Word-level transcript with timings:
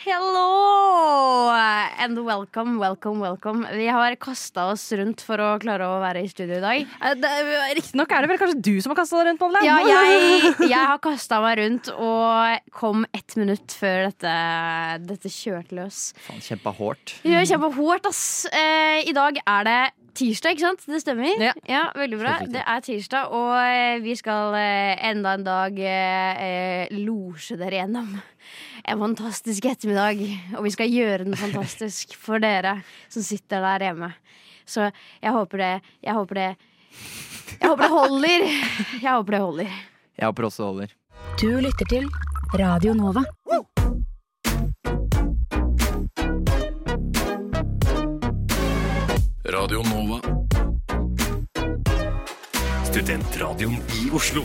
Hello 0.00 1.50
and 2.00 2.16
welcome, 2.24 2.78
welcome, 2.78 3.20
welcome. 3.20 3.66
Vi 3.76 3.86
har 3.92 4.14
kasta 4.16 4.70
oss 4.72 4.86
rundt 4.96 5.20
for 5.20 5.36
å 5.44 5.48
klare 5.60 5.84
å 5.84 5.98
være 6.00 6.22
i 6.24 6.30
studio 6.30 6.56
i 6.56 6.62
dag. 6.62 6.94
Riktignok 7.76 8.14
er 8.16 8.24
det 8.24 8.30
vel 8.30 8.40
kanskje 8.40 8.62
du 8.64 8.70
som 8.80 8.94
har 8.94 9.00
kasta 9.02 9.18
deg 9.20 9.28
rundt, 9.28 9.44
Madeleine? 9.44 9.66
Ja, 9.68 9.98
jeg, 10.08 10.54
jeg 10.70 10.88
har 10.94 11.02
kasta 11.04 11.42
meg 11.44 11.60
rundt 11.60 11.90
og 11.92 12.72
kom 12.80 13.04
ett 13.12 13.36
minutt 13.36 13.76
før 13.76 14.06
dette, 14.08 14.32
dette 15.04 15.34
kjørte 15.34 15.76
løs. 15.76 16.00
Faen, 16.24 16.40
kjempa 16.48 16.72
hardt. 16.80 17.18
Ja, 17.20 17.34
gjør 17.36 17.50
kjempehårt, 17.52 18.08
ass. 18.08 18.24
Eh, 18.56 19.02
I 19.04 19.16
dag 19.20 19.36
er 19.44 19.68
det 19.68 19.80
tirsdag, 20.16 20.54
ikke 20.56 20.64
sant? 20.64 20.84
Det 20.88 21.00
stemmer? 21.02 21.42
Ja. 21.68 21.82
veldig 21.96 22.18
bra. 22.20 22.34
Det 22.50 22.62
er 22.62 22.84
tirsdag, 22.84 23.32
og 23.36 23.52
eh, 23.60 24.00
vi 24.04 24.14
skal 24.18 24.56
eh, 24.58 24.94
enda 25.10 25.34
en 25.38 25.46
dag 25.46 25.78
eh, 25.78 26.42
eh, 26.46 26.94
losje 27.00 27.58
dere 27.60 27.82
gjennom 27.82 28.14
en 28.84 29.02
fantastisk 29.04 29.68
ettermiddag. 29.70 30.22
Og 30.58 30.66
vi 30.66 30.74
skal 30.74 30.92
gjøre 30.92 31.24
den 31.28 31.36
fantastisk 31.38 32.16
for 32.18 32.42
dere 32.42 32.78
som 33.08 33.24
sitter 33.26 33.64
der 33.66 33.86
hjemme. 33.90 34.12
Så 34.70 34.86
jeg 35.22 35.32
håper 35.34 35.58
det 35.58 35.70
Jeg 36.04 36.14
håper 36.14 36.38
det 36.38 36.48
Jeg 37.60 37.68
håper 37.68 37.82
det 37.82 37.90
holder. 37.90 38.48
Jeg 39.02 39.10
håper 39.10 39.36
det 39.36 39.40
holder. 39.44 39.76
Jeg 40.20 40.26
håper 40.30 40.48
også 40.50 40.62
det 40.62 40.70
holder. 40.70 40.96
Du 41.40 41.50
lytter 41.60 41.90
til 41.90 42.08
Radio 42.60 42.94
Nova. 42.94 43.24
Radio 49.50 49.80
Nova. 49.82 50.20
Studentradioen 52.86 53.80
i 53.98 54.10
Oslo. 54.14 54.44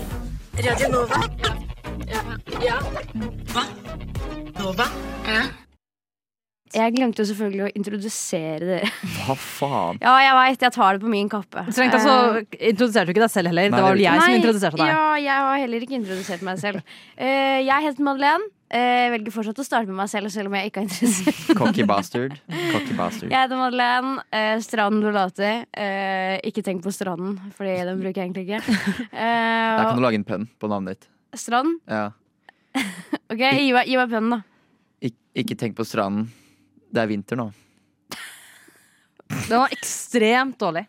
Jeg 6.73 6.95
glemte 6.95 7.21
jo 7.21 7.27
selvfølgelig 7.29 7.67
å 7.67 7.69
introdusere 7.77 8.65
dere. 8.65 8.89
Hva 9.19 9.37
faen? 9.37 10.01
Ja, 10.01 10.15
jeg 10.25 10.33
veit. 10.39 10.65
Jeg 10.65 10.75
tar 10.79 10.97
det 10.97 11.05
på 11.05 11.13
min 11.13 11.29
kappe. 11.29 11.67
Strengt 11.69 11.93
tatt 11.99 12.07
så 12.07 12.17
introduserte 12.41 13.05
du 13.05 13.13
ikke 13.13 13.27
deg 13.27 13.35
selv 13.35 13.53
heller. 13.53 13.69
Nei, 13.69 13.77
det 13.77 13.85
var 13.85 13.93
vel 13.93 14.05
jeg 14.07 14.09
jeg 14.09 14.25
som 14.25 14.39
introduserte 14.41 14.81
deg. 14.81 14.89
Ja, 14.89 15.07
jeg 15.21 15.47
har 15.51 15.63
heller 15.67 15.85
ikke 15.85 15.99
introdusert 16.01 16.49
meg 16.49 16.65
selv. 16.65 16.97
Eh, 17.13 17.61
jeg 17.61 17.89
heter 17.91 18.09
Madeleine. 18.09 18.54
Eh, 18.65 19.07
velger 19.13 19.29
fortsatt 19.31 19.59
å 19.61 19.63
starte 19.63 19.85
med 19.91 19.99
meg 19.99 20.09
selv, 20.09 20.31
selv 20.33 20.49
om 20.49 20.55
jeg 20.57 20.71
ikke 20.71 20.81
er 20.81 20.87
interessert 20.87 21.51
Cocky 21.59 21.83
bastard. 21.85 22.33
Cocky 22.73 22.95
bastard. 22.97 23.29
Jeg 23.29 23.37
heter 23.37 23.59
Madeleine. 23.61 24.15
Eh, 24.33 24.55
stranden 24.65 25.03
Dolati. 25.05 25.51
Eh, 25.77 26.39
ikke 26.49 26.63
tenk 26.65 26.81
på 26.83 26.91
stranden, 26.95 27.37
Fordi 27.55 27.75
den 27.85 28.01
bruker 28.01 28.23
jeg 28.23 28.31
egentlig 28.31 28.47
ikke. 28.47 28.61
Der 29.13 29.83
kan 29.83 29.91
Eh, 29.91 29.95
du 29.99 30.01
lage 30.01 30.17
en 30.19 30.25
penn 30.27 30.47
på 30.59 30.67
navnet 30.71 30.97
ditt. 30.97 31.09
strand? 31.37 31.77
Ja. 31.87 32.07
Ok, 33.31 33.39
gi 33.41 33.69
meg, 33.73 33.87
gi 33.89 33.95
meg 33.97 34.09
pennen, 34.11 34.33
da. 34.35 34.41
Ik 35.05 35.15
ikke 35.45 35.55
tenk 35.57 35.77
på 35.77 35.85
stranden. 35.87 36.27
Det 36.93 37.01
er 37.01 37.07
vinter 37.09 37.37
nå. 37.39 37.47
Den 39.47 39.57
var 39.61 39.71
ekstremt 39.73 40.57
dårlig. 40.61 40.83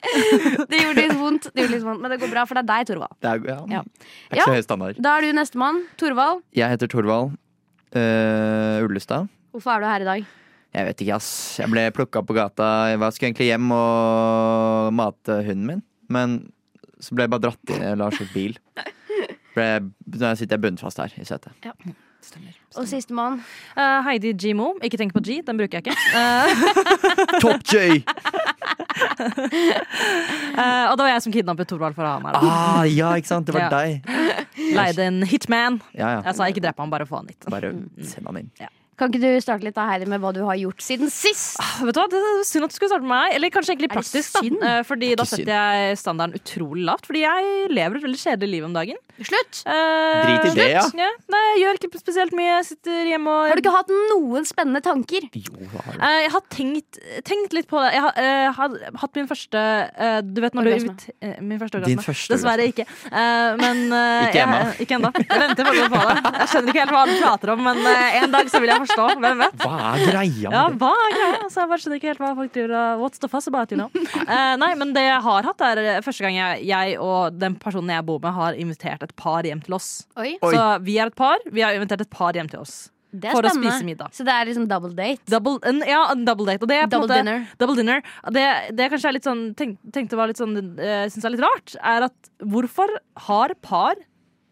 Det 0.70 0.78
gjorde 0.80 1.02
litt 1.04 1.16
vondt, 1.20 1.48
det 1.54 1.62
gjorde 1.64 1.74
litt 1.76 1.84
vondt 1.86 2.00
men 2.04 2.10
det 2.14 2.18
går 2.22 2.30
bra, 2.32 2.44
for 2.48 2.56
det 2.58 2.62
er 2.64 2.68
deg, 2.70 2.86
Torvald. 2.90 3.16
Det 3.20 3.30
er, 3.30 3.42
ja. 3.50 3.58
Ja. 3.78 3.82
det 3.84 4.32
er 4.32 4.38
ikke 4.40 4.46
så 4.48 4.56
høy 4.56 4.64
standard. 4.66 5.00
Da 5.04 5.14
er 5.18 5.26
du 5.26 5.32
nestemann. 5.36 5.82
Torvald, 6.00 6.42
Jeg 6.56 6.72
heter 6.72 6.90
Torvald 6.90 7.34
uh, 7.96 8.84
Ullestad. 8.86 9.28
hvorfor 9.52 9.74
er 9.76 9.80
du 9.84 9.88
her 9.90 10.04
i 10.06 10.08
dag? 10.10 10.26
Jeg 10.70 10.86
vet 10.86 11.00
ikke, 11.02 11.16
ass. 11.18 11.30
Jeg 11.58 11.66
ble 11.72 11.88
plukka 11.90 12.22
på 12.22 12.34
gata. 12.36 12.66
Jeg 12.92 13.00
var- 13.02 13.10
skulle 13.16 13.32
egentlig 13.32 13.48
hjem 13.50 13.72
og 13.74 14.92
mate 14.94 15.40
hunden 15.48 15.66
min, 15.66 15.82
men 16.08 16.36
så 17.02 17.16
ble 17.16 17.26
jeg 17.26 17.32
bare 17.32 17.42
dratt 17.48 17.72
inn 17.74 17.82
i 17.82 17.94
Lars' 17.98 18.20
bil. 18.34 18.54
Ble, 19.50 19.64
nå 20.06 20.28
sitter 20.38 20.54
jeg 20.54 20.62
bundet 20.62 20.78
fast 20.84 21.00
her 21.02 21.10
i 21.18 21.24
setet. 21.26 21.50
Og 22.78 22.86
sistemann. 22.86 23.40
Uh, 23.74 23.98
Heidi 24.06 24.32
G-Mo. 24.38 24.74
Ikke 24.86 24.98
tenk 25.00 25.12
på 25.16 25.22
G, 25.26 25.40
den 25.46 25.58
bruker 25.58 25.80
jeg 25.80 25.90
ikke. 25.90 25.96
Uh, 26.14 26.46
Top 27.42 27.64
J! 27.66 28.00
uh, 30.58 30.84
og 30.90 30.94
det 30.96 31.04
var 31.04 31.10
jeg 31.14 31.22
som 31.26 31.34
kidnappet 31.34 31.70
Thorvald 31.70 31.96
for 31.98 32.06
å 32.06 32.12
ha 32.12 32.18
han 32.18 32.28
her. 32.30 32.34
Ah, 32.40 32.82
ja, 32.88 33.12
ikke 33.18 33.30
sant? 33.32 33.46
Det 33.48 33.54
var 33.56 33.66
Ja. 33.66 33.70
deg. 33.74 34.04
Leide 34.76 35.06
en 35.08 35.22
hitman. 35.26 35.80
Ja, 35.94 36.16
ja. 36.18 36.20
Jeg 36.28 36.36
sa 36.38 36.50
ikke 36.52 36.62
drep 36.64 36.78
han, 36.78 36.90
bare 36.92 37.06
få 37.08 37.16
han 37.22 37.30
hit. 37.32 37.48
Bare 37.50 37.72
send 38.06 38.26
ham 38.30 38.36
inn. 38.42 38.50
Kan 39.00 39.08
ikke 39.14 39.22
du 39.22 39.40
starte 39.40 39.64
litt 39.64 39.74
da, 39.78 39.86
Heidi, 39.88 40.04
med 40.10 40.20
hva 40.20 40.30
du 40.36 40.42
har 40.44 40.58
gjort 40.60 40.82
siden 40.84 41.08
sist? 41.08 41.56
Vet 41.80 41.96
du 41.96 42.00
hva, 42.02 42.06
Det 42.12 42.20
er 42.20 42.42
synd 42.44 42.66
at 42.66 42.72
du 42.74 42.76
skulle 42.76 42.90
starte 42.92 43.06
med 43.06 43.14
meg. 43.16 43.34
Eller 43.38 43.48
kanskje 43.54 43.72
egentlig 43.72 43.88
praktisk. 43.94 44.34
da? 44.36 44.42
Eh, 44.70 44.82
Fordi 44.84 45.14
da 45.16 45.24
setter 45.24 45.52
jeg 45.56 45.96
standarden 46.02 46.36
utrolig 46.36 46.84
lavt. 46.84 47.06
Fordi 47.08 47.22
jeg 47.24 47.70
lever 47.72 47.96
et 47.96 48.04
veldig 48.04 48.20
kjedelig 48.20 48.50
liv 48.58 48.66
om 48.68 48.74
dagen. 48.76 49.00
Slutt! 49.20 49.62
Eh, 49.68 50.20
Drit 50.24 50.44
i 50.50 50.52
det, 50.56 50.66
ja. 50.72 50.84
Nei, 51.32 51.40
jeg 51.56 51.62
gjør 51.64 51.78
ikke 51.80 52.00
spesielt 52.00 52.32
mye. 52.36 52.50
Jeg 52.60 52.66
sitter 52.70 53.08
hjemme 53.10 53.32
og 53.32 53.48
Har 53.50 53.56
du 53.56 53.62
ikke 53.64 53.74
hatt 53.74 53.90
noen 54.12 54.46
spennende 54.48 54.80
tanker? 54.84 55.26
Jo, 55.32 55.56
hva 55.72 55.82
har 55.86 55.96
du? 55.96 56.04
Eh, 56.04 56.18
Jeg 56.20 56.30
har 56.36 56.44
tenkt, 56.52 57.00
tenkt 57.28 57.56
litt 57.56 57.68
på 57.72 57.80
det. 57.80 57.90
Jeg 57.96 58.04
har, 58.04 58.12
eh, 58.20 58.52
har 58.60 58.76
hatt 59.00 59.16
min 59.16 59.28
første 59.28 59.64
eh, 59.96 60.20
Du 60.24 60.40
vet 60.44 60.52
når 60.56 60.64
du 60.64 60.70
Orgasme. 60.74 60.92
ut- 60.92 61.08
eh, 61.24 61.40
Min 61.40 61.58
første 61.58 61.80
Din 61.84 61.96
orgasme. 61.98 62.04
første 62.12 62.34
Dessverre 62.36 62.68
ikke. 62.68 62.84
Eh, 63.08 63.56
men 63.56 63.82
Ikke 64.28 64.44
ennå. 64.44 64.60
Ikke 64.84 64.96
ennå. 65.00 65.12
Jeg 65.20 65.40
venter 65.44 65.64
fortsatt 65.64 65.92
på 65.96 66.00
det. 66.04 66.38
Jeg 66.40 66.48
skjønner 66.52 66.68
ikke 66.74 66.84
helt 66.84 66.94
hva 66.96 67.04
du 67.08 67.14
prater 67.24 67.52
om, 67.56 67.64
men 67.64 67.76
en 67.86 68.30
dag 68.36 68.48
så 68.52 68.60
vil 68.60 68.68
jeg 68.68 68.80
forstå. 68.80 68.88
Hvem 68.96 69.42
vet? 69.44 69.56
Hva 69.62 69.78
er 69.94 70.04
greia 70.10 70.50
Ja, 70.50 70.62
med 70.68 70.76
det? 70.76 70.80
hva 70.82 70.90
er 71.04 71.16
greia? 71.16 71.40
Altså, 71.44 71.60
jeg 71.62 71.70
bare 71.72 71.82
skjønner 71.84 72.00
ikke 72.00 72.10
helt 72.12 72.22
hva 72.24 72.30
folk 72.38 72.52
driver 72.56 72.76
og 72.80 73.02
What's 73.04 73.22
the 73.22 73.30
fuss 73.32 73.48
about, 73.50 73.72
you 73.74 73.78
know? 73.80 73.90
Uh, 74.20 74.54
nei, 74.60 74.70
men 74.80 74.94
det 74.96 75.04
jeg 75.06 75.20
har 75.26 75.50
hatt, 75.50 75.66
er 75.70 75.82
eh, 75.82 76.00
første 76.04 76.26
gang 76.26 76.38
jeg, 76.38 76.62
jeg 76.70 76.96
og 77.00 77.36
den 77.40 77.56
personen 77.60 77.92
jeg 77.94 78.06
bor 78.08 78.20
med, 78.22 78.32
har 78.36 78.58
invitert 78.60 79.02
et 79.06 79.14
par 79.18 79.46
hjem 79.46 79.60
til 79.66 79.76
oss. 79.78 79.90
Oi, 80.16 80.34
Oi. 80.40 80.54
Så 80.54 80.64
vi 80.86 80.98
er 81.00 81.10
et 81.12 81.18
par. 81.18 81.38
Vi 81.50 81.62
har 81.64 81.76
invitert 81.78 82.06
et 82.06 82.10
par 82.12 82.36
hjem 82.36 82.50
til 82.50 82.62
oss. 82.62 82.78
det 83.10 83.32
For 83.34 83.42
å 83.46 83.50
spise 83.54 83.82
middag. 83.86 84.12
Så 84.14 84.22
det 84.26 84.34
er 84.34 84.46
liksom 84.46 84.68
double 84.70 84.92
date? 84.94 85.24
Double, 85.30 85.56
ja, 85.88 86.02
double 86.14 86.46
date. 86.46 86.62
Og 86.62 86.70
det 86.70 86.76
er 86.78 86.86
på 86.86 86.94
Double 86.94 87.08
måte, 87.08 87.18
dinner. 87.22 87.46
Double 87.58 87.78
dinner. 87.80 88.04
Det, 88.36 88.46
det 88.78 88.90
kanskje 88.92 89.10
er 89.10 89.16
litt 89.18 89.26
sånn 89.26 89.42
tenk, 89.58 89.78
tenkte 89.94 90.18
var 90.20 90.30
litt 90.30 90.38
sånn 90.40 90.54
uh, 90.78 91.04
Syns 91.10 91.26
er 91.26 91.34
litt 91.34 91.42
rart, 91.44 91.74
er 91.80 92.06
at 92.10 92.30
hvorfor 92.38 92.92
har 93.26 93.54
par 93.66 93.98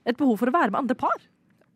et 0.09 0.17
behov 0.19 0.39
for 0.41 0.51
å 0.51 0.55
være 0.55 0.73
med 0.73 0.81
andre 0.87 0.97
par? 0.99 1.19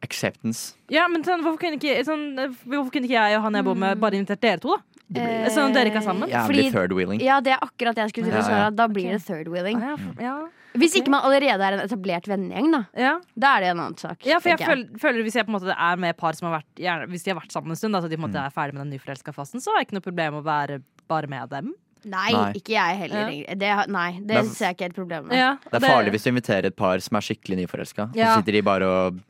Acceptance. 0.03 0.75
Ja, 0.91 1.07
men 1.09 1.23
sånn, 1.25 1.43
hvorfor, 1.45 1.61
kunne 1.63 1.79
ikke, 1.79 2.01
sånn, 2.07 2.25
eh, 2.39 2.49
hvorfor 2.67 2.91
kunne 2.95 3.07
ikke 3.09 3.19
jeg 3.21 3.37
og 3.39 3.45
han 3.47 3.55
jeg 3.61 3.65
bor 3.69 3.75
med, 3.79 4.01
bare 4.03 4.19
invitert 4.19 4.41
dere 4.43 4.59
to, 4.63 4.77
da? 4.77 4.83
Blir... 5.13 5.51
Sånn 5.53 5.69
at 5.71 5.75
dere 5.77 5.91
ikke 5.91 6.01
er 6.01 6.07
sammen? 6.07 6.31
Jævlig 6.31 6.47
Fordi- 6.49 6.73
third 6.73 6.93
wheeling. 6.97 7.21
Ja, 7.21 7.41
det 7.45 7.53
er 7.53 7.59
akkurat 7.61 7.95
det 7.95 8.07
jeg 8.07 8.13
skulle 8.15 8.31
til 8.31 8.39
å 8.39 8.41
Ja, 8.41 8.47
svare. 8.49 8.61
ja. 8.65 8.71
Da 8.71 8.87
blir 8.89 9.07
okay. 9.11 9.19
det 9.19 9.27
third 9.27 9.49
wheeling. 9.53 9.81
Ja, 9.83 9.97
ja, 10.25 10.37
Hvis 10.81 10.95
ikke 10.97 11.11
man 11.13 11.21
allerede 11.29 11.61
er 11.61 11.77
en 11.77 11.83
etablert 11.85 12.25
vennegjeng, 12.31 12.71
da. 12.73 12.81
ja. 12.97 13.11
Da 13.37 13.51
er 13.59 13.61
det 13.61 13.69
en 13.75 13.81
annen 13.85 13.99
sak. 14.01 14.25
ja 14.25 14.39
for 14.41 14.49
jeg 14.49 14.59
jeg. 14.59 14.69
føler, 14.71 14.99
føler 14.99 15.23
Hvis 15.27 15.35
jeg 15.37 15.45
på 15.45 15.53
en 15.53 15.59
måte 15.61 15.77
er 15.77 15.97
med 16.01 16.17
par 16.17 16.33
som 16.33 16.49
har 16.49 16.63
vært 16.63 16.81
gjerne, 16.81 17.11
Hvis 17.13 17.25
de 17.25 17.31
har 17.35 17.41
vært 17.43 17.53
sammen 17.53 17.71
en 17.71 17.77
stund, 17.77 17.93
da, 17.93 18.01
så 18.01 18.09
de 18.09 18.17
på 18.17 18.25
en 18.25 18.31
måte 18.33 18.41
er 18.41 18.51
ferdig 18.57 18.73
med 18.73 18.87
den 18.87 18.95
nyforelska 18.99 19.35
fasen, 19.37 19.61
så 19.61 19.69
har 19.75 19.83
jeg 19.83 19.91
ikke 19.91 19.99
noe 20.01 20.07
problem 20.09 20.33
med 20.39 20.41
å 20.43 20.49
være 20.49 20.83
bare 21.09 21.29
med 21.29 21.49
dem. 21.51 21.75
Nei, 22.05 22.33
Nei. 22.33 22.53
ikke 22.59 22.73
jeg 22.73 22.97
heller. 22.99 23.55
Det, 23.55 23.69
har- 23.69 23.87
nei, 23.87 24.13
det 24.19 24.27
det 24.35 24.47
ser 24.57 24.73
jeg 24.73 24.75
ikke 24.75 24.87
helt 24.89 24.97
problemet 24.97 25.29
med. 25.29 25.39
Ja, 25.39 25.57
Det 25.71 25.77
er 25.83 25.87
farlig 25.93 26.11
hvis 26.17 26.25
du 26.25 26.31
inviterer 26.33 26.65
et 26.67 26.75
par 26.75 26.99
som 27.05 27.15
er 27.17 27.21
skikkelig 27.21 27.61
nyforelska. 27.61 28.09
Så 28.17 28.39
sitter 28.41 28.53
de 28.57 28.63
bare 28.63 28.83
og 28.89 29.21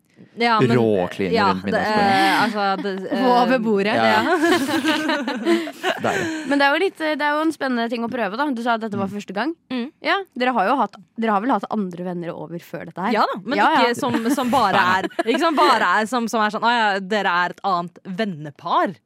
ja, 0.40 0.60
men- 0.60 0.76
råkliner 0.78 1.34
ja, 1.34 1.46
rundt 1.50 1.64
middagsbordet. 1.66 2.08
eh, 2.08 2.42
altså, 2.42 2.76
det, 2.82 2.92
eh, 3.12 3.42
Over 3.42 3.58
bordet. 3.58 3.94
Ja. 3.94 4.22
Men 6.48 6.58
det 6.58 6.64
er, 6.66 6.72
jo 6.74 6.80
litt, 6.82 6.98
det 6.98 7.22
er 7.22 7.36
jo 7.36 7.42
en 7.44 7.52
spennende 7.54 7.88
ting 7.92 8.04
å 8.06 8.10
prøve. 8.10 8.36
da 8.40 8.46
Du 8.50 8.62
sa 8.64 8.74
at 8.78 8.82
dette 8.84 8.98
var 8.98 9.10
første 9.12 9.34
gang. 9.36 9.52
Mm. 9.72 9.86
Ja, 10.04 10.16
Dere 10.38 10.54
har 10.56 10.64
jo 10.70 10.76
hatt 10.80 10.96
Dere 11.20 11.34
har 11.36 11.42
vel 11.44 11.52
hatt 11.54 11.66
andre 11.72 12.06
venner 12.06 12.32
over 12.34 12.58
før 12.64 12.88
dette 12.88 13.04
her? 13.06 13.12
Ja 13.18 13.24
da, 13.28 13.38
men 13.44 13.58
Ja, 13.60 13.68
ja. 13.74 13.80
ikke 13.90 14.00
som, 14.00 14.16
som 14.34 14.50
bare 14.52 14.80
er 14.98 15.08
Ikke 15.26 15.42
som 15.42 15.56
bare 15.58 15.86
er 16.00 16.08
som, 16.10 16.28
som 16.32 16.40
er 16.44 16.54
sånn 16.54 16.66
Å 16.66 16.72
ja, 16.74 16.86
dere 17.00 17.30
er 17.44 17.54
et 17.56 17.62
annet 17.68 17.94
vennepar. 18.22 18.96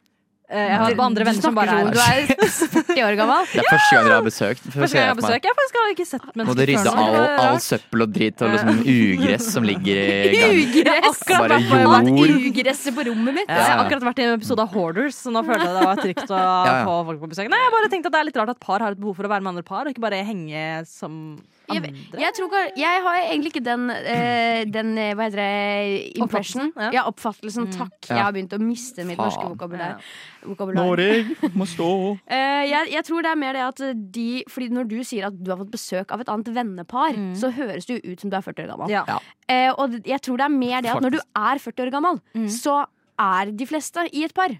Eh, 0.47 0.63
Jeg 0.71 0.79
har 0.79 1.01
andre 1.03 1.25
venner 1.27 1.43
som 1.43 1.57
bare 1.57 1.75
er 1.75 1.89
Du 1.91 1.99
er 1.99 2.29
40 2.39 3.01
år 3.03 3.17
gammel. 3.19 3.49
Det 3.51 3.63
er 3.65 3.67
første 3.67 3.97
gang 3.97 4.05
dere 4.07 4.15
har 4.15 4.27
besøkt. 4.27 4.61
Første 4.71 4.95
gang 4.95 5.03
jeg 5.03 5.11
har 5.11 5.19
besøk. 5.19 5.49
Jeg 5.49 5.57
faktisk 5.59 5.79
har 5.81 5.95
ikke 5.95 6.07
sett 6.07 6.23
Må 6.27 6.37
mennesker 6.39 6.61
du 6.61 6.71
rydde 6.71 6.93
all, 7.03 7.17
all 7.47 7.59
søppel 7.65 8.05
og 8.05 8.13
drit 8.15 8.45
og 8.47 8.55
liksom 8.55 8.79
ugress 8.93 9.49
som 9.57 9.67
ligger 9.67 9.99
i 10.07 10.31
gangen. 10.37 10.61
Ugress! 10.63 11.25
Bare 11.27 11.59
jord. 11.67 12.37
ugresset 12.53 12.95
på 12.95 13.07
rommet 13.11 13.39
mitt. 13.41 13.51
Jeg 13.51 13.67
har 13.73 13.83
akkurat 13.83 14.07
vært 14.13 14.23
i 14.23 14.29
en 14.29 14.37
episode 14.39 14.63
av 14.63 14.71
Hoarders, 14.77 15.19
så 15.19 15.35
nå 15.35 15.43
følte 15.49 15.67
jeg 15.67 15.75
det 15.81 15.89
var 15.91 16.03
trygt 16.05 16.31
å 16.31 16.39
ja. 16.39 16.79
få 16.87 16.97
folk 17.11 17.25
på 17.25 17.33
besøk. 17.35 17.51
Nei, 17.51 17.63
jeg 17.67 17.75
bare 17.75 17.91
tenkte 17.97 18.13
at 18.13 18.15
det 18.15 18.23
er 18.23 18.31
litt 18.31 18.41
rart 18.45 18.55
at 18.55 18.63
par 18.63 18.87
har 18.87 18.95
et 18.95 19.03
behov 19.03 19.19
for 19.19 19.27
å 19.27 19.33
være 19.35 19.43
med 19.43 19.57
andre 19.57 19.67
par, 19.67 19.83
og 19.83 19.91
ikke 19.97 20.07
bare 20.07 20.23
henge 20.31 20.63
som 20.87 21.19
Jeg, 21.67 21.93
jeg, 22.15 22.33
tror, 22.37 22.55
jeg 22.79 23.03
har 23.03 23.17
egentlig 23.25 23.51
ikke 23.55 23.63
den, 23.67 23.89
eh, 23.91 24.63
den 24.71 24.93
eh, 25.03 25.13
hva 25.19 25.27
heter 25.27 25.41
det, 25.41 26.17
impression. 26.21 26.69
Oppfattelsen, 26.71 26.85
ja. 26.85 26.91
Ja, 26.95 27.05
oppfattelsen. 27.11 27.69
Takk. 27.75 27.97
Ja. 28.07 28.15
Jeg 28.15 28.23
har 28.23 28.35
begynt 28.37 28.55
å 28.55 28.61
miste 28.63 29.07
mitt 29.09 29.19
Faen. 29.19 29.33
norske 29.33 29.49
vokabular. 29.51 29.97
Ja. 29.97 30.47
vokabular. 30.47 30.79
Norge 30.81 31.51
må 31.59 31.67
stå 31.71 31.89
Eh, 32.27 32.63
jeg, 32.71 32.91
jeg 32.93 33.05
tror 33.07 33.25
det 33.25 33.31
er 33.31 33.39
mer 33.39 33.57
det 33.57 33.63
at 33.65 33.81
de 34.15 34.27
Fordi 34.51 34.69
når 34.75 34.89
du 34.91 34.97
sier 35.07 35.27
at 35.29 35.37
du 35.37 35.51
har 35.51 35.59
fått 35.61 35.73
besøk 35.73 36.13
av 36.15 36.23
et 36.23 36.31
annet 36.33 36.51
vennepar, 36.55 37.19
så 37.39 37.51
høres 37.55 37.89
det 37.89 37.99
jo 37.99 38.13
ut 38.13 38.23
som 38.23 38.31
du 38.33 38.37
er 38.39 38.45
40 38.47 38.65
år 38.67 38.71
gammel. 38.75 38.93
Ja. 38.93 39.19
Eh, 39.49 39.71
og 39.75 39.99
jeg 40.07 40.23
tror 40.23 40.41
det 40.41 40.47
er 40.47 40.55
mer 40.55 40.87
det 40.87 40.95
at 40.95 41.03
når 41.03 41.17
du 41.17 41.21
er 41.23 41.63
40 41.63 41.87
år 41.87 41.93
gammel, 41.95 42.23
så 42.53 42.85
er 43.19 43.53
de 43.57 43.69
fleste 43.69 44.07
i 44.13 44.25
et 44.27 44.35
par. 44.37 44.55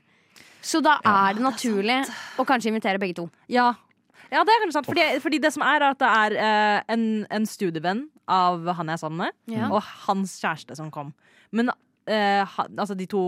Så 0.67 0.81
da 0.83 0.97
er 1.07 1.37
det 1.37 1.45
naturlig 1.45 2.01
å 2.41 2.47
kanskje 2.49 2.73
invitere 2.73 2.99
begge 3.03 3.21
to. 3.21 3.29
Ja. 3.53 3.73
Ja, 4.33 4.43
det 4.45 4.53
er 4.55 4.63
kanskje 4.65 4.77
sant. 4.79 4.89
Fordi, 4.91 5.05
fordi 5.23 5.39
det 5.43 5.53
som 5.55 5.63
er, 5.67 5.83
er 5.83 5.93
at 5.95 6.01
det 6.03 6.09
er 6.11 6.37
eh, 6.47 6.81
en, 6.95 7.05
en 7.31 7.47
studievenn 7.47 8.07
av 8.29 8.67
han 8.79 8.91
jeg 8.91 8.99
er 8.99 9.03
sammen 9.05 9.23
med, 9.27 9.37
Ja. 9.55 9.69
og 9.71 9.83
hans 10.07 10.35
kjæreste 10.43 10.77
som 10.79 10.91
kom. 10.95 11.13
Men 11.55 11.71
eh, 12.09 12.43
han, 12.57 12.75
altså 12.79 12.97
de 12.99 13.07
to 13.11 13.23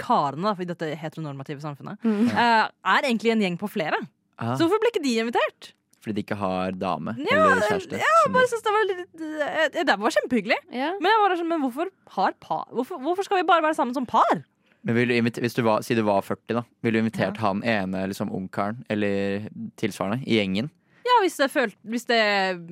karene 0.00 0.42
da, 0.50 0.56
i 0.58 0.66
dette 0.66 0.88
heteronormative 0.98 1.62
samfunnet 1.62 2.02
eh, 2.02 2.66
er 2.66 3.06
egentlig 3.06 3.30
en 3.30 3.44
gjeng 3.46 3.58
på 3.60 3.68
flere. 3.70 4.00
ah, 4.42 4.56
Så 4.58 4.66
hvorfor 4.66 4.82
ble 4.82 4.90
ikke 4.90 5.04
de 5.04 5.12
invitert? 5.22 5.70
Fordi 6.04 6.18
de 6.18 6.24
ikke 6.26 6.36
har 6.36 6.74
dame 6.76 7.14
Ja, 7.16 7.44
eller 7.46 7.62
kjæreste. 7.70 7.96
Jeg 7.96 8.04
skjønner. 8.04 8.32
bare 8.34 8.48
synes 8.50 8.64
Det 8.66 8.72
var 8.74 8.82
litt 8.90 9.22
eh, 9.78 9.84
Det 9.88 9.94
var 10.02 10.12
kjempehyggelig. 10.18 10.58
Ja. 10.74 10.90
Men 11.00 11.14
jeg 11.14 11.20
var 11.22 11.36
sånn, 11.38 11.48
men 11.54 11.62
hvorfor, 11.62 11.88
har 12.18 12.34
par, 12.44 12.66
hvorfor, 12.74 12.98
hvorfor 13.06 13.24
skal 13.24 13.38
vi 13.40 13.46
bare 13.48 13.64
være 13.64 13.78
sammen 13.78 13.94
som 13.96 14.04
par? 14.10 14.42
Men 14.84 14.94
vil 14.98 15.08
du 15.08 15.14
invite- 15.16 15.40
hvis 15.40 15.54
du 15.56 15.62
var, 15.64 15.80
Si 15.82 15.94
du 15.96 16.02
var 16.04 16.20
40, 16.22 16.54
da. 16.60 16.62
Ville 16.84 17.00
du 17.00 17.04
invitert 17.06 17.38
han 17.40 17.62
ene 17.64 18.06
liksom 18.10 18.28
ungkaren 18.30 18.84
eller 18.92 19.48
tilsvarende 19.80 20.22
i 20.26 20.36
gjengen? 20.38 20.68
Ja, 21.04 21.18
hvis, 21.20 21.34
det 21.36 21.50
følt, 21.52 21.74
hvis, 21.84 22.06
det, 22.08 22.18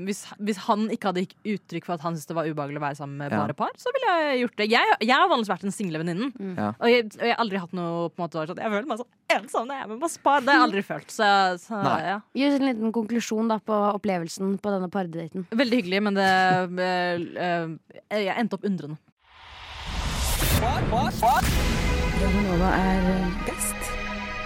hvis, 0.08 0.22
hvis 0.40 0.56
han 0.64 0.86
ikke 0.90 1.10
hadde 1.10 1.20
gitt 1.26 1.34
uttrykk 1.52 1.84
for 1.84 1.94
at 1.98 2.00
han 2.06 2.14
syntes 2.16 2.30
det 2.30 2.36
var 2.38 2.46
ubehagelig 2.48 2.80
å 2.80 2.84
være 2.84 2.96
sammen 2.96 3.18
med 3.20 3.30
Ja. 3.30 3.42
bare 3.42 3.52
par, 3.54 3.68
så 3.76 3.92
ville 3.92 4.08
jeg 4.08 4.38
gjort 4.40 4.56
det. 4.56 4.66
Jeg, 4.72 4.96
jeg 5.04 5.12
har 5.14 5.28
vanligvis 5.28 5.50
vært 5.52 5.66
den 5.66 5.74
single 5.76 6.00
venninnen. 6.00 6.32
Ja. 6.56 6.70
Og, 6.80 6.86
jeg, 6.88 7.04
og 7.12 7.26
jeg 7.28 7.34
har 7.36 7.42
aldri 7.44 7.60
hatt 7.60 7.74
noe 7.76 8.08
på 8.08 8.16
en 8.16 8.24
måte, 8.24 8.46
sånn, 8.48 8.56
Jeg 8.64 8.72
føler 8.72 8.88
meg 8.88 9.02
så 9.02 9.06
ensom 9.36 9.68
når 9.68 9.76
jeg 9.76 9.84
er 9.84 9.88
med 9.92 10.00
masse 10.00 10.18
par. 10.24 10.40
Det 10.40 10.48
har 10.48 10.58
jeg 10.62 10.68
aldri 10.70 10.82
følt. 10.88 11.12
Så, 11.12 11.28
så 11.60 11.82
ja. 12.08 12.16
Gi 12.34 12.46
oss 12.48 12.56
en 12.58 12.66
liten 12.70 12.92
konklusjon 12.96 13.52
da 13.52 13.58
på 13.60 13.80
opplevelsen 14.00 14.56
på 14.64 14.74
denne 14.76 14.88
pardaten. 14.92 15.44
Veldig 15.52 15.82
hyggelig, 15.82 16.02
men 16.08 16.16
det 16.16 16.28
eh, 16.88 17.76
eh, 18.16 18.24
Jeg 18.28 18.36
endte 18.40 18.56
opp 18.56 18.64
undrende. 18.64 18.96
Radio 22.22 22.40
Nova 22.46 22.68
er 22.78 23.06
best. 23.46 23.88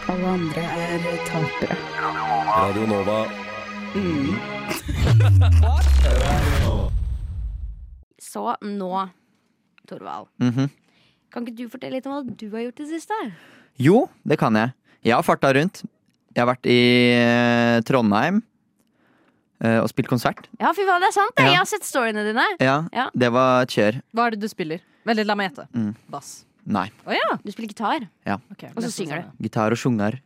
Alle 0.08 0.28
andre 0.32 0.62
er 0.64 1.04
tapere. 1.28 1.76
Radio 2.56 2.86
Nova. 2.86 3.18
Så 8.20 8.42
nå, 8.62 9.08
Torvald, 9.88 10.28
Mhm. 10.40 10.70
kan 11.30 11.44
ikke 11.46 11.56
du 11.56 11.68
fortelle 11.68 11.92
litt 11.92 12.06
om 12.06 12.12
hva 12.12 12.36
du 12.36 12.50
har 12.50 12.60
gjort 12.62 12.80
i 12.80 12.84
det 12.84 12.88
siste? 13.02 13.14
Jo, 13.78 14.08
det 14.26 14.38
kan 14.38 14.54
jeg. 14.54 14.72
Jeg 15.04 15.14
har 15.14 15.22
farta 15.22 15.52
rundt. 15.52 15.84
Jeg 16.34 16.44
har 16.44 16.54
vært 16.54 16.66
i 16.66 17.12
eh, 17.12 17.80
Trondheim 17.82 18.42
eh, 19.60 19.78
og 19.80 19.88
spilt 19.88 20.08
konsert. 20.08 20.48
Ja, 20.60 20.72
fy 20.72 20.82
faen, 20.84 21.00
det 21.00 21.08
er 21.08 21.12
sant. 21.12 21.32
det. 21.36 21.44
Ja. 21.44 21.50
Jeg 21.50 21.58
har 21.58 21.66
sett 21.66 21.82
storyene 21.84 22.24
dine. 22.24 22.44
Ja, 22.60 22.88
Ja. 22.92 23.10
Det 23.14 23.30
var 23.32 23.62
et 23.62 23.68
kjør. 23.68 24.00
Hva 24.14 24.26
er 24.26 24.30
det 24.30 24.40
du 24.40 24.48
spiller? 24.48 24.80
Veldig, 25.06 25.26
La 25.26 25.34
meg 25.34 25.52
gjette. 25.54 25.68
Mm. 25.72 25.94
Bass. 26.10 26.44
Nei. 26.66 26.88
Å 27.06 27.14
ja. 27.14 27.36
Du 27.44 27.50
spiller 27.54 27.70
gitar. 27.70 28.06
Ok, 28.26 28.64
Og 28.72 28.80
så 28.82 28.90
synger 28.90 29.22
du? 29.22 29.44
Gitar 29.46 29.74
og 29.74 29.78
sjunger. 29.78 30.16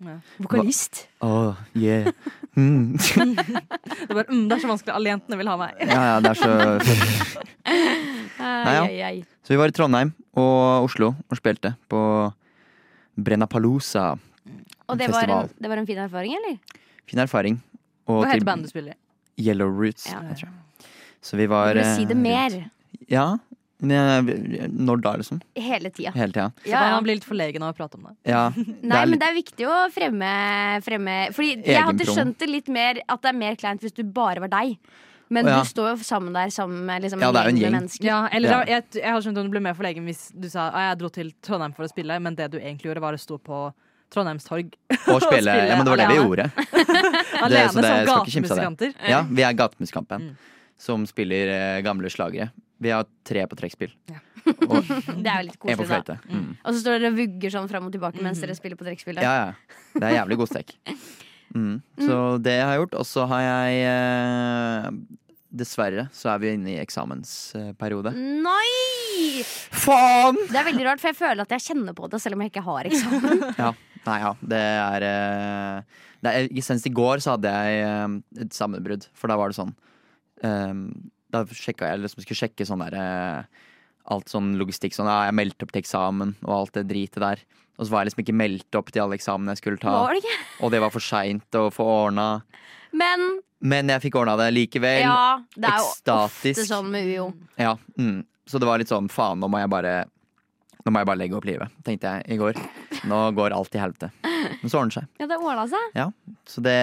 Vokalist. 0.40 1.02
Åh, 1.26 1.58
yeah. 1.76 2.08
Mm. 2.56 2.96
Det, 2.96 4.06
er 4.08 4.14
bare, 4.16 4.26
mm, 4.31 4.46
det 4.48 4.56
er 4.56 4.62
så 4.62 4.70
vanskelig. 4.70 4.94
Alle 4.96 5.12
jentene 5.12 5.37
vil 5.38 5.50
ha 5.50 5.56
meg. 5.60 5.82
Ja, 5.84 6.00
ja, 6.08 6.14
det 6.25 6.32
er 6.32 6.38
så 6.40 6.50
Nei, 8.40 8.75
ja. 8.96 9.10
Så 9.44 9.52
vi 9.52 9.58
var 9.60 9.70
i 9.70 9.75
Trondheim 9.76 10.14
og 10.40 10.87
Oslo 10.88 11.12
og 11.12 11.38
spilte 11.38 11.75
på 11.92 12.00
Brennapalooza. 13.20 14.14
Og 14.90 14.98
det 14.98 15.10
var, 15.12 15.28
en, 15.28 15.52
det 15.60 15.70
var 15.70 15.82
en 15.82 15.87
fin 15.87 16.00
erfaring, 16.02 16.34
eller? 16.40 16.56
Fin 17.10 17.22
erfaring. 17.22 17.60
Og 18.08 18.25
Hva 18.25 18.32
heter 18.32 18.48
bandet 18.48 18.70
du 18.70 18.72
spiller 18.72 18.96
i? 18.96 19.00
Yellow 19.44 19.70
Roots. 19.70 20.08
Ja. 20.10 20.22
jeg 20.32 20.42
tror. 20.42 20.88
Så 21.20 21.37
vi 21.37 21.46
var 21.50 21.75
Du 21.75 21.82
vil 21.82 21.92
si 21.94 22.06
eh, 22.06 22.10
det 22.10 22.16
mer. 22.16 22.58
Ja. 23.12 23.26
Når 23.81 25.03
da, 25.05 25.12
liksom? 25.21 25.41
Hele 25.56 25.91
tida. 25.91 26.12
Hele 26.15 26.32
tida. 26.35 26.49
Så 26.65 26.71
Ja, 26.71 26.81
kan 26.91 27.03
blir 27.03 27.09
bli 27.11 27.15
litt 27.21 27.29
forlegen 27.29 27.62
av 27.65 27.75
å 27.75 27.77
prate 27.79 27.97
om 27.99 28.09
det. 28.11 28.17
Ja. 28.31 28.43
Nei, 28.93 29.05
men 29.09 29.19
det 29.21 29.29
er 29.31 29.37
viktig 29.37 29.67
å 29.69 29.77
fremme, 29.94 30.32
fremme 30.87 31.15
Fordi 31.37 31.55
jeg 31.65 31.85
hadde 31.87 32.06
skjønt 32.09 32.38
det 32.43 32.50
litt 32.50 32.69
mer 32.69 33.00
at 33.06 33.23
det 33.23 33.32
er 33.32 33.38
mer 33.41 33.56
kleint 33.61 33.81
hvis 33.85 33.97
du 33.97 34.03
bare 34.05 34.41
var 34.44 34.53
deg. 34.53 34.77
Men 35.31 35.47
ja. 35.47 35.61
du 35.61 35.69
står 35.71 35.93
jo 35.93 35.97
sammen 36.03 36.35
der 36.35 36.50
sammen 36.50 36.85
med 36.88 37.05
liksom, 37.05 37.21
Ja, 37.23 37.31
det 37.31 37.38
er 37.41 37.50
jo 37.50 37.55
en 37.55 37.61
gjeng. 37.62 37.75
mennesker. 37.79 38.06
Ja, 38.09 38.17
eller 38.35 38.50
Ja. 38.50 38.62
Jeg, 38.67 38.85
jeg 38.99 39.06
hadde 39.12 39.23
skjønt 39.29 39.38
om 39.38 39.47
du 39.47 39.55
ble 39.55 39.61
mer 39.62 39.77
forlegen 39.79 40.05
hvis 40.09 40.25
du 40.35 40.49
sa 40.50 40.69
at 40.75 40.88
jeg 40.88 40.99
dro 41.05 41.09
til 41.15 41.31
Trondheim 41.47 41.76
for 41.76 41.87
å 41.87 41.91
spille, 41.93 42.17
men 42.19 42.35
det 42.35 42.49
du 42.50 42.59
egentlig 42.59 42.91
gjorde, 42.91 43.00
var 43.05 43.15
å 43.15 43.21
stå 43.23 43.38
på 43.38 43.61
Trondheimstorg 44.11 44.73
Og 45.15 45.21
spille. 45.23 45.55
Ja, 45.55 45.76
men 45.79 45.87
det 45.87 45.93
var 45.94 46.00
det 46.03 46.09
vi 46.11 46.17
gjorde. 46.19 46.49
alene 47.47 47.69
så 47.71 47.85
det 47.85 47.93
som 47.94 48.09
gatemusikanter. 48.11 48.94
Ja, 49.06 49.23
vi 49.31 49.47
er 49.47 49.55
gatemusikanten 49.55 50.25
Mm. 50.31 50.35
som 50.81 51.06
spiller 51.06 51.53
eh, 51.55 51.81
gamle 51.87 52.11
slagere. 52.11 52.50
Vi 52.81 52.93
har 52.94 53.06
tre 53.29 53.44
på 53.50 53.59
trekkspill. 53.61 53.93
Ja. 54.11 54.21
Og 54.67 54.79
Det 55.25 55.29
er 55.31 55.43
jo 55.43 55.47
litt 55.50 55.59
på 55.61 55.69
koselig, 55.69 55.85
da. 55.85 55.88
fløyte. 55.91 56.19
Mm. 56.32 56.53
Og 56.65 56.71
så 56.73 56.79
står 56.81 56.97
dere 56.99 57.11
og 57.12 57.19
vugger 57.21 57.53
sånn 57.56 57.69
fram 57.71 57.88
og 57.91 57.94
tilbake 57.94 58.25
mens 58.25 58.41
dere 58.43 58.56
spiller 58.56 58.81
på 58.81 58.87
trekkspillet. 58.88 59.25
Ja, 59.25 59.50
ja. 59.50 59.81
Det 59.97 60.06
er 60.09 60.17
jævlig 60.23 60.41
god 60.43 60.55
stek. 60.55 60.77
Mm. 61.50 61.81
Så 61.99 62.17
det 62.38 62.53
har 62.62 62.77
jeg 62.77 62.79
gjort. 62.85 62.93
Og 63.00 63.06
så 63.11 63.25
har 63.27 63.41
jeg 63.43 63.81
eh, 63.91 64.85
Dessverre 65.50 66.05
så 66.15 66.29
er 66.31 66.38
vi 66.38 66.53
inne 66.55 66.77
i 66.77 66.79
eksamensperiode. 66.79 68.12
Nei! 68.15 69.43
Faen! 69.75 70.38
Det 70.47 70.61
er 70.61 70.69
veldig 70.69 70.85
rart, 70.87 71.03
for 71.03 71.11
jeg 71.11 71.19
føler 71.19 71.43
at 71.43 71.55
jeg 71.56 71.65
kjenner 71.65 71.97
på 71.99 72.06
det 72.12 72.21
selv 72.23 72.38
om 72.38 72.44
jeg 72.44 72.53
ikke 72.53 72.62
har 72.69 72.87
eksamen. 72.87 73.43
Ja. 73.65 73.73
Nei, 74.06 74.19
ja. 74.23 74.31
Det 74.53 74.61
er, 74.62 75.05
eh, 75.11 76.05
det 76.23 76.37
er 76.38 76.62
Senest 76.65 76.87
i 76.87 76.94
går 76.94 77.21
så 77.21 77.35
hadde 77.35 77.50
jeg 77.50 77.83
eh, 77.83 78.15
et 78.47 78.55
sammenbrudd, 78.55 79.09
for 79.19 79.29
da 79.29 79.37
var 79.41 79.50
det 79.50 79.59
sånn 79.59 79.75
eh, 80.47 80.71
Da 81.31 81.44
sjekka 81.47 81.88
jeg 81.91 82.03
liksom 82.03 82.25
skulle 82.25 82.41
sjekke 82.43 82.67
sånn 82.67 82.82
der 82.85 82.97
eh, 82.99 83.67
Alt 84.11 84.32
sånn 84.32 84.55
logistikk 84.59 84.97
sånn, 84.97 85.06
ja, 85.06 85.27
Jeg 85.29 85.37
meldte 85.38 85.67
opp 85.67 85.73
til 85.75 85.82
eksamen 85.85 86.32
og 86.47 86.53
alt 86.56 86.73
det 86.79 86.87
dritet 86.91 87.21
der. 87.23 87.43
Og 87.79 87.87
så 87.87 87.93
var 87.93 88.03
jeg 88.03 88.11
liksom 88.11 88.23
ikke 88.25 88.37
meldt 88.37 88.77
opp 88.81 88.91
til 88.93 89.05
alle 89.05 89.17
eksamene 89.17 89.55
jeg 89.55 89.61
skulle 89.62 89.81
ta. 89.81 89.93
Var 90.05 90.17
det 90.17 90.23
ikke? 90.25 90.38
Og 90.67 90.73
det 90.75 90.81
var 90.82 90.91
for 90.93 91.05
seint 91.05 91.56
å 91.61 91.67
få 91.73 91.87
ordna. 92.06 92.27
Men 92.93 93.27
Men 93.61 93.88
jeg 93.93 94.03
fikk 94.09 94.17
ordna 94.23 94.35
det 94.41 94.49
likevel. 94.56 95.03
ja, 95.05 95.38
det 95.55 95.69
er 95.69 95.79
jo 95.79 95.91
ekstatisk. 95.93 96.59
ofte 96.59 96.67
sånn 96.73 96.91
med 96.91 97.06
UiO. 97.12 97.29
Ja, 97.61 97.76
mm. 98.00 98.25
Så 98.49 98.59
det 98.59 98.67
var 98.67 98.81
litt 98.83 98.91
sånn 98.91 99.09
faen, 99.12 99.38
nå 99.38 99.49
må 99.53 99.61
jeg 99.61 99.71
bare 99.71 99.94
Nå 100.85 100.93
må 100.94 101.03
jeg 101.03 101.09
bare 101.11 101.21
legge 101.21 101.37
opp 101.37 101.44
livet, 101.49 101.73
tenkte 101.85 102.12
jeg 102.15 102.35
i 102.35 102.38
går. 102.41 102.56
Nå 103.11 103.19
går 103.37 103.53
alt 103.56 103.71
til 103.73 103.82
helvete. 103.82 104.09
Men 104.61 104.73
så 104.73 104.81
ordner 104.81 104.93
det 104.94 104.97
seg. 105.00 105.09
Ja, 105.21 105.27
det 105.29 105.37
ordna 105.41 105.65
seg. 105.69 105.91
Ja, 105.97 106.07
Så, 106.49 106.62
det, 106.64 106.76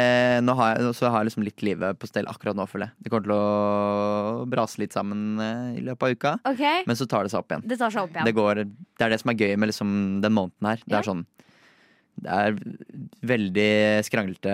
nå 0.46 0.54
har 0.60 0.76
jeg, 0.76 0.92
så 0.98 1.10
har 1.10 1.24
jeg 1.24 1.30
liksom 1.32 1.46
litt 1.48 1.64
livet 1.66 1.98
på 2.00 2.10
stell 2.10 2.30
akkurat 2.30 2.58
nå, 2.58 2.68
føler 2.70 2.90
jeg. 2.92 2.96
Det 3.06 3.12
kommer 3.14 3.26
til 3.28 3.36
å 3.38 4.46
brase 4.50 4.82
litt 4.82 4.94
sammen 4.96 5.42
eh, 5.42 5.80
i 5.80 5.86
løpet 5.88 6.06
av 6.06 6.14
uka. 6.18 6.36
Ok, 6.54 6.64
Men 6.90 7.00
så 7.00 7.10
tar 7.10 7.26
det 7.26 7.34
seg 7.34 7.42
opp 7.42 7.52
igjen. 7.56 7.66
Det 7.66 7.80
tar 7.82 7.94
seg 7.94 8.06
opp 8.06 8.14
igjen. 8.14 8.30
Det, 8.30 8.36
går, 8.38 8.64
det 8.68 9.08
er 9.08 9.14
det 9.16 9.20
som 9.24 9.34
er 9.34 9.42
gøy 9.42 9.56
med 9.58 9.72
liksom 9.74 9.98
den 10.26 10.38
måneden 10.38 10.70
her. 10.72 10.86
Det 10.86 11.00
er 11.02 11.10
sånn 11.10 11.26
Det 12.18 12.34
er 12.34 12.56
veldig 13.30 13.72
skranglete 14.08 14.54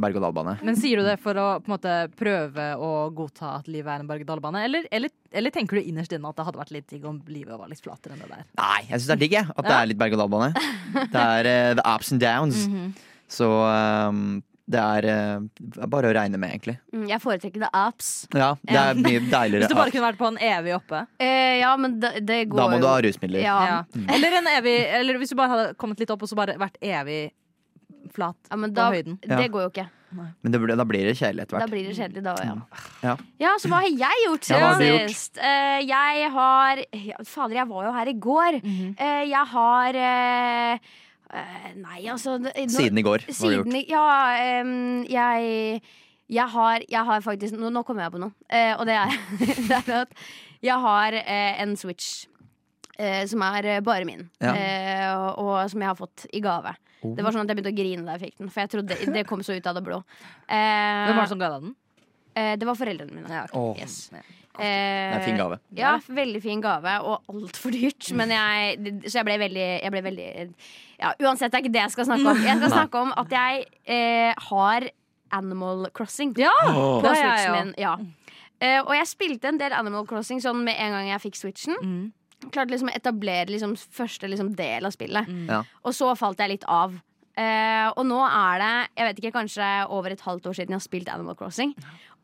berg-og-dal-bane. 0.00 0.56
Men 0.66 0.78
sier 0.78 1.00
du 1.00 1.06
det 1.06 1.16
for 1.22 1.38
å 1.38 1.46
på 1.62 1.70
en 1.70 1.74
måte 1.76 1.94
prøve 2.18 2.66
å 2.82 2.90
godta 3.14 3.52
at 3.60 3.70
livet 3.70 3.92
er 3.94 4.02
en 4.02 4.10
berg-og-dal-bane? 4.10 4.64
Eller, 4.66 4.88
eller, 4.90 5.12
eller 5.30 5.54
tenker 5.54 5.78
du 5.78 5.86
innerst 5.86 6.14
inne 6.16 6.32
at 6.32 6.40
det 6.40 6.48
hadde 6.48 6.62
vært 6.62 6.74
litt 6.74 6.88
digg 6.90 7.06
om 7.06 7.20
livet 7.30 7.54
var 7.54 7.70
litt 7.70 7.82
flatere 7.84 8.16
enn 8.16 8.24
det 8.24 8.30
der? 8.32 8.44
Nei, 8.58 8.80
jeg 8.88 8.96
syns 8.96 9.10
det 9.12 9.16
er 9.16 9.22
digg, 9.22 9.38
jeg. 9.38 9.54
At 9.54 9.70
det 9.70 9.76
er 9.76 9.90
litt 9.92 10.02
berg-og-dal-bane. 10.02 10.52
Det 11.14 11.20
er 11.22 11.46
uh, 11.46 11.74
the 11.78 11.84
ups 11.86 12.10
and 12.12 12.22
downs. 12.22 12.66
Mhm. 12.66 12.90
Så 13.30 13.46
um, 13.46 14.40
det 14.70 14.80
er 14.80 15.06
uh, 15.10 15.86
bare 15.90 16.10
å 16.10 16.14
regne 16.14 16.38
med, 16.40 16.54
egentlig. 16.54 16.76
Mm, 16.94 17.06
Jeg 17.10 17.22
foretrekker 17.22 17.64
the 17.64 17.70
apps. 17.74 18.10
Ja, 18.34 18.52
det 18.62 18.78
er 18.78 18.98
mye 18.98 19.22
deiligere. 19.24 19.60
Hvis 19.66 19.72
du 19.72 19.78
bare 19.78 19.94
kunne 19.94 20.06
vært 20.06 20.20
på 20.20 20.30
en 20.30 20.40
evig 20.50 20.74
oppe? 20.76 21.04
Eh, 21.18 21.58
ja, 21.60 21.74
men 21.80 21.98
det, 22.02 22.12
det 22.28 22.40
går 22.52 22.62
Da 22.62 22.68
må 22.70 22.78
jo 22.78 22.84
du 22.84 22.90
ha 22.90 22.96
rusmidler. 23.06 23.42
Ja. 23.44 23.58
Ja. 23.70 23.78
Eller, 24.14 24.38
en 24.40 24.50
evig, 24.54 24.76
eller 25.00 25.20
hvis 25.20 25.32
du 25.32 25.38
bare 25.38 25.54
hadde 25.54 25.70
kommet 25.80 26.02
litt 26.02 26.12
opp 26.14 26.22
og 26.26 26.30
så 26.30 26.38
bare 26.38 26.58
vært 26.60 26.78
evig 26.82 27.22
flat 28.14 28.38
Ja, 28.48 28.56
men 28.58 28.72
på 28.72 28.78
da, 28.80 28.92
høyden. 28.94 29.18
det 29.22 29.50
går 29.52 29.66
jo 29.66 29.72
ikke. 29.72 29.88
Men 30.10 30.54
det, 30.54 30.58
blir- 30.58 30.78
da 30.78 30.86
blir 30.88 31.06
det 31.06 31.14
kjedelig 31.18 31.44
etter 31.44 31.56
hvert. 31.56 31.66
Da 31.66 31.70
blir 31.70 31.86
det 31.86 31.94
kjedelig, 31.98 32.22
da 32.24 32.32
ja. 32.42 32.54
Ja. 33.06 33.12
ja, 33.38 33.52
så 33.62 33.70
hva 33.70 33.82
har 33.84 33.92
jeg 33.92 34.24
gjort 34.24 34.48
siden 34.48 35.06
sist? 35.12 35.38
Uh, 35.38 35.78
jeg 35.86 36.32
har 36.34 36.82
ja, 36.82 37.20
Fader, 37.22 37.60
jeg 37.60 37.70
var 37.70 37.86
jo 37.86 37.92
her 37.94 38.10
i 38.10 38.16
går. 38.26 38.58
Mm 38.64 38.72
-hmm. 38.74 38.90
uh, 38.98 39.22
jeg 39.30 39.46
har 39.54 40.00
eh, 41.32 41.56
eh, 41.70 41.74
Nei, 41.76 42.02
altså 42.12 42.38
nå- 42.40 42.52
Siden 42.68 42.98
i 42.98 43.02
går. 43.06 43.18
Hva 43.18 43.26
har 43.26 43.32
du 43.32 43.32
Siden 43.32 43.64
gjort? 43.64 43.74
i- 43.74 43.88
Ja, 43.90 44.62
um, 44.62 45.04
jeg 45.08 45.82
jeg 46.30 46.48
har, 46.48 46.78
jeg 46.88 47.04
har 47.04 47.20
faktisk 47.20 47.56
Nå, 47.58 47.70
nå 47.74 47.82
kommer 47.84 48.04
jeg 48.06 48.12
på 48.12 48.20
noe. 48.22 48.32
Eh, 48.48 48.74
og 48.78 48.86
det 48.86 48.94
er, 48.94 49.10
det 49.68 49.88
er 49.88 50.02
at 50.04 50.12
jeg 50.62 50.78
har 50.78 51.12
eh, 51.14 51.62
en 51.62 51.76
Switch. 51.76 52.26
eh, 52.98 53.24
som 53.26 53.40
er 53.42 53.80
bare 53.80 54.04
min, 54.04 54.28
Ja. 54.40 54.52
eh, 54.54 55.14
og, 55.16 55.38
og 55.38 55.70
som 55.70 55.80
jeg 55.80 55.88
har 55.88 55.96
fått 55.96 56.26
i 56.32 56.40
gave. 56.40 56.74
Oh. 57.02 57.14
Det 57.16 57.24
var 57.24 57.32
sånn 57.32 57.42
at 57.46 57.48
Jeg 57.48 57.56
begynte 57.56 57.72
å 57.72 57.78
grine 57.80 58.04
da 58.04 58.12
jeg 58.18 58.26
fikk 58.30 58.38
den, 58.38 58.50
for 58.50 58.60
jeg 58.60 58.70
trodde 58.70 59.12
det 59.14 59.26
kom 59.26 59.40
så 59.40 59.56
ut 59.56 59.66
av 59.66 59.74
det 59.74 59.82
blå. 59.86 60.02
Eh, 60.46 61.06
Hvem 61.08 61.16
var 61.16 61.22
det 61.24 61.28
som 61.32 61.38
ga 61.40 61.48
deg 61.54 61.62
den? 61.62 61.74
Eh, 62.36 62.56
det 62.60 62.66
var 62.68 62.76
foreldrene 62.76 63.14
mine. 63.14 63.28
Ja, 63.32 63.46
okay. 63.48 63.58
Åh, 63.58 63.78
Yes. 63.80 64.10
Det 64.58 64.66
Eh, 64.66 65.12
er 65.14 65.14
en 65.14 65.22
fin 65.24 65.36
gave. 65.38 65.58
Ja, 65.78 65.92
veldig 66.08 66.40
fin 66.42 66.60
gave, 66.60 66.94
og 67.06 67.22
altfor 67.30 67.70
dyrt. 67.70 68.10
Men 68.18 68.32
jeg, 68.34 68.78
så 69.06 69.20
jeg 69.20 69.24
ble 69.28 69.36
veldig, 69.38 69.66
jeg 69.82 69.90
ble 69.94 70.02
veldig 70.02 70.28
Ja, 71.00 71.12
uansett, 71.22 71.52
det 71.52 71.60
er 71.60 71.64
ikke 71.64 71.72
det 71.76 71.82
jeg 71.84 71.92
skal 71.94 72.08
snakke 72.10 72.30
om. 72.34 72.42
Jeg 72.44 72.58
skal 72.58 72.70
snakke 72.74 72.98
om 73.06 73.12
at 73.16 73.30
jeg 73.30 73.66
eh, 73.86 74.34
har 74.50 74.88
Animal 75.32 75.86
Crossing 75.94 76.34
Ja, 76.36 76.50
på 76.66 77.02
det 77.06 77.14
har 77.16 77.38
jeg. 77.46 77.74
Ja. 77.78 77.94
Eh, 78.60 78.80
og 78.82 78.92
jeg 78.96 79.06
spilte 79.08 79.48
en 79.48 79.58
del 79.60 79.72
Animal 79.72 80.04
Crossing 80.10 80.42
sånn 80.42 80.64
med 80.66 80.76
en 80.76 80.92
gang 80.96 81.12
jeg 81.12 81.22
fikk 81.28 81.38
Switchen. 81.38 81.78
Mm. 81.80 82.50
Klarte 82.50 82.72
liksom 82.74 82.90
å 82.90 82.96
etablere 82.96 83.52
liksom 83.52 83.76
første 83.76 84.28
liksom 84.28 84.54
del 84.58 84.84
av 84.88 84.92
spillet. 84.96 85.30
Ja. 85.48 85.62
Og 85.84 85.94
så 85.96 86.10
falt 86.18 86.40
jeg 86.42 86.56
litt 86.56 86.66
av. 86.68 86.98
Eh, 87.40 87.88
og 87.96 88.04
nå 88.04 88.20
er 88.26 88.60
det 88.60 88.72
jeg 88.98 89.06
vet 89.08 89.20
ikke, 89.22 89.34
kanskje 89.38 89.68
over 89.88 90.12
et 90.12 90.24
halvt 90.26 90.50
år 90.50 90.56
siden 90.58 90.74
jeg 90.74 90.80
har 90.80 90.84
spilt 90.84 91.10
Animal 91.12 91.38
Crossing. 91.38 91.74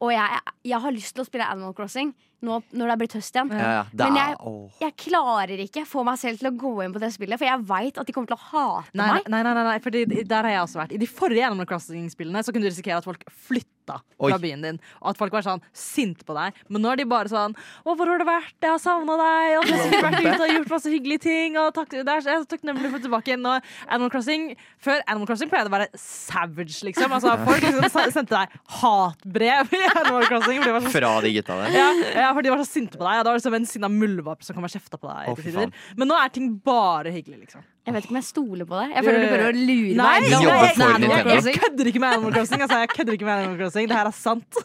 Og 0.04 0.12
jeg, 0.12 0.40
jeg 0.68 0.80
har 0.82 0.92
lyst 0.92 1.14
til 1.16 1.25
å 1.25 1.28
spille 1.28 1.49
Animal 1.49 1.73
Crossing 1.76 2.12
nå 2.46 2.60
når 2.72 2.86
det 2.86 2.94
er 2.96 3.00
blitt 3.02 3.16
høst 3.18 3.36
igjen. 3.36 3.50
Ja, 3.52 3.70
ja. 3.76 3.84
Det 3.92 4.06
Men 4.06 4.16
jeg- 4.22 4.80
Jeg 4.86 4.96
klarer 4.96 5.58
ikke 5.66 5.86
få 5.86 6.04
meg 6.06 6.18
selv 6.22 6.38
til 6.40 6.50
å 6.52 6.56
gå 6.56 6.72
inn 6.84 6.92
på 6.94 7.00
det 7.02 7.12
spillet, 7.12 7.38
for 7.38 7.44
jeg 7.50 7.60
veit 7.66 7.98
at 7.98 8.06
de 8.06 8.12
kommer 8.14 8.30
til 8.30 8.36
å 8.38 8.44
hate 8.50 8.94
Nei, 8.94 9.12
meg. 9.14 9.28
nei, 9.28 9.42
nei, 9.42 9.54
nei, 9.54 9.64
nei 9.72 9.78
fordi 9.82 10.04
der 10.26 10.42
har 10.42 10.52
jeg 10.54 10.62
også 10.66 10.80
vært. 10.84 10.92
I 10.94 10.98
de 11.02 11.06
forrige 11.10 11.44
Animal 11.46 11.66
Crossing-spillene 11.66 12.44
Så 12.46 12.52
kunne 12.54 12.62
du 12.62 12.70
risikere 12.70 12.98
at 12.98 13.04
folk 13.04 13.22
flytta 13.28 14.00
Oi. 14.18 14.30
fra 14.32 14.38
byen 14.42 14.62
din. 14.62 14.80
Og 15.02 15.10
at 15.10 15.16
folk 15.18 15.30
var 15.32 15.42
sånn 15.42 15.60
sint 15.72 16.24
på 16.26 16.34
deg. 16.34 16.54
Men 16.68 16.82
nå 16.82 16.92
er 16.92 16.96
de 16.96 17.04
bare 17.04 17.28
sånn 17.30 17.54
'Å, 17.54 17.96
hvor 17.96 18.06
har 18.06 18.18
du 18.18 18.24
vært? 18.24 18.54
Jeg 18.60 18.70
har 18.70 18.78
savna 18.82 19.14
deg.' 19.16 19.58
Og 19.58 19.64
du 19.66 19.72
har 19.72 20.10
vært 20.10 20.20
ute 20.26 20.42
og 20.42 20.50
gjort 20.56 20.70
masse 20.70 20.90
hyggelige 20.90 21.20
ting. 21.20 21.56
Og 21.56 21.72
takk, 21.74 21.88
det 21.90 22.06
er, 22.08 22.20
jeg 22.20 22.34
er 22.34 22.42
så 22.42 22.48
takknemlig 22.50 22.90
for 22.90 22.98
tilbake 22.98 23.30
igjen. 23.30 23.46
Og 23.46 23.62
Animal 23.88 24.10
Crossing 24.10 24.56
Før 24.82 25.00
Animal 25.06 25.26
Crossing 25.26 25.48
pleide 25.50 25.68
det 25.68 25.72
å 25.72 25.78
være 25.78 25.88
savage, 25.98 26.82
liksom. 26.82 27.10
Altså, 27.12 27.36
folk 27.44 27.62
liksom 27.62 28.10
sendte 28.12 28.34
deg 28.34 28.48
hatbrev 28.80 29.72
i 29.72 29.82
Animal 30.00 30.26
Crossing. 30.26 30.62
Fra 30.90 31.20
de 31.20 31.32
gutta 31.36 31.56
der. 31.62 31.70
ja, 31.76 31.88
ja, 32.14 32.32
for 32.37 32.47
de 32.47 32.52
var 32.52 32.61
så 32.62 32.69
sinte 32.69 33.00
på 33.00 33.05
deg. 33.05 33.19
Og 33.19 33.25
det 33.25 33.33
var 33.33 33.40
liksom 33.40 33.57
en 33.59 33.69
sinna 33.71 33.90
muldvarp 33.93 34.45
som 34.47 34.57
kom 34.57 34.69
og 34.69 34.73
kjefta 34.73 35.00
på 35.00 35.11
deg. 35.11 35.40
Faen. 35.57 35.75
Men 35.97 36.12
nå 36.12 36.19
er 36.21 36.33
ting 36.35 36.52
bare 36.66 37.14
hyggelig, 37.14 37.47
liksom. 37.47 37.64
Jeg 37.87 37.95
vet 37.95 38.07
ikke 38.07 38.14
om 38.16 38.21
jeg 38.21 38.28
stoler 38.28 38.66
på 38.66 38.78
deg. 38.81 38.95
Jeg 38.97 39.07
føler 39.07 39.21
du 39.23 39.28
prøver 39.31 39.49
å 39.49 39.57
lure 39.57 39.99
Nei, 40.00 40.14
meg. 40.21 40.31
Jeg, 40.31 40.47
jeg, 40.47 40.73
jeg, 40.76 41.11
jeg. 41.26 41.45
Jeg 41.47 41.61
kødder 41.62 41.93
ikke 41.93 42.02
med 42.02 42.16
Animal 42.16 42.38
Crossing. 42.38 42.64
Altså, 42.66 42.81
jeg 42.83 42.95
kødder 42.95 43.19
ikke 43.19 43.28
med 43.28 43.37
Animal 43.45 43.61
Crossing. 43.61 43.90
Det 43.90 44.00
her 44.00 44.11
er 44.11 44.16
sant. 44.16 44.64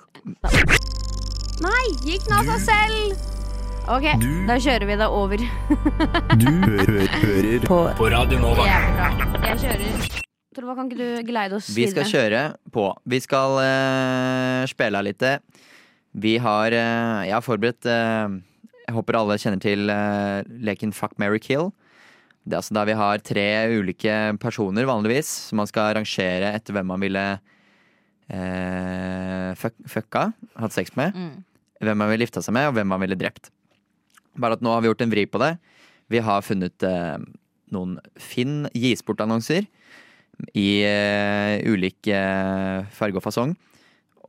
Nei, 1.62 1.84
gikk 2.08 2.26
den 2.26 2.40
av 2.40 2.50
seg 2.56 2.66
selv? 2.70 3.28
OK, 3.92 4.06
da 4.48 4.56
kjører 4.62 4.86
vi 4.90 4.96
det 5.02 5.08
over. 5.10 5.44
Du 6.42 6.50
hø 6.50 6.82
hører 6.86 7.66
På 7.66 7.80
på 7.98 8.10
Radio 8.14 8.42
Nova. 8.42 8.66
Jeg 8.70 9.58
kjører. 9.64 10.22
Torvald, 10.52 10.78
kan 10.78 10.90
ikke 10.90 11.00
du 11.00 11.28
geleide 11.30 11.56
oss 11.56 11.70
Vi 11.72 11.86
skal 11.88 12.04
videre? 12.04 12.12
kjøre 12.12 12.72
på. 12.76 12.86
Vi 13.08 13.20
skal 13.24 13.58
uh, 13.62 14.66
spille 14.70 15.02
litt. 15.08 15.24
Vi 16.14 16.36
har 16.44 16.74
eh, 16.76 17.28
Jeg 17.30 17.36
har 17.38 17.46
forberedt 17.46 17.88
eh, 17.88 18.34
Jeg 18.88 18.96
håper 18.98 19.18
alle 19.20 19.38
kjenner 19.40 19.62
til 19.64 19.92
eh, 19.94 20.42
leken 20.68 20.92
Fuck, 20.96 21.16
marry, 21.22 21.40
kill. 21.40 21.72
Det 22.44 22.56
er 22.56 22.60
altså 22.60 22.74
der 22.76 22.90
vi 22.90 22.98
har 22.98 23.22
tre 23.22 23.48
ulike 23.78 24.14
personer, 24.42 24.88
vanligvis, 24.90 25.30
som 25.50 25.62
man 25.62 25.70
skal 25.70 25.94
rangere 25.94 26.50
etter 26.58 26.74
hvem 26.74 26.88
man 26.90 27.04
ville 27.04 27.26
eh, 28.34 29.52
fuck, 29.62 29.76
fucka, 29.86 30.32
hatt 30.58 30.74
sex 30.74 30.96
med. 30.98 31.14
Hvem 31.82 32.02
man 32.02 32.10
ville 32.10 32.26
gifta 32.26 32.42
seg 32.42 32.56
med, 32.58 32.72
og 32.72 32.80
hvem 32.80 32.90
man 32.90 33.04
ville 33.04 33.18
drept. 33.20 33.52
Bare 34.42 34.58
at 34.58 34.66
nå 34.66 34.74
har 34.74 34.82
vi 34.82 34.90
gjort 34.90 35.06
en 35.06 35.14
vri 35.14 35.28
på 35.30 35.42
det. 35.44 35.52
Vi 36.12 36.24
har 36.26 36.42
funnet 36.44 36.88
eh, 36.88 37.22
noen 37.72 38.00
Finn 38.20 38.66
gis 38.74 39.06
bort-annonser 39.06 39.70
i 40.58 40.70
eh, 40.82 41.62
ulik 41.70 42.10
farge 42.98 43.22
og 43.22 43.24
fasong. 43.28 43.54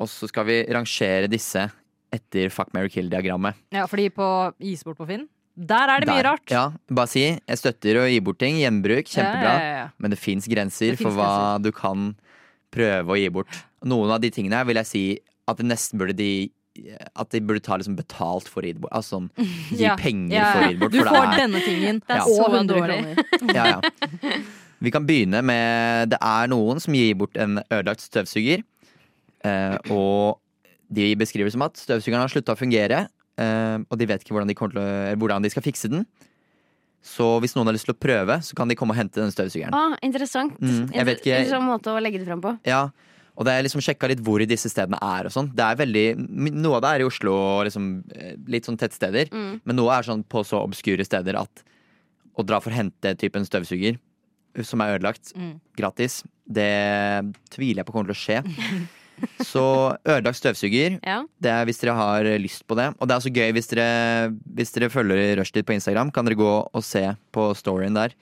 Og 0.00 0.08
så 0.08 0.28
skal 0.30 0.44
vi 0.48 0.64
rangere 0.72 1.28
disse 1.28 1.66
etter 2.12 2.50
fuck, 2.52 2.72
marry, 2.74 2.88
kill-diagrammet. 2.92 3.54
Ja, 3.72 3.86
fordi 3.88 4.10
på 4.12 4.26
isbord 4.60 4.96
på 4.98 5.06
Finn, 5.08 5.26
der 5.56 5.88
er 5.88 6.00
det 6.00 6.08
mye 6.08 6.22
Der. 6.22 6.28
rart. 6.30 6.50
Ja, 6.52 6.64
bare 6.90 7.08
si 7.08 7.22
jeg 7.24 7.58
støtter 7.60 8.00
å 8.02 8.06
gi 8.08 8.20
bort 8.24 8.38
ting. 8.40 8.56
Gjenbruk, 8.60 9.04
kjempebra. 9.08 9.52
Ja, 9.52 9.60
ja, 9.60 9.76
ja. 9.82 9.88
Men 9.98 10.10
det 10.14 10.18
fins 10.18 10.46
grenser 10.48 10.92
Det 10.92 10.98
finnes 11.00 11.12
for 11.12 11.20
hva 11.20 11.60
du 11.62 11.70
kan 11.72 12.14
prøve 12.72 13.12
å 13.12 13.18
gi 13.20 13.28
bort. 13.28 13.52
Noen 13.84 14.10
av 14.14 14.20
de 14.20 14.30
tingene 14.32 14.56
her 14.60 14.64
vil 14.68 14.76
jeg 14.80 14.86
si 14.88 15.04
at 15.48 15.56
det 15.58 15.66
nesten 15.66 15.98
burde 16.00 16.16
de 16.16 16.50
At 17.20 17.28
de 17.34 17.40
burde 17.44 17.60
ta 17.60 17.76
liksom 17.76 17.96
betalt 17.98 18.46
for 18.48 18.62
å 18.62 18.64
gi 18.64 18.72
det 18.72 18.80
bort. 18.80 18.92
Altså 18.96 19.18
sånn 19.18 19.26
gi 19.76 19.82
Ja, 19.84 19.92
penger 20.00 20.32
ja, 20.38 20.52
for 20.54 20.62
å 20.62 20.68
gi 20.68 20.72
det 20.72 20.80
bort. 20.80 20.92
Du 20.92 20.98
for 21.02 21.10
får 21.12 21.20
det 21.20 21.32
er- 21.32 21.40
denne 21.42 21.60
tingen 21.66 21.98
Det 22.00 22.16
er 22.16 22.20
og 22.22 22.32
så 22.32 22.46
100 22.48 22.66
dårlig. 22.72 23.00
kroner. 23.02 23.54
Ja, 23.56 23.64
ja. 23.76 24.40
Vi 24.82 24.90
kan 24.90 25.04
begynne 25.06 25.42
med 25.44 26.08
Det 26.10 26.18
er 26.20 26.48
noen 26.48 26.80
som 26.80 26.94
gir 26.96 27.12
bort 27.14 27.36
en 27.36 27.60
ødelagt 27.70 28.00
støvsuger. 28.08 28.64
Eh, 29.44 29.76
og 29.90 30.38
de 30.92 31.14
beskriver 31.16 31.48
det 31.48 31.54
som 31.56 31.62
at 31.66 31.74
støvsugeren 31.80 32.20
har 32.22 32.28
slutta 32.32 32.54
å 32.54 32.58
fungere. 32.60 33.08
eh, 33.38 33.78
og 33.90 33.96
de 33.98 34.06
vet 34.06 34.20
ikke 34.22 34.34
hvordan 34.36 34.48
de, 34.48 34.54
å, 34.54 35.16
hvordan 35.18 35.42
de 35.42 35.50
skal 35.50 35.62
fikse 35.64 35.88
den. 35.90 36.04
Så 37.02 37.40
hvis 37.42 37.56
noen 37.56 37.66
har 37.66 37.74
lyst 37.74 37.88
til 37.88 37.94
å 37.96 37.98
prøve, 37.98 38.36
så 38.46 38.54
kan 38.54 38.68
de 38.70 38.76
komme 38.78 38.92
og 38.94 38.98
hente 39.00 39.18
den 39.18 39.32
støvsugeren. 39.34 39.74
Ah, 39.74 39.96
interessant. 40.06 40.54
Mm, 40.60 40.92
jeg 40.94 41.04
vet 41.08 41.18
ikke- 41.24 41.38
Interessant 41.40 41.64
måte 41.66 41.90
å 41.90 42.00
legge 42.00 42.18
det 42.20 42.26
fram 42.28 42.40
på. 42.40 42.52
Ja, 42.64 42.90
og 43.36 43.44
det 43.44 43.52
er 43.56 43.62
liksom 43.64 43.80
sjekka 43.82 44.06
litt 44.08 44.20
hvor 44.22 44.38
disse 44.46 44.68
stedene 44.70 44.98
er 45.02 45.24
og 45.26 45.32
sånn. 45.32 45.50
Noe 45.56 46.76
av 46.76 46.82
det 46.82 46.90
er 46.92 47.00
i 47.00 47.08
Oslo 47.08 47.32
og 47.32 47.64
liksom, 47.66 48.04
eh, 48.14 48.36
litt 48.46 48.64
sånn 48.66 48.76
tettsteder. 48.78 49.30
Mm. 49.32 49.60
Men 49.64 49.76
noe 49.76 49.90
er 49.98 50.02
sånn 50.04 50.22
på 50.22 50.44
så 50.44 50.62
obskure 50.62 51.02
steder 51.04 51.34
at 51.40 51.64
å 52.38 52.44
dra 52.46 52.60
for 52.60 52.70
å 52.70 52.74
hente 52.74 53.16
typen 53.18 53.42
støvsuger 53.44 53.98
som 54.62 54.80
er 54.82 54.98
ødelagt, 54.98 55.32
Mm. 55.34 55.60
gratis, 55.76 56.22
det 56.46 57.34
tviler 57.50 57.76
jeg 57.82 57.86
på 57.86 57.92
kommer 57.92 58.12
til 58.12 58.14
å 58.14 58.42
skje. 58.44 58.44
Så 59.44 59.62
ødelagt 60.08 60.38
støvsuger, 60.40 60.98
Ja. 61.04 61.22
det 61.40 61.50
er 61.52 61.64
hvis 61.68 61.78
dere 61.82 61.94
har 61.98 62.24
lyst 62.42 62.66
på 62.66 62.76
det. 62.78 62.90
Og 62.98 63.06
det 63.08 63.14
er 63.14 63.20
også 63.20 63.32
gøy 63.34 63.52
hvis 63.56 63.68
dere, 63.72 64.30
hvis 64.56 64.72
dere 64.74 64.90
følger 64.90 65.36
Rushtid 65.40 65.64
på 65.68 65.74
Instagram, 65.76 66.10
kan 66.12 66.24
dere 66.28 66.38
gå 66.38 66.52
og 66.72 66.82
se 66.84 67.04
på 67.32 67.50
storyen 67.58 67.94
der. 67.94 68.14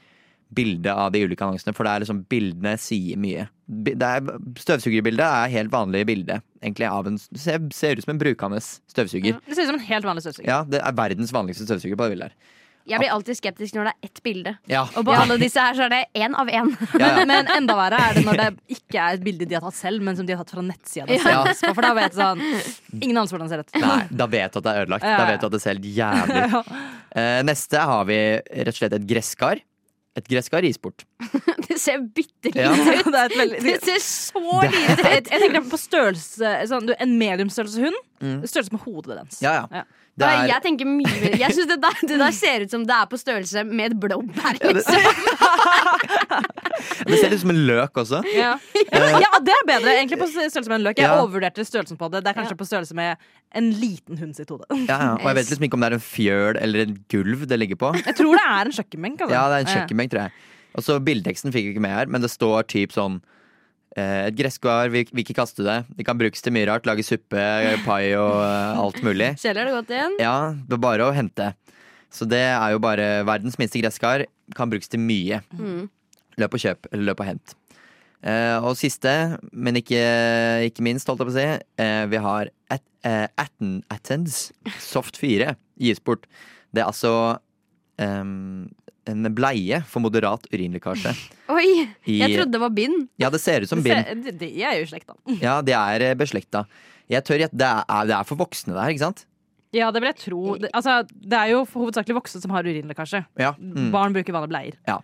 Bildet 0.52 0.90
av 0.90 1.12
de 1.14 1.21
ulike 1.23 1.45
annonsene, 1.47 1.71
for 1.76 1.87
det 1.87 1.92
er 1.92 2.02
liksom 2.02 2.25
bildene 2.26 2.73
sier 2.83 3.16
mye. 3.23 3.45
Bi- 3.71 3.95
Det 3.95 4.02
er, 4.02 4.21
støvsugerbildet 4.59 5.23
er 5.23 5.52
helt 5.52 5.71
vanlig 5.71 6.00
bilde. 6.09 6.40
Egentlig 6.61 6.88
av 6.90 7.07
en, 7.07 7.19
ser, 7.19 7.61
ser 7.71 7.95
ut 7.97 8.02
som 8.02 8.16
en 8.16 8.19
brukende 8.19 8.59
støvsuger. 8.90 9.38
Det 9.47 9.54
ser 9.54 9.62
ut 9.69 9.71
som 9.71 9.78
en 9.78 9.87
helt 9.87 10.04
vanlig 10.09 10.25
støvsuger. 10.26 10.49
Ja, 10.50 10.64
det 10.66 10.80
er 10.83 10.92
verdens 10.99 11.30
vanligste 11.33 11.69
støvsuger 11.69 11.95
på 11.97 12.09
det 12.09 12.16
bildet 12.16 12.33
her. 12.33 12.57
Jeg 12.88 12.99
blir 13.02 13.10
alltid 13.12 13.37
skeptisk 13.38 13.75
når 13.76 13.84
det 13.90 13.92
er 13.92 14.08
ett 14.08 14.22
bilde. 14.25 14.52
Ja, 14.70 14.82
Og 14.96 15.04
på 15.06 15.12
alle 15.14 15.37
disse 15.38 15.60
her 15.62 15.75
så 15.78 15.84
er 15.87 15.92
det 15.92 16.00
én 16.16 16.34
av 16.34 16.49
én. 16.49 16.70
ja, 16.99 17.10
ja. 17.18 17.25
Men 17.30 17.46
enda 17.56 17.76
verre 17.78 18.00
er 18.08 18.14
det 18.18 18.25
når 18.26 18.40
det 18.40 18.49
ikke 18.78 18.99
er 19.04 19.18
et 19.18 19.25
bilde 19.26 19.46
de 19.46 19.54
har 19.58 19.62
tatt 19.66 19.76
selv, 19.78 20.02
men 20.02 20.16
som 20.18 20.26
de 20.26 20.34
har 20.34 20.42
tatt 20.44 20.54
fra 20.56 20.64
nettsida. 20.64 21.06
Ja. 21.20 21.44
For 21.75 21.82
da 21.84 21.92
vet 21.99 22.16
du 22.16 22.18
sånn 22.22 22.40
Ingen 23.02 23.16
anelse 23.20 23.37
hvordan 23.37 23.49
det 23.50 23.56
ser 23.56 23.64
ut. 23.66 23.75
Nei, 23.84 24.00
da 24.10 24.26
vet 24.32 24.52
du 24.52 24.58
at 24.62 24.64
det 24.66 24.72
er 24.76 24.84
ødelagt. 24.87 25.04
Ja, 25.06 25.16
Da 25.20 25.26
vet 25.30 25.40
du 25.44 25.46
at 25.50 25.52
det 25.58 25.62
ser 25.62 25.75
helt 25.76 25.90
jævlig 26.00 26.46
ut. 26.54 26.72
Uh, 27.10 27.40
neste 27.42 27.75
har 27.82 28.04
vi 28.06 28.16
rett 28.38 28.68
og 28.70 28.76
slett 28.76 28.92
et 28.94 29.02
gresskar. 29.10 29.58
Et 30.14 30.28
gresskar 30.30 30.62
gis 30.62 30.76
bort. 30.78 31.02
Det 31.66 31.75
ser 31.82 31.99
bitte 32.06 32.52
Ja. 32.54 32.68
lite 32.70 33.00
ut. 33.00 33.08
Det 33.10 33.18
er 33.18 33.25
et 33.32 33.34
veldig 33.40 33.58
Det 33.64 33.75
ser 33.82 33.99
så 34.04 34.42
lite 34.62 34.92
ut. 34.92 35.02
jeg, 35.08 35.25
jeg 35.26 35.40
tenker 35.42 35.64
på 35.72 35.78
størrelse 35.82 36.52
sånn, 36.70 36.87
du, 36.87 36.94
En 37.02 37.16
mediumstørrelse 37.18 37.82
hund. 37.82 37.99
Mm. 38.22 38.37
Størrelse 38.46 38.75
med 38.76 38.82
hodet 38.87 39.16
dens. 39.18 39.40
Ja, 39.42 39.56
ja. 39.75 39.82
Er, 40.27 40.47
Jeg 40.50 40.62
tenker 40.65 40.89
mye. 40.89 41.31
Jeg 41.41 41.55
synes 41.57 41.69
det, 41.71 41.79
det 42.09 42.19
der 42.21 42.35
ser 42.37 42.65
ut 42.67 42.73
som 42.75 42.85
det 42.87 42.95
er 42.97 43.07
på 43.11 43.19
størrelse 43.21 43.62
med 43.69 43.93
et 43.93 43.97
blåbær. 44.03 44.59
Liksom. 44.61 45.00
det 47.11 47.19
ser 47.21 47.35
ut 47.35 47.41
som 47.43 47.53
en 47.55 47.61
løk 47.69 48.00
også. 48.03 48.21
Ja. 48.35 48.53
ja, 48.93 49.31
det 49.45 49.55
er 49.57 49.67
bedre. 49.69 49.95
Egentlig 49.97 50.19
på 50.21 50.29
størrelse 50.31 50.62
med 50.71 50.79
en 50.81 50.87
løk. 50.89 50.99
Jeg 51.00 51.09
Ja. 51.09 51.17
overvurderte 51.21 51.65
størrelsen 51.67 51.99
på 52.00 52.11
det. 52.12 52.23
Det 52.25 52.31
er 52.33 52.39
kanskje 52.41 52.57
på 52.61 52.67
størrelse 52.69 52.95
med 52.95 53.17
en 53.55 53.71
liten 53.81 54.19
hund 54.21 54.35
sitt 54.37 54.50
hode. 54.50 54.65
Ja, 54.87 54.99
ja. 55.00 55.11
Og 55.19 55.27
jeg 55.31 55.37
vet 55.41 55.50
liksom 55.50 55.65
ikke 55.69 55.75
om 55.75 55.81
det 55.85 55.91
er 55.93 55.97
en 55.99 56.07
fjøl 56.07 56.57
eller 56.61 56.79
en 56.87 56.97
gulv 57.11 57.47
det 57.49 57.59
ligger 57.59 57.77
på. 57.81 57.93
Jeg 58.07 58.17
tror 58.17 58.33
det 58.39 58.47
er 58.47 58.65
en 58.71 58.77
kjøkkenbenk. 58.79 59.21
Altså. 59.21 59.35
Ja, 59.35 59.45
det 59.49 59.57
er 59.57 59.61
en 59.67 59.73
kjøkkenbenk, 59.75 60.11
tror 60.15 60.23
jeg. 60.29 60.33
Og 60.75 60.83
så 60.87 61.00
Bildeteksten 61.03 61.53
fikk 61.53 61.65
jeg 61.65 61.73
ikke 61.75 61.83
med 61.83 61.91
her, 61.97 62.07
men 62.07 62.21
det 62.23 62.31
står 62.31 62.62
typ 62.71 62.93
sånn 62.95 63.17
eh, 63.19 63.23
Et 63.99 64.37
gresskar, 64.38 64.90
vi 64.92 65.02
vil 65.11 65.25
ikke 65.25 65.35
kaste 65.40 65.64
det. 65.66 65.80
Det 65.99 66.06
kan 66.06 66.18
brukes 66.18 66.44
til 66.44 66.54
mye 66.54 66.68
rart. 66.70 66.87
Lage 66.87 67.02
suppe, 67.06 67.47
pai 67.87 68.12
og 68.14 68.37
eh, 68.44 68.82
alt 68.85 69.00
mulig. 69.06 69.32
Kjeller 69.42 69.66
det 69.66 69.75
godt 69.75 69.94
igjen? 69.97 70.18
Ja, 70.23 70.37
det 70.54 70.76
er 70.76 70.85
bare 70.85 71.09
å 71.09 71.14
hente. 71.16 71.52
Så 72.11 72.26
det 72.26 72.42
er 72.42 72.75
jo 72.75 72.82
bare 72.82 73.25
verdens 73.26 73.59
minste 73.59 73.82
gresskar. 73.82 74.26
Kan 74.56 74.70
brukes 74.70 74.90
til 74.90 75.02
mye. 75.02 75.40
Mm. 75.54 75.88
Løp 76.40 76.54
og 76.54 76.62
kjøp, 76.62 76.90
eller 76.92 77.11
løp 77.11 77.25
og 77.25 77.30
hent. 77.32 77.56
Eh, 78.20 78.56
og 78.61 78.76
siste, 78.76 79.12
men 79.52 79.78
ikke, 79.80 80.00
ikke 80.68 80.85
minst, 80.85 81.09
holdt 81.09 81.23
jeg 81.23 81.30
på 81.30 81.32
å 81.32 81.38
si, 81.38 81.47
eh, 81.80 82.02
vi 82.12 82.20
har 82.20 82.50
at, 82.68 82.85
eh, 83.09 83.26
Atten 83.40 83.78
Attends 83.88 84.50
Soft 84.78 85.16
4 85.16 85.54
gis 85.80 86.02
bort. 86.04 86.26
Det 86.75 86.82
er 86.82 86.90
altså 86.90 87.40
em, 87.99 88.68
en 89.11 89.31
bleie 89.37 89.81
for 89.90 90.02
moderat 90.05 90.47
urinlekkasje. 90.52 91.12
Oi! 91.57 91.67
I- 92.07 92.21
Jeg 92.23 92.37
trodde 92.38 92.55
det 92.55 92.62
var 92.62 92.75
bind. 92.76 93.09
Ja, 93.21 93.31
det 93.35 93.40
ser 93.43 93.67
ut 93.67 93.71
som 93.73 93.83
bind. 93.85 94.25
De, 94.26 94.37
de 94.45 94.52
er 94.62 94.79
jo 94.81 94.87
slekta. 94.90 95.17
Ja, 95.45 95.59
de 95.67 95.75
er 95.76 96.07
eh, 96.11 96.14
beslekta. 96.19 96.64
Jeg 97.11 97.26
tør 97.26 97.43
gjette 97.43 97.59
det, 97.59 97.73
det 98.07 98.14
er 98.14 98.26
for 98.29 98.38
voksne, 98.38 98.73
det 98.76 98.81
her, 98.85 98.93
ikke 98.95 99.07
sant? 99.09 99.25
Ja, 99.75 99.88
det 99.95 100.00
vil 100.02 100.09
jeg 100.11 100.19
tro. 100.19 100.38
Det, 100.59 100.69
altså, 100.75 100.97
det 101.07 101.37
er 101.38 101.52
jo 101.52 101.61
hovedsakelig 101.71 102.17
voksne 102.17 102.40
som 102.43 102.50
har 102.55 102.67
urinlekkasje. 102.67 103.21
Ja. 103.38 103.52
Mm. 103.59 103.90
Barn 103.95 104.14
bruker 104.17 104.35
vanlige 104.35 104.50
bleier. 104.50 104.79
Ja. 104.90 104.97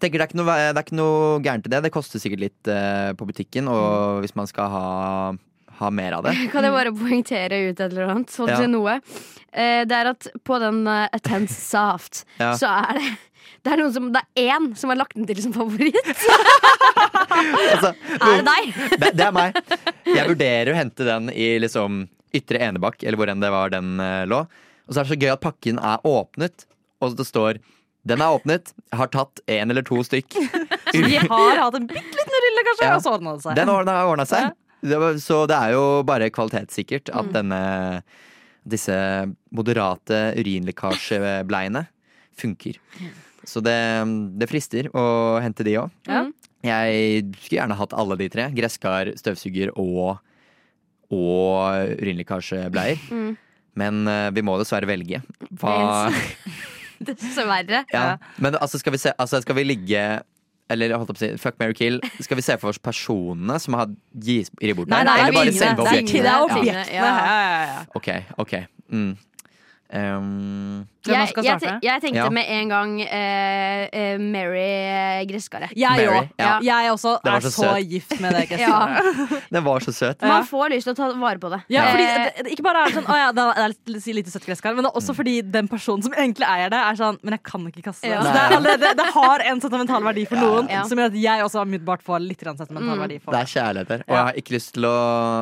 Tenker 0.00 0.22
det 0.22 0.28
er, 0.30 0.38
noe, 0.40 0.54
det 0.56 0.70
er 0.80 0.86
ikke 0.86 0.96
noe 0.96 1.18
gærent 1.44 1.68
i 1.68 1.72
det. 1.74 1.82
Det 1.84 1.92
koster 1.92 2.22
sikkert 2.22 2.44
litt 2.46 2.70
uh, 2.72 3.12
på 3.16 3.28
butikken, 3.28 3.68
og 3.68 4.22
hvis 4.24 4.32
man 4.38 4.48
skal 4.48 4.72
ha, 4.72 4.84
ha 5.78 5.90
mer 5.90 6.12
av 6.18 6.24
det. 6.28 6.34
Kan 6.52 6.64
jeg 6.66 6.72
bare 6.74 6.92
poengtere 6.96 7.62
ut 7.68 7.80
et 7.80 7.86
eller 7.90 8.08
annet? 8.14 8.30
Sånn 8.34 8.48
Ja. 8.52 8.58
til 8.62 8.70
noe. 8.72 8.98
Eh, 9.52 9.84
det 9.88 9.96
er 9.96 10.10
at 10.12 10.26
på 10.44 10.58
den 10.60 10.82
uh, 10.88 11.06
Attend 11.16 11.48
Saft, 11.52 12.24
Ja. 12.42 12.52
så 12.58 12.68
er 12.72 13.00
det 13.00 13.08
det 13.66 13.72
er, 13.74 13.80
noen 13.80 13.92
som, 13.94 14.04
det 14.14 14.20
er 14.38 14.50
én 14.54 14.66
som 14.78 14.90
har 14.92 14.98
lagt 15.00 15.16
den 15.18 15.26
til 15.26 15.40
som 15.42 15.52
favoritt. 15.54 15.96
Altså, 17.36 17.90
Er 18.20 18.38
det 18.38 18.44
deg? 18.46 18.76
det, 19.00 19.08
det 19.18 19.24
er 19.26 19.32
meg. 19.34 19.56
Jeg 20.06 20.28
vurderer 20.30 20.70
å 20.72 20.76
hente 20.76 21.06
den 21.06 21.30
i 21.34 21.48
liksom 21.62 22.04
Ytre 22.36 22.60
Enebakk, 22.62 23.02
eller 23.02 23.18
hvor 23.18 23.30
enn 23.32 23.42
det 23.42 23.50
var 23.52 23.72
den 23.74 23.96
eh, 24.02 24.22
lå. 24.28 24.42
Og 24.86 24.94
så 24.94 25.00
er 25.00 25.06
det 25.08 25.12
så 25.14 25.18
gøy 25.18 25.32
at 25.34 25.42
pakken 25.42 25.80
er 25.82 26.04
åpnet, 26.06 26.66
og 27.02 27.16
det 27.18 27.26
står 27.26 27.58
den 28.06 28.22
er 28.22 28.36
åpnet, 28.36 28.70
jeg 28.92 29.00
har 29.00 29.08
tatt 29.10 29.40
en 29.50 29.72
eller 29.74 29.82
to 29.82 29.98
stykk. 30.06 30.36
Vi 30.94 31.16
har 31.18 31.58
hatt 31.58 31.74
en 31.80 31.88
bitte 31.90 32.14
liten 32.20 32.36
rulle, 32.44 32.62
kanskje, 32.68 32.86
Ja. 32.86 32.92
og 32.94 33.02
så 33.02 33.14
ordna 33.16 33.32
det 33.34 33.42
seg. 33.42 33.56
Den 33.58 33.72
har 33.72 34.06
ordna 34.06 34.26
seg. 34.30 34.52
Det 34.86 34.98
var, 35.02 35.18
så 35.22 35.42
det 35.50 35.56
er 35.58 35.74
jo 35.76 35.84
bare 36.06 36.30
kvalitetssikkert 36.34 37.10
Mm. 37.12 37.18
at 37.20 37.32
denne 37.34 37.60
disse 38.66 38.96
moderate 39.54 40.18
urinlekkasjebleiene 40.38 41.84
funker. 42.36 42.78
Så 43.46 43.62
det, 43.62 43.76
det 44.40 44.48
frister 44.50 44.88
å 44.96 45.04
hente 45.42 45.62
de 45.66 45.76
òg. 45.78 45.90
Ja. 46.10 46.24
Jeg 46.66 47.22
skulle 47.38 47.60
gjerne 47.60 47.76
hatt 47.78 47.94
alle 47.94 48.16
de 48.18 48.26
tre. 48.32 48.48
Gresskar, 48.56 49.12
støvsuger 49.20 49.70
og, 49.78 50.16
og 51.14 51.92
urinlekkasjebleier. 52.02 52.98
Mm. 53.14 53.36
Men 53.78 54.02
uh, 54.08 54.30
vi 54.34 54.42
må 54.42 54.56
dessverre 54.58 54.88
velge. 54.90 55.22
Hva 55.60 55.76
Dessverre. 57.06 57.84
ja. 57.92 58.16
Men 58.40 58.56
altså, 58.56 58.78
skal 58.80 58.94
vi 58.94 58.98
se 59.02 59.10
altså, 59.20 59.42
Skal 59.44 59.58
vi 59.58 59.66
ligge 59.68 60.00
eller 60.70 60.96
holdt 60.96 61.10
opp 61.12 61.16
å 61.18 61.22
si, 61.22 61.28
fuck, 61.38 61.58
marry, 61.60 61.74
kill. 61.78 62.00
Skal 62.20 62.36
vi 62.40 62.42
se 62.42 62.56
for 62.58 62.72
oss 62.72 62.78
personene 62.82 63.58
som 63.62 63.74
har 63.78 63.86
gis 64.18 64.50
I 64.60 64.72
bort 64.72 64.88
Nei, 64.88 65.02
der? 65.04 65.10
nei, 65.10 65.18
eller 65.20 65.32
bare 65.38 65.52
selve 65.54 65.84
objektene? 65.86 66.22
Det 66.22 66.26
er 66.26 66.32
Ja. 66.32 66.42
objektene. 66.46 66.86
Ja. 66.94 67.04
Ja, 67.04 67.36
ja, 67.46 67.64
ja. 67.72 67.84
Ok, 67.94 68.08
ok. 68.38 68.54
Mm. 68.90 69.16
Um, 69.94 70.88
Jeg, 71.12 71.28
skal 71.28 71.44
jeg, 71.44 71.58
starte? 71.60 71.80
te- 71.80 71.86
jeg 71.86 72.02
tenkte 72.02 72.16
Ja. 72.24 72.30
med 72.30 72.44
en 72.48 72.68
gang 72.68 72.90
uh, 73.00 73.88
eh, 73.92 74.18
Mary 74.18 74.64
eh, 74.66 75.24
Gresskaret. 75.28 75.70
Jeg 75.76 75.90
Mary, 75.90 76.18
òg. 76.22 76.28
ja. 76.38 76.58
Jeg 76.62 76.90
også 76.92 77.12
er 77.24 77.40
så 77.40 77.50
så 77.56 77.72
gift 77.82 78.20
med 78.20 78.32
det 78.34 78.44
Ja. 78.50 78.86
gresskaret. 78.96 79.42
den 79.50 79.64
var 79.64 79.80
så 79.80 79.92
søt. 79.92 80.22
Man 80.22 80.44
får 80.48 80.70
lyst 80.74 80.88
til 80.88 80.94
å 80.94 80.96
ta 80.96 81.10
vare 81.20 81.38
på 81.42 81.50
det. 81.52 81.60
Ja, 81.72 81.86
fordi 81.92 82.06
det, 82.06 82.44
det, 82.44 82.52
ikke 82.56 82.62
bare 82.66 82.82
er 82.84 82.90
det 82.92 82.98
sånn 83.00 83.10
Å 83.12 83.16
ja, 83.20 83.28
det 83.36 83.46
er 83.56 83.74
litt, 83.92 84.06
litt 84.20 84.28
søtt 84.32 84.46
gresskar, 84.46 84.74
men 84.76 84.84
det 84.86 84.90
er 84.92 84.98
også 85.00 85.14
fordi 85.16 85.36
den 85.42 85.68
personen 85.68 86.02
som 86.06 86.12
egentlig 86.16 86.46
eier 86.48 86.70
det, 86.72 86.78
er 86.80 86.98
sånn 86.98 87.18
Men 87.22 87.36
jeg 87.38 87.42
kan 87.46 87.66
ikke 87.70 87.82
kaste 87.90 88.06
det. 88.06 88.14
Ja. 88.14 88.22
Så 88.24 88.32
det, 88.32 88.42
er 88.42 88.56
allerede, 88.58 88.92
det 89.00 89.06
har 89.14 89.44
en 89.52 89.60
sentimental 89.60 90.02
verdi 90.06 90.26
for 90.26 90.36
noen, 90.40 90.68
Ja. 90.70 90.82
som 90.88 90.98
gjør 90.98 91.12
at 91.12 91.18
jeg 91.20 91.44
også 91.46 91.62
umiddelbart 91.66 92.02
får 92.06 92.20
litt 92.26 92.40
grann 92.42 92.56
sentimental 92.58 92.96
Mm. 92.96 93.00
verdi 93.02 93.18
for 93.20 93.32
Det 93.34 93.40
det. 93.40 93.46
er 93.46 93.60
kjærligheter. 93.60 94.02
Og 94.06 94.14
jeg 94.16 94.24
har 94.26 94.32
ikke 94.40 94.52
lyst 94.54 94.72
til 94.74 94.82
å 94.88 94.96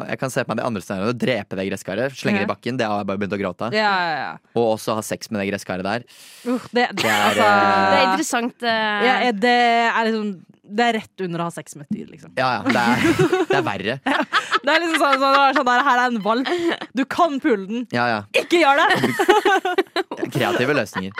Jeg 0.08 0.18
kan 0.18 0.30
se 0.30 0.42
på 0.44 0.48
meg 0.48 0.56
de 0.58 0.64
andre 0.64 0.80
scenarioene. 0.82 1.18
Drepe 1.18 1.56
det 1.56 1.64
gresskaret, 1.70 2.12
slenge 2.18 2.38
det 2.42 2.46
i 2.48 2.50
bakken. 2.52 2.76
Det 2.78 2.86
har 2.86 2.98
jeg 3.02 3.06
bare 3.06 3.18
begynt 3.18 3.32
å 3.36 3.40
gråte. 3.40 3.68
Ja, 3.72 3.92
ja, 4.04 4.16
ja. 4.18 4.32
Og 4.56 4.74
også 4.78 4.94
ha 4.94 5.00
sex 5.02 5.30
med 5.30 5.40
det 5.40 5.46
gresskaret 5.52 5.53
der. 5.62 6.04
Uh, 6.46 6.58
det, 6.72 6.88
det, 6.90 7.02
Det 7.02 7.10
er, 7.10 7.22
altså, 7.28 7.44
det 7.44 7.46
er 7.46 8.00
eh, 8.00 8.08
interessant. 8.10 8.56
Uh... 8.62 9.06
ja, 9.06 9.32
det 9.32 9.54
er 9.84 10.08
liksom 10.08 10.34
Det 10.64 10.84
er 10.84 10.96
rett 10.96 11.24
under 11.26 11.42
å 11.42 11.48
ha 11.48 11.54
sex 11.54 11.76
med 11.76 11.86
et 11.86 11.98
dyr, 11.98 12.10
liksom. 12.12 12.32
Ja, 12.40 12.50
ja. 12.56 12.62
Det 12.64 12.82
er, 12.82 13.24
det 13.50 13.58
er 13.60 13.66
verre. 13.66 13.98
Det 14.64 14.72
er 14.72 14.80
liksom 14.80 14.96
sånn, 14.96 15.18
sånn, 15.20 15.56
sånn 15.58 15.66
der, 15.68 15.82
Her 15.84 15.98
er 16.00 16.06
en 16.08 16.22
valp. 16.24 16.52
Du 16.96 17.02
kan 17.04 17.34
pule 17.42 17.66
den. 17.68 17.82
Ja, 17.92 18.06
ja. 18.08 18.20
Ikke 18.40 18.62
gjør 18.62 18.80
det! 18.80 19.10
Kreative 20.34 20.76
løsninger. 20.78 21.12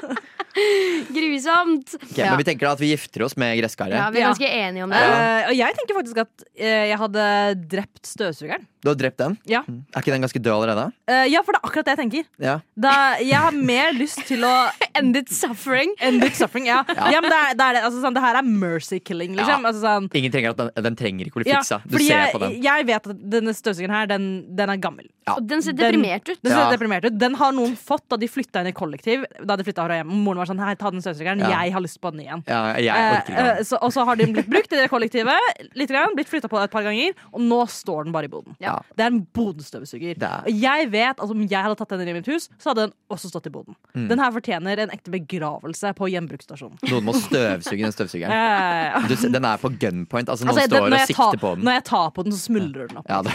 Grusomt! 1.13 1.97
Ok, 1.99 2.19
Men 2.23 2.39
vi 2.39 2.47
tenker 2.47 2.69
da 2.69 2.73
at 2.77 2.81
vi 2.81 2.93
gifter 2.93 3.27
oss 3.27 3.35
med 3.41 3.57
gresskaret. 3.59 3.97
Ja, 3.99 4.07
vi 4.15 4.23
er 4.23 4.31
ganske 4.31 4.49
enige 4.49 4.87
om 4.87 4.95
det. 4.95 5.03
Uh, 5.03 5.51
og 5.51 5.57
jeg 5.59 5.79
tenker 5.81 5.99
faktisk 5.99 6.23
at 6.25 6.47
uh, 6.47 6.85
jeg 6.89 7.01
hadde 7.03 7.27
drept 7.75 8.09
støvsugeren. 8.09 8.65
Du 8.85 8.91
har 8.93 8.97
drept 9.01 9.17
den? 9.17 9.37
Ja. 9.49 9.63
Mm. 9.65 9.81
Er 9.95 10.03
ikke 10.05 10.13
den 10.13 10.25
ganske 10.27 10.41
død 10.45 10.53
allerede? 10.59 10.83
Uh, 11.09 11.25
ja, 11.33 11.41
for 11.45 11.57
det 11.57 11.61
er 11.63 11.69
akkurat 11.71 11.87
det 11.89 11.93
jeg 11.95 12.01
tenker. 12.03 12.27
Ja. 12.45 12.59
Da, 12.77 12.93
jeg 13.25 13.41
har 13.41 13.55
mer 13.57 13.95
lyst 13.97 14.21
til 14.29 14.45
å 14.45 14.53
End 14.99 15.17
it 15.19 15.31
suffering. 15.33 15.91
End 16.05 16.23
it 16.23 16.37
suffering. 16.39 16.69
Ja, 16.69 16.85
Ja. 16.93 17.09
ja 17.17 17.21
men 17.25 17.33
det, 17.33 17.39
er, 17.41 17.57
det, 17.59 17.65
er, 17.67 17.79
altså, 17.89 18.03
sånn, 18.05 18.15
det 18.15 18.23
her 18.23 18.37
er 18.39 18.47
mercy 18.47 19.01
killing, 19.03 19.33
liksom. 19.35 19.65
Ja. 19.65 19.71
Altså, 19.73 19.81
sånn, 19.83 20.11
Ingen 20.21 20.35
trenger 20.35 20.53
at 20.53 20.61
den, 20.61 20.71
den 20.87 20.99
trenger 21.01 21.31
ikke 21.31 21.41
å 21.41 21.43
bli 21.43 21.51
ja, 21.51 21.63
fiksa. 21.65 21.81
Du 21.89 21.97
ser 21.99 22.13
jeg, 22.13 22.35
på 22.37 22.43
den. 22.45 22.55
jeg 22.63 22.87
vet 22.93 23.09
at 23.11 23.25
denne 23.35 23.55
støvsugeren 23.57 23.97
her, 23.97 24.11
den, 24.13 24.29
den 24.55 24.71
er 24.75 24.79
gammel. 24.85 25.09
Ja. 25.25 25.39
Og 25.39 25.49
den 25.49 25.65
ser 25.65 25.75
deprimert 25.75 26.29
ut. 26.29 26.39
Den 26.45 26.53
ser 26.53 26.61
Ja. 26.61 26.71
deprimert 26.71 27.09
ut. 27.09 27.17
Den 27.19 27.35
har 27.41 27.57
noen 27.57 27.75
fått 27.81 28.05
da 28.13 28.21
de 28.21 28.29
flytta 28.29 28.63
inn 28.63 28.71
i 28.71 28.75
kollektiv. 28.77 29.25
Da 29.43 29.57
de 29.59 29.65
fra 29.67 29.89
hjem 29.99 30.13
Moren 30.13 30.43
var 30.45 30.51
sånn 30.53 30.61
Hei, 30.63 30.77
ta 30.79 30.93
den 30.93 31.03
støvsugeren. 31.03 31.41
Ja. 31.43 31.65
Jeg 31.65 31.75
har 31.75 31.83
lyst 31.83 31.99
på 32.05 32.13
den 32.13 32.23
igjen. 32.27 32.45
Ja, 32.47 32.61
jeg 32.79 33.25
den. 33.33 33.65
så, 33.65 33.81
og 33.81 33.91
så 33.97 34.05
har 34.07 34.21
den 34.21 34.37
blitt 34.37 34.49
brukt 34.53 34.73
i 34.73 34.79
det 34.79 34.87
kollektivet, 34.93 35.65
litt 35.75 35.91
grann, 35.91 36.15
blitt 36.17 36.31
flytta 36.31 36.49
på 36.53 36.61
et 36.63 36.73
par 36.73 36.85
ganger, 36.87 37.17
og 37.33 37.43
nå 37.43 37.61
står 37.73 38.07
den 38.07 38.15
bare 38.15 38.29
i 38.29 38.33
boden. 38.33 38.55
Ja. 38.63 38.74
Det 38.97 39.05
er 39.05 39.11
en 39.13 39.21
bodenstøvsuger. 39.37 40.19
Er- 40.23 40.45
Og 40.49 40.61
jeg 40.65 40.91
vet 40.93 41.21
at 41.21 41.31
om 41.31 41.43
jeg 41.47 41.63
hadde 41.67 41.77
tatt 41.81 41.89
den 41.95 42.01
inn 42.05 42.09
i 42.09 42.17
mitt 42.19 42.27
hus, 42.31 42.49
så 42.59 42.71
hadde 42.73 42.87
den 42.89 42.95
også 43.11 43.31
stått 43.31 43.47
i 43.47 43.53
boden. 43.55 43.77
Mm. 43.95 44.09
Den 44.11 44.19
her 44.23 44.31
fortjener 44.35 44.79
en 44.85 44.91
ekte 44.95 45.11
begravelse 45.15 45.93
på 45.99 46.09
gjenbruksstasjonen. 46.13 46.79
Noen 46.91 47.05
må 47.09 47.15
støvsuge 47.19 47.83
den 47.87 47.95
støvsugeren. 47.95 48.33
Eh, 48.35 49.09
Du, 49.09 49.15
den 49.29 49.45
er 49.45 49.57
på 49.63 49.71
gunpoint. 49.79 50.29
Altså, 50.29 50.45
noen 50.49 50.57
altså, 50.59 50.69
står 50.71 50.89
når, 50.89 50.99
og 51.01 51.07
sikter 51.07 51.23
tar, 51.37 51.41
på 51.45 51.55
den. 51.57 51.65
når 51.69 51.73
jeg 51.79 51.85
tar 51.91 52.11
på 52.17 52.25
den, 52.25 52.33
så 52.33 52.41
smuldrer 52.49 52.89
den 52.89 52.97
opp. 52.99 53.07
Ja, 53.09 53.23
det, 53.23 53.33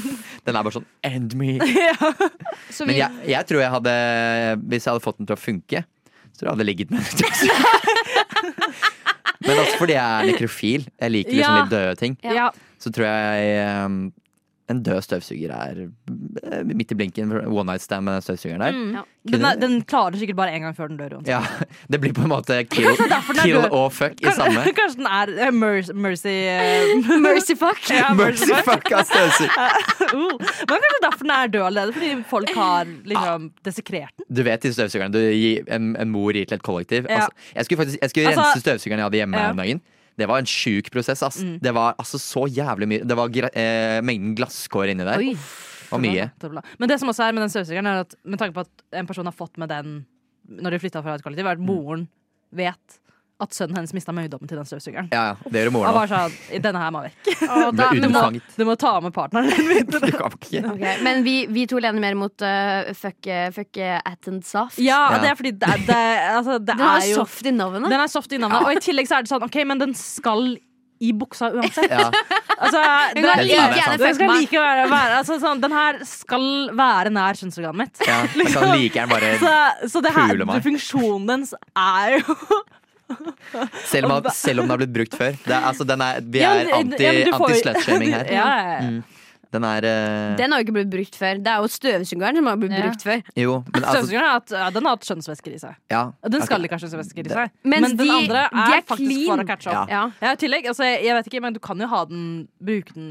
den 0.46 0.56
er 0.56 0.62
bare 0.62 0.76
sånn 0.78 0.86
End 1.06 1.34
me. 1.38 1.56
Så 2.76 2.84
Men 2.86 2.96
jeg, 2.96 3.10
jeg 3.30 3.46
tror 3.48 3.60
jeg 3.62 3.70
hadde 3.72 3.92
Hvis 4.68 4.84
jeg 4.86 4.90
hadde 4.92 5.04
fått 5.04 5.18
den 5.20 5.26
til 5.28 5.36
å 5.36 5.40
funke, 5.40 5.84
så 6.34 6.40
tror 6.40 6.48
jeg 6.50 6.54
hadde 6.56 6.66
ligget 6.68 6.90
med 6.90 7.00
den. 7.00 7.30
Men 9.46 9.60
også 9.62 9.76
fordi 9.78 9.94
jeg 9.94 10.04
er 10.04 10.28
nekrofil. 10.32 10.86
Jeg 11.00 11.12
liker 11.14 11.30
liksom 11.36 11.54
Ja. 11.54 11.60
litt 11.62 11.70
døde 11.72 11.96
ting. 12.00 12.16
Ja. 12.24 12.48
Så 12.82 12.90
tror 12.94 13.06
jeg 13.06 13.84
um, 13.86 13.98
en 14.68 14.80
død 14.82 15.00
støvsuger 15.06 15.52
er 15.54 15.76
eh, 15.86 16.62
midt 16.66 16.90
i 16.90 16.96
blinken. 16.98 17.30
One 17.46 17.68
night 17.70 17.82
stand 17.84 18.04
med 18.08 18.16
den 18.16 18.22
støvsugeren 18.26 18.60
der. 18.64 18.72
Mm. 18.74 18.94
Ja. 18.96 19.02
Den, 19.30 19.44
er, 19.44 19.54
den 19.58 19.76
klarer 19.82 20.16
sikkert 20.18 20.36
bare 20.38 20.54
én 20.54 20.62
gang 20.64 20.74
før 20.76 20.88
den 20.90 20.96
dør. 20.98 21.16
Ja, 21.26 21.40
Det 21.92 22.00
blir 22.02 22.12
på 22.14 22.22
en 22.26 22.30
måte 22.32 22.56
kill, 22.70 22.88
kill 23.42 23.58
og 23.70 23.92
fuck 23.94 24.20
i 24.22 24.32
samme. 24.34 24.62
Kanskje 24.78 25.00
den 25.02 25.06
er 25.10 25.32
eh, 25.46 25.52
mercy, 25.54 25.92
mercy 25.94 26.34
eh, 26.50 27.06
Mercy 27.26 27.54
fuck. 27.58 27.82
ja, 27.90 28.10
Mercy 28.18 28.50
fuck 28.66 28.90
av 28.94 29.06
støvsuger. 29.06 29.80
uh. 30.14 30.36
Men 30.36 30.76
kanskje 30.76 31.02
derfor 31.06 31.26
den 31.28 31.34
er 31.36 31.52
død 31.54 31.66
allerede, 31.70 31.92
fordi 31.98 32.12
folk 32.30 32.54
har 32.58 32.90
liksom 33.06 33.50
desekrert 33.66 34.14
den. 34.18 34.26
Du 34.36 34.42
vet 34.46 34.62
de 34.66 34.72
støvsugerne 34.74 35.14
du 35.14 35.20
gir, 35.30 35.62
en, 35.74 35.92
en 36.00 36.10
mor 36.14 36.32
gir 36.34 36.46
til 36.50 36.58
et 36.58 36.66
kollektiv. 36.66 37.06
Ja. 37.10 37.22
Altså, 37.26 37.50
jeg 37.54 37.64
skulle 37.68 37.82
faktisk 37.84 38.02
jeg 38.02 38.10
skulle 38.14 38.28
Altså- 38.34 38.48
rense 38.50 38.66
støvsugeren 38.66 38.98
jeg 39.02 39.06
hadde 39.10 39.22
hjemme 39.22 39.42
Ja. 39.46 39.50
om 39.54 39.62
dagen. 39.62 39.80
Det 40.16 40.28
var 40.28 40.40
en 40.40 40.48
sjuk 40.48 40.90
prosess. 40.92 41.22
ass 41.22 41.42
Mm. 41.44 41.58
Det 41.60 41.72
var 41.76 41.94
altså 42.00 42.18
så 42.20 42.46
jævlig 42.48 42.88
mye. 42.88 43.04
Det 43.04 43.16
var 43.18 43.28
eh, 43.52 44.00
mengden 44.02 44.34
glasskår 44.38 44.92
inni 44.92 45.04
der. 45.04 45.20
Oi. 45.20 45.36
Og 45.94 46.00
mye. 46.02 46.30
Men 46.80 46.90
det 46.90 46.98
som 46.98 47.12
også 47.12 47.28
er 47.28 47.34
med 47.36 47.44
den 47.44 47.52
støvsugeren, 47.52 47.86
er 47.86 48.02
at 48.02 48.14
med 48.24 48.40
tanke 48.40 48.56
på 48.56 48.64
at 48.64 48.98
en 48.98 49.06
person 49.06 49.28
har 49.28 49.36
fått 49.36 49.60
med 49.60 49.70
den 49.70 50.00
når 50.46 50.76
de 50.76 50.80
flytta 50.82 51.02
fra 51.02 51.16
et 51.16 51.24
kollektiv, 51.24 51.46
er 51.46 51.58
at 51.58 51.62
moren 51.62 52.06
vet 52.54 52.98
at 53.42 53.52
sønnen 53.52 53.76
hennes 53.76 53.92
mista 53.92 54.14
møydommen 54.16 54.48
til 54.48 54.56
den 54.56 54.64
støvsugeren. 54.68 55.08
Ja, 55.12 55.22
ja, 55.32 55.50
det 55.52 55.60
gjør 55.64 55.72
moren 55.74 55.96
òg. 56.00 56.08
sånn 56.08 56.62
Denne 56.64 56.80
her 56.80 56.92
må 56.94 57.02
vekk. 57.04 57.18
Du 57.26 57.80
ble 57.80 57.88
du, 58.00 58.08
må, 58.14 58.22
du 58.56 58.64
må 58.64 58.76
ta 58.80 58.94
med 59.04 59.12
partneren 59.16 59.50
din 59.52 59.68
videre. 59.68 60.00
Du 60.06 60.16
kan 60.16 60.36
ikke. 60.38 60.62
Ok, 60.72 60.84
Men 61.04 61.20
vi, 61.26 61.34
vi 61.52 61.66
to 61.68 61.80
lener 61.82 62.00
mer 62.00 62.16
mot 62.16 62.46
uh, 62.46 62.88
fuck, 62.96 63.18
uh, 63.28 63.48
fuck 63.52 63.76
uh, 63.82 63.98
Atten 64.08 64.40
Soft. 64.46 64.80
Ja, 64.80 65.02
Ja. 65.12 65.18
det 65.20 65.32
er 65.34 65.36
fordi 65.42 65.52
det, 65.52 65.74
det, 65.90 66.00
altså, 66.32 66.56
det 66.58 66.72
Den 66.72 66.86
er, 66.86 67.02
er 67.02 67.10
jo 67.10 67.18
soft 67.24 67.46
i 67.46 67.52
navnet. 67.52 67.90
Den 67.92 68.00
er 68.06 68.12
soft 68.12 68.32
i 68.32 68.40
navnet. 68.40 68.64
Og 68.64 68.72
i 68.78 68.84
tillegg 68.88 69.10
så 69.10 69.18
er 69.18 69.26
det 69.26 69.32
sånn 69.34 69.44
OK, 69.44 69.60
men 69.68 69.84
den 69.84 69.92
skal 69.98 70.56
i 70.96 71.12
buksa 71.12 71.50
uansett. 71.52 71.92
Ja. 71.92 72.08
Altså, 72.56 72.80
den, 73.12 73.26
Den 73.26 73.42
like 73.44 73.96
den 74.00 74.14
skal 74.16 74.30
like 74.32 74.60
være, 74.62 74.86
være 74.88 75.18
altså, 75.20 75.36
sånn, 75.42 75.60
Den 75.60 75.74
her 75.76 75.98
skal 76.08 76.46
være 76.72 77.12
nær 77.12 77.36
kjønnsorganet 77.36 77.82
mitt. 77.82 78.00
Ja, 78.08 79.04
bare 79.10 79.34
Så, 79.44 79.52
så 79.92 80.00
det 80.06 80.14
her, 80.16 80.32
Pule 80.32 80.48
meg. 80.48 80.64
funksjonen 80.64 81.28
dens 81.28 81.52
er 81.76 82.16
jo 82.16 82.36
Selv 83.92 84.10
om, 84.10 84.26
selv 84.34 84.60
om 84.60 84.66
den 84.66 84.70
har 84.74 84.80
blitt 84.82 84.94
brukt 84.96 85.14
før. 85.18 85.36
Det 85.44 85.52
er, 85.54 85.62
altså, 85.68 85.84
den 85.86 86.00
er, 86.02 86.18
vi 86.22 86.40
er 86.42 86.64
men- 86.64 86.72
anti- 86.92 87.04
ja, 87.06 87.12
anti-slutshaming 87.36 88.10
her. 88.16 88.32
Ja. 88.38 88.80
Mm. 88.82 89.04
Den 89.54 89.62
er 89.64 89.84
uh... 89.86 90.36
Den 90.36 90.50
har 90.52 90.58
jo 90.60 90.64
ikke 90.66 90.74
blitt 90.74 90.88
brukt 90.90 91.14
før. 91.16 91.38
Det 91.40 91.48
er 91.52 91.62
jo 91.62 91.68
støvsugeren 91.70 92.36
som 92.40 92.48
har 92.50 92.56
blitt 92.60 92.72
Ja. 92.74 92.80
brukt 92.82 93.04
før. 93.06 93.20
Jo, 93.38 93.52
men 93.70 93.76
altså 93.86 94.00
Støvsugeren 94.02 94.26
har 94.26 94.34
hatt, 94.40 94.50
ja, 94.58 94.64
den 94.74 94.88
har 94.88 94.96
hatt 94.96 95.06
skjønnsvæsker 95.06 95.54
i 95.54 95.60
seg. 95.62 95.76
ja, 95.94 96.00
Og 96.26 96.32
Den 96.34 96.42
skal 96.42 96.58
okay. 96.58 96.66
ikke 96.66 96.74
ha 96.76 96.82
skjønnsvæsker 96.82 97.30
i 97.30 97.30
seg. 97.30 97.54
Mens 97.62 97.86
men 97.86 97.94
den 97.96 98.02
de- 98.10 98.16
andre 98.16 98.42
de 98.50 98.58
er, 98.64 98.74
er 98.80 98.82
faktisk 98.90 99.06
clean. 99.06 99.30
for 99.30 99.44
å 99.44 99.46
catche 99.52 99.70
opp. 99.70 99.94
Ja. 99.94 100.02
Ja, 100.26 100.34
tillegg, 100.42 100.66
altså, 100.74 100.84
jeg 100.90 101.14
vet 101.20 101.30
ikke, 101.30 101.40
men 101.46 101.54
du 101.56 101.60
kan 101.62 101.78
jo 101.80 101.88
ha 101.94 102.02
den 102.10 102.26
bruke 102.58 102.92
den 102.98 103.08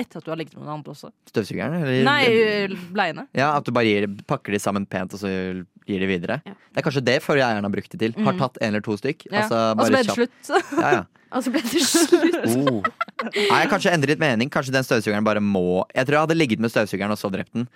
etter 0.00 0.18
at 0.20 0.24
du 0.26 0.32
har 0.32 0.36
ligget 0.40 0.56
med 0.56 0.64
noen 0.64 0.78
andre 0.80 0.92
også. 0.96 1.12
Støvsugeren? 1.30 1.76
Eller? 1.84 2.02
Nei, 2.08 2.80
bleiene. 2.96 3.28
Ja, 3.36 3.52
At 3.60 3.64
du 3.68 3.70
bare 3.76 3.84
gir, 3.88 4.08
pakker 4.26 4.52
de 4.56 4.58
sammen 4.64 4.88
pent 4.88 5.14
og 5.16 5.20
så 5.22 5.30
gir 5.86 6.00
de 6.02 6.06
videre. 6.10 6.40
Ja. 6.46 6.52
Det 6.74 6.82
er 6.82 6.86
kanskje 6.90 7.04
det 7.04 7.18
forrige 7.22 7.46
eieren 7.46 7.64
har 7.68 7.70
brukt 7.72 7.90
det 7.92 7.98
til. 8.00 8.12
Har 8.24 8.32
Mm. 8.34 8.38
tatt 8.40 8.58
en 8.60 8.68
eller 8.68 8.80
to 8.82 8.96
stykk. 8.96 9.26
Ja. 9.30 9.42
Altså, 9.42 9.60
Og 9.72 9.84
så 9.86 9.90
ble 9.90 9.96
det 9.96 10.06
kjapt. 10.06 10.16
slutt. 10.16 10.80
Ja, 10.82 10.90
ja. 10.92 11.04
Og 11.36 11.42
så 11.42 11.50
ble 11.50 11.60
det 11.60 11.80
slutt. 11.82 12.36
Oh. 12.56 12.82
Nei, 13.34 13.58
jeg 13.60 13.68
kanskje 13.72 13.90
endrer 13.92 14.12
litt 14.14 14.20
mening. 14.22 14.48
Kanskje 14.48 14.72
den 14.72 14.84
støvsugeren 14.86 15.24
bare 15.26 15.40
må 15.42 15.84
Jeg 15.94 16.06
tror 16.06 16.12
jeg 16.16 16.20
hadde 16.26 16.36
ligget 16.38 16.60
med 16.62 16.70
støvsugeren 16.70 17.10
og 17.10 17.18
så 17.18 17.30
drept 17.32 17.52
den. 17.52 17.66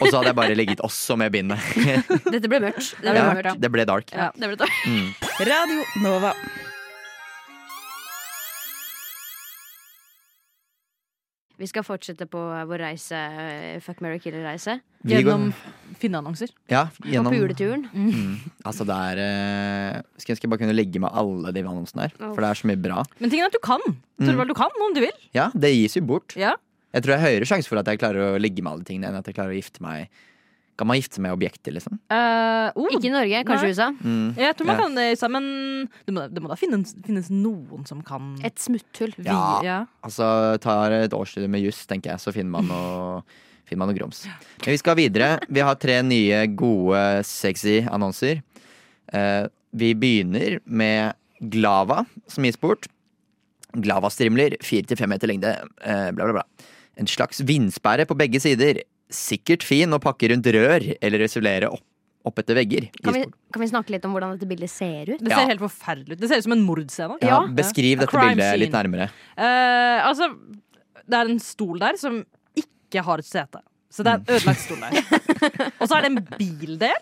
Og 0.00 0.04
så 0.10 0.18
hadde 0.18 0.26
jeg 0.32 0.36
bare 0.36 0.54
ligget 0.54 0.80
også 0.84 1.16
med 1.16 1.32
bindet. 1.32 1.58
Dette 2.34 2.48
ble 2.48 2.60
mørkt. 2.60 2.92
Det 3.00 3.08
ble 3.08 3.16
Ja, 3.16 3.32
mørkt. 3.32 3.60
det 3.60 3.72
ble 3.72 3.84
dark. 3.88 4.12
Ja, 4.12 4.30
det 4.36 4.52
ble 4.52 4.56
dark. 4.56 4.76
Mm. 4.86 5.08
Radio 5.40 5.82
Nova. 6.04 6.34
Vi 11.60 11.68
skal 11.70 11.84
fortsette 11.86 12.26
på 12.26 12.40
vår 12.66 12.80
reise, 12.82 13.14
eh, 13.14 13.78
Fuck, 13.80 14.00
marry, 14.02 14.18
Killer-reise. 14.18 14.80
Gjennom 15.06 15.52
Finneannonser. 16.00 16.50
Ja, 16.72 16.86
På 16.96 17.06
gjennom 17.06 17.30
Mm. 17.94 18.10
mm, 18.10 18.50
Altså, 18.64 18.84
det 18.88 18.96
er 18.96 19.20
eh, 19.22 20.02
Skulle 20.18 20.34
ønske 20.34 20.42
jeg 20.48 20.50
bare 20.50 20.58
kunne 20.64 20.74
legge 20.74 20.98
med 21.00 21.10
alle 21.12 21.52
de 21.52 21.62
annonsene 21.62 22.08
her, 22.08 22.14
for 22.18 22.40
det 22.42 22.50
er 22.50 22.54
så 22.58 22.66
mye 22.66 22.80
bra. 22.82 23.04
Men 23.20 23.30
tingen 23.30 23.44
er 23.46 23.52
at 23.52 23.58
du 23.58 23.62
kan. 23.62 23.80
Torvald, 24.18 24.48
du 24.48 24.54
kan 24.54 24.70
om 24.82 24.94
du 24.94 25.00
vil. 25.04 25.12
Ja, 25.34 25.50
det 25.54 25.70
gis 25.76 25.94
jo 25.94 26.02
bort. 26.02 26.34
Ja. 26.36 26.54
Jeg 26.94 27.02
tror 27.02 27.14
jeg 27.14 27.20
har 27.20 27.30
høyere 27.30 27.46
sjanse 27.46 27.68
for 27.68 27.78
at 27.78 27.86
jeg 27.86 27.98
klarer 27.98 28.34
å 28.34 28.40
ligge 28.40 28.62
med 28.62 28.72
alle 28.72 28.84
tingene, 28.86 29.08
enn 29.10 29.16
at 29.18 29.26
jeg 29.26 29.34
klarer 29.34 29.54
å 29.54 29.58
gifte 29.62 29.80
meg 29.82 30.08
Kan 30.74 30.88
man 30.90 30.98
gifte 30.98 31.20
seg 31.20 31.22
med 31.22 31.34
objekter, 31.36 31.74
liksom? 31.76 32.00
Uh, 32.10 32.74
oh. 32.74 32.88
Ikke 32.90 33.06
i 33.06 33.12
Norge, 33.14 33.42
kanskje 33.46 33.68
i 33.70 33.74
USA. 33.76 33.88
Mm. 33.94 34.34
Jeg 34.40 34.56
tror 34.58 34.66
man 34.66 34.76
Ja. 34.76 34.82
kan 34.82 34.96
det 34.98 35.04
i 35.06 35.14
USA, 35.14 35.28
men 35.30 35.44
det 36.06 36.14
må, 36.14 36.26
det 36.26 36.42
må 36.42 36.50
da 36.50 36.56
finnes, 36.58 36.94
finnes 37.06 37.30
noen 37.30 37.86
som 37.86 38.02
kan 38.02 38.34
Et 38.42 38.58
smutthull. 38.58 39.14
Ja. 39.22 39.60
ja. 39.62 39.78
Altså, 40.02 40.58
tar 40.58 40.90
et 40.98 41.14
årsstudie 41.14 41.50
med 41.50 41.62
juss, 41.62 41.84
tenker 41.86 42.14
jeg, 42.14 42.22
så 42.24 42.34
finner 42.34 42.50
man 42.58 42.70
noe 42.70 43.22
Finner 43.64 43.80
man 43.80 43.94
noe 43.94 43.96
grums. 43.96 44.26
Men 44.60 44.74
vi 44.74 44.76
skal 44.76 44.96
videre. 44.98 45.28
Vi 45.48 45.62
har 45.64 45.78
tre 45.80 45.94
nye 46.04 46.42
gode, 46.52 46.98
sexy 47.24 47.78
annonser. 47.88 48.42
Uh, 49.08 49.48
vi 49.72 49.94
begynner 49.96 50.58
med 50.66 51.16
Glava, 51.40 52.02
som 52.28 52.44
gis 52.44 52.60
bort. 52.60 52.90
Glava-strimler, 53.72 54.58
4-5 54.60 55.08
meter 55.10 55.32
lengde, 55.32 55.54
uh, 55.80 56.10
bla, 56.12 56.28
bla, 56.28 56.42
bla. 56.42 56.68
En 57.00 57.08
slags 57.08 57.40
vindsperre 57.40 58.04
på 58.04 58.18
begge 58.20 58.42
sider. 58.44 58.82
Sikkert 59.14 59.64
fin 59.66 59.94
å 59.94 60.00
pakke 60.02 60.28
rundt 60.32 60.46
rør 60.54 60.84
eller 61.00 61.24
isolere 61.26 61.70
opp, 61.72 61.84
opp 62.26 62.38
etter 62.42 62.58
vegger. 62.58 62.88
Kan 63.04 63.14
vi, 63.16 63.24
kan 63.54 63.62
vi 63.62 63.68
snakke 63.70 63.94
litt 63.94 64.04
om 64.08 64.14
hvordan 64.16 64.34
dette 64.36 64.48
bildet 64.50 64.72
ser 64.72 65.12
ut? 65.14 65.20
Det 65.22 65.30
Ja. 65.30 65.38
ser 65.42 65.52
helt 65.52 65.62
forferdelig 65.62 66.16
ut. 66.16 66.20
Det 66.24 66.28
ser 66.32 66.40
ut 66.42 66.46
som 66.48 66.56
en 66.56 66.64
mordscene. 66.66 67.18
Ja, 67.22 67.28
Ja. 67.28 67.40
beskriv 67.46 67.98
dette 68.00 68.10
crime 68.10 68.34
bildet 68.34 68.58
litt 68.58 68.72
nærmere. 68.74 69.10
Uh, 69.38 70.00
altså, 70.08 70.30
det 71.06 71.18
er 71.20 71.30
en 71.30 71.38
stol 71.38 71.78
der 71.78 71.96
som 72.00 72.24
ikke 72.56 73.02
har 73.04 73.18
et 73.22 73.28
sete. 73.28 73.60
Så 73.94 74.02
det 74.02 74.10
er 74.10 74.18
en 74.18 74.30
ødelagt 74.34 74.62
stol 74.64 74.80
der. 74.80 74.92
Og 75.80 75.86
så 75.86 75.96
er 75.98 76.08
det 76.08 76.10
en 76.10 76.24
bildel. 76.38 76.96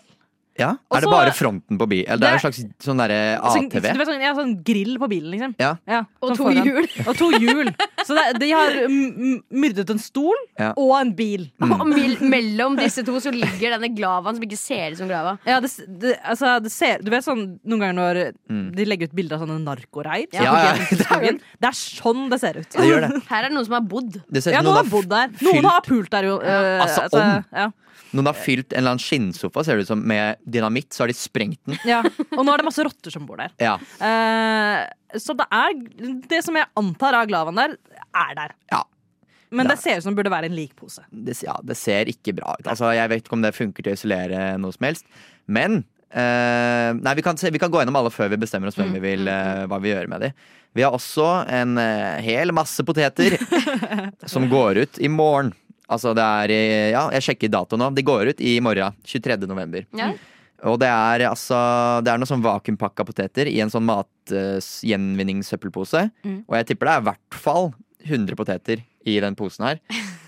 Ja, 0.58 0.74
Også, 0.90 0.98
Er 0.98 1.00
det 1.00 1.08
bare 1.10 1.32
fronten 1.32 1.78
på 1.80 1.86
bil? 1.88 2.02
Eller 2.06 2.18
det 2.20 2.28
er 2.28 2.34
en 2.36 2.40
slags 2.42 2.58
sånn 2.84 2.98
derre 3.00 3.38
Så, 3.40 3.56
ATV? 3.62 3.80
du 3.80 3.98
vet, 3.98 4.08
sånn, 4.08 4.20
ja, 4.20 4.32
sånn 4.36 4.50
grill 4.62 4.98
på 5.00 5.08
bilen, 5.08 5.30
liksom. 5.32 5.54
Ja. 5.58 6.02
Og 6.20 6.28
sånn 6.28 6.36
to 6.36 6.44
foran. 6.44 6.66
hjul. 6.68 6.88
Og 7.08 7.16
to 7.16 7.28
hjul. 7.40 7.70
Så 8.04 8.16
det, 8.18 8.24
de 8.42 8.50
har 8.52 8.76
m- 8.84 9.14
m- 9.16 9.42
myrdet 9.64 9.88
en 9.94 9.98
stol 10.02 10.36
Ja. 10.60 10.74
og 10.76 10.92
en 11.00 11.14
bil. 11.16 11.46
Og 11.62 11.86
mil- 11.88 12.20
mellom 12.20 12.76
disse 12.76 13.00
to 13.06 13.16
så 13.24 13.32
ligger 13.32 13.78
denne 13.78 13.88
glavaen 13.96 14.36
som 14.36 14.44
ikke 14.44 14.58
ser 14.60 14.92
ut 14.92 14.98
som 15.00 15.08
glava. 15.08 15.38
Ja, 15.48 15.58
det, 15.64 15.72
det, 15.88 16.18
altså, 16.20 16.58
det 16.62 16.70
ser, 16.74 17.00
du 17.00 17.08
vet 17.10 17.24
sånn 17.24 17.58
noen 17.64 17.80
ganger 17.86 17.96
når 18.02 18.22
Mm. 18.52 18.74
de 18.76 18.84
legger 18.84 19.08
ut 19.08 19.14
bilder 19.16 19.38
av 19.40 19.46
sånne 19.46 19.60
narkoreir? 19.64 20.26
Ja, 20.36 20.42
ja? 20.44 20.74
Det 21.62 21.68
er 21.70 21.76
sånn 21.78 22.28
det 22.28 22.38
ser 22.42 22.58
ut. 22.60 22.68
Det 22.76 22.84
gjør 22.92 23.06
det. 23.08 23.22
Her 23.30 23.44
er 23.44 23.48
det 23.48 23.56
noen 23.56 23.64
som 23.64 23.78
har 23.78 23.86
bodd. 23.88 24.20
det 24.28 24.42
ser 24.44 24.52
Ja, 24.52 24.60
noen 24.60 24.82
har 24.82 24.90
bodd 24.90 25.08
der. 25.08 25.28
fylt- 25.32 25.48
Noen 25.54 25.64
har 25.70 25.80
pult 25.86 26.10
der 26.12 26.28
jo. 26.28 26.36
eh, 26.44 26.82
Altså, 26.84 27.08
om. 27.16 27.72
Noen 28.12 28.28
har 28.28 28.36
fylt 28.36 28.72
en 28.72 28.78
eller 28.82 28.94
annen 28.94 29.02
skinnsofa 29.02 29.64
ser 29.64 29.76
det 29.80 29.86
ut 29.86 29.90
som 29.92 30.00
med 30.08 30.36
dynamitt, 30.44 30.90
så 30.92 31.04
har 31.04 31.12
de 31.12 31.16
sprengt 31.16 31.60
den. 31.68 31.78
ja. 31.88 32.00
Og 32.36 32.42
nå 32.44 32.52
er 32.52 32.62
det 32.62 32.66
masse 32.68 32.84
rotter 32.86 33.14
som 33.14 33.26
bor 33.28 33.40
der. 33.42 33.52
Ja, 33.62 33.78
Eh, 34.02 35.18
så 35.20 35.34
det 35.36 35.44
er 35.52 35.74
Det 36.28 36.38
som 36.44 36.56
jeg 36.56 36.64
antar 36.80 37.12
av 37.18 37.26
glavaen 37.28 37.58
der, 37.58 37.74
er 38.16 38.34
der. 38.38 38.54
Ja. 38.72 38.82
Men 39.52 39.68
det, 39.68 39.74
det 39.76 39.82
ser 39.82 39.98
ut 40.00 40.04
som 40.06 40.14
det 40.14 40.22
burde 40.22 40.32
være 40.32 40.48
en 40.48 40.56
likpose. 40.56 41.02
det, 41.12 41.34
ja, 41.44 41.58
det 41.62 41.76
ser 41.76 42.08
ikke 42.08 42.32
bra 42.38 42.54
ut. 42.58 42.66
Altså, 42.72 42.88
jeg 42.96 43.10
vet 43.12 43.24
ikke 43.26 43.36
om 43.36 43.42
det 43.44 43.52
funker 43.56 43.84
til 43.84 43.92
å 43.92 43.98
isolere 43.98 44.46
noe 44.60 44.72
som 44.72 44.86
helst. 44.88 45.04
Men 45.46 45.82
eh, 46.08 46.90
Nei, 46.96 47.14
vi 47.18 47.24
kan, 47.26 47.36
se, 47.36 47.52
vi 47.52 47.60
kan 47.60 47.72
gå 47.72 47.82
gjennom 47.82 47.98
alle 48.00 48.12
før 48.14 48.32
vi 48.32 48.40
bestemmer 48.40 48.72
oss 48.72 48.78
hvem 48.80 48.94
vi 48.96 49.02
vil, 49.04 49.28
eh, 49.28 49.64
hva 49.68 49.80
vi 49.84 49.92
gjør 49.92 50.08
med 50.12 50.24
de. 50.24 50.32
Vi 50.72 50.84
har 50.86 50.96
også 50.96 51.26
en 51.52 51.76
eh, 51.76 52.22
hel 52.24 52.52
masse 52.56 52.80
poteter 52.88 53.36
som 54.32 54.48
går 54.48 54.80
ut 54.86 55.02
i 55.04 55.10
morgen. 55.12 55.52
Altså 55.90 56.14
det 56.14 56.22
er 56.24 56.48
Ja, 56.92 57.10
jeg 57.16 57.22
sjekker 57.26 57.48
dato 57.52 57.76
nå. 57.76 57.90
De 57.94 58.02
går 58.06 58.26
ut 58.32 58.40
i 58.40 58.60
morgen. 58.64 58.92
23. 59.04 59.46
november. 59.48 59.84
Ja. 59.98 60.12
Og 60.62 60.78
det 60.78 60.86
er 60.88 61.24
altså 61.26 61.56
Det 62.04 62.10
er 62.12 62.18
noe 62.22 62.30
sånn 62.30 62.44
vakuumpakka 62.44 63.04
poteter 63.08 63.46
i 63.50 63.60
en 63.64 63.70
sånn 63.72 63.86
matgjenvinningssøppelpose. 63.88 66.00
Mm. 66.24 66.38
Og 66.46 66.54
jeg 66.58 66.66
tipper 66.70 66.84
det 66.88 66.94
er 66.94 67.00
i 67.02 67.08
hvert 67.10 67.34
fall 67.42 67.66
100 68.02 68.34
poteter 68.38 68.76
i 69.06 69.20
den 69.22 69.34
posen 69.38 69.64
her. 69.66 69.76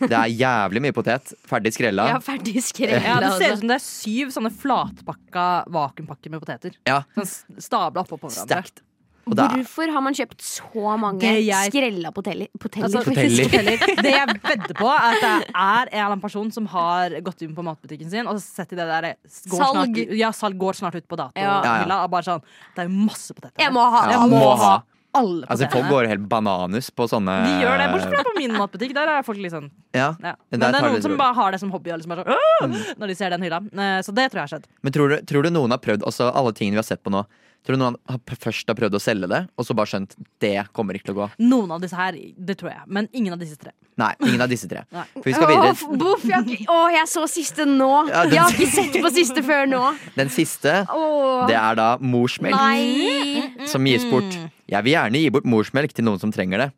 Det 0.00 0.14
er 0.14 0.32
jævlig 0.34 0.80
mye 0.82 0.94
potet. 0.94 1.32
Ferdig 1.46 1.72
skrella. 1.74 2.08
Ja, 2.10 2.18
ferdig 2.22 2.62
skrella. 2.66 2.98
Ja, 3.02 3.18
det 3.22 3.30
ser 3.38 3.52
ut 3.54 3.60
som 3.62 3.70
det 3.70 3.76
er 3.78 3.84
syv 3.84 4.26
sånne 4.34 4.50
flatpakka 4.54 5.44
vakuumpakker 5.74 6.30
med 6.34 6.40
poteter. 6.42 6.72
Ja, 6.88 6.98
Sånn 7.14 7.28
stabla 7.62 8.02
oppå 8.02 8.16
på 8.18 8.26
hverandre. 8.30 8.64
Stacked. 8.64 8.82
Og 9.26 9.36
det 9.38 9.44
er, 9.44 9.54
Hvorfor 9.62 9.92
har 9.94 10.02
man 10.04 10.14
kjøpt 10.14 10.42
så 10.44 10.96
mange 11.00 11.22
jeg- 11.46 11.70
skrella 11.72 12.10
poteller? 12.12 12.48
poteller? 12.60 12.86
Altså, 12.88 13.04
Poteller. 13.04 13.44
poteller. 13.48 13.78
Det 14.04 14.12
jeg 14.12 14.26
vedder 14.28 14.74
på, 14.76 14.88
er 14.90 15.06
at 15.10 15.20
det 15.24 15.30
er 15.54 15.82
en 15.82 15.88
eller 15.92 16.04
annen 16.10 16.20
person 16.20 16.50
som 16.52 16.66
har 16.66 17.10
gått 17.24 17.42
inn 17.46 17.54
på 17.56 17.64
matbutikken 17.64 18.10
sin 18.10 18.26
og 18.28 18.40
sett 18.42 18.72
i 18.72 18.76
det 18.76 18.84
der 18.90 19.14
går 19.48 19.64
Salg. 19.64 19.96
Snart, 19.96 20.16
ja, 20.18 20.30
salg 20.36 20.58
går 20.60 20.72
snart 20.76 20.94
ut 21.00 21.08
på 21.08 21.16
Ja. 21.16 21.30
Ja, 21.36 21.86
Ja, 21.88 22.02
Og 22.04 22.10
bare 22.10 22.22
sånn 22.22 22.42
Det 22.74 22.84
er 22.84 22.88
jo 22.88 22.96
masse 23.06 23.32
poteter. 23.32 23.58
jeg 23.58 23.72
må 23.72 23.80
ha 23.90 24.04
ja, 24.10 24.20
Jeg 24.20 24.30
må 24.30 24.56
ha. 24.60 24.82
Alle 25.14 25.46
Altså, 25.50 25.68
folk 25.72 25.88
går 25.92 26.08
helt 26.10 26.26
bananus 26.30 26.90
på 26.94 27.06
sånne 27.10 27.36
De 27.46 27.54
gjør 27.62 27.78
det, 27.82 27.88
bortsett 27.94 28.14
fra 28.16 28.24
på 28.26 28.34
min 28.38 28.56
matbutikk. 28.62 28.94
Der 28.96 29.12
er 29.16 29.22
folk 29.26 29.38
litt 29.42 29.54
sånn 29.54 29.70
Ja. 29.94 30.10
ja. 30.22 30.34
Men 30.50 30.60
det 30.60 30.70
er 30.72 30.80
noen 30.88 30.98
det 30.98 31.06
som 31.06 31.16
bare 31.20 31.34
har 31.38 31.54
det 31.54 31.60
som 31.62 31.70
hobby 31.74 31.94
og 31.94 32.02
liksom 32.02 32.16
sånn, 32.18 32.34
mm. 32.74 32.76
når 33.00 33.14
de 33.14 33.18
ser 33.22 33.30
den 33.34 33.46
hylla. 33.46 33.62
Eh, 33.72 34.02
Så 34.06 34.14
det 34.14 34.28
tror 34.30 34.42
jeg 34.42 34.48
har 34.48 34.52
skjedd. 34.58 34.68
Men 34.82 34.92
tror 34.98 35.14
du, 35.14 35.16
tror 35.26 35.42
du 35.46 35.50
noen 35.54 35.70
har 35.74 35.82
prøvd 35.82 36.04
også 36.06 36.30
alle 36.34 36.52
tingene 36.52 36.78
vi 36.78 36.82
har 36.84 36.90
sett 36.90 37.02
på 37.04 37.12
nå? 37.14 37.24
Tror 37.64 37.78
du 37.78 37.80
noen 37.80 37.94
har 38.10 38.18
først 38.44 38.68
har 38.68 38.76
prøvd 38.76 38.92
å 38.98 39.00
selge 39.00 39.28
det, 39.30 39.38
og 39.56 39.64
så 39.64 39.72
bare 39.72 39.88
skjønt 39.88 40.12
det 40.44 40.66
kommer 40.76 40.98
ikke 40.98 41.06
til 41.08 41.14
å 41.14 41.20
gå? 41.22 41.28
Noen 41.48 41.70
av 41.72 41.80
disse 41.80 41.96
her, 41.96 42.12
det 42.36 42.58
tror 42.60 42.74
jeg. 42.74 42.82
Men 42.92 43.08
ingen 43.16 43.32
av 43.32 43.40
disse 43.40 43.56
tre. 43.56 43.72
Nei, 43.96 44.10
ingen 44.26 44.42
av 44.44 44.50
disse 44.52 44.68
tre. 44.68 44.82
For 45.14 45.24
vi 45.30 45.32
skal 45.32 45.48
videre. 45.48 45.70
Åh, 45.72 45.94
buff, 46.02 46.26
jeg, 46.28 46.58
åh, 46.68 46.90
jeg 46.92 47.08
så 47.08 47.24
siste 47.30 47.64
nå. 47.64 47.88
Ja, 48.10 48.26
den- 48.26 48.34
Jeg 48.36 48.42
har 48.42 48.58
ikke 48.58 48.68
sett 48.82 48.98
på 49.06 49.12
siste 49.16 49.44
før 49.46 49.64
nå. 49.70 49.80
Den 50.18 50.28
siste, 50.34 50.74
Åh. 50.92 51.46
det 51.48 51.56
er 51.56 51.78
da 51.80 51.88
morsmelk. 52.04 52.52
Nei. 52.52 53.64
Som 53.70 53.88
gis 53.88 54.04
bort. 54.12 54.36
Jeg 54.70 54.86
vil 54.86 54.94
gjerne 54.94 55.20
gi 55.20 55.30
bort 55.34 55.48
morsmelk 55.48 55.94
til 55.94 56.06
noen 56.06 56.20
som 56.22 56.32
trenger 56.34 56.66
det. 56.66 56.70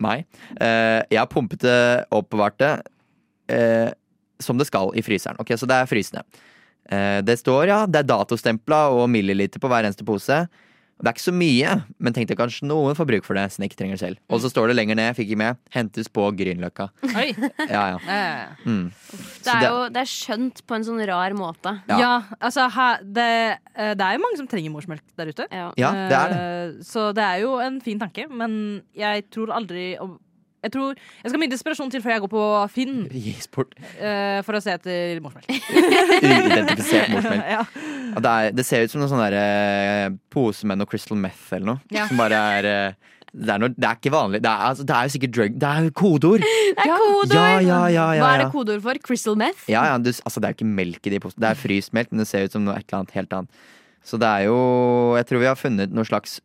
Meg. 0.00 0.24
Eh, 0.56 1.00
jeg 1.12 1.20
har 1.20 1.28
pumpet 1.28 1.60
det, 1.64 1.80
oppbevart 2.16 2.56
det 2.60 2.72
eh, 3.52 3.90
som 4.40 4.60
det 4.60 4.68
skal 4.68 4.94
i 4.96 5.04
fryseren. 5.04 5.40
Ok, 5.40 5.52
Så 5.60 5.68
det 5.68 5.76
er 5.76 5.90
frysende. 5.90 6.24
Eh, 6.90 7.20
det 7.24 7.38
står, 7.40 7.66
ja, 7.68 7.80
det 7.86 8.02
er 8.02 8.08
datostempla 8.08 8.88
og 8.96 9.10
milliliter 9.12 9.60
på 9.60 9.68
hver 9.68 9.84
eneste 9.84 10.06
pose. 10.08 10.42
Det 11.00 11.08
er 11.08 11.14
ikke 11.16 11.24
så 11.24 11.32
mye, 11.32 11.74
men 11.98 12.12
tenkte 12.16 12.36
kanskje 12.36 12.66
noen 12.68 12.94
får 12.98 13.06
bruk 13.08 13.24
for 13.24 13.34
det. 13.38 13.46
Som 13.54 13.64
ikke 13.64 13.76
trenger 13.78 13.96
det 13.96 14.02
selv. 14.02 14.18
Og 14.28 14.40
så 14.42 14.50
står 14.52 14.68
det 14.68 14.76
lenger 14.76 14.98
ned, 15.00 15.14
fikk 15.16 15.30
ikke 15.32 15.38
med, 15.40 15.56
hentes 15.72 16.08
på 16.12 16.26
Grünerløkka. 16.36 16.90
Ja, 17.70 17.82
ja. 17.96 17.98
Mm. 18.66 18.90
Det 19.44 19.48
er 19.54 19.60
det- 19.60 19.70
jo 19.70 19.88
det 19.88 20.02
er 20.04 20.10
skjønt 20.12 20.62
på 20.66 20.74
en 20.76 20.84
sånn 20.84 21.00
rar 21.08 21.32
måte. 21.38 21.72
Ja. 21.88 21.98
Ja, 21.98 22.12
altså 22.40 22.68
ha, 22.70 22.88
det, 23.02 23.28
eh, 23.74 23.94
det 23.94 24.04
er 24.06 24.18
jo 24.18 24.24
mange 24.26 24.36
som 24.42 24.46
trenger 24.50 24.70
morsmelk 24.74 25.02
der 25.16 25.32
ute. 25.32 25.46
Ja. 25.50 25.70
Ja, 25.80 25.90
det 26.08 26.18
er 26.20 26.28
det. 26.34 26.40
Eh, 26.40 26.82
Så 26.84 27.12
det 27.14 27.24
er 27.24 27.40
jo 27.46 27.56
en 27.60 27.80
fin 27.80 27.98
tanke, 27.98 28.28
men 28.30 28.82
jeg 28.94 29.30
tror 29.30 29.50
aldri 29.56 29.96
jeg, 30.60 30.72
tror, 30.74 30.96
jeg 30.96 31.30
skal 31.30 31.38
ha 31.38 31.42
mye 31.42 31.52
desperasjon 31.52 31.92
til 31.92 32.02
før 32.04 32.14
jeg 32.14 32.24
går 32.24 32.32
på 32.32 32.46
Finn 32.74 32.96
eh, 33.10 34.40
for 34.46 34.58
å 34.58 34.62
se 34.62 34.74
etter 34.76 35.22
morsmelk. 35.24 35.48
Uidentifisert 35.50 37.12
morsmelk. 37.14 37.46
ja. 37.48 37.62
Det, 38.10 38.32
er, 38.32 38.50
det 38.56 38.66
ser 38.66 38.84
ut 38.84 38.92
som 38.92 39.00
noen 39.02 39.12
sånne 39.12 39.30
der, 39.30 39.38
eh, 39.40 40.18
pose 40.32 40.68
med 40.68 40.80
noe 40.80 40.90
Crystal 40.90 41.18
Meth 41.18 41.54
eller 41.56 41.74
noe. 41.74 41.94
Ja. 41.94 42.08
Som 42.10 42.20
bare 42.20 42.42
er 42.58 42.70
eh, 42.70 43.10
det 43.30 43.52
er, 43.54 43.60
noe, 43.62 43.70
det 43.70 43.86
er 43.86 43.98
ikke 43.98 44.10
vanlig. 44.10 44.40
Det 44.42 44.50
er, 44.50 44.62
altså, 44.72 44.84
det 44.86 44.94
er 44.96 45.06
jo 45.06 45.12
sikkert 45.14 45.34
drug 45.36 45.58
Det 45.62 45.68
er 45.68 45.84
jo 45.86 45.92
kodeord! 46.00 46.46
Det 46.80 46.86
er 46.86 47.02
kodeord! 47.04 47.34
Ja, 47.36 47.44
ja, 47.62 47.80
ja, 47.92 48.06
ja, 48.16 48.22
Hva 48.24 48.30
er 48.34 48.42
det 48.42 48.48
kodeord 48.54 48.82
for? 48.84 49.00
Crystal 49.06 49.38
meth? 49.38 49.66
Ja, 49.70 49.84
ja, 49.86 49.98
du, 50.02 50.10
altså, 50.10 50.42
det 50.42 50.48
er 50.48 50.54
jo 50.54 50.58
ikke 50.58 50.72
melk 50.80 51.06
i 51.06 51.12
de 51.14 51.20
posene. 51.22 51.44
Det 51.44 51.50
er 51.52 51.60
fryst 51.60 51.94
melk, 51.96 52.10
men 52.10 52.24
det 52.24 52.26
ser 52.30 52.48
ut 52.48 52.56
som 52.56 52.64
noe 52.66 52.74
et 52.74 52.86
eller 52.88 53.04
annet 53.04 53.14
helt 53.14 53.36
annet. 53.38 53.68
Så 54.06 54.18
det 54.18 54.26
er 54.26 54.48
jo 54.48 54.58
Jeg 55.18 55.28
tror 55.28 55.42
vi 55.42 55.48
har 55.50 55.58
funnet 55.60 55.94
noe 55.94 56.08
slags 56.08 56.40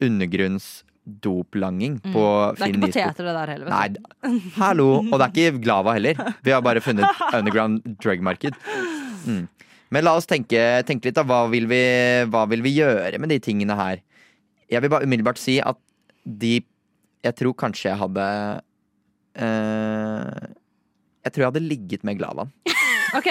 undergrunnsdoplanging 1.06 2.00
på 2.02 2.24
Mm. 2.26 2.56
Det 2.56 2.62
er 2.62 2.68
ikke 2.68 2.82
på 2.82 2.88
poteter, 2.88 3.24
det 3.26 3.34
der 3.36 3.48
heller. 3.48 3.70
Nei, 3.70 4.40
hallo! 4.58 4.88
Og 5.12 5.20
det 5.20 5.26
er 5.26 5.32
ikke 5.52 5.62
Glava 5.64 5.94
heller. 5.94 6.16
Vi 6.44 6.52
har 6.52 6.62
bare 6.62 6.82
funnet 6.82 7.06
underground 7.34 7.82
drug 8.02 8.22
market. 8.22 8.54
Mm. 9.26 9.48
Men 9.92 10.04
la 10.04 10.16
oss 10.18 10.26
tenke, 10.26 10.84
tenke 10.86 11.06
litt, 11.06 11.16
da. 11.16 11.24
Hva 11.24 11.48
vil, 11.50 11.68
vi, 11.68 11.82
hva 12.30 12.46
vil 12.50 12.62
vi 12.62 12.76
gjøre 12.80 13.20
med 13.20 13.30
de 13.30 13.40
tingene 13.40 13.76
her? 13.78 14.02
Jeg 14.70 14.82
vil 14.82 14.90
bare 14.90 15.06
umiddelbart 15.06 15.38
si 15.38 15.60
at 15.62 15.78
de 16.26 16.64
Jeg 17.24 17.36
tror 17.36 17.54
kanskje 17.54 17.90
jeg 17.92 17.98
hadde 17.98 18.24
eh, 19.36 20.48
Jeg 21.24 21.32
tror 21.34 21.42
jeg 21.44 21.52
hadde 21.52 21.62
ligget 21.70 22.04
med 22.04 22.18
Glavaen. 22.18 22.52
Ok, 23.18 23.30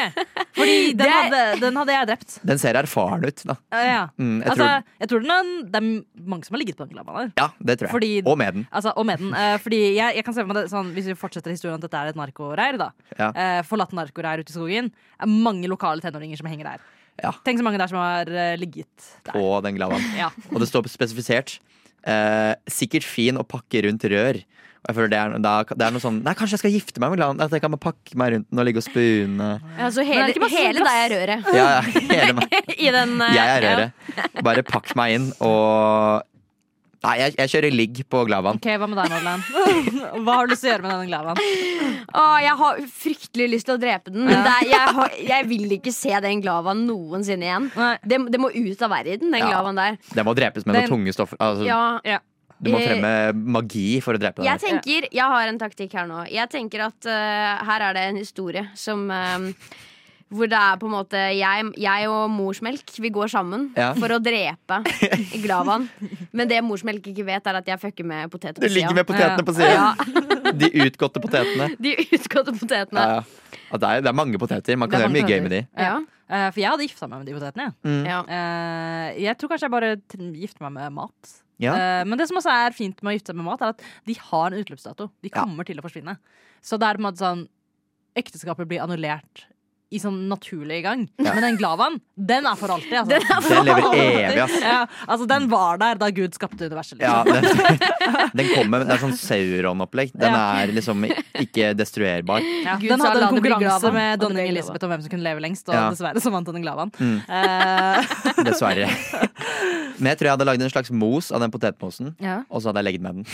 Fordi 0.56 0.76
den 0.98 1.02
Det- 1.04 1.10
hadde, 1.12 1.60
den 1.60 1.76
hadde 1.80 1.92
jeg 1.96 2.08
drept. 2.10 2.36
Den 2.46 2.58
ser 2.62 2.74
erfaren 2.80 3.24
ut, 3.26 3.42
da. 3.44 3.56
Ja, 3.72 3.82
ja. 3.84 4.02
Mm, 4.18 4.38
jeg 4.42 4.50
Altså, 4.50 4.64
tror, 4.64 4.98
jeg 5.04 5.08
tror 5.12 5.20
den 5.26 5.34
er, 5.36 5.50
det 5.70 5.80
er 5.82 6.28
mange 6.34 6.44
som 6.48 6.54
har 6.56 6.62
ligget 6.64 6.76
på 6.78 6.86
den 6.86 6.94
glavaen 6.96 7.18
der. 7.20 7.32
ja, 7.42 7.48
det 7.60 7.78
tror 7.78 7.88
jeg. 7.88 7.94
fordi- 7.94 8.22
Og 8.26 8.38
med 8.38 8.54
den. 8.54 8.66
Altså, 8.72 8.92
og 8.96 9.06
med 9.06 9.18
den. 9.18 9.34
Eh, 9.34 9.58
fordi 9.58 9.80
jeg, 9.96 10.16
jeg 10.16 10.24
kan 10.24 10.34
se 10.34 10.40
for 10.40 10.46
meg 10.52 10.56
det 10.62 10.70
sånn, 10.72 10.92
Hvis 10.94 11.06
vi 11.10 11.14
fortsetter 11.14 11.50
historien 11.54 11.74
at 11.78 11.80
dette 11.86 11.94
er 12.00 12.08
et 12.12 12.16
narkoreir, 12.16 12.78
da. 12.78 12.90
Ja. 13.18 13.30
Eh, 13.34 13.62
forlatt 13.62 13.92
narkoreir 13.92 14.40
ute 14.44 14.50
i 14.50 14.56
skogen. 14.58 14.92
Er 15.20 15.26
mange 15.26 15.68
lokale 15.68 16.00
tenåringer 16.04 16.36
som 16.40 16.46
henger 16.46 16.64
der. 16.74 16.80
Ja. 17.22 17.30
Tenk 17.44 17.60
så 17.60 17.62
mange 17.66 17.78
der 17.78 17.86
som 17.86 17.98
har 17.98 18.26
eh, 18.26 18.56
ligget 18.58 18.88
der. 19.24 19.32
På 19.32 19.60
den 19.62 19.76
Glavaen. 19.76 20.02
Ja. 20.18 20.30
Og 20.52 20.60
det 20.60 20.68
står 20.68 20.88
spesifisert 20.90 21.58
Eh, 22.04 22.52
sikkert 22.68 23.02
fin 23.08 23.38
å 23.40 23.44
pakke 23.48 23.80
rundt 23.86 24.02
rør. 24.12 24.36
Jeg 24.84 24.96
føler 24.98 25.08
det 25.14 25.18
er, 25.18 25.34
da, 25.40 25.52
det 25.64 25.84
er 25.86 25.94
noe 25.94 26.02
sånn 26.02 26.18
Nei, 26.26 26.34
kanskje 26.36 26.58
jeg 26.58 26.60
skal 26.60 26.74
gifte 26.74 27.00
meg 27.00 27.14
med 27.14 27.22
Lan? 27.22 27.38
At 27.40 27.54
jeg 27.56 27.62
kan 27.64 27.72
pakke 27.80 28.18
meg 28.20 28.34
rundt 28.34 28.50
den 28.50 28.60
og 28.60 28.66
ligge 28.68 28.82
og 28.82 28.84
spune. 28.84 29.46
Altså, 29.80 30.04
Men 30.04 30.10
hele, 30.12 30.34
det 30.36 30.50
hele 30.52 30.82
sånn 30.82 30.90
deg 30.90 31.00
er 31.00 31.14
røret. 31.14 31.48
Ja, 31.56 31.64
ja, 31.64 31.80
hele 32.12 32.36
meg. 32.36 32.58
I 32.88 32.92
den 32.98 33.16
uh, 33.22 33.30
Jeg 33.32 33.56
er 33.56 33.64
ja. 33.64 33.72
røret. 33.78 34.38
Bare 34.44 34.64
pakk 34.68 34.92
meg 35.00 35.16
inn 35.16 35.30
og 35.40 36.22
Nei, 37.04 37.18
jeg, 37.20 37.34
jeg 37.36 37.50
kjører 37.52 37.74
ligg 37.74 37.98
på 38.08 38.20
Glavan. 38.24 38.56
Ok, 38.56 38.66
Hva 38.80 38.86
med 38.88 38.96
deg, 38.96 39.10
Madeleine? 39.12 40.20
Hva 40.24 40.36
har 40.38 40.46
du 40.48 40.54
lyst 40.54 40.62
til 40.64 40.70
å 40.70 40.72
gjøre 40.72 40.84
med 40.86 40.94
denne 40.94 41.08
glavan? 41.10 41.40
Åh, 42.16 42.36
jeg 42.40 42.54
har 42.62 42.78
fryktelig 42.94 43.48
lyst 43.52 43.68
til 43.68 43.74
å 43.76 43.80
drepe 43.82 44.12
den, 44.14 44.24
men 44.24 44.40
det 44.40 44.54
er, 44.54 44.68
jeg, 44.70 44.94
har, 44.96 45.18
jeg 45.34 45.48
vil 45.50 45.74
ikke 45.76 45.92
se 45.92 46.14
den 46.24 46.40
Glavan 46.40 46.80
noensinne 46.88 47.44
igjen. 47.44 47.66
Det, 48.08 48.20
det 48.32 48.40
må 48.40 48.48
ut 48.54 48.86
av 48.88 48.94
verden, 48.96 49.28
den 49.28 49.36
Ja. 49.42 49.50
glavaen 49.52 49.76
der. 49.82 49.98
Den 50.16 50.24
må 50.30 50.32
drepes 50.38 50.64
med 50.64 50.78
Den- 50.78 50.86
noen 50.88 50.94
tunge 50.96 51.12
stoffer. 51.16 51.36
Altså, 51.44 51.68
Ja, 51.68 51.82
du 52.64 52.72
må 52.72 52.80
eh, 52.80 52.86
fremme 52.88 53.12
magi 53.58 53.86
for 54.04 54.16
å 54.16 54.20
drepe 54.22 54.40
deg. 54.42 54.48
jeg 54.48 54.62
tenker, 54.64 55.08
jeg 55.12 55.32
har 55.36 55.50
en 55.52 55.58
taktikk 55.60 55.94
her 55.98 56.06
nå. 56.10 56.24
Jeg 56.32 56.50
tenker 56.52 56.86
at 56.88 57.08
uh, 57.10 57.64
her 57.68 57.88
er 57.90 57.98
det 57.98 58.06
en 58.12 58.20
historie 58.22 58.64
som 58.78 59.04
uh, 59.12 59.50
Hvor 60.34 60.48
det 60.50 60.56
er 60.58 60.78
på 60.80 60.88
en 60.88 60.94
måte 60.96 61.20
jeg, 61.36 61.66
jeg 61.78 62.08
og 62.10 62.30
morsmelk 62.32 62.94
Vi 62.98 63.10
går 63.14 63.28
sammen 63.30 63.68
Ja. 63.76 63.90
for 63.94 64.10
å 64.10 64.18
drepe 64.24 64.80
Glavan. 65.44 65.84
Men 66.32 66.48
det 66.50 66.62
morsmelk 66.64 67.04
ikke 67.12 67.26
vet, 67.28 67.46
er 67.46 67.60
at 67.60 67.68
jeg 67.70 67.78
fucker 67.82 68.08
med 68.08 68.32
poteter 68.32 68.64
Du 68.64 68.72
ligger 68.72 68.96
med 68.96 69.06
potetene 69.06 69.44
på 69.46 69.54
siden. 69.54 70.18
De 70.60 70.70
utgåtte 70.88 71.20
potetene. 71.22 71.68
De 71.84 71.94
utgåtte 72.08 72.56
potetene. 72.56 73.04
Ja, 73.04 73.20
ja. 73.20 73.60
Ja, 73.70 73.78
det, 73.80 73.88
er, 73.88 74.02
det 74.04 74.10
er 74.10 74.16
mange 74.16 74.38
poteter. 74.38 74.76
Man 74.78 74.90
kan 74.90 75.02
gjøre 75.04 75.14
mye 75.14 75.26
gøy 75.28 75.40
med 75.42 75.50
de. 75.54 75.60
Ja. 75.74 75.94
Eh, 76.28 76.44
for 76.52 76.60
jeg 76.60 76.68
hadde 76.70 76.84
gifta 76.86 77.08
meg 77.10 77.22
med 77.22 77.26
de 77.28 77.34
potetene. 77.36 77.64
Mm. 77.82 78.02
Ja. 78.06 78.18
Eh, 78.36 79.08
jeg 79.24 79.34
tror 79.40 79.50
kanskje 79.50 79.66
jeg 79.66 79.72
bare 79.74 79.88
gifter 80.38 80.66
meg 80.66 80.74
med 80.76 80.94
mat. 81.00 81.32
Ja. 81.62 81.74
Uh, 81.74 82.04
men 82.08 82.18
det 82.18 82.26
som 82.28 82.38
også 82.40 82.50
er 82.50 82.74
fint 82.76 83.02
med 83.02 83.12
å 83.12 83.16
gifte 83.18 83.32
seg 83.32 83.38
med 83.38 83.46
mat, 83.46 83.62
er 83.62 83.74
at 83.74 83.82
de 84.08 84.14
har 84.18 84.50
en 84.50 84.58
utløpsdato. 84.64 85.10
De 85.22 85.30
Ja. 85.30 85.42
kommer 85.44 85.64
til 85.64 85.78
å 85.78 85.84
forsvinne. 85.86 86.18
Så 86.62 86.78
det 86.78 86.88
er 86.88 86.94
på 86.98 87.04
en 87.04 87.08
måte 87.12 87.22
sånn 87.22 87.48
Ekteskapet 88.14 88.68
blir 88.70 88.78
annullert 88.78 89.46
i 89.92 89.98
sånn 90.02 90.16
naturlig 90.30 90.80
gang. 90.82 91.04
Men 91.22 91.40
den 91.44 91.56
glavaen, 91.60 92.00
den 92.16 92.46
er 92.48 92.56
for 92.58 92.72
alltid. 92.74 92.94
Altså. 92.98 93.10
Den 93.12 93.22
er 93.30 93.42
for 93.44 93.54
Den 93.54 93.66
lever 93.68 93.98
evig, 94.00 94.38
ass. 94.44 94.54
Ja, 94.64 94.78
altså 95.06 95.26
Den 95.30 95.48
var 95.52 95.78
der 95.78 96.00
da 96.00 96.08
Gud 96.10 96.34
skapte 96.34 96.66
universet. 96.66 96.98
Ja, 97.04 97.22
Liksom. 97.24 97.60
den, 97.60 98.30
den 98.40 98.48
kommer, 98.54 98.84
det 98.88 98.96
er 98.96 99.02
sånn 99.04 99.14
Sauron-opplegg. 99.20 100.10
Den 100.18 100.34
Ja. 100.34 100.42
er 100.64 100.72
liksom 100.74 101.04
ikke 101.06 101.74
destruerbar. 101.78 102.42
Ja, 102.64 102.74
Gud 102.80 102.90
den 102.90 103.00
hadde 103.06 103.22
en 103.28 103.36
konkurranse 103.38 103.92
med 103.94 104.20
dronning. 104.24 104.48
Elisabeth 104.54 104.84
om 104.88 104.90
hvem 104.94 105.02
som 105.06 105.10
kunne 105.14 105.26
leve 105.28 105.44
lengst, 105.44 105.68
og 105.68 105.74
Ja. 105.78 105.86
dessverre 105.94 106.20
så 106.24 106.32
vant 106.34 106.46
den 106.50 106.62
glavaen. 106.64 106.90
Mm. 106.98 107.20
Uh. 107.28 108.44
Dessverre. 108.48 108.88
Men 110.00 110.10
jeg 110.10 110.18
tror 110.18 110.26
jeg 110.26 110.34
hadde 110.38 110.48
lagd 110.50 110.62
en 110.66 110.70
slags 110.74 110.90
mos 110.90 111.30
av 111.30 111.40
den 111.44 111.52
potetmosen, 111.54 112.14
ja. 112.20 112.40
og 112.50 112.62
så 112.62 112.72
hadde 112.72 112.82
jeg 112.82 112.90
legget 112.90 113.02
med 113.06 113.20
den. 113.22 113.26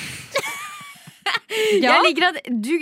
Ja. 1.81 1.97
Jeg 1.97 2.05
liker 2.09 2.27
at 2.29 2.39
du, 2.63 2.73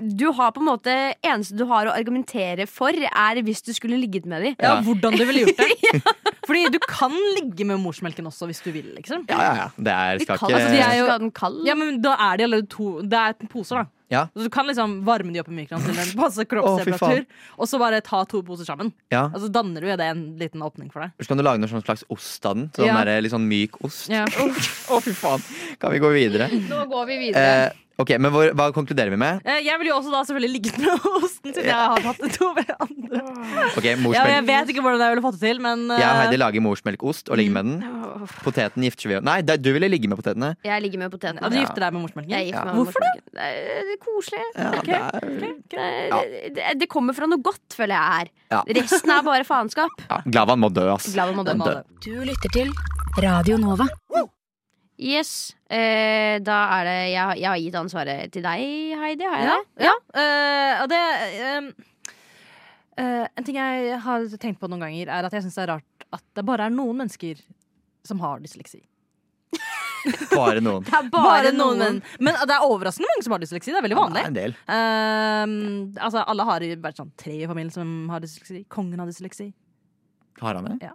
du 0.00 0.26
har 0.36 0.52
på 0.54 0.62
en 0.62 0.68
måte 0.68 0.92
Eneste 1.24 1.56
du 1.58 1.64
har 1.68 1.88
å 1.88 1.94
argumentere 1.94 2.66
for, 2.70 2.94
er 2.94 3.40
hvis 3.44 3.62
du 3.64 3.72
skulle 3.76 3.98
ligget 4.00 4.28
med 4.30 4.44
dem. 4.46 4.56
Ja, 4.58 4.78
hvordan 4.84 5.16
du 5.18 5.24
ville 5.28 5.44
gjort 5.46 5.60
det. 5.60 6.00
Fordi 6.48 6.66
du 6.72 6.78
kan 6.84 7.14
ligge 7.38 7.64
med 7.68 7.80
morsmelken 7.80 8.26
også 8.28 8.48
hvis 8.50 8.60
du 8.64 8.70
vil. 8.74 8.92
liksom 8.98 9.24
Ja, 9.30 9.40
ja, 9.40 9.52
ja. 9.62 9.68
Det 9.76 9.92
er, 9.96 10.22
skal 10.24 10.40
ikke 10.40 10.50
altså, 10.52 10.72
de 10.72 10.80
er 10.84 10.96
jo- 10.98 11.06
Skal 11.08 11.20
den 11.24 11.34
kald? 11.36 11.60
Ja, 11.68 11.74
men 11.78 12.00
Da 12.04 12.16
er 12.30 12.36
de 12.40 12.44
allerede 12.48 12.68
to 12.68 13.00
Det 13.02 13.20
er 13.20 13.48
poser, 13.48 13.84
da. 13.84 13.86
Ja. 14.12 14.28
Så 14.36 14.44
du 14.44 14.50
kan 14.52 14.66
liksom 14.68 14.98
varme 15.06 15.32
de 15.32 15.40
opp 15.40 15.48
i 15.48 15.56
mikroen 15.56 15.82
til 15.82 15.96
en 15.98 16.10
passe 16.18 16.44
Å, 16.54 16.74
fy 16.84 17.24
og 17.58 17.68
så 17.68 17.78
bare 17.80 18.00
ta 18.04 18.20
to 18.28 18.42
poser 18.46 18.68
sammen. 18.68 18.92
Ja. 19.12 19.24
Og 19.32 19.40
så 19.42 19.48
danner 19.52 19.80
du 19.82 19.88
jo 19.88 19.96
det 19.98 20.06
en 20.12 20.24
liten 20.38 20.62
åpning 20.62 20.90
for 20.92 21.04
deg. 21.04 21.14
Så 21.24 21.32
kan 21.32 21.40
du 21.40 21.44
lage 21.46 21.62
noe 21.62 21.70
sånn 21.70 21.82
slags 21.84 22.04
ost 22.12 22.44
av 22.46 22.58
den. 22.58 22.68
Sånn 22.76 22.86
Ja. 22.86 22.98
der, 23.04 23.22
litt 23.24 23.32
sånn 23.32 23.48
myk 23.48 23.80
ost. 23.84 24.10
Ja. 24.12 24.26
oh, 24.92 25.00
fy 25.02 25.14
faen. 25.16 25.42
Kan 25.80 25.94
vi 25.94 26.02
gå 26.04 26.12
videre? 26.14 26.50
Nå 26.52 26.84
går 26.92 27.08
vi 27.10 27.18
videre. 27.24 27.72
Eh, 27.72 27.83
ok, 28.02 28.10
men 28.18 28.32
hvor, 28.34 28.48
Hva 28.58 28.66
konkluderer 28.74 29.10
vi 29.12 29.18
med? 29.20 29.40
Eh, 29.46 29.60
Jeg 29.66 29.78
ville 29.80 29.90
jo 29.92 29.96
også 30.00 30.10
da 30.12 30.20
selvfølgelig 30.26 30.52
ligget 30.56 30.78
med 30.82 31.06
osten, 31.22 31.52
siden 31.54 31.68
jeg 31.68 31.74
har 31.74 32.00
hatt 32.00 32.22
to 32.36 32.48
andre. 32.54 33.20
Ok, 33.76 33.84
Ja, 33.84 33.96
morsmelk. 34.00 34.30
jeg 34.34 34.44
vet 34.48 34.72
ikke 34.74 34.82
hvordan 34.84 35.00
jeg 35.04 35.14
ville 35.14 35.24
fått 35.26 35.38
det 35.38 35.42
til, 35.48 35.60
men 35.64 35.84
eh, 35.90 36.00
Jeg 36.02 36.08
og 36.10 36.20
Heidi 36.22 36.40
lager 36.42 36.64
morsmelkost 36.64 37.30
og 37.30 37.38
ligger 37.40 37.54
med 37.58 37.64
den. 37.70 38.28
Poteten 38.44 38.84
gifter 38.86 39.10
vi 39.12 39.20
Nei, 39.24 39.38
det, 39.46 39.58
du 39.62 39.70
ville 39.76 39.88
ligge 39.90 40.08
med 40.10 40.18
potetene. 40.20 40.52
Jeg 40.66 40.82
ligger 40.84 40.98
med 41.04 41.12
potetene. 41.14 41.42
ja, 41.42 41.48
du 41.52 41.58
gifter 41.60 41.84
deg 41.86 41.96
med 41.96 42.04
morsmelken? 42.06 42.30
Jeg 42.34 42.50
gifter 42.50 42.60
Ja. 42.60 42.64
meg 42.64 42.74
med 42.74 42.80
Hvorfor 42.82 43.04
morsmelken. 43.04 43.34
Det 43.34 43.48
er, 43.48 43.82
det 43.88 43.94
er 43.94 44.02
koselig. 44.04 44.44
Ja, 44.54 44.70
det 44.70 44.94
er, 44.94 45.30
Det, 45.70 45.78
er- 45.78 46.54
det, 46.54 46.78
det 46.84 46.88
kommer 46.92 47.14
fra 47.16 47.26
noe 47.30 47.42
godt, 47.42 47.64
føler 47.74 47.94
jeg 47.96 48.18
her. 48.18 48.32
Ja. 48.54 48.62
Resten 48.80 49.10
er 49.10 49.22
bare 49.26 49.44
faenskap. 49.48 49.90
ja, 50.10 50.20
Glavan 50.26 50.60
må 50.62 50.70
dø, 50.72 50.86
ass. 50.94 51.12
Glad 51.14 51.34
dø. 51.34 51.54
Må 51.58 51.64
dø. 51.66 51.80
Du 52.04 52.12
lytter 52.26 52.50
til 52.54 52.70
Radio 53.22 53.56
Nova. 53.58 53.86
Yes. 54.98 55.54
Eh, 55.68 56.38
da 56.46 56.58
er 56.78 56.84
det 56.86 56.98
jeg, 57.10 57.38
jeg 57.42 57.48
har 57.50 57.58
gitt 57.64 57.74
ansvaret 57.80 58.30
til 58.34 58.44
deg, 58.46 58.62
Heidi. 59.00 59.26
Har 59.26 59.40
jeg 59.42 59.48
Ja, 59.48 59.56
det? 59.58 59.88
ja. 59.88 59.94
eh, 60.22 60.82
og 60.84 60.88
det 60.92 61.00
ehm, 61.48 61.68
eh, 63.02 63.26
En 63.36 63.44
ting 63.48 63.58
jeg 63.58 63.98
har 64.04 64.26
tenkt 64.38 64.60
på 64.62 64.70
noen 64.70 64.84
ganger, 64.86 65.10
er 65.10 65.26
at 65.26 65.34
jeg 65.34 65.42
syns 65.46 65.58
det 65.58 65.64
er 65.66 65.72
rart 65.74 66.06
at 66.14 66.22
det 66.38 66.44
bare 66.46 66.68
er 66.68 66.74
noen 66.74 66.94
mennesker 67.02 67.40
som 68.06 68.20
har 68.22 68.38
dysleksi. 68.44 68.84
Bare 70.34 70.60
noen. 70.62 70.84
Det 70.84 70.92
er 70.94 71.06
bare, 71.10 71.50
noen. 71.56 71.78
men, 71.80 71.98
men 72.20 72.36
det 72.46 72.52
er 72.54 72.62
overraskende 72.68 73.08
mange 73.08 73.24
som 73.24 73.32
har 73.34 73.40
dysleksi. 73.42 73.72
Det 73.72 73.78
er 73.80 73.86
veldig 73.86 73.96
vanlig. 73.98 74.20
er 74.20 74.28
en 74.30 74.36
del. 74.36 74.54
Ehm, 74.68 75.54
altså, 75.96 76.22
alle 76.28 76.44
har 76.44 76.62
i- 76.66 76.74
vært 76.76 77.00
sånn 77.00 77.10
tre 77.18 77.38
i 77.40 77.46
familien 77.48 77.72
som 77.72 77.94
har 78.12 78.20
dysleksi. 78.22 78.60
Kongen 78.70 79.00
har 79.00 79.08
dysleksi. 79.08 79.48
Har 80.42 80.54
han 80.60 80.68
det? 80.68 80.76
Ja. 80.84 80.92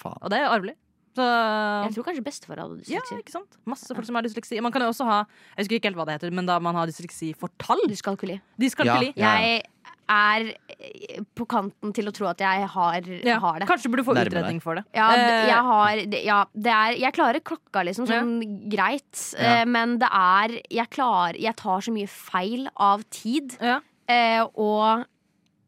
Faen. 0.00 0.16
Og 0.24 0.30
det 0.32 0.38
er 0.40 0.48
arvelig. 0.50 0.74
Så 1.16 1.24
Jeg 1.26 1.94
tror 1.96 2.04
kanskje 2.06 2.22
bestefar 2.22 2.60
hadde 2.62 2.76
ja, 2.86 3.00
dysleksi. 3.02 3.16
ikke 3.24 3.32
sant? 3.34 3.56
Masse 3.66 3.94
folk 3.96 4.06
som 4.06 4.14
har 4.14 4.22
dysleksi. 4.22 4.60
Man 4.62 4.70
kan 4.72 4.82
jo 4.84 4.92
også 4.92 5.04
ha 5.08 5.18
Jeg 5.56 5.64
husker 5.64 5.76
ikke 5.80 5.90
helt 5.90 5.98
hva 5.98 6.06
det 6.06 6.14
heter, 6.20 6.30
men 6.32 6.46
da 6.46 6.58
man 6.62 6.76
har 6.78 6.86
dysleksi 6.86 7.32
for 7.36 7.50
tall. 7.58 7.82
Dyskalkuli. 7.90 8.40
Dyskalkuli. 8.62 9.12
Ja. 9.18 9.32
Jeg 9.42 9.64
er 10.10 10.46
eh, 10.74 11.20
på 11.38 11.46
kanten 11.50 11.92
til 11.94 12.08
å 12.10 12.12
tro 12.14 12.26
at 12.30 12.40
jeg 12.42 12.66
har, 12.72 13.10
Ja, 13.26 13.38
har 13.42 13.58
det. 13.62 13.68
Kanskje 13.70 13.90
burde 13.90 14.02
du 14.02 14.08
få 14.08 14.14
Nærmere. 14.14 14.30
utredning 14.32 14.60
for 14.62 14.74
det. 14.78 14.84
Ja, 14.94 15.08
Eh, 15.14 15.46
jeg 15.50 15.66
har 15.70 15.96
ja, 16.30 16.38
det 16.54 16.72
er, 16.74 16.96
Jeg 16.98 17.12
klarer 17.14 17.40
klokka, 17.42 17.84
liksom, 17.86 18.06
sånn 18.10 18.68
greit. 18.70 19.34
Ja. 19.38 19.60
Eh, 19.60 19.64
men 19.66 19.98
det 19.98 20.08
er 20.10 20.60
jeg, 20.70 20.90
klarer, 20.90 21.38
jeg 21.38 21.54
tar 21.56 21.80
så 21.80 21.94
mye 21.94 22.08
feil 22.10 22.68
av 22.76 23.02
tid. 23.10 23.56
Ja. 23.60 23.80
Eh, 24.10 24.42
og 24.58 25.04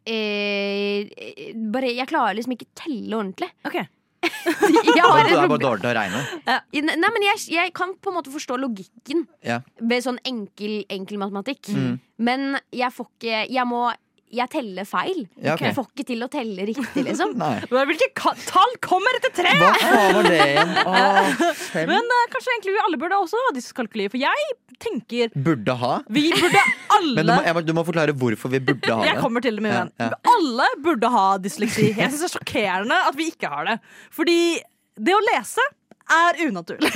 eh, 0.07 1.07
bare, 1.70 1.92
Jeg 1.94 2.09
klarer 2.11 2.35
liksom 2.38 2.55
ikke 2.57 2.70
telle 2.78 3.18
ordentlig. 3.18 3.50
Ok. 3.66 3.83
Jeg 4.96 5.02
har 5.02 5.26
Du 5.26 5.35
er 5.35 5.48
bare 5.50 5.62
dårlig 5.62 5.82
til 5.82 5.90
å 5.90 5.94
regne. 5.96 6.20
Nei, 6.46 7.11
men 7.16 7.24
jeg, 7.26 7.40
jeg 7.56 7.72
kan 7.74 7.94
på 7.98 8.12
en 8.12 8.18
måte 8.20 8.32
forstå 8.35 8.58
logikken 8.61 9.24
Ja. 9.46 9.61
ved 9.80 10.04
sånn 10.04 10.20
enkel, 10.28 10.82
enkel 10.92 11.18
matematikk. 11.22 11.72
Mm. 11.74 11.96
Men 12.22 12.58
jeg 12.70 12.94
får 12.94 13.08
ikke 13.11 13.40
Jeg 13.50 13.66
må 13.66 13.88
Jeg 14.32 14.48
teller 14.52 14.86
feil. 14.88 15.26
Ja, 15.36 15.54
okay. 15.54 15.68
Jeg 15.68 15.76
får 15.76 15.88
ikke 15.90 16.06
til 16.08 16.24
å 16.24 16.28
telle 16.32 16.64
riktig, 16.70 17.04
liksom. 17.04 17.34
Hvilke 17.92 18.08
tall 18.48 18.76
kommer 18.84 19.18
etter 19.18 19.34
tre?! 19.36 19.52
Hva 19.60 19.72
faen 19.76 20.16
var 20.16 20.28
det 20.30 20.38
igjen? 20.46 20.72
Men 21.92 22.08
uh, 22.08 22.22
kanskje 22.32 22.54
egentlig 22.54 22.76
vi 22.78 22.82
alle 22.86 23.00
burde 23.02 23.18
også 23.20 23.42
ha 23.46 23.52
dyskalkuli, 23.58 24.08
for 24.12 24.22
jeg 24.22 24.48
tenker 24.82 25.30
Burde 25.36 25.76
ha. 25.78 25.92
vi 26.10 26.24
burde 26.34 26.62
alle 26.96 27.12
Men 27.14 27.28
du 27.28 27.32
må, 27.32 27.42
jeg 27.46 27.66
du 27.68 27.74
må 27.76 27.84
forklare 27.86 28.16
hvorfor 28.18 28.50
vi 28.54 28.62
burde 28.64 28.88
ha 28.88 28.98
det. 29.04 29.10
Jeg 29.12 29.20
kommer 29.22 29.44
til 29.44 29.60
det, 29.60 29.66
min 29.68 29.76
Ja, 29.76 29.84
ja. 30.00 30.10
Alle 30.32 30.68
burde 30.82 31.12
ha 31.12 31.26
dysleksi. 31.42 31.92
Jeg 31.92 32.08
syns 32.08 32.24
det 32.24 32.30
er 32.30 32.34
sjokkerende 32.38 32.98
at 33.12 33.18
vi 33.18 33.28
ikke 33.34 33.52
har 33.52 33.68
det. 33.68 33.78
Fordi 34.16 34.38
det 35.00 35.14
å 35.16 35.22
lese 35.28 35.64
er 36.12 36.42
unaturlig. 36.46 36.92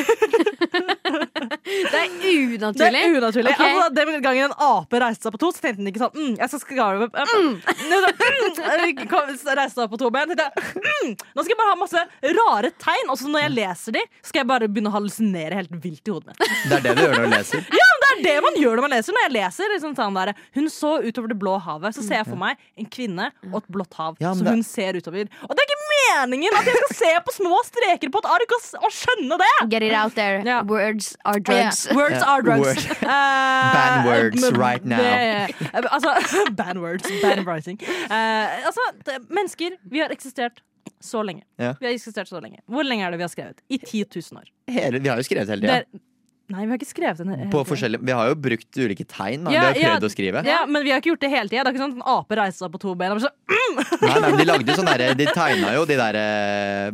Det 1.66 1.98
er 1.98 2.08
unaturlig? 2.54 2.78
Det 2.78 2.86
er 2.86 3.16
unaturlig 3.16 3.52
Okay. 3.56 3.72
altså, 3.72 3.94
Den 3.94 4.22
gangen 4.22 4.44
en 4.50 4.54
ape 4.66 5.00
reiste 5.00 5.26
seg 5.26 5.34
på 5.34 5.40
to, 5.40 5.50
så 5.54 5.62
tenkte 5.64 5.80
den 5.80 5.90
ikke 5.90 6.02
sånn 6.02 6.14
mm, 6.16 6.34
Jeg 6.40 6.50
skal 6.52 6.62
skare 6.62 7.06
opp 7.06 7.16
mm. 7.16 7.24
mm. 7.36 9.06
Kom, 9.12 9.30
Reiste 9.30 9.74
seg 9.74 9.84
opp 9.86 9.94
på 9.94 10.00
to 10.00 10.10
ben. 10.14 10.30
Tenkte 10.30 10.46
jeg, 10.46 10.52
mm, 10.82 11.14
nå 11.36 11.44
skal 11.44 11.54
jeg 11.54 11.60
bare 11.60 11.72
ha 11.72 11.78
masse 11.80 12.04
rare 12.40 12.72
tegn. 12.82 13.12
Og 13.12 13.20
så 13.20 13.30
når 13.30 13.46
jeg 13.46 13.54
leser 13.56 13.96
de, 13.98 14.04
skal 14.22 14.42
jeg 14.42 14.50
bare 14.52 14.70
begynne 14.70 14.92
å 14.92 14.96
hallusinere 14.96 15.60
helt 15.60 15.74
vilt 15.82 16.06
i 16.06 16.14
hodet 16.14 16.32
mitt. 16.32 16.56
Det 16.66 16.78
er 16.78 16.86
det 16.86 16.96
du 16.96 17.02
gjør 17.04 17.16
når 17.16 17.26
du 17.26 17.36
leser. 17.36 17.66
Ja, 17.80 17.88
Det 18.06 18.16
er 18.16 18.22
det 18.26 18.36
man 18.44 18.56
gjør 18.60 18.76
når 18.78 18.84
man 18.86 18.92
leser. 18.96 19.16
Når 19.16 19.24
jeg 19.26 19.32
leser 19.36 19.72
liksom, 19.74 19.94
sånn 19.98 20.14
der, 20.16 20.32
Hun 20.56 20.68
så 20.72 20.92
utover 21.02 21.28
det 21.32 21.38
blå 21.40 21.56
havet. 21.62 21.94
Så 21.96 22.04
ser 22.06 22.20
jeg 22.22 22.26
for 22.28 22.38
meg 22.40 22.56
en 22.78 22.86
kvinne 22.86 23.30
og 23.52 23.58
et 23.62 23.68
blått 23.72 23.94
hav. 23.98 24.16
Ja, 24.20 24.32
som 24.32 24.40
så 24.40 24.44
det- 24.48 24.54
hun 24.56 24.62
ser 24.62 24.92
utover. 25.00 25.28
Og 25.48 25.56
det 25.56 25.64
er 25.64 25.68
ikke 25.70 25.82
meningen 25.96 26.56
at 26.60 26.64
jeg 26.70 26.76
skal 26.82 26.96
se 26.96 27.12
på 27.26 27.34
små 27.36 27.58
streker 27.66 28.10
på 28.14 28.18
et 28.22 28.28
ark 28.36 28.54
og, 28.56 28.68
og 28.84 28.90
skjønne 28.94 29.38
det! 29.42 29.52
Get 29.70 29.82
it 29.82 29.92
out 29.96 30.14
there. 30.14 30.42
Ja. 30.46 30.62
Words 30.62 31.16
are 31.24 31.40
drugs. 31.40 31.86
Yeah. 31.86 31.96
Words 31.96 32.22
are 32.22 32.42
drugs. 32.42 32.66
word. 32.66 32.96
Eh, 33.06 33.72
Ban 33.76 34.06
words 34.06 34.42
right 34.58 34.84
now. 34.84 34.98
Det, 34.98 35.50
eh, 35.72 35.82
altså, 35.90 36.14
ban 36.58 36.80
words. 36.80 37.08
Ban 37.22 37.44
writing. 37.44 37.78
Uh, 38.10 38.66
altså, 38.66 38.80
det, 39.06 39.18
mennesker, 39.30 39.76
vi 39.90 39.98
har 40.00 40.08
eksistert 40.14 40.62
så 41.02 41.22
lenge. 41.22 41.42
Ja. 41.58 41.74
Vi 41.80 41.86
har 41.86 41.92
eksistert 41.94 42.28
så 42.28 42.40
lenge. 42.40 42.60
Hvor 42.70 42.82
lenge 42.86 43.04
er 43.06 43.10
det 43.10 43.18
vi 43.20 43.26
har 43.26 43.32
skrevet? 43.32 43.60
I 43.68 43.78
10 43.78 44.04
000 44.14 44.40
år. 44.42 44.50
Hele, 44.70 45.00
vi 45.02 45.08
har 45.08 45.16
jo 45.20 45.26
skrevet 45.26 45.48
hele 45.48 45.66
tida. 45.66 46.00
Nei, 46.46 46.62
vi 46.62 46.70
har 46.70 46.78
ikke 46.78 46.88
skrevet 46.88 47.26
den 47.26 47.48
På 47.50 47.64
forskjellige, 47.66 48.06
vi 48.06 48.14
har 48.14 48.28
jo 48.30 48.36
brukt 48.38 48.78
ulike 48.78 49.06
tegn. 49.10 49.48
Da. 49.48 49.54
Ja, 49.54 49.62
vi 49.64 49.66
har 49.66 49.78
jo 49.78 49.82
ja. 49.82 49.94
prøvd 49.94 50.06
å 50.06 50.10
skrive. 50.12 50.42
Ja, 50.46 50.58
men 50.70 50.84
vi 50.86 50.92
har 50.94 51.02
ikke 51.02 51.10
gjort 51.10 51.24
det 51.24 51.30
hele 51.32 51.50
tida. 51.50 51.64
Det 51.66 51.72
er 51.72 51.74
ikke 51.74 51.82
sånn 51.82 51.96
at 51.96 52.02
en 52.04 52.12
ape 52.12 52.38
reiser 52.38 52.60
seg 52.60 52.74
på 52.76 52.82
to 52.84 52.94
ben 53.00 53.14
og 53.16 53.24
så, 53.24 53.32
Nei, 53.76 54.12
nei, 54.14 54.20
men 54.28 54.38
De 54.38 54.46
lagde 54.46 54.70
jo 54.70 54.76
sånn 54.78 54.88
derre 54.88 55.08
De 55.18 55.26
tegna 55.34 55.72
jo 55.74 55.82
de 55.88 55.96
derre 55.98 56.22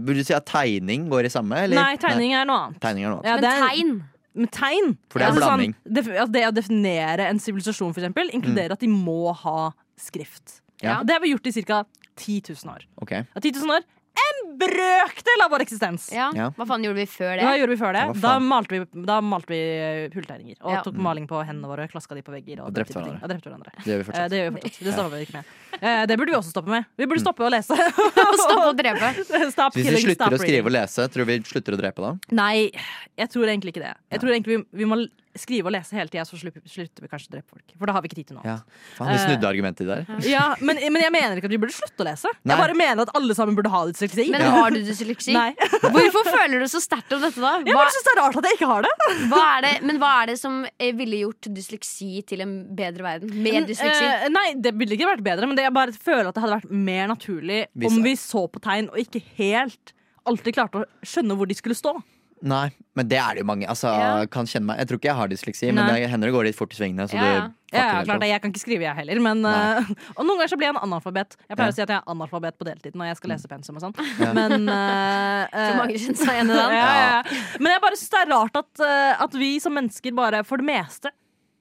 Burde 0.00 0.22
du 0.22 0.26
si 0.26 0.34
at 0.34 0.46
tegning 0.48 1.04
går 1.10 1.28
i 1.28 1.32
samme? 1.32 1.60
Eller? 1.66 1.78
Nei, 1.78 1.98
tegning 2.00 2.32
er 2.36 2.48
noe 2.48 2.66
annet. 2.66 2.80
Tegning 2.82 3.06
er 3.06 3.12
noe 3.12 3.20
annet. 3.20 3.28
Ja, 3.28 3.36
Men 3.38 3.68
tegn 3.68 3.92
med 4.32 4.52
tegn. 4.54 4.92
For 5.12 5.20
det 5.20 5.26
er 5.26 5.32
Altså, 5.32 5.44
blanding. 5.44 5.74
Sånn, 5.76 5.94
def, 5.98 6.10
altså 6.12 6.32
det 6.32 6.44
å 6.48 6.52
definere 6.56 7.28
en 7.28 7.40
sivilisasjon, 7.42 7.92
eksempel, 7.92 8.30
inkluderer 8.32 8.72
at 8.76 8.80
de 8.80 8.88
må 8.88 9.34
ha 9.42 9.72
skrift. 10.00 10.62
Ja. 10.80 11.02
Det 11.04 11.18
har 11.18 11.20
vi 11.20 11.34
gjort 11.34 11.50
i 11.50 11.52
ca. 11.60 11.82
10 12.16 12.52
000 12.52 12.72
år. 12.72 12.86
Okay. 13.04 13.26
Og 13.36 13.44
10 13.44 13.60
000 13.60 13.76
år 13.76 13.84
en 14.12 14.40
brøkdel 14.60 15.42
av 15.44 15.50
vår 15.54 15.62
eksistens! 15.64 16.08
Ja. 16.12 16.26
Ja. 16.36 16.50
Hva 16.56 16.66
faen 16.68 16.82
gjorde 16.84 16.98
vi 17.00 17.06
før 17.08 17.32
Hva 17.40 17.52
det? 17.52 17.60
gjorde 17.62 17.72
vi 17.72 17.78
før 17.80 17.96
det? 17.96 18.02
Da 18.20 18.32
malte 18.44 18.74
vi, 18.74 18.80
da 19.08 19.16
malte 19.24 19.48
vi 19.52 19.58
eh, 19.58 20.08
hulltegninger. 20.12 20.58
Og 20.62 20.72
Ja. 20.74 20.82
tok 20.84 20.98
maling 21.00 21.26
på 21.30 21.40
hendene 21.44 21.70
våre, 21.70 21.88
klaska 21.88 22.14
de 22.14 22.22
på 22.22 22.32
vegger. 22.34 22.60
Og, 22.60 22.66
Og 22.68 22.74
drepte 22.76 22.92
ting. 22.92 23.02
hverandre. 23.02 23.22
Og 23.24 23.32
drepte 23.32 23.48
hverandre. 23.48 23.72
Det 23.78 23.88
gjør 23.88 23.98
vi 23.98 24.02
Eh, 24.02 24.08
fortsatt. 24.10 24.30
Det 24.30 24.38
gjør 24.42 24.50
vi 24.52 24.60
fortsatt. 24.60 24.84
Det 24.84 24.92
stopper 24.92 25.16
vi 25.16 25.24
ikke 25.26 25.36
med. 25.38 25.44
Eh, 25.80 26.06
Det 26.06 26.18
burde 26.18 26.30
vi 26.30 26.36
også 26.38 26.52
stoppe 26.52 26.68
med. 26.76 26.84
Vi 26.98 27.06
burde 27.06 27.20
stoppe 27.24 27.42
å 27.46 27.50
lese. 27.50 27.74
Stoppe 28.44 28.68
å 28.68 28.76
drepe. 28.76 29.12
Stop 29.56 29.72
Hvis 29.74 29.88
vi 29.90 30.04
slutter 30.04 30.36
å 30.36 30.38
skrive 30.38 30.66
og 30.68 30.72
lese, 30.76 31.08
tror 31.08 31.24
du 31.24 31.32
vi 31.32 31.40
slutter 31.48 31.72
å 31.74 31.80
drepe 31.80 32.02
da? 32.04 32.12
Nei, 32.30 32.70
jeg 33.18 33.28
tror 33.32 33.48
egentlig 33.48 33.72
ikke 33.74 33.86
det. 33.88 33.94
Jeg 34.12 34.20
tror 34.20 34.30
egentlig 34.36 34.58
vi, 34.58 34.64
vi 34.84 34.84
må 34.84 35.00
skrive 35.38 35.70
og 35.70 35.72
lese 35.72 35.96
hele 35.96 36.10
tida, 36.12 36.24
så 36.28 36.36
slutter 36.36 36.60
slutter 36.68 37.04
vi 37.04 37.08
kanskje 37.08 37.30
å 37.30 37.32
drepe 37.36 37.48
folk. 37.54 37.64
For 37.78 37.88
da 37.88 37.94
har 37.96 38.02
vi 38.04 38.08
ikke 38.10 38.18
tid 38.20 38.26
til 38.28 38.36
noe 38.36 38.44
Ja. 38.44 38.56
annet. 38.60 38.80
Faen, 38.98 39.08
vi 39.12 39.18
snudde 39.22 39.48
argumentet 39.48 39.86
der. 39.88 40.02
Ja, 40.28 40.54
men, 40.60 40.76
men 40.92 41.00
jeg 41.02 41.12
mener 41.14 41.36
ikke 41.40 41.48
at 41.48 41.54
vi 41.54 41.60
burde 41.62 41.72
slutte 41.76 42.04
å 42.04 42.06
lese. 42.08 42.28
Nei. 42.44 42.52
Jeg 42.54 42.60
bare 42.62 42.76
mener 42.76 43.02
at 43.06 43.12
alle 43.16 43.34
sammen 43.38 43.56
burde 43.56 43.70
ha 43.72 43.80
dysleksi. 43.88 44.26
Men 44.30 44.40
Ja. 44.44 44.50
har 44.58 44.70
du 44.70 44.80
dysleksi? 44.84 45.32
Nei. 45.32 45.54
Hvorfor 45.96 46.28
føler 46.28 46.60
du 46.60 46.66
så 46.68 46.82
sterkt 46.84 47.12
om 47.16 47.22
dette, 47.24 47.40
da? 47.40 47.54
Hva, 47.64 47.86
jeg 47.86 47.94
syns 47.96 48.08
det 48.08 48.12
er 48.16 48.20
rart 48.20 48.36
at 48.42 48.50
jeg 48.50 48.58
ikke 48.60 48.70
har 48.74 48.82
det. 48.88 48.92
hva 49.32 49.42
er 49.56 49.60
det, 49.68 49.72
men 49.88 49.98
hva 50.02 50.12
er 50.22 50.26
det 50.34 50.38
som 50.42 50.60
eh, 50.78 50.92
ville 51.00 51.22
gjort 51.24 51.48
dysleksi 51.56 52.10
til 52.28 52.44
en 52.44 52.54
bedre 52.76 53.02
verden? 53.08 53.32
Med 53.42 53.66
dysleksi? 53.72 54.04
Uh, 54.26 54.28
nei, 54.36 54.46
det 54.60 54.74
ville 54.76 54.98
ikke 54.98 55.08
vært 55.14 55.24
bedre, 55.24 55.46
men 55.48 55.56
det, 55.56 55.64
jeg 55.68 55.72
bare 55.76 55.92
føler 55.96 56.28
at 56.28 56.34
det 56.36 56.42
hadde 56.44 56.58
vært 56.60 56.70
mer 56.92 57.08
naturlig 57.14 57.66
Hvis- 57.72 57.90
om 57.96 58.02
vi 58.04 58.14
så 58.20 58.44
på 58.52 58.60
tegn 58.60 58.88
og 58.92 59.00
ikke 59.00 59.22
helt 59.40 59.94
alltid 60.28 60.54
klarte 60.54 60.82
å 60.82 60.86
skjønne 61.02 61.34
hvor 61.34 61.48
de 61.50 61.54
skulle 61.58 61.74
stå. 61.74 61.96
Nei, 62.42 62.72
men 62.98 63.06
det 63.06 63.18
er 63.22 63.36
det 63.36 63.42
jo 63.44 63.46
mange. 63.46 63.66
Altså, 63.70 63.86
Ja. 63.94 64.26
kan 64.26 64.44
kjenne 64.50 64.66
meg 64.66 64.78
Jeg 64.82 64.88
tror 64.88 64.98
ikke 64.98 65.08
jeg 65.08 65.14
har 65.14 65.28
dysleksi, 65.30 65.68
men 65.72 65.86
det 65.86 66.08
hender 66.10 66.26
det 66.26 66.34
går 66.34 66.44
litt 66.48 66.56
fort 66.58 66.72
i 66.74 66.76
svingene. 66.76 67.06
Så 67.06 67.14
Ja, 67.14 67.22
du 67.22 67.28
ja. 67.72 68.02
Klart 68.04 68.18
det, 68.20 68.28
Jeg 68.32 68.42
kan 68.42 68.50
ikke 68.52 68.60
skrive, 68.64 68.82
jeg 68.82 68.94
heller. 68.96 69.20
Men, 69.22 69.42
Nei. 69.42 69.52
eh, 69.78 69.92
og 70.16 70.26
noen 70.26 70.36
ganger 70.40 70.50
så 70.50 70.58
blir 70.58 70.66
jeg 70.66 70.74
en 70.74 70.82
analfabet. 70.82 71.36
Jeg 71.48 71.56
pleier 71.56 71.70
Ja. 71.70 71.72
å 71.72 71.74
si 71.78 71.82
at 71.82 71.88
jeg 71.94 72.00
er 72.02 72.10
analfabet 72.10 72.58
på 72.58 72.66
deltid 72.66 72.94
når 72.98 73.06
jeg 73.12 73.16
skal 73.20 73.30
lese 73.30 73.48
pensum 73.48 73.76
og 73.78 73.82
sånn. 73.86 73.94
Ja. 74.18 74.32
Men 74.34 74.68
uh, 74.68 75.46
Så 75.70 75.76
mange 75.78 75.94
kjenner 76.02 76.18
seg 76.18 76.34
igjen 76.34 76.50
i 76.50 76.58
den? 76.60 76.76
ja, 76.76 76.90
ja. 76.98 77.22
Men 77.62 77.72
jeg 77.76 77.80
bare 77.86 77.96
synes 77.96 78.10
det 78.10 78.22
er 78.26 78.32
rart 78.34 78.56
at, 78.56 78.80
eh, 78.90 79.22
at 79.22 79.32
vi 79.38 79.52
som 79.62 79.72
mennesker 79.78 80.14
bare 80.18 80.42
for 80.44 80.56
det 80.58 80.66
meste 80.66 81.10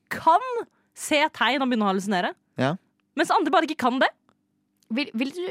kan 0.09 0.41
se 0.97 1.21
tegn 1.37 1.61
og 1.61 1.69
begynne 1.69 1.85
å 1.85 1.91
hallusinere. 1.93 2.33
Ja. 2.57 2.73
Mens 3.15 3.29
andre 3.31 3.51
bare 3.53 3.69
ikke 3.69 3.77
kan 3.85 3.99
det. 4.01 4.09
Vil, 4.91 5.07
vil 5.13 5.29
du 5.31 5.45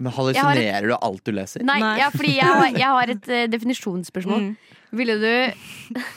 Men 0.00 0.16
hallusinerer 0.16 0.88
du 0.88 0.96
alt 0.96 1.22
du 1.26 1.34
leser? 1.36 1.64
Nei, 1.66 1.76
Nei. 1.82 1.92
Ja, 2.00 2.08
fordi 2.14 2.32
jeg 2.38 2.48
har, 2.48 2.72
jeg 2.72 2.96
har 2.96 3.14
et 3.16 3.30
uh, 3.30 3.44
definisjonsspørsmål. 3.54 4.50
Mm. 4.50 4.80
Ville 5.00 5.20
du 5.20 6.00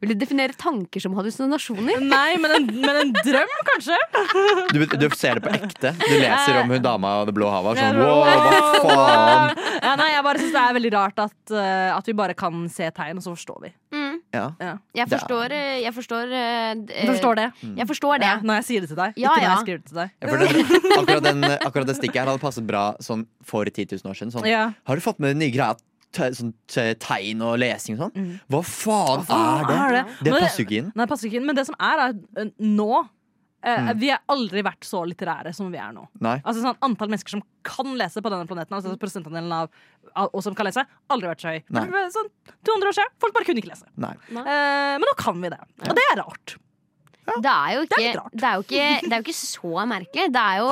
Vil 0.00 0.12
du 0.12 0.18
definere 0.20 0.52
tanker 0.60 1.00
som 1.02 1.14
hallusinasjoner? 1.16 2.02
Nei, 2.04 2.36
men 2.40 2.52
en, 2.58 2.66
men 2.82 2.98
en 3.00 3.12
drøm, 3.16 3.54
kanskje? 3.64 3.96
Du, 4.74 4.84
du 4.84 5.06
ser 5.16 5.40
det 5.40 5.44
på 5.46 5.54
ekte. 5.56 5.94
Du 5.96 6.16
leser 6.20 6.60
om 6.60 6.74
hun 6.74 6.84
dama 6.84 7.14
og 7.22 7.30
det 7.30 7.34
blå 7.36 7.48
havet. 7.48 7.80
Sånn, 7.80 8.00
wow, 8.00 8.20
hva 8.28 8.60
faen? 8.84 9.62
Ja, 9.80 9.94
nei, 9.96 10.10
jeg 10.12 10.26
bare 10.26 10.42
synes 10.42 10.54
det 10.56 10.64
er 10.66 10.76
veldig 10.76 10.92
rart 10.94 11.22
at, 11.24 11.54
eh, 11.56 11.88
at 11.96 12.10
vi 12.10 12.16
bare 12.20 12.36
kan 12.38 12.66
se 12.72 12.90
tegn, 12.96 13.20
og 13.20 13.24
så 13.24 13.34
forstår 13.34 13.64
vi. 13.64 13.72
Mm. 13.96 13.99
Ja. 14.30 14.44
Ja. 14.62 14.74
Jeg 14.94 15.08
forstår 15.10 15.52
eh, 15.56 15.80
Jeg 15.82 15.94
forstår 15.94 16.30
uh, 16.30 17.06
forstår 17.10 17.38
det? 17.40 17.46
Jeg 17.76 17.86
forstår 17.90 18.22
det. 18.22 18.30
Ja, 18.30 18.38
når 18.46 18.60
jeg 18.60 18.66
sier 18.68 18.84
det 18.84 18.90
til 18.92 19.00
deg. 19.00 19.18
Ja, 19.18 19.32
ikke 19.32 19.40
når 19.40 19.42
ja. 19.42 19.50
jeg 19.50 19.64
skriver 19.64 19.80
det 19.80 19.88
til 19.90 20.00
deg. 20.00 20.10
Den, 20.20 20.98
akkurat, 21.00 21.24
den, 21.26 21.44
akkurat 21.58 21.90
det 21.90 21.96
stikket 21.98 22.20
her 22.22 22.30
hadde 22.30 22.42
passet 22.42 22.66
bra 22.68 22.84
sånn 23.02 23.24
for 23.46 23.66
10 23.66 23.96
000 23.96 24.12
år 24.12 24.18
siden. 24.20 24.34
Sånn. 24.34 24.50
Ja. 24.50 24.66
Har 24.86 25.00
du 25.00 25.04
fått 25.04 25.22
med 25.22 25.34
den 25.34 25.42
nye 25.44 25.54
greia? 25.54 25.74
Sånn, 26.10 26.50
tegn 26.70 27.42
og 27.46 27.58
lesing 27.62 27.94
og 27.94 28.06
sånn? 28.06 28.14
Mm. 28.18 28.30
Hva 28.50 28.60
faen 28.66 29.26
Hva 29.28 29.40
er 29.40 29.68
det? 29.68 29.76
er 29.78 29.96
det? 29.96 30.04
Det 30.26 30.32
passer 30.34 30.64
ikke 30.64 30.78
inn. 30.80 30.92
Nei, 30.98 31.06
passer 31.10 31.30
ikke 31.30 31.38
inn. 31.38 31.46
Men 31.46 31.58
det 31.58 31.66
som 31.68 31.78
er, 31.78 32.02
er 32.02 32.14
at, 32.14 32.24
eh, 32.42 32.50
nå 32.66 33.04
eh, 33.62 33.80
Mm. 33.90 33.98
Vi 34.00 34.08
har 34.10 34.20
aldri 34.28 34.62
vært 34.64 34.84
så 34.88 35.02
litterære 35.06 35.52
som 35.54 35.70
vi 35.72 35.78
er 35.78 35.92
nå. 35.92 36.06
Nei. 36.20 36.38
Altså 36.44 36.62
sånn 36.64 36.78
Antall 36.86 37.08
mennesker 37.12 37.34
som 37.36 37.42
kan 37.62 37.90
lese 37.98 38.22
på 38.22 38.30
denne 38.32 38.46
planeten, 38.48 38.72
altså 38.76 38.96
prosentandelen 38.98 39.52
av 39.52 39.68
av 40.16 40.30
oss 40.34 40.44
som 40.44 40.54
kan 40.56 40.66
lese, 40.66 40.82
aldri 41.12 41.28
vært 41.28 41.42
så 41.44 41.52
høy. 41.52 41.60
Nei. 41.76 41.84
Sånn 42.10 42.30
200 42.66 42.88
år 42.88 42.96
siden, 42.96 43.12
folk 43.20 43.34
bare 43.36 43.44
kunne 43.46 43.60
ikke 43.62 43.70
lese. 43.70 43.86
Nei. 44.00 44.14
Uh, 44.32 44.96
men 44.98 45.06
nå 45.06 45.14
kan 45.20 45.38
vi 45.40 45.50
det. 45.52 45.60
Og 45.86 45.94
det 45.94 46.06
er 46.12 46.18
rart. 46.22 46.56
Det 47.30 47.46
er 47.52 47.74
jo 47.76 47.84
Det 47.84 47.94
er 47.94 48.06
ikke, 48.08 48.18
rart. 48.18 48.32
det 48.34 48.48
er 48.48 48.54
jo 48.56 48.62
ikke, 48.64 48.86
det 49.04 49.12
er 49.12 49.20
jo 49.20 49.26
ikke 49.28 49.36
så 49.38 49.84
merkelig. 49.86 50.24
Det 50.34 50.40
er 50.42 50.56
jo 50.58 50.70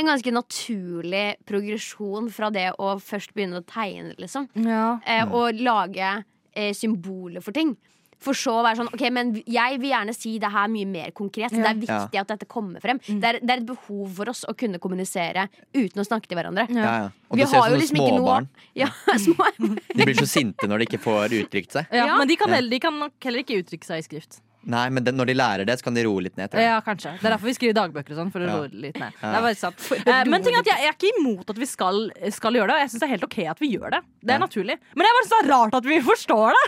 en 0.00 0.08
ganske 0.08 0.32
naturlig 0.34 1.26
progresjon 1.46 2.30
fra 2.32 2.48
det 2.50 2.72
å 2.80 2.94
først 2.98 3.34
begynne 3.36 3.60
å 3.60 3.66
tegne, 3.68 4.14
liksom. 4.18 4.48
Eh, 4.56 5.24
og 5.30 5.60
lage 5.60 6.24
eh, 6.56 6.72
symboler 6.74 7.44
for 7.44 7.52
ting. 7.54 7.76
For 8.22 8.38
så 8.38 8.52
å 8.60 8.62
være 8.62 8.78
sånn 8.78 8.90
Ok, 8.92 9.02
men 9.14 9.32
jeg 9.50 9.78
vil 9.82 9.90
gjerne 9.90 10.14
si 10.14 10.36
det 10.42 10.50
her 10.54 10.68
mye 10.70 10.88
mer 10.88 11.10
konkret. 11.16 11.50
Så 11.50 11.58
det 11.58 11.70
er 11.72 11.80
viktig 11.80 12.20
at 12.22 12.30
dette 12.34 12.46
kommer 12.50 12.82
frem. 12.84 13.00
Det, 13.06 13.18
er, 13.32 13.40
det 13.42 13.50
er 13.56 13.62
et 13.64 13.66
behov 13.68 14.12
for 14.20 14.30
oss 14.32 14.44
å 14.48 14.54
kunne 14.58 14.78
kommunisere 14.82 15.48
uten 15.74 16.02
å 16.02 16.06
snakke 16.06 16.30
til 16.30 16.38
hverandre. 16.38 16.68
Ja, 16.70 16.86
ja. 16.86 17.10
Og 17.32 17.40
Vi 17.40 17.48
har 17.48 17.70
jo 17.72 17.80
liksom 17.80 17.98
ikke 17.98 18.14
noe 18.14 18.22
småbarn. 18.22 18.48
ja, 18.82 18.88
små, 19.26 19.48
De 19.58 20.06
blir 20.06 20.18
så 20.20 20.28
sinte 20.28 20.68
når 20.70 20.84
de 20.84 20.88
ikke 20.90 21.02
får 21.02 21.36
uttrykt 21.42 21.78
seg. 21.78 21.90
Ja, 21.90 22.06
Ja. 22.12 22.18
Men 22.22 22.28
de 22.30 22.36
kan, 22.38 22.52
heller, 22.52 22.70
de 22.70 22.78
kan 22.82 22.98
nok 22.98 23.16
heller 23.24 23.42
ikke 23.42 23.58
uttrykke 23.62 23.88
seg 23.88 24.02
i 24.02 24.06
skrift. 24.06 24.42
Nei, 24.64 24.88
men 24.94 25.02
det, 25.02 25.12
når 25.14 25.26
de 25.26 25.34
lærer 25.34 25.66
det, 25.66 25.74
så 25.80 25.84
kan 25.88 25.94
de 25.94 26.04
roe 26.06 26.22
litt 26.22 26.36
ned. 26.38 26.50
tror 26.52 26.60
jeg. 26.62 26.68
Ja, 26.70 26.80
kanskje. 26.86 27.12
Det 27.18 27.26
er 27.26 27.32
derfor 27.34 27.48
vi 27.50 27.54
skriver 27.56 27.74
dagbøker 27.74 28.12
og 28.14 28.18
sånn. 28.20 28.30
For 28.32 28.40
å 28.40 28.46
Ja. 28.46 28.56
roe 28.60 28.68
litt 28.72 28.94
ned. 29.00 29.12
Ja. 29.22 29.30
Det 29.32 29.38
er 29.38 29.42
bare 29.42 29.54
sant. 29.58 29.78
Eh, 30.06 30.24
men 30.30 30.42
ting 30.42 30.54
er 30.54 30.58
at 30.60 30.66
jeg, 30.70 30.78
jeg 30.82 30.88
er 30.88 30.96
ikke 30.96 31.10
imot 31.18 31.50
at 31.50 31.58
vi 31.58 31.66
skal, 31.66 32.10
skal 32.30 32.52
gjøre 32.54 32.68
det. 32.70 32.74
Og 32.76 32.82
jeg 32.84 32.90
syns 32.92 33.00
det 33.02 33.08
er 33.08 33.12
helt 33.16 33.24
ok 33.26 33.38
at 33.50 33.58
vi 33.58 33.70
gjør 33.76 33.90
det. 33.96 34.00
Det 34.22 34.30
er 34.30 34.38
Ja. 34.38 34.44
naturlig. 34.46 34.76
Men 34.94 35.02
det 35.02 35.10
er 35.10 35.18
bare 35.18 35.30
så 35.32 35.40
rart 35.50 35.74
at 35.74 35.84
vi 35.84 35.98
forstår 36.00 36.52
det. 36.52 36.66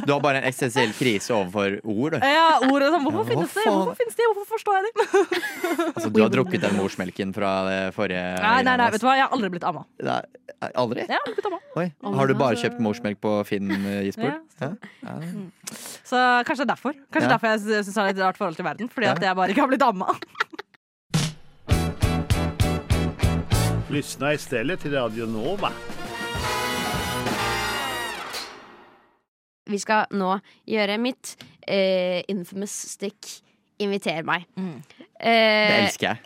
Du 0.06 0.12
har 0.14 0.20
bare 0.20 0.40
en 0.42 0.44
eksistensiell 0.50 0.92
krise 0.96 1.30
overfor 1.30 1.78
ord. 1.84 2.12
du. 2.12 2.18
Ja, 2.26 2.58
ordet 2.66 2.90
sånn, 2.90 3.04
Hvorfor 3.06 3.20
Ja, 3.20 3.22
hva 3.22 3.26
finnes 3.30 3.54
det? 3.54 3.64
Hvorfor 3.70 3.96
finnes 4.00 4.16
de? 4.16 4.22
Hvorfor 4.30 4.48
forstår 4.56 4.74
jeg 4.74 4.84
de? 4.86 4.92
Altså, 5.94 6.10
du 6.12 6.20
har 6.22 6.30
drukket 6.36 6.60
den 6.60 6.74
morsmelken 6.76 7.34
fra 7.34 7.50
det 7.68 7.94
forrige 7.94 8.24
Nei, 8.42 8.62
nei, 8.66 8.76
nei, 8.76 8.90
vet 8.90 9.00
du 9.00 9.06
hva? 9.06 9.14
Jeg 9.18 9.26
har 9.28 9.34
aldri 9.36 9.50
blitt 9.54 9.64
amma. 9.64 9.84
Nei, 10.02 10.20
Aldri? 10.76 11.06
Jeg 11.06 11.14
har 11.16 11.22
aldri 11.24 11.34
blitt 11.38 11.46
amma. 11.46 11.58
Oi. 11.80 11.86
Har 12.18 12.26
du 12.26 12.34
bare 12.34 12.56
kjøpt 12.60 12.80
morsmelk 12.84 13.20
på 13.22 13.30
Finn, 13.46 13.70
eh, 13.70 14.02
Gisborg? 14.08 14.40
Ja. 14.60 14.72
Ja. 15.06 15.14
Så 16.04 16.16
kanskje 16.44 16.64
det 16.64 16.66
er 16.66 16.72
derfor. 16.74 16.79
Kanskje 16.82 17.28
Ja. 17.28 17.36
derfor 17.36 17.46
jeg 17.52 17.60
syns 17.84 17.94
det 17.94 18.02
er 18.04 18.08
et 18.14 18.22
rart 18.24 18.36
forhold 18.40 18.56
til 18.56 18.64
verden. 18.64 18.88
Fordi 18.88 19.06
Ja. 19.06 19.12
at 19.12 19.22
jeg 19.22 19.36
bare 19.36 19.48
ikke 19.50 19.60
har 19.60 19.68
blitt 19.68 19.82
amma. 19.82 20.14
Lyssna 23.90 24.32
istället 24.34 24.80
till 24.80 24.92
Radio 24.94 25.26
Nova. 25.26 25.72
Vi 29.70 29.78
skal 29.78 30.06
nå 30.10 30.32
gjøre 30.66 30.96
mitt 30.98 31.36
eh, 31.66 32.22
infamous 32.28 32.72
stick. 32.94 33.42
Inviter 33.80 34.22
meg. 34.28 34.44
Det 34.56 34.98
Eh, 35.20 35.84
elsker 35.84 36.06
jeg. 36.06 36.18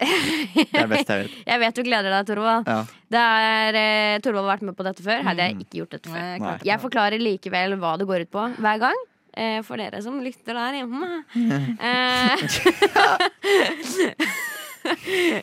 Det 0.70 0.78
er 0.78 0.86
best 0.90 1.08
jeg 1.10 1.24
vet. 1.24 1.30
jeg 1.50 1.60
vet 1.60 1.74
du 1.74 1.82
gleder 1.86 2.10
deg, 2.14 2.26
Torvald. 2.28 2.66
Ja. 2.66 2.84
Det 3.10 3.22
er, 3.22 3.74
eh, 3.78 4.18
Torvald 4.22 4.46
har 4.48 4.56
vært 4.56 4.62
med 4.68 4.76
på 4.78 4.84
dette 4.86 5.02
før. 5.02 5.22
Hadde 5.26 5.42
jeg 5.48 5.56
ikke 5.64 5.78
gjort 5.80 5.90
dette 5.96 6.10
før. 6.10 6.38
Nei. 6.42 6.54
Jeg 6.66 6.78
forklarer 6.82 7.18
likevel 7.22 7.74
hva 7.78 7.96
det 7.98 8.06
går 8.06 8.20
ut 8.26 8.30
på 8.34 8.44
hver 8.58 8.78
gang. 8.84 9.00
Eh, 9.36 9.60
for 9.66 9.80
dere 9.80 9.98
som 10.04 10.20
lytter 10.22 10.54
der 10.54 10.80
hjemme. 10.80 11.24
Eh, 11.84 12.34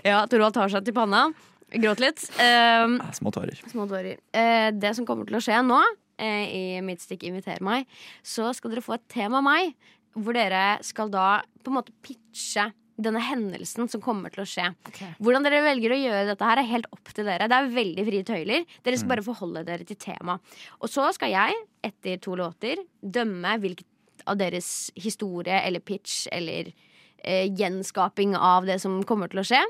ja, 0.08 0.22
Torvald 0.30 0.54
tar 0.56 0.70
seg 0.72 0.86
til 0.86 0.96
panna. 0.96 1.26
Gråt 1.72 2.02
litt. 2.04 2.24
Eh, 2.42 2.98
Små 3.16 3.32
tårer. 3.34 3.60
små 3.72 3.88
tårer. 3.90 4.18
Eh, 4.36 4.70
det 4.76 4.92
som 4.98 5.06
kommer 5.08 5.26
til 5.28 5.38
å 5.40 5.44
skje 5.44 5.62
nå, 5.66 5.80
eh, 6.20 6.44
i 6.52 6.82
mitt 6.86 7.02
stikk 7.04 7.24
Inviter 7.30 7.62
meg, 7.64 7.88
så 8.24 8.52
skal 8.56 8.74
dere 8.74 8.84
få 8.86 8.94
et 8.98 9.08
tema 9.12 9.40
av 9.40 9.48
meg, 9.48 9.74
hvor 10.14 10.36
dere 10.36 10.78
skal 10.84 11.10
da 11.10 11.42
på 11.64 11.72
en 11.72 11.78
måte 11.80 11.94
pitche 12.04 12.68
denne 13.02 13.22
hendelsen 13.24 13.88
som 13.90 14.02
kommer 14.04 14.34
til 14.34 14.44
å 14.44 14.48
skje. 14.50 14.68
Hvordan 15.24 15.46
dere 15.46 15.64
velger 15.66 15.94
å 15.96 16.00
gjøre 16.02 16.26
dette 16.32 16.46
her 16.50 16.62
er 16.62 16.70
helt 16.70 16.90
opp 16.92 17.14
til 17.16 17.26
dere. 17.26 17.48
Det 17.50 17.58
er 17.58 17.72
veldig 17.76 18.06
frie 18.10 18.28
tøyler. 18.28 18.66
Dere 18.84 19.00
skal 19.00 19.14
bare 19.14 19.26
forholde 19.26 19.64
dere 19.68 19.88
til 19.88 19.98
temaet. 20.02 20.42
Og 20.82 20.92
så 20.92 21.08
skal 21.16 21.34
jeg, 21.34 21.58
etter 21.88 22.20
to 22.22 22.36
låter, 22.38 22.84
dømme 23.02 23.56
hvilket 23.64 23.88
av 24.30 24.38
deres 24.38 24.92
historie 25.02 25.62
eller 25.66 25.82
pitch 25.82 26.28
eller 26.32 26.70
eh, 27.24 27.48
gjenskaping 27.58 28.36
av 28.38 28.68
det 28.70 28.78
som 28.84 29.00
kommer 29.08 29.32
til 29.32 29.42
å 29.42 29.46
skje, 29.48 29.62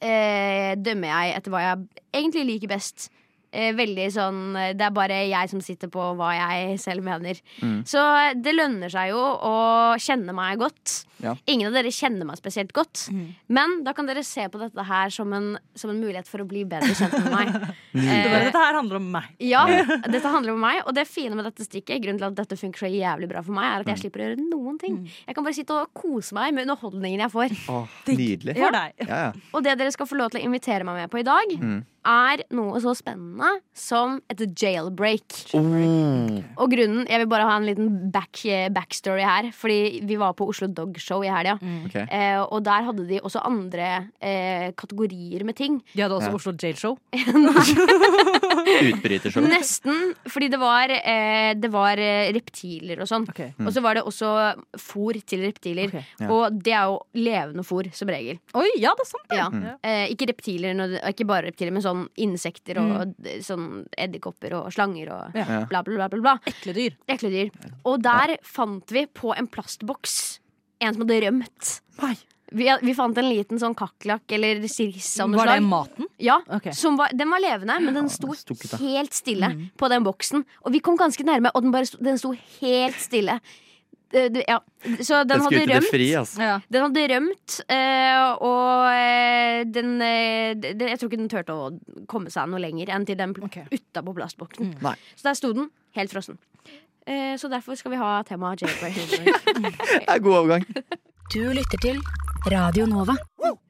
eh, 0.00 0.72
dømmer 0.80 1.12
jeg 1.12 1.36
etter 1.36 1.52
hva 1.52 1.60
jeg 1.64 2.02
egentlig 2.14 2.46
liker 2.54 2.72
best. 2.72 3.10
Eh, 3.56 3.72
veldig 3.76 4.06
sånn 4.12 4.40
eh, 4.58 4.72
Det 4.76 4.84
er 4.84 4.94
bare 4.94 5.22
jeg 5.30 5.52
som 5.52 5.62
sitter 5.64 5.88
på 5.92 6.10
hva 6.18 6.32
jeg 6.36 6.78
selv 6.82 7.06
mener. 7.06 7.40
Mm. 7.62 7.78
Så 7.88 8.02
eh, 8.20 8.34
det 8.36 8.52
lønner 8.56 8.92
seg 8.92 9.14
jo 9.14 9.20
å 9.20 9.56
kjenne 10.02 10.34
meg 10.36 10.60
godt. 10.60 11.02
Ja. 11.24 11.32
Ingen 11.48 11.70
av 11.70 11.76
dere 11.78 11.90
kjenner 11.94 12.28
meg 12.28 12.36
spesielt 12.36 12.74
godt. 12.76 13.06
Men 13.48 13.78
da 13.86 13.94
kan 13.96 14.08
dere 14.08 14.24
se 14.26 14.44
på 14.52 14.60
dette 14.60 14.84
her 14.84 15.12
som 15.14 15.32
en, 15.32 15.54
som 15.78 15.88
en 15.92 16.00
mulighet 16.00 16.28
for 16.28 16.44
å 16.44 16.48
bli 16.48 16.66
bedre 16.68 16.92
kjent 16.96 17.16
med 17.24 17.32
meg. 17.32 17.54
mm. 17.96 18.02
Eh, 18.04 18.36
dette 18.48 18.60
her 18.60 18.76
handler 18.76 19.00
om 19.00 19.08
meg. 19.16 19.30
ja, 19.40 19.64
dette 20.14 20.32
handler 20.32 20.52
om 20.52 20.60
meg, 20.66 20.82
og 20.84 20.92
det 20.96 21.06
fine 21.08 21.38
med 21.38 21.48
dette 21.48 21.64
stikket 21.66 22.02
Grunnen 22.04 22.20
til 22.20 22.28
at 22.28 22.36
dette 22.36 22.58
funker 22.60 22.84
så 22.84 22.92
jævlig 22.92 23.30
bra 23.30 23.40
for 23.46 23.56
meg, 23.56 23.70
er 23.70 23.86
at 23.86 23.92
jeg 23.94 24.04
slipper 24.04 24.22
å 24.22 24.28
gjøre 24.28 24.44
noen 24.44 24.76
ting. 24.82 25.00
Jeg 25.24 25.36
kan 25.38 25.46
bare 25.46 25.56
sitte 25.56 25.80
og 25.80 25.96
kose 25.96 26.36
meg 26.36 26.52
med 26.52 26.66
underholdningen 26.66 27.24
jeg 27.24 27.32
får. 27.32 27.56
Åh, 27.72 27.98
nydelig. 28.12 28.56
For 28.58 28.76
deg. 28.76 29.06
Ja, 29.06 29.20
ja. 29.24 29.46
Og 29.56 29.64
det 29.64 29.78
dere 29.80 29.94
skal 29.94 30.10
få 30.10 30.20
lov 30.20 30.34
til 30.34 30.42
å 30.42 30.48
invitere 30.50 30.84
meg 30.86 31.00
med 31.00 31.12
på 31.12 31.22
i 31.22 31.26
dag, 31.26 31.56
er 32.06 32.42
noe 32.54 32.80
så 32.82 32.94
spennende 32.96 33.48
som 33.76 34.20
et 34.32 34.40
jailbreak. 34.46 35.36
Oh. 35.58 36.38
Og 36.62 36.70
grunnen, 36.72 37.04
Jeg 37.06 37.20
vil 37.22 37.28
bare 37.30 37.46
ha 37.48 37.56
en 37.58 37.66
liten 37.66 38.10
back, 38.14 38.40
backstory 38.74 39.24
her. 39.26 39.50
Fordi 39.56 40.00
vi 40.06 40.16
var 40.20 40.34
på 40.38 40.46
Oslo 40.48 40.68
Dog 40.68 40.96
Show 41.02 41.22
i 41.26 41.30
helga. 41.32 41.56
Ok. 41.86 41.96
Eh, 42.06 42.40
og 42.42 42.62
der 42.66 42.86
hadde 42.88 43.06
de 43.08 43.20
også 43.20 43.42
andre 43.46 43.88
eh, 44.20 44.70
kategorier 44.78 45.44
med 45.44 45.56
ting. 45.58 45.80
De 45.94 46.02
hadde 46.02 46.16
også 46.16 46.30
Ja. 46.30 46.34
Oslo 46.36 46.52
Jail 46.62 46.76
Show. 46.76 46.96
Utbrytershow. 48.86 49.44
Nesten. 49.46 50.14
Fordi 50.30 50.48
det 50.52 50.58
var, 50.60 50.90
eh, 50.90 51.54
det 51.58 51.70
var 51.72 51.98
eh, 52.02 52.30
reptiler 52.36 53.00
og 53.02 53.08
sånn. 53.10 53.26
Ok. 53.30 53.42
Og 53.64 53.72
så 53.74 53.82
var 53.84 53.98
det 53.98 54.04
også 54.06 54.30
fôr 54.80 55.18
til 55.26 55.44
reptiler. 55.46 55.90
Okay. 55.92 56.04
Ja. 56.20 56.30
Og 56.32 56.58
det 56.62 56.74
er 56.76 56.90
jo 56.90 56.98
levende 57.18 57.64
fôr, 57.66 57.88
som 57.96 58.10
regel. 58.12 58.38
Oi, 58.58 58.68
ja, 58.82 58.92
det 58.96 59.06
er 59.06 59.10
sant. 59.12 59.36
Ja. 59.36 59.48
Eh, 59.86 60.06
ikke 60.14 60.28
reptiler, 60.32 60.82
ikke 61.10 61.26
bare 61.28 61.50
reptiler, 61.50 61.74
men 61.76 61.84
sånn 61.84 61.95
insekter 62.22 62.80
og 62.82 63.12
mm. 63.12 63.42
sånn 63.44 63.66
edderkopper 63.96 64.56
og 64.60 64.70
slanger 64.74 65.12
og 65.16 65.36
Ja. 65.36 65.62
Bla, 65.70 65.82
bla, 65.86 66.08
bla. 66.08 66.20
bla. 66.20 66.36
Ekle 66.48 66.74
dyr. 66.76 66.96
Ekle 67.10 67.32
dyr. 67.32 67.52
Og 67.84 68.00
der 68.04 68.36
fant 68.46 68.92
vi 68.92 69.06
på 69.06 69.34
en 69.36 69.48
plastboks 69.50 70.16
en 70.80 70.96
som 70.96 71.04
hadde 71.04 71.20
rømt. 71.26 71.76
Nei. 72.02 72.16
Vi, 72.56 72.68
vi 72.82 72.92
fant 72.94 73.16
en 73.18 73.26
liten 73.26 73.58
sånn 73.58 73.74
kakerlakk 73.74 74.30
eller 74.36 74.60
sirkus 74.70 75.08
av 75.18 75.32
noe 75.32 75.40
Var 75.40 75.48
det 75.50 75.62
maten? 75.66 76.06
Ja, 76.22 76.36
okay. 76.46 76.70
som 76.78 76.94
var, 76.98 77.10
Den 77.16 77.32
var 77.32 77.42
levende, 77.42 77.78
men 77.82 77.96
den 77.98 78.10
sto 78.12 78.30
helt 78.78 79.16
stille 79.16 79.50
på 79.76 79.90
den 79.90 80.06
boksen. 80.06 80.44
Og 80.62 80.76
vi 80.76 80.80
kom 80.84 80.98
ganske 81.00 81.26
nærme, 81.26 81.50
og 81.54 81.66
den, 81.66 81.74
bare 81.74 81.88
sto, 81.90 81.98
den 82.06 82.20
sto 82.22 82.30
helt 82.60 83.00
stille. 83.02 83.40
Det- 84.12 84.32
det- 84.32 84.44
Ja. 84.48 84.60
Så 85.02 85.24
den 85.26 85.28
Den 85.28 85.40
hadde 85.40 85.66
rømt. 85.66 85.90
fri, 85.90 86.10
altså. 86.14 86.38
Ja. 86.40 86.60
Den 86.70 86.82
hadde 86.82 87.08
rømt, 87.14 87.60
eh, 87.68 88.36
og 88.40 88.86
eh, 88.92 89.64
den, 89.64 90.00
eh, 90.00 90.54
Jeg 90.54 90.98
tror 90.98 91.08
ikke 91.10 91.18
den 91.18 91.28
turte 91.28 91.52
å 91.52 92.06
komme 92.06 92.30
seg 92.30 92.48
noe 92.48 92.60
lenger 92.60 92.88
enn 92.94 93.04
til 93.06 93.16
den 93.16 93.30
okay. 93.42 93.64
Ok. 93.64 93.80
utapå 93.80 94.14
plastboksen. 94.14 94.74
Mm. 94.78 94.96
Så 95.16 95.22
der 95.22 95.34
sto 95.34 95.52
den, 95.52 95.70
helt 95.96 96.10
frossen. 96.12 96.38
Eh, 97.06 97.36
så 97.36 97.48
derfor 97.50 97.76
skal 97.76 97.90
vi 97.92 97.96
ha 97.98 98.22
temaet 98.22 98.60
jailbreak. 98.62 98.94
Det 99.62 100.08
er 100.08 100.18
god 100.18 100.34
overgang. 100.44 100.64
Du 101.32 101.42
lytter 101.54 101.80
til 101.82 101.98
Radio 102.52 102.86
Nova. 102.88 103.14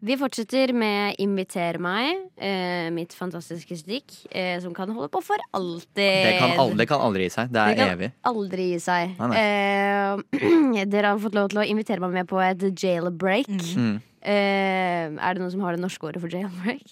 vi 0.07 0.15
fortsetter 0.21 0.71
med 0.77 1.17
Inviter 1.23 1.79
meg, 1.83 2.17
eh, 2.39 2.89
mitt 2.95 3.15
fantastiske 3.17 3.77
stikk, 3.81 4.13
eh, 4.31 4.59
som 4.61 4.75
kan 4.75 4.89
holde 4.95 5.09
på 5.13 5.23
for 5.25 5.37
alltid. 5.55 5.95
Det 5.97 6.39
kan 6.39 6.59
aldri, 6.61 6.77
det 6.83 6.89
kan 6.89 7.01
aldri 7.01 7.23
gi 7.27 7.31
seg. 7.35 7.51
Det 7.53 7.61
er 7.63 7.69
Det 7.69 7.77
kan 7.79 7.99
evig. 7.99 8.13
aldri 8.25 8.69
gi 8.73 8.79
seg. 8.79 9.17
Nei, 9.19 9.37
Eh, 9.37 10.85
dere 10.93 11.07
har 11.15 11.19
fått 11.19 11.35
lov 11.35 11.49
til 11.51 11.59
å 11.59 11.67
invitere 11.67 12.01
meg 12.01 12.13
med 12.13 12.29
på 12.29 12.39
et 12.41 12.59
jailbreak. 12.77 13.47
Mm. 13.49 14.01
Eh, 14.23 15.09
er 15.19 15.35
det 15.35 15.41
noen 15.43 15.51
som 15.51 15.61
har 15.61 15.73
det 15.77 15.81
norske 15.83 16.03
ordet 16.07 16.21
for 16.21 16.29
jailbreak? 16.29 16.83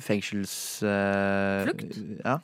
Fengsels... 0.00 0.82
eh, 0.82 1.64
Flukt? 1.66 1.98
Ja. 2.24 2.38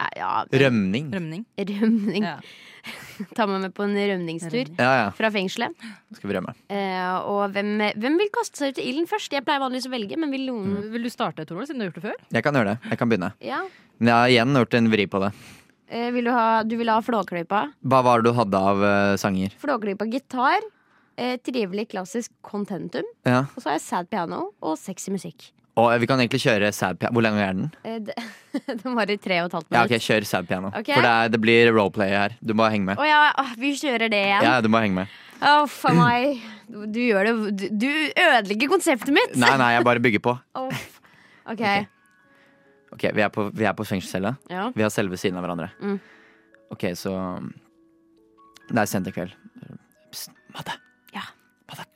Eh, 0.00 0.08
Ja, 0.16 0.44
Rømning. 0.50 1.12
Rømning. 1.14 1.44
rømning. 1.56 2.22
Ja. 2.24 2.38
Ta 3.36 3.46
meg 3.48 3.62
med 3.66 3.74
på 3.76 3.84
en 3.86 3.94
rømningstur 3.96 4.72
Ja, 4.78 4.90
ja. 4.98 5.06
fra 5.16 5.30
fengselet. 5.34 5.86
Skal 6.16 6.30
vi 6.30 6.36
rømme. 6.36 6.54
Eh, 6.72 7.14
og 7.30 7.54
hvem, 7.54 7.74
hvem 8.02 8.18
vil 8.20 8.32
kaste 8.34 8.58
seg 8.58 8.74
ut 8.74 8.82
i 8.82 8.88
ilden 8.90 9.08
først? 9.10 9.32
Jeg 9.34 9.46
pleier 9.46 9.62
vanligvis 9.62 9.88
å 9.90 9.94
velge, 9.94 10.18
men 10.18 10.34
vil 10.34 10.46
noen 10.50 10.90
Vil 10.92 11.06
du 11.06 11.12
starte, 11.12 11.46
Torvald, 11.48 11.70
siden 11.70 11.82
du 11.82 11.86
har 11.86 11.92
gjort 11.92 12.02
det 12.02 12.08
før? 12.10 12.28
Jeg 12.38 12.46
kan 12.46 12.58
gjøre 12.58 12.74
det. 12.74 12.92
Jeg 12.92 13.00
kan 13.00 13.12
begynne. 13.12 13.32
Ja. 13.44 13.62
Men 13.98 14.12
jeg 14.12 14.18
har 14.18 14.34
igjen 14.36 14.62
gjort 14.62 14.78
en 14.78 14.92
vri 14.92 15.08
på 15.10 15.22
det. 15.22 15.32
Eh, 15.92 16.08
vil 16.14 16.24
du, 16.26 16.32
ha, 16.32 16.46
du 16.64 16.76
vil 16.80 16.90
ha 16.90 17.00
Flåklypa? 17.04 17.66
Hva 17.84 18.04
var 18.06 18.22
det 18.22 18.30
du 18.30 18.38
hadde 18.38 18.62
av 18.72 18.80
uh, 18.82 19.16
sanger? 19.20 19.52
Flåklypa 19.60 20.08
gitar. 20.10 20.64
Eh, 21.20 21.36
trivelig 21.44 21.90
klassisk 21.92 22.32
contentum. 22.40 23.04
Ja. 23.28 23.44
Og 23.52 23.60
så 23.60 23.68
har 23.68 23.76
jeg 23.76 23.84
sad 23.84 24.08
piano 24.10 24.46
og 24.64 24.78
sexy 24.80 25.12
musikk. 25.12 25.50
Og 25.80 25.88
vi 26.02 26.08
kan 26.08 26.20
egentlig 26.20 26.42
kjøre 26.42 26.68
sad 26.76 26.98
piano. 27.00 27.16
Hvor 27.16 27.24
lenge 27.24 27.40
er 27.40 27.54
den? 27.56 27.68
Eh, 27.88 27.98
det, 28.04 28.16
den 28.82 28.96
var 28.96 29.08
i 29.08 29.16
tre 29.16 29.38
og 29.40 29.48
et 29.48 29.54
halvt 29.56 29.72
Ja, 29.72 29.84
ok. 29.86 29.94
Kjør 30.04 30.26
sad 30.28 30.48
piano. 30.50 30.68
Okay. 30.68 30.92
For 30.92 31.04
det, 31.06 31.12
er, 31.12 31.30
det 31.32 31.40
blir 31.40 31.70
roleplay 31.72 32.12
her. 32.12 32.34
Du 32.44 32.52
må 32.58 32.66
henge 32.68 32.90
med. 32.90 33.00
Å 33.00 33.06
ja, 33.08 33.20
åh, 33.40 33.54
vi 33.60 33.72
kjører 33.80 34.12
det 34.12 34.20
igjen. 34.26 34.44
Ja, 34.44 34.58
du 34.64 34.68
må 34.72 34.82
henge 34.84 35.00
med. 35.00 35.14
Å, 35.40 35.54
for 35.72 35.96
meg. 35.96 36.42
Du, 36.68 36.98
gjør 37.00 37.28
det 37.28 37.32
Du, 37.56 37.64
du 37.86 37.88
ødelegger 37.88 38.70
konseptet 38.70 39.14
mitt. 39.16 39.32
Nei, 39.40 39.54
nei, 39.60 39.70
jeg 39.78 39.86
bare 39.88 40.02
bygger 40.04 40.22
på. 40.24 40.34
Oh. 40.60 40.84
OK. 41.48 41.64
Ok. 41.64 41.88
Ok, 42.92 43.06
Vi 43.16 43.24
er 43.24 43.30
på, 43.32 43.46
vi 43.56 43.64
er 43.64 43.72
på 43.76 43.86
fengselscella. 43.88 44.34
Ja. 44.52 44.66
Vi 44.76 44.84
har 44.84 44.92
selve 44.92 45.16
siden 45.16 45.40
av 45.40 45.46
hverandre. 45.46 45.70
Mm. 45.80 45.96
Ok, 46.72 46.84
så 46.96 47.14
Det 48.68 48.76
er 48.76 48.90
sent 48.90 49.08
i 49.08 49.14
kveld. 49.16 49.32
Pst, 50.12 50.36
Madde. 50.52 50.76
Ja. 51.16 51.24
Madde. 51.70 51.88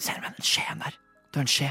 Send 0.00 0.22
meg 0.24 0.34
den 0.34 0.46
skjeen 0.50 0.82
der. 0.82 0.98
Du 1.30 1.38
har 1.38 1.46
en 1.46 1.54
skje. 1.54 1.70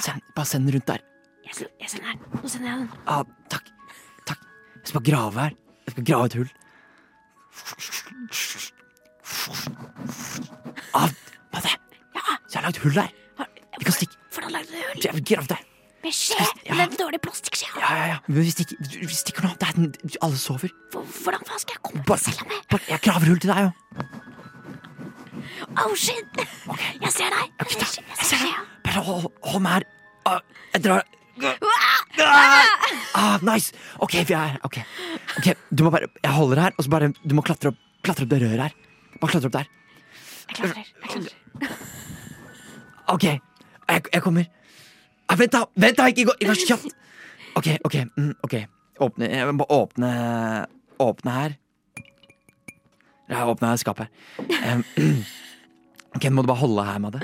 Send, 0.00 0.22
bare 0.36 0.46
send 0.46 0.66
den 0.66 0.74
rundt 0.74 0.86
der. 0.88 1.00
Jeg, 1.46 1.54
sen- 1.54 1.74
jeg 1.80 1.90
sender 1.90 2.12
den. 2.12 2.40
Nå 2.42 2.48
sender 2.48 2.68
jeg 2.70 2.78
den. 2.78 2.90
Ah, 3.06 3.24
takk. 3.50 3.66
Takk. 4.26 4.38
Jeg 4.80 4.88
skal 4.88 5.00
bare 5.00 5.10
grave 5.10 5.40
her. 5.40 5.50
Jeg 5.86 5.90
skal 5.96 6.04
grave 6.12 6.26
et 6.30 6.34
hull. 6.40 6.50
Ah, 10.94 11.08
Madde. 11.52 11.68
Ja. 12.14 12.22
Jeg 12.52 12.56
har 12.60 12.62
lagd 12.66 12.78
hull 12.82 12.94
der. 12.94 13.10
Vi 13.78 13.84
kan 13.84 13.92
stikke. 13.96 14.16
Hvordan 14.34 14.50
lagde 14.56 14.66
du 14.70 14.76
hull? 14.76 15.02
Jeg 15.04 15.14
vil 15.14 15.24
grave 15.24 15.46
der. 15.52 15.60
Med 16.02 16.12
skje? 16.16 16.44
Ja. 16.66 16.74
Med 16.74 16.86
den 16.94 16.96
dårlige 17.00 17.20
plastikkskjea? 17.26 17.80
Ja, 17.82 17.90
ja, 18.00 18.06
ja. 18.14 18.16
Men 18.26 18.36
vi 18.40 18.50
stikker, 18.50 18.76
vi 19.04 19.14
stikker 19.14 19.42
nå. 19.44 19.50
Det 19.60 19.68
er 19.68 19.72
den, 19.76 19.94
alle 20.22 20.38
sover. 20.40 20.68
Hvor- 20.92 21.04
Hvordan 21.22 21.44
faen 21.48 21.58
skal 21.60 21.76
jeg 21.76 21.82
komme 21.82 22.04
Bare, 22.08 22.18
selv 22.18 22.40
om 22.42 22.50
jeg 22.54 22.62
bare, 22.70 22.80
jeg 22.88 23.00
graver 23.04 23.26
hull 23.32 23.40
til 23.40 23.50
deg, 23.52 23.60
jo. 23.66 23.70
Oh 25.84 25.94
shit! 25.94 26.26
Jeg 26.36 27.12
ser 27.12 27.30
deg. 27.36 27.52
Okay, 27.60 27.80
Jeg 27.80 28.26
ser 28.26 28.36
deg. 28.46 28.69
Hold, 28.90 29.26
hold 29.46 29.62
meg 29.62 29.72
her. 29.78 29.84
Ah, 30.26 30.40
jeg 30.74 30.84
drar. 30.84 31.04
Ah, 32.20 32.66
ah, 33.16 33.36
nice. 33.46 33.72
OK, 34.02 34.12
vi 34.28 34.34
er 34.34 34.54
her. 34.54 34.58
Ok, 34.66 34.80
Ok, 35.38 35.54
Du 35.70 35.84
må 35.84 35.90
bare 35.90 36.08
Jeg 36.22 36.32
holder 36.32 36.60
her, 36.60 36.72
og 36.76 36.84
så 36.84 36.90
bare 36.90 37.12
Du 37.24 37.34
må 37.34 37.42
klatre 37.46 37.70
opp, 37.72 37.78
klatre 38.04 38.26
opp 38.26 38.30
det 38.32 38.40
røret 38.42 38.64
her. 38.66 38.74
Bare 39.20 39.30
klatre 39.30 39.48
opp 39.48 39.56
der. 39.56 39.70
Jeg 40.50 40.56
klatrer. 40.58 40.90
Jeg 41.02 41.10
klatrer. 41.10 41.78
OK. 43.14 43.24
Jeg, 43.24 44.02
jeg 44.12 44.22
kommer. 44.22 44.44
Ah, 45.28 45.38
vent, 45.38 45.52
da! 45.54 45.64
Vent 45.78 45.98
da, 45.98 46.06
Ikke 46.10 46.26
gå 46.30 46.36
vær 46.46 46.58
så 46.58 46.66
kjapt. 46.72 46.94
OK, 47.58 47.68
OK. 47.86 47.96
Mm, 48.16 48.34
ok 48.46 48.54
Åpne 49.00 49.26
Jeg 49.30 49.46
må 49.48 49.64
bare 49.64 49.78
åpne 49.80 50.10
Åpne 51.00 51.34
her. 51.34 51.54
Jeg 53.30 53.46
åpna 53.46 53.76
skapet 53.78 54.10
her. 54.50 54.74
Um, 54.74 54.82
OK, 56.16 56.26
må 56.34 56.42
du 56.42 56.50
bare 56.50 56.58
holde 56.60 56.84
her, 56.84 56.98
Madde. 56.98 57.20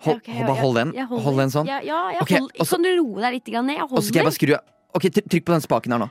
Hold, 0.00 0.20
okay, 0.22 0.44
bare 0.46 0.56
hold 0.62 0.78
den. 0.80 0.94
Hold 1.10 1.42
den 1.42 1.50
sånn. 1.52 1.68
Ja, 1.68 1.80
ja 1.84 1.98
jeg 2.14 2.22
okay, 2.24 2.38
holder. 2.40 2.62
og 2.62 2.70
Kan 2.70 2.86
du 2.86 2.90
roe 3.02 3.20
deg 3.26 3.34
litt 3.36 3.50
ned? 3.52 3.76
Jeg 3.76 3.88
så 3.90 4.02
skal 4.06 4.20
jeg 4.22 4.28
bare 4.30 4.38
skru. 4.38 4.54
Ok, 4.96 5.06
Trykk 5.20 5.44
på 5.46 5.54
den 5.54 5.64
spaken 5.64 5.94
her 5.94 6.02
nå. 6.02 6.08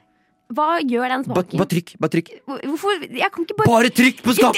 Hva 0.49 0.79
gjør 0.81 1.11
den 1.11 1.23
Bare, 1.27 1.43
smaken? 1.45 1.59
bare 1.61 1.69
trykk. 1.69 1.89
bare 2.01 2.09
trykk 2.09 2.29
Hvorfor? 2.47 3.03
Jeg 3.05 3.29
kan 3.33 3.43
ikke 3.45 3.57
bare 3.59 3.69
Bare 3.69 3.89
trykk 3.93 4.21
på 4.25 4.33
skap! 4.33 4.55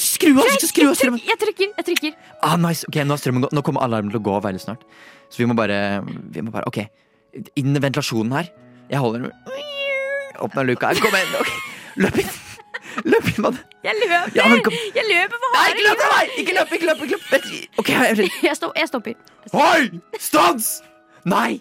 Skru 0.00 0.30
av! 0.32 0.46
greit, 0.46 0.64
skru 0.64 0.86
av 0.88 0.94
strømmen! 0.96 1.20
jeg 1.20 1.36
trykker. 1.42 1.74
Jeg 1.76 1.84
trykker. 1.90 2.14
Ah, 2.40 2.54
nice. 2.56 2.88
Ok, 2.88 2.96
Nå 3.04 3.12
har 3.12 3.20
strømmen 3.20 3.44
gått. 3.44 3.52
Nå 3.52 3.60
kommer 3.66 3.84
alarmen 3.84 4.08
til 4.14 4.22
å 4.22 4.24
gå 4.24 4.38
veldig 4.40 4.62
snart. 4.62 4.86
Så 5.28 5.42
vi 5.42 5.48
må 5.50 5.56
bare, 5.58 6.00
vi 6.06 6.44
må 6.44 6.54
bare 6.54 6.64
Ok. 6.70 6.80
Inn 7.60 7.76
i 7.76 7.82
ventilasjonen 7.82 8.32
her. 8.38 8.48
Jeg 8.88 9.04
holder 9.04 9.26
den. 9.26 9.60
Åpna 10.48 10.64
luka 10.64 10.92
her. 10.94 11.04
Kom 11.04 11.12
igjen. 11.18 11.36
ok. 11.42 11.52
Løp 12.06 12.24
inn. 12.24 12.32
Løp 13.04 13.26
mann. 13.42 13.58
Jeg 13.84 13.94
løper! 14.00 14.30
Ja, 14.38 14.44
men 14.48 14.62
kom. 14.64 14.72
Jeg 14.94 15.04
løper 15.10 15.36
for 15.42 15.56
harde 15.58 15.74
ikke 15.74 15.84
løp 15.88 15.98
fra 16.00 16.10
meg! 16.14 16.26
Ikke 16.42 16.54
løp, 16.58 16.72
ikke 16.78 16.86
løp! 16.88 17.02
ikke 17.04 17.16
løp 17.16 17.24
Vent. 17.32 17.46
Ok, 17.82 17.88
jeg 17.88 18.16
jeg- 18.18 18.30
Jeg, 18.42 18.56
stopper. 18.56 18.80
jeg 18.80 18.88
stopper. 18.88 19.14
Oi! 19.52 20.00
Stans! 20.20 20.68
Nei! 21.24 21.60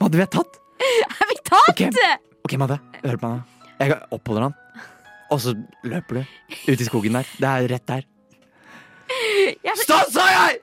Madde, 0.00 0.16
vi 0.16 0.22
er 0.24 0.30
tatt. 0.32 0.58
Er 0.80 1.26
vi 1.28 1.36
tatt? 1.44 1.68
Ok. 1.74 1.82
okay 2.46 2.58
Madde. 2.58 2.78
Hør 3.04 3.16
på 3.20 3.28
meg 3.28 3.36
nå. 3.36 3.42
Jeg 3.80 3.98
oppholder 4.16 4.42
han. 4.48 4.54
Og 5.30 5.38
så 5.44 5.54
løper 5.86 6.20
du 6.20 6.72
ut 6.72 6.80
i 6.80 6.84
skogen 6.88 7.14
der. 7.20 7.28
Det 7.38 7.48
er 7.50 7.68
rett 7.74 7.86
der. 7.88 8.02
Jeg, 9.64 9.74
Stans, 9.84 10.12
sa 10.14 10.24
jeg! 10.30 10.58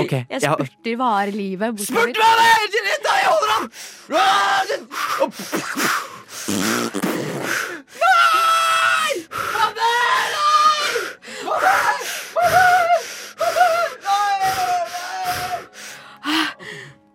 Okay, 0.00 0.22
jeg 0.30 0.40
spurter 0.40 0.68
spurter 0.68 1.22
er 1.22 1.30
livet. 1.34 1.80
Spurt 1.82 2.16
meg 2.16 2.34
det! 2.38 2.82
Jeg 3.02 3.26
holder 3.26 3.50
ham! 3.52 3.64
Ah, 4.12 4.62
Opp. 5.24 5.34
Nei! 8.02 9.12
Madde, 9.52 9.90
nei! 10.36 10.90
Madde! 11.48 12.82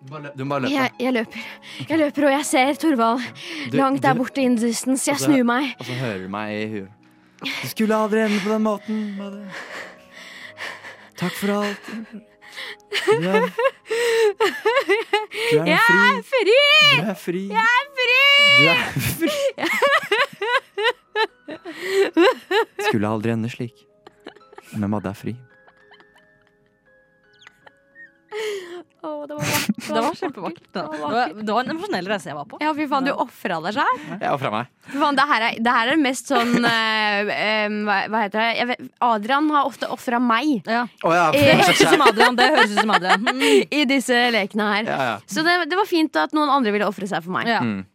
Du 0.07 0.43
må 0.45 0.49
bare 0.55 0.61
løpe. 0.65 0.73
Jeg, 0.73 0.91
jeg 0.99 1.13
løper. 1.13 1.39
Jeg 1.89 1.97
løper, 1.99 2.25
og 2.25 2.31
jeg 2.31 2.45
ser 2.45 2.73
Torvald 2.81 3.21
Du- 3.71 3.77
langt 3.77 4.01
der 4.03 4.13
du- 4.13 4.19
borte 4.23 4.41
in 4.41 4.55
distance. 4.55 5.07
Jeg 5.09 5.13
Altså- 5.15 5.25
snur 5.31 5.43
meg. 5.43 5.75
Og 5.79 5.85
så 5.85 5.91
hører 5.93 6.17
du 6.23 6.27
meg 6.29 6.53
i 6.61 6.67
huet. 6.71 6.89
Du 7.61 7.67
skulle 7.67 7.95
aldri 7.95 8.19
ende 8.25 8.39
på 8.41 8.49
den 8.49 8.61
måten, 8.63 9.15
Madde. 9.17 9.51
Takk 11.17 11.31
for 11.33 11.47
alt. 11.61 11.77
Du 11.87 12.01
er, 13.11 13.49
du 15.51 15.59
er 15.59 15.65
Jeg 15.65 15.79
fri. 15.87 15.97
er 15.97 16.21
fri! 16.23 16.43
Du 16.97 17.03
er 17.09 17.13
fri. 17.15 17.47
Jeg 17.47 17.57
er 17.57 17.87
fri! 17.97 18.23
Du 18.59 18.65
er 18.69 18.77
fri. 19.19 19.35
Skulle 22.87 23.07
aldri 23.09 23.31
ende 23.33 23.49
slik. 23.51 23.85
Men 24.75 24.89
Madde 24.91 25.09
er 25.09 25.17
fri. 25.17 25.35
Å, 28.97 29.09
det 29.29 29.35
var 29.37 29.43
vakkert. 29.43 29.77
Det 29.87 30.01
var 30.03 30.15
kjempevakkert. 30.19 30.67
Det 30.73 30.81
var 30.83 31.11
var, 31.13 31.33
det 31.37 31.53
var 31.53 31.63
en 31.63 31.73
emosjonell 31.75 32.07
reise 32.09 32.29
jeg 32.31 32.35
var 32.37 32.47
på. 32.49 32.57
Ja, 32.63 32.73
fy 32.75 32.87
faen, 32.89 33.05
du 33.07 33.13
ofra 33.13 33.59
deg 33.63 33.77
sjøl. 33.77 34.01
Jeg 34.09 34.31
ofra 34.33 34.51
meg. 34.51 34.71
Fy 34.87 34.97
faen, 34.99 35.19
det 35.19 35.25
her 35.29 35.45
er, 35.47 35.59
det 35.63 35.75
her 35.77 35.91
er 35.93 36.01
mest 36.01 36.31
sånn 36.33 36.53
uh, 36.65 37.31
um, 37.31 37.77
hva, 37.87 37.97
hva 38.11 38.23
heter 38.25 38.41
det? 38.41 38.49
Jeg 38.57 38.69
vet, 38.71 38.85
Adrian 39.07 39.49
har 39.53 39.69
ofte 39.69 39.89
ofra 39.93 40.19
meg 40.23 40.67
Ja. 40.67 40.83
Oh, 41.05 41.13
ja. 41.15 41.29
Det 41.35 41.77
som 41.93 42.03
Adrian. 42.07 42.39
Det 42.39 42.49
høres 42.51 42.73
ut 42.73 42.81
som 42.81 42.95
Adrian. 42.97 43.27
Mm. 43.27 43.45
i 43.69 43.83
disse 43.89 44.23
lekene 44.33 44.71
her. 44.73 44.89
Ja, 44.89 44.99
ja. 45.11 45.17
Så 45.29 45.45
det, 45.45 45.59
det 45.71 45.79
var 45.79 45.87
fint 45.89 46.17
at 46.19 46.35
noen 46.35 46.51
andre 46.51 46.73
ville 46.75 46.89
ofre 46.89 47.07
seg 47.09 47.23
for 47.25 47.37
meg. 47.37 47.51
Ja. 47.53 47.61
Mm. 47.63 47.85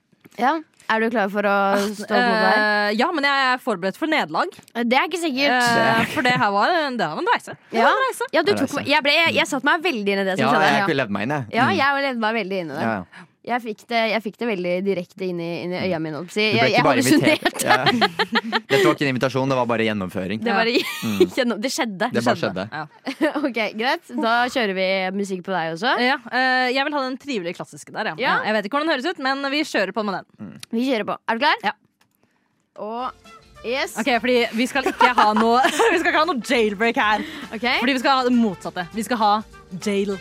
Er 0.91 1.01
du 1.01 1.11
klar 1.11 1.29
for 1.33 1.43
å 1.43 1.55
stå 1.95 2.09
på 2.09 2.15
der? 2.15 2.57
Eh, 2.59 2.91
ja, 2.99 3.11
men 3.13 3.25
jeg 3.25 3.47
er 3.53 3.59
forberedt 3.63 3.97
for 3.97 4.07
nederlag. 4.11 4.51
Det 4.75 4.99
er 4.99 5.07
ikke 5.09 5.21
sikkert. 5.23 5.69
Eh, 5.79 6.05
for 6.15 6.23
det 6.27 6.33
her 6.33 6.51
var, 6.51 6.69
det 6.99 7.07
var 7.07 7.19
en 7.23 7.31
reise. 7.33 7.57
Det 7.71 7.79
Ja. 7.79 7.89
en 7.89 8.03
reise. 8.07 8.25
Ja, 8.33 8.43
du 8.43 8.53
tok, 8.55 8.87
jeg, 8.87 9.03
ble, 9.03 9.13
jeg, 9.13 9.35
jeg 9.35 9.47
satt 9.47 9.65
meg 9.65 9.83
veldig 9.83 10.09
inn 10.17 10.19
i 10.19 10.25
det 10.25 10.39
som 10.39 10.47
Ja, 10.47 10.53
skjedde. 10.53 10.89
jeg 10.89 10.97
levd 10.97 11.11
meg 11.11 11.23
inn, 11.23 11.31
jeg. 11.39 11.45
Ja, 11.55 11.65
Mm. 11.69 11.77
jeg 11.77 12.03
levde 12.09 12.21
meg 12.27 12.35
veldig 12.43 12.59
inn 12.65 12.71
i 12.71 12.75
det. 12.75 12.83
Ja, 12.83 12.95
ja. 12.97 13.27
Jeg 13.43 13.59
fikk 13.59 13.81
det, 13.91 14.01
jeg 14.13 14.23
fikk 14.23 14.37
det 14.39 14.47
veldig 14.53 14.73
direkte 14.87 15.25
inn 15.27 15.41
i, 15.43 15.49
inn 15.65 15.73
i 15.75 15.79
øya 15.89 15.99
mine. 15.99 16.21
Jeg, 16.31 16.55
Jeg, 16.55 16.75
jeg 16.77 16.85
hallusinerte. 16.87 17.51
Ja. 17.67 17.79
Dette 17.91 18.85
var 18.87 18.93
ikke 18.95 19.07
en 19.09 19.11
invitasjon, 19.11 19.51
det 19.51 19.57
var 19.59 19.67
bare 19.67 19.87
gjennomføring. 19.89 20.45
Det, 20.45 20.55
bare, 20.55 20.75
gjennom- 21.37 21.59
det 21.63 21.73
skjedde. 21.75 22.11
Det 22.15 22.23
bare 22.23 22.39
skjedde. 22.39 22.67
Ja. 22.71 22.85
ok, 23.49 23.59
Greit. 23.81 24.13
Da 24.15 24.37
kjører 24.47 24.77
vi 24.79 24.87
musikk 25.19 25.43
på 25.49 25.55
deg 25.57 25.73
også. 25.75 25.97
Ja, 26.05 26.21
uh, 26.23 26.69
jeg 26.71 26.87
vil 26.87 26.95
ha 26.99 27.03
den 27.09 27.19
trivelige 27.19 27.59
klassiske 27.59 27.91
der. 27.97 28.13
Ja. 28.23 28.39
Jeg 28.47 28.55
vet 28.59 28.69
ikke 28.71 28.79
hvordan 28.79 28.93
den 28.93 28.95
høres 28.95 29.11
ut, 29.11 29.23
men 29.27 29.43
vi 29.57 29.65
kjører 29.67 29.97
på 29.97 30.07
med 30.07 30.21
den. 30.21 30.55
Vi 30.71 30.87
kjører 30.87 31.09
på. 31.11 31.19
Er 31.27 31.41
du 31.41 31.43
klar? 31.43 31.67
Ja. 31.67 31.75
Og 32.79 33.11
yes. 33.67 33.99
Ok, 33.99 34.13
fordi 34.23 34.39
Vi 34.57 34.69
skal 34.71 34.87
ikke 34.89 35.11
ha 35.19 35.27
noe 35.43 35.61
Vi 35.67 35.99
skal 35.99 36.13
ikke 36.13 36.23
ha 36.23 36.29
noe 36.31 36.47
jailbreak 36.47 37.03
her. 37.03 37.27
Okay. 37.51 37.81
Fordi 37.83 37.99
vi 37.99 38.05
skal 38.07 38.21
ha 38.23 38.31
det 38.31 38.37
motsatte. 38.39 38.87
Vi 38.95 39.05
skal 39.11 39.21
ha 39.27 39.35
jail 39.83 40.15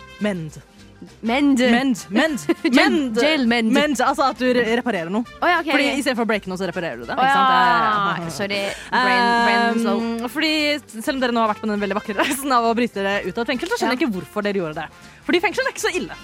mend. 1.21 1.59
Mend. 1.59 2.03
Mend, 2.09 2.45
mend, 2.77 3.17
Jail- 3.21 3.47
mend. 3.49 3.71
mend. 3.73 4.01
Altså 4.05 4.27
at 4.29 4.41
du 4.41 4.47
reparerer 4.53 5.11
noe. 5.13 5.25
Oh, 5.39 5.47
ja, 5.49 5.59
okay. 5.61 5.73
Fordi. 5.73 5.87
Istedenfor 6.01 6.27
å 6.27 6.29
breake 6.31 6.51
noe, 6.51 6.59
så 6.61 6.69
reparerer 6.69 7.01
du 7.01 7.05
det. 7.07 7.15
Sant? 7.15 7.25
ja. 7.25 8.17
Er- 8.17 8.33
Sorry. 8.35 8.61
Brain, 8.91 9.25
brain. 9.47 9.87
Um, 9.87 10.29
fordi 10.31 10.53
Selv 10.93 11.17
om 11.17 11.23
dere 11.23 11.35
nå 11.35 11.43
har 11.43 11.51
vært 11.53 11.63
på 11.63 11.69
den 11.71 11.81
veldig 11.81 11.97
vakre 11.99 12.17
reisen 12.21 12.53
av 12.55 12.69
å 12.69 12.75
bryte 12.77 13.01
dere 13.01 13.25
ut 13.25 13.35
av 13.35 13.43
et 13.43 13.53
fengsel, 13.53 13.71
så 13.73 13.81
skjønner 13.81 13.97
jeg 13.97 14.03
ikke 14.03 14.13
hvorfor 14.19 14.45
dere 14.45 14.61
gjorde 14.61 14.83
det. 14.83 14.87
Fordi 15.27 15.43
fengsel 15.43 15.67
er 15.67 15.75
ikke 15.75 15.85
så 15.87 15.93
ille. 15.97 16.17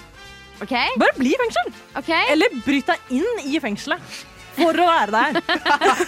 Okay. 0.63 0.95
Bare 0.97 1.13
bli 1.19 1.35
i 1.35 1.37
fengsel. 1.43 1.69
Okay. 2.01 2.31
Eller 2.33 2.57
bryt 2.65 2.89
deg 2.89 3.13
inn 3.19 3.45
i 3.45 3.61
fengselet. 3.61 4.17
For 4.57 4.73
å 4.81 4.87
være 4.89 5.13
der. 5.13 5.37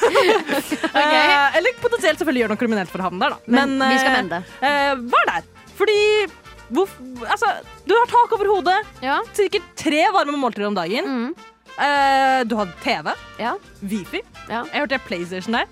okay. 0.90 1.34
eller 1.60 1.76
potensielt 1.84 2.18
selvfølgelig 2.18 2.42
gjøre 2.42 2.54
noe 2.56 2.62
kriminelt 2.64 2.90
for 2.90 3.04
å 3.04 3.06
havne 3.06 3.22
der, 3.22 3.36
da. 3.36 3.54
Men 3.60 3.76
vi 3.78 4.00
skal 4.02 4.10
eh, 4.10 4.18
vende. 4.18 4.40
Uh, 4.58 5.04
vær 5.14 5.30
der. 5.30 5.50
Fordi 5.78 5.98
hvorf, 6.72 6.92
altså, 7.30 7.48
du 7.88 7.94
har 7.98 8.06
tak 8.12 8.32
over 8.38 8.46
hodet, 8.54 8.86
Ja. 9.02 9.20
sikkert 9.34 9.64
tre 9.76 10.04
varme 10.14 10.38
måltider 10.38 10.68
om 10.68 10.76
dagen. 10.76 11.06
Mm. 11.06 11.36
Eh, 11.80 12.44
du 12.50 12.56
har 12.60 12.68
TV, 12.84 13.14
Ja. 13.40 13.54
Wifi. 13.84 14.22
Ja. 14.50 14.64
Jeg 14.74 14.82
hørte 14.82 15.00
PlayStation 15.08 15.54
der. 15.54 15.66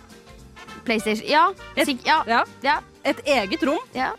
PlayStation. 0.86 1.28
Ja. 1.28 1.50
Et- 1.76 2.06
ja. 2.06 2.22
Ja. 2.28 2.44
Ja. 2.64 2.78
Et 3.06 3.20
eget 3.26 3.64
rom. 3.68 3.80
ja. 3.94 4.12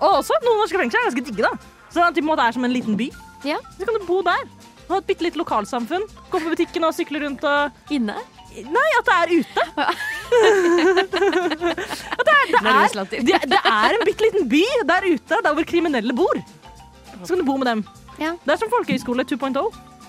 Og 0.00 0.18
også 0.20 0.32
noen 0.44 0.58
norske 0.60 0.76
fengsler 0.78 1.00
er 1.00 1.10
ganske 1.10 1.24
digge, 1.24 1.42
da. 1.42 1.50
Så 1.90 2.12
de 2.14 2.20
måte 2.20 2.40
er 2.44 2.52
som 2.52 2.64
en 2.64 2.72
liten 2.72 2.96
by. 2.96 3.10
Ja. 3.44 3.56
Så 3.78 3.84
kan 3.86 3.94
du 3.98 4.04
bo 4.06 4.20
der. 4.22 4.42
Ha 4.88 4.96
et 4.98 5.06
bitte 5.06 5.22
lite 5.24 5.38
lokalsamfunn. 5.38 6.02
Gå 6.30 6.38
på 6.42 6.50
butikken 6.52 6.84
og 6.84 6.92
sykle 6.94 7.22
rundt 7.24 7.42
og 7.44 7.70
Inne. 7.90 8.14
Nei, 8.56 8.88
at 8.98 9.04
det 9.04 9.14
er 9.14 9.28
ute. 9.40 9.60
at 12.18 12.25
det 12.46 12.72
er, 12.72 13.10
det, 13.10 13.40
det, 13.50 13.60
er 13.60 13.96
en 13.96 14.06
bitte 14.06 14.28
liten 14.28 14.48
by 14.50 14.62
der 14.88 15.08
ute, 15.10 15.42
der 15.44 15.58
hvor 15.58 15.66
kriminelle 15.68 16.16
bor. 16.16 16.40
Så 17.22 17.34
kan 17.34 17.42
du 17.42 17.48
bo 17.48 17.56
med 17.60 17.68
dem. 17.70 17.84
Ja. 18.20 18.32
Det 18.44 18.54
er 18.54 18.62
som 18.62 18.72
folkehøyskole 18.72 19.26
2.0. 19.28 19.60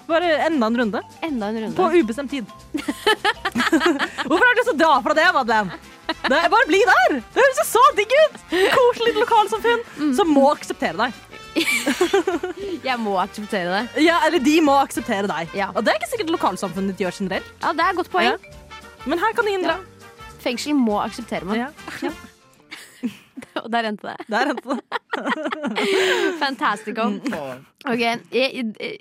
Bare 0.07 0.31
enda 0.45 0.69
en 0.71 0.79
runde. 0.79 1.01
Enda 1.21 1.49
en 1.51 1.59
runde. 1.61 1.75
På 1.75 1.89
ubestemt 1.91 2.31
tid. 2.31 2.45
Hvorfor 4.27 4.45
har 4.45 4.55
du 4.55 4.59
lyst 4.61 4.69
til 4.69 4.75
å 4.75 4.79
dra 4.79 4.91
fra 5.03 5.15
det, 5.17 5.27
Madeleine? 5.35 5.79
Det 6.07 6.37
er 6.39 6.51
bare 6.51 6.67
bli 6.69 6.79
der! 6.87 7.17
Det 7.19 7.43
høres 7.43 7.67
så 7.67 7.81
digg 7.97 8.13
ut! 8.15 8.37
Koselig 8.47 9.15
lokalsamfunn 9.17 9.81
lokalsamfunn 9.81 10.13
som 10.15 10.31
må 10.31 10.45
akseptere 10.53 10.95
deg. 11.01 11.23
Jeg 12.87 12.99
må 13.01 13.17
akseptere 13.19 13.73
det. 13.73 14.05
Ja, 14.05 14.21
eller 14.27 14.39
de 14.43 14.55
må 14.63 14.77
akseptere 14.79 15.27
deg. 15.27 15.51
Ja. 15.57 15.71
Og 15.73 15.83
det 15.83 15.93
er 15.93 15.99
ikke 15.99 16.11
sikkert 16.13 16.33
lokalsamfunnet 16.37 16.95
ditt 16.95 17.03
gjør 17.03 17.19
generelt. 17.19 17.51
Ja, 17.63 17.73
det 17.75 17.83
er 17.83 17.91
et 17.91 17.99
godt 17.99 18.13
poeng. 18.13 18.31
Ja. 18.31 18.81
Men 19.07 19.23
her 19.23 19.35
kan 19.35 19.51
ingen 19.51 19.67
dra. 19.67 19.77
Fengsel 20.43 20.77
må 20.77 20.99
akseptere 21.01 21.47
meg. 21.49 21.65
Ja. 21.65 22.15
Og 23.65 23.71
der 23.73 23.89
endte 23.91 24.13
det. 24.13 24.27
Der 24.31 24.53
endte 24.53 24.77
det. 24.77 25.01
Fantastico. 26.43 27.09
Ok, 27.87 28.01
eh, 28.01 28.57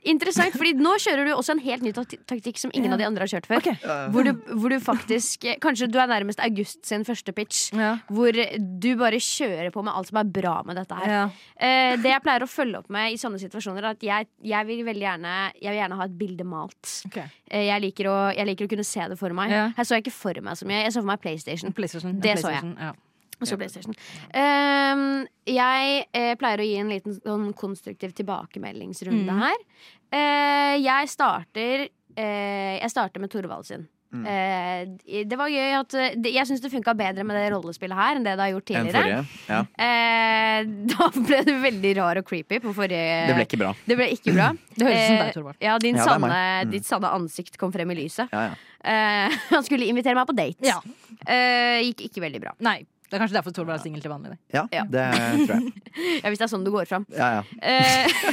Interessant, 0.08 0.54
fordi 0.56 0.74
nå 0.78 0.94
kjører 1.02 1.28
du 1.28 1.32
også 1.34 1.56
en 1.56 1.62
helt 1.64 1.84
ny 1.84 1.92
taktikk 1.96 2.60
som 2.60 2.72
ingen 2.76 2.92
av 2.94 3.00
de 3.00 3.06
andre 3.08 3.24
har 3.24 3.32
kjørt 3.32 3.48
før. 3.48 3.62
Okay. 3.62 3.76
Hvor, 4.14 4.26
du, 4.26 4.52
hvor 4.60 4.72
du 4.72 4.78
faktisk 4.82 5.46
Kanskje 5.62 5.88
du 5.90 5.98
er 6.00 6.10
nærmest 6.10 6.40
August 6.44 6.84
sin 6.86 7.04
første 7.06 7.32
pitch. 7.36 7.70
Ja. 7.76 7.96
Hvor 8.12 8.36
du 8.36 8.88
bare 9.00 9.20
kjører 9.22 9.72
på 9.74 9.84
med 9.86 9.96
alt 9.96 10.10
som 10.10 10.20
er 10.20 10.30
bra 10.38 10.58
med 10.66 10.78
dette 10.80 11.00
her. 11.00 11.14
Ja. 11.16 11.24
Eh, 11.56 11.96
det 12.02 12.12
jeg 12.12 12.24
pleier 12.24 12.44
å 12.46 12.50
følge 12.50 12.82
opp 12.82 12.92
med 12.92 13.14
i 13.14 13.20
sånne 13.20 13.40
situasjoner, 13.42 13.82
er 13.84 13.96
at 13.96 14.06
jeg, 14.06 14.28
jeg 14.44 14.68
vil 14.68 14.84
veldig 14.86 15.06
gjerne 15.06 15.34
Jeg 15.60 15.70
vil 15.72 15.80
gjerne 15.80 15.98
ha 16.00 16.06
et 16.06 16.18
bilde 16.20 16.46
malt. 16.48 16.92
Ok. 17.08 17.18
Eh, 17.22 17.66
jeg, 17.70 17.82
liker 17.88 18.10
å, 18.12 18.18
jeg 18.36 18.50
liker 18.52 18.68
å 18.68 18.74
kunne 18.76 18.86
se 18.86 19.08
det 19.12 19.18
for 19.20 19.36
meg. 19.36 19.54
Ja. 19.54 19.66
Her 19.76 19.88
så 19.88 19.98
jeg 19.98 20.06
ikke 20.06 20.18
for 20.18 20.44
meg 20.44 20.60
så 20.60 20.68
mye. 20.68 20.84
Jeg 20.84 20.94
så 20.94 21.02
for 21.02 21.12
meg 21.14 21.24
PlayStation. 21.24 21.76
PlayStation. 21.76 22.20
Det 22.22 22.38
så 22.42 22.54
jeg. 22.54 22.94
Så 23.44 23.56
PlayStation. 23.60 23.92
Um, 24.32 25.26
jeg 25.46 26.06
eh, 26.16 26.32
pleier 26.40 26.62
å 26.62 26.66
gi 26.66 26.78
en 26.80 26.88
liten 26.88 27.18
sånn 27.20 27.50
konstruktiv 27.58 28.14
tilbakemeldingsrunde 28.16 29.28
Mm. 29.32 29.42
her. 29.42 29.58
Eh, 30.12 30.76
jeg 30.80 31.08
starter 31.12 31.88
eh, 32.16 32.78
Jeg 32.80 32.90
starter 32.90 33.20
med 33.20 33.30
Torvald 33.30 33.66
sin. 33.66 33.88
Mm. 34.14 34.22
Eh, 34.24 35.24
det 35.26 35.36
var 35.36 35.50
gøy 35.50 35.72
at 35.80 35.94
eh, 35.98 36.12
det, 36.14 36.30
Jeg 36.32 36.46
syns 36.46 36.60
det 36.62 36.70
funka 36.72 36.94
bedre 36.96 37.24
med 37.26 37.36
det 37.36 37.50
rollespillet 37.52 37.98
her 37.98 38.16
enn 38.16 38.22
det 38.24 38.36
det 38.38 38.44
har 38.46 38.52
gjort 38.54 38.70
Enn 38.70 38.86
tidligere. 38.86 39.24
forrige. 39.26 39.50
Ja. 39.50 39.58
Eh, 39.84 40.60
da 40.94 41.08
ble 41.16 41.40
det 41.44 41.56
veldig 41.66 41.92
rar 41.98 42.16
og 42.22 42.24
creepy 42.30 42.60
på 42.62 42.72
forrige 42.72 43.26
Det 43.28 43.34
ble 43.36 43.44
ikke 43.50 43.58
bra. 43.60 43.72
Det 43.84 43.96
ble 43.98 44.08
ikke 44.14 44.32
bra. 44.38 44.48
Det 44.78 44.86
høres 44.86 44.96
ut 44.96 45.06
som 45.10 45.16
Eh, 45.18 45.24
deg, 45.26 45.34
Torvald. 45.34 45.56
Ja, 45.60 45.76
din 45.82 45.96
Ja, 45.96 46.00
det 46.00 46.06
er 46.06 46.12
sanne, 46.14 46.30
meg. 46.32 46.66
Mm. 46.70 46.70
Ditt 46.78 46.86
sanne 46.88 47.12
ansikt 47.18 47.58
kom 47.60 47.72
frem 47.74 47.90
i 47.92 47.98
lyset. 47.98 48.30
Ja, 48.32 48.46
ja. 48.48 48.54
Eh, 48.86 49.36
han 49.52 49.66
skulle 49.66 49.90
invitere 49.90 50.14
meg 50.16 50.30
på 50.30 50.36
date. 50.38 50.62
Ja. 50.64 50.78
Eh, 51.26 51.82
gikk 51.90 52.06
ikke 52.08 52.22
veldig 52.24 52.40
bra. 52.46 52.54
Nei. 52.64 52.84
Det 53.06 53.14
er 53.16 53.22
kanskje 53.22 53.36
derfor 53.38 53.54
Torvald 53.54 53.78
var 53.78 53.82
singel 53.84 54.02
til 54.02 54.10
vanlig. 54.10 54.36
ja, 54.52 54.64
Ja. 54.74 54.82
det 54.90 55.04
tror 55.46 55.54
jeg. 55.56 55.72
Ja, 56.22 56.28
Hvis 56.28 56.38
det 56.40 56.44
er 56.46 56.50
sånn 56.52 56.64
du 56.66 56.70
går 56.74 56.86
fram. 56.90 57.04
Ja, 57.14 57.28
ja. 57.38 57.42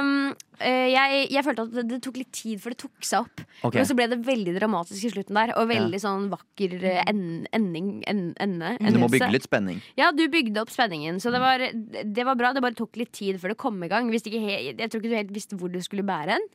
um, 0.00 0.34
eh, 0.60 0.86
jeg, 0.92 1.26
jeg 1.34 1.44
følte 1.44 1.64
at 1.66 1.72
det, 1.74 1.84
det 1.90 1.98
tok 2.04 2.18
litt 2.20 2.30
tid 2.36 2.60
før 2.62 2.72
det 2.74 2.78
tok 2.80 3.04
seg 3.06 3.24
opp. 3.26 3.42
Okay. 3.66 3.80
Men 3.80 3.88
så 3.90 3.96
ble 3.98 4.06
det 4.12 4.18
veldig 4.26 4.54
dramatisk 4.58 5.08
i 5.08 5.10
slutten 5.12 5.36
der, 5.38 5.52
og 5.58 5.68
veldig 5.70 6.00
sånn 6.02 6.28
vakker 6.32 6.76
eh, 6.80 7.02
en- 7.10 7.46
ending. 7.56 7.90
En, 8.08 8.22
ende, 8.42 8.72
Du 8.86 9.00
må 9.02 9.10
bygge 9.12 9.30
litt 9.34 9.48
spenning. 9.48 9.82
Ja, 9.98 10.12
du 10.16 10.24
bygde 10.32 10.62
opp 10.62 10.72
spenningen. 10.74 11.20
Så 11.22 11.32
det 11.34 11.42
var, 11.42 11.58
det 11.66 12.26
var 12.28 12.38
bra. 12.38 12.52
Det 12.56 12.62
bare 12.64 12.78
tok 12.78 12.96
litt 13.00 13.12
tid 13.16 13.40
før 13.42 13.52
det 13.54 13.58
kom 13.60 13.82
i 13.84 13.90
gang. 13.92 14.08
Ikke 14.16 14.40
jeg 14.40 14.78
tror 14.88 15.02
ikke 15.02 15.10
du 15.12 15.18
helt 15.18 15.34
visste 15.36 15.58
hvor 15.60 15.72
du 15.72 15.80
skulle 15.84 16.06
bære 16.06 16.38
en. 16.38 16.46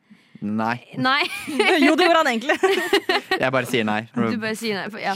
Nei. 0.42 0.78
Nei. 0.98 1.22
Jo, 1.86 1.94
det 2.00 2.08
gjorde 2.08 2.24
han 2.24 2.32
egentlig. 2.32 2.58
Jeg 3.38 3.52
bare 3.54 3.68
sier 3.70 3.86
nei. 3.86 4.00
Du 4.16 4.38
bare 4.42 4.56
sier 4.58 4.80
nei. 4.80 4.88
for- 4.90 5.04
Ja. 5.04 5.14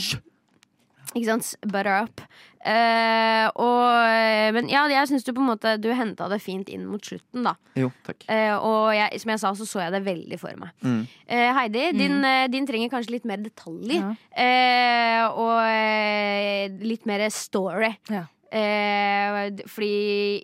Ikke 1.15 1.29
sant? 1.29 1.53
Butter 1.63 2.03
up. 2.03 2.21
Eh, 2.65 3.45
og, 3.61 4.53
men 4.55 4.67
ja, 4.71 4.83
jeg 4.89 5.07
syns 5.11 5.25
du 5.27 5.29
på 5.35 5.43
en 5.43 5.51
måte 5.51 5.75
Du 5.77 5.85
henta 5.93 6.25
det 6.31 6.39
fint 6.41 6.69
inn 6.73 6.87
mot 6.89 7.03
slutten, 7.05 7.45
da. 7.45 7.53
Jo, 7.77 7.91
takk. 8.07 8.25
Eh, 8.31 8.55
og 8.57 8.89
jeg, 8.97 9.21
som 9.21 9.31
jeg 9.35 9.43
sa, 9.43 9.51
så 9.55 9.67
så 9.69 9.83
jeg 9.85 9.93
det 9.95 10.01
veldig 10.07 10.39
for 10.41 10.59
meg. 10.59 10.73
Mm. 10.83 11.01
Eh, 11.29 11.49
Heidi, 11.59 11.85
din, 11.95 12.17
eh, 12.25 12.47
din 12.51 12.67
trenger 12.67 12.91
kanskje 12.91 13.15
litt 13.17 13.29
mer 13.29 13.43
detaljer. 13.45 14.01
Ja. 14.01 14.11
Eh, 14.45 15.23
og 15.29 15.61
eh, 15.69 16.75
litt 16.83 17.07
mer 17.07 17.27
story. 17.33 17.93
Ja. 18.11 18.25
Eh, 18.55 19.65
fordi 19.71 20.43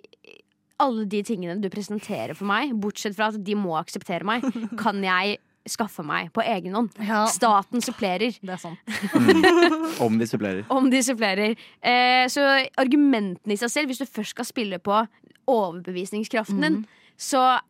alle 0.82 1.06
de 1.06 1.22
tingene 1.26 1.60
du 1.62 1.68
presenterer 1.72 2.34
for 2.38 2.48
meg, 2.48 2.74
bortsett 2.82 3.16
fra 3.18 3.30
at 3.30 3.40
de 3.44 3.56
må 3.58 3.76
akseptere 3.78 4.26
meg, 4.26 4.46
kan 4.82 5.02
jeg 5.04 5.38
skaffe 5.68 6.02
meg 6.06 6.30
på 6.34 6.42
egen 6.42 6.74
hånd. 6.74 6.96
Ja. 7.06 7.24
Staten 7.30 7.82
supplerer. 7.84 8.34
Det 8.42 8.54
er 8.56 8.60
sant. 8.60 8.78
Om 10.02 10.18
de 10.18 10.26
supplerer. 10.26 10.64
Om 10.72 10.88
de 10.92 11.02
supplerer. 11.06 11.54
Eh, 11.82 12.24
så 12.32 12.46
argumentene 12.80 13.54
i 13.54 13.60
seg 13.60 13.70
selv, 13.70 13.92
hvis 13.92 14.02
du 14.02 14.08
først 14.08 14.34
skal 14.36 14.48
spille 14.48 14.80
på 14.82 14.96
overbevisningskraften 15.52 16.62
din, 16.62 16.82
så 17.18 17.60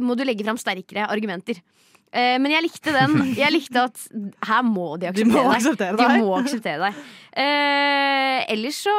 må 0.00 0.16
du 0.16 0.24
legge 0.24 0.44
fram 0.46 0.60
sterkere 0.60 1.08
argumenter. 1.12 1.60
Eh, 2.12 2.36
men 2.40 2.52
jeg 2.52 2.66
likte 2.66 2.92
den. 2.92 3.14
Jeg 3.40 3.54
likte 3.54 3.86
at 3.88 4.00
her 4.44 4.64
må 4.68 4.98
de 5.00 5.12
De 5.16 5.24
må 5.24 5.46
akseptere 5.48 5.96
deg. 5.96 6.10
De 6.18 6.24
må 6.26 6.34
akseptere 6.36 6.90
deg. 6.90 6.98
Eh, 7.40 8.40
ellers 8.52 8.82
så 8.84 8.96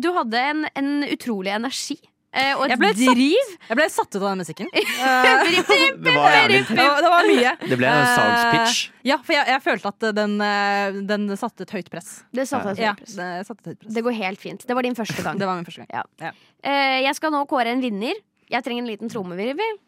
Du 0.00 0.08
hadde 0.16 0.44
en, 0.52 0.62
en 0.72 0.94
utrolig 1.04 1.52
energi. 1.52 1.98
Eh, 2.28 2.52
og 2.58 2.64
et 2.66 2.70
Jeg 2.74 2.78
ble 2.78 2.88
driv. 2.92 3.38
satt- 3.48 3.68
Jeg 3.70 3.76
ble 3.78 3.84
satt 3.88 4.08
ut 4.14 4.22
av 4.22 4.28
den 4.28 4.38
musikken. 4.42 4.66
Det 4.74 6.12
var 6.12 6.30
jævlig 6.36 6.60
Det 6.68 6.76
var, 6.76 7.00
det 7.00 7.10
var 7.14 7.24
mye. 7.28 7.52
Det 7.70 7.78
ble 7.80 7.86
en 7.88 8.06
salgspitch. 8.12 8.82
Eh, 8.90 9.08
ja, 9.08 9.16
for 9.24 9.32
jeg, 9.32 9.46
jeg 9.48 9.62
følte 9.64 9.88
at 9.94 10.06
den, 10.18 10.34
eh, 10.44 10.98
den 11.08 11.24
satte 11.40 11.64
et 11.64 11.70
høyt 11.72 11.88
press. 11.90 12.10
Det 12.36 12.44
satte 12.50 12.74
et 12.76 12.78
Ja, 12.84 12.92
høyt 12.92 13.00
press. 13.04 13.14
det 13.16 13.46
satte 13.48 13.60
et 13.64 13.66
høyt 13.72 13.80
press. 13.80 13.94
Det 13.96 14.04
går 14.04 14.12
helt 14.20 14.40
fint. 14.44 14.66
Det 14.68 14.76
var 14.76 14.82
din 14.82 14.94
første 14.94 15.22
gang. 15.24 15.38
Det 15.40 15.46
var 15.48 15.56
min 15.56 15.64
første 15.64 15.86
gang. 15.86 15.90
Ja. 15.94 16.04
Ja. 16.28 16.32
Eh, 16.62 17.00
jeg 17.08 17.14
skal 17.16 17.32
nå 17.32 17.46
kåre 17.48 17.72
en 17.72 17.80
vinner. 17.80 18.14
Jeg 18.50 18.64
trenger 18.64 18.84
en 18.84 18.90
liten 18.92 19.08
trommevirvel. 19.08 19.78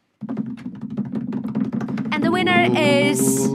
And 2.13 2.25
the 2.25 2.31
winner 2.33 2.67
is 2.77 3.49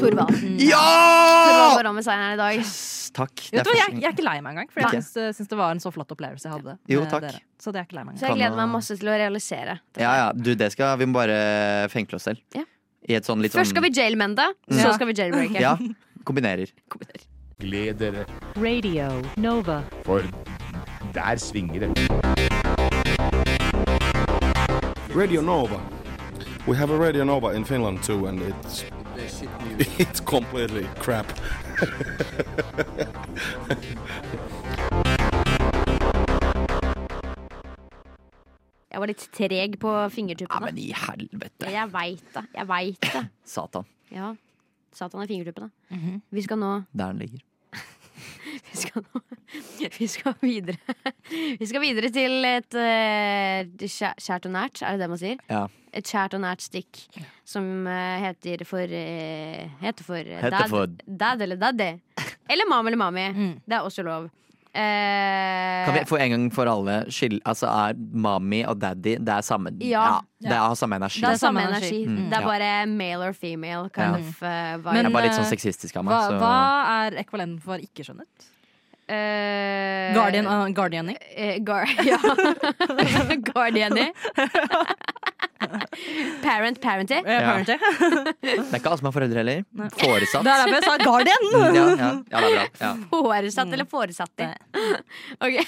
Torvald. 0.00 0.32
Torvald 0.34 1.74
Thorvald 1.74 1.90
var 1.90 1.96
med 1.98 2.06
seieren 2.06 2.34
i 2.34 2.40
dag. 2.40 2.70
Takk. 3.18 3.44
Det 3.50 3.60
er 3.60 3.66
du, 3.66 3.70
jeg, 3.74 3.94
jeg 3.98 4.08
er 4.08 4.14
ikke 4.14 4.26
lei 4.26 4.36
meg 4.44 4.52
engang, 4.54 4.72
for 4.72 4.84
jeg 4.84 5.04
syns, 5.06 5.48
det 5.50 5.58
var 5.58 5.74
en 5.74 5.80
så 5.82 5.92
flott 5.94 6.12
opplevelse 6.14 6.48
jeg 6.48 6.54
hadde. 6.54 6.74
Jo, 6.92 7.04
takk. 7.10 7.24
dere. 7.26 7.40
Så 7.58 7.72
det 7.74 7.80
er 7.80 7.88
ikke 7.88 7.98
lei 7.98 8.04
meg 8.06 8.18
Så 8.20 8.28
jeg 8.28 8.38
gleder 8.38 8.58
meg 8.60 8.68
masse 8.74 8.98
til 9.00 9.10
å 9.10 9.16
realisere. 9.18 9.78
dette. 9.88 10.04
Ja, 10.04 10.12
ja, 10.20 10.28
du, 10.36 10.52
det 10.58 10.70
skal 10.74 10.98
Vi 11.00 11.08
må 11.08 11.18
bare 11.18 11.88
fengsle 11.92 12.20
oss 12.20 12.28
selv. 12.30 12.44
Ja. 12.56 12.66
I 13.08 13.16
et 13.18 13.26
sånn 13.28 13.40
litt 13.42 13.54
Først 13.56 13.72
skal 13.72 13.86
vi 13.86 13.90
sånn 13.94 14.52
mm. 14.52 14.78
så 14.82 14.92
skal 14.94 15.08
vi 15.08 15.16
jailbreake. 15.16 15.62
Ja, 15.62 15.74
kombinerer. 16.28 16.70
Gled 17.58 17.98
dere, 17.98 18.26
Radio 18.54 19.08
Nova. 19.40 19.80
for 20.06 20.22
der 21.16 21.40
svinger 21.42 21.88
det. 21.88 22.08
Radio 25.16 25.40
Nova. 25.40 25.80
We 26.66 26.76
have 26.76 26.90
a 26.90 26.98
Radio 26.98 27.24
Nova 27.24 27.48
in 27.56 27.64
Finland 27.64 28.02
too, 28.04 28.26
and 28.26 28.42
it's 28.42 28.84
it's 29.98 30.20
completely 30.20 30.86
crap. 31.00 31.26
Jeg 38.88 39.02
var 39.02 39.10
litt 39.10 39.24
treg 39.36 39.76
på 39.82 39.92
fingertuppene. 40.14 40.58
Ja, 40.58 40.64
men 40.64 40.78
i 40.80 40.88
helvete. 40.96 41.70
Jeg 41.70 41.90
veit 41.92 42.24
det. 42.34 42.44
Jeg 42.56 42.68
veit 42.70 43.08
det. 43.12 43.24
Satan. 43.46 43.86
Ja. 44.14 44.32
Satan 44.96 45.22
er 45.22 45.30
fingertuppene. 45.30 45.70
Mhm. 45.92 46.22
Vi 46.34 46.42
skal 46.42 46.58
nå 46.58 46.72
Der 46.92 47.12
den 47.12 47.18
ligger. 47.18 47.44
Vi 48.78 48.84
skal, 48.86 49.02
nå, 49.02 49.20
vi 49.98 50.06
skal 50.06 50.34
videre 50.40 50.76
Vi 51.58 51.66
skal 51.66 51.82
videre 51.82 52.10
til 52.14 52.44
et 52.46 52.76
eh, 52.78 53.88
kjært 53.88 54.46
og 54.46 54.54
nært, 54.54 54.82
er 54.86 54.94
det 54.94 55.02
det 55.02 55.10
man 55.10 55.18
sier? 55.20 55.40
Ja. 55.50 55.64
Et 55.98 56.06
kjært 56.06 56.36
og 56.38 56.42
nært 56.44 56.62
stikk 56.62 57.00
som 57.48 57.86
eh, 57.90 58.18
heter 58.28 58.62
for 58.68 58.86
eh, 58.86 59.66
Heter 59.82 60.06
for 60.06 60.20
Heter 60.22 60.54
dad, 60.54 60.68
for- 60.70 60.98
dad 61.24 61.42
eller 61.46 61.58
daddy. 61.58 61.90
Eller 62.48 62.68
mam 62.70 62.86
eller 62.92 63.00
mami. 63.00 63.26
Mm. 63.38 63.54
Det 63.66 63.76
er 63.78 63.84
også 63.86 64.04
lov. 64.06 64.28
Eh, 64.78 65.84
Kan 65.88 65.94
vi 65.96 66.02
for 66.06 66.20
en 66.20 66.30
gang 66.34 66.42
for 66.54 66.68
alle 66.68 66.98
skille 67.10 67.38
Altså 67.48 67.66
er 67.72 67.96
mami 67.96 68.58
og 68.68 68.76
daddy 68.78 69.14
Det 69.16 69.32
er 69.32 69.40
samme 69.46 69.72
Ja. 69.80 70.20
Det 70.38 70.52
har 70.52 70.74
samme 70.76 70.98
energi. 71.00 71.22
det 71.24 71.30
er 71.32 71.40
samme 71.40 71.62
energi. 71.64 72.02
Mm, 72.06 72.28
Det 72.30 72.36
er 72.38 72.44
bare 72.46 72.68
male 72.86 73.30
or 73.30 73.32
female 73.32 73.88
kind 73.90 74.12
Ja. 74.12 74.20
of 74.20 74.42
uh, 74.42 74.92
Men, 74.92 75.06
er 75.08 75.10
bare 75.16 75.24
litt 75.30 75.38
sånn 75.40 75.48
sexistisk 75.50 75.96
av 75.96 76.04
meg. 76.06 76.14
Hva, 76.14 76.38
hva 76.44 77.08
er 77.08 77.16
ekvalenten 77.24 77.58
for 77.64 77.80
ikke 77.82 78.04
skjønnet? 78.06 78.48
Eh, 79.08 80.14
Guardian, 80.14 80.46
uh, 80.46 80.68
Guardian 80.76 81.08
Eh, 81.10 81.58
gar 81.64 81.86
ja. 82.10 82.18
Guardiani. 83.52 84.12
Parent, 86.42 86.80
parenty. 86.80 87.14
Ja. 87.14 87.40
parenty. 87.40 87.72
Det 88.40 88.52
er 88.52 88.76
ikke 88.78 88.88
alle 88.88 88.98
som 89.00 89.08
har 89.08 89.14
foreldre 89.16 89.40
heller. 89.42 89.64
Foresatt. 89.98 90.44
Det 90.46 90.52
er 90.52 90.60
derfor 90.62 90.76
jeg 90.76 90.84
sa 90.86 90.96
Guardian! 91.02 91.48
Mm, 91.48 91.56
ja, 91.58 91.64
ja, 91.72 91.86
ja, 91.98 92.12
det 92.28 92.36
er 92.38 92.54
bra. 92.54 92.66
Ja. 92.84 92.92
Foresatt 93.10 93.74
eller 93.74 93.88
foresatte. 93.90 94.52
Ok. 95.40 95.58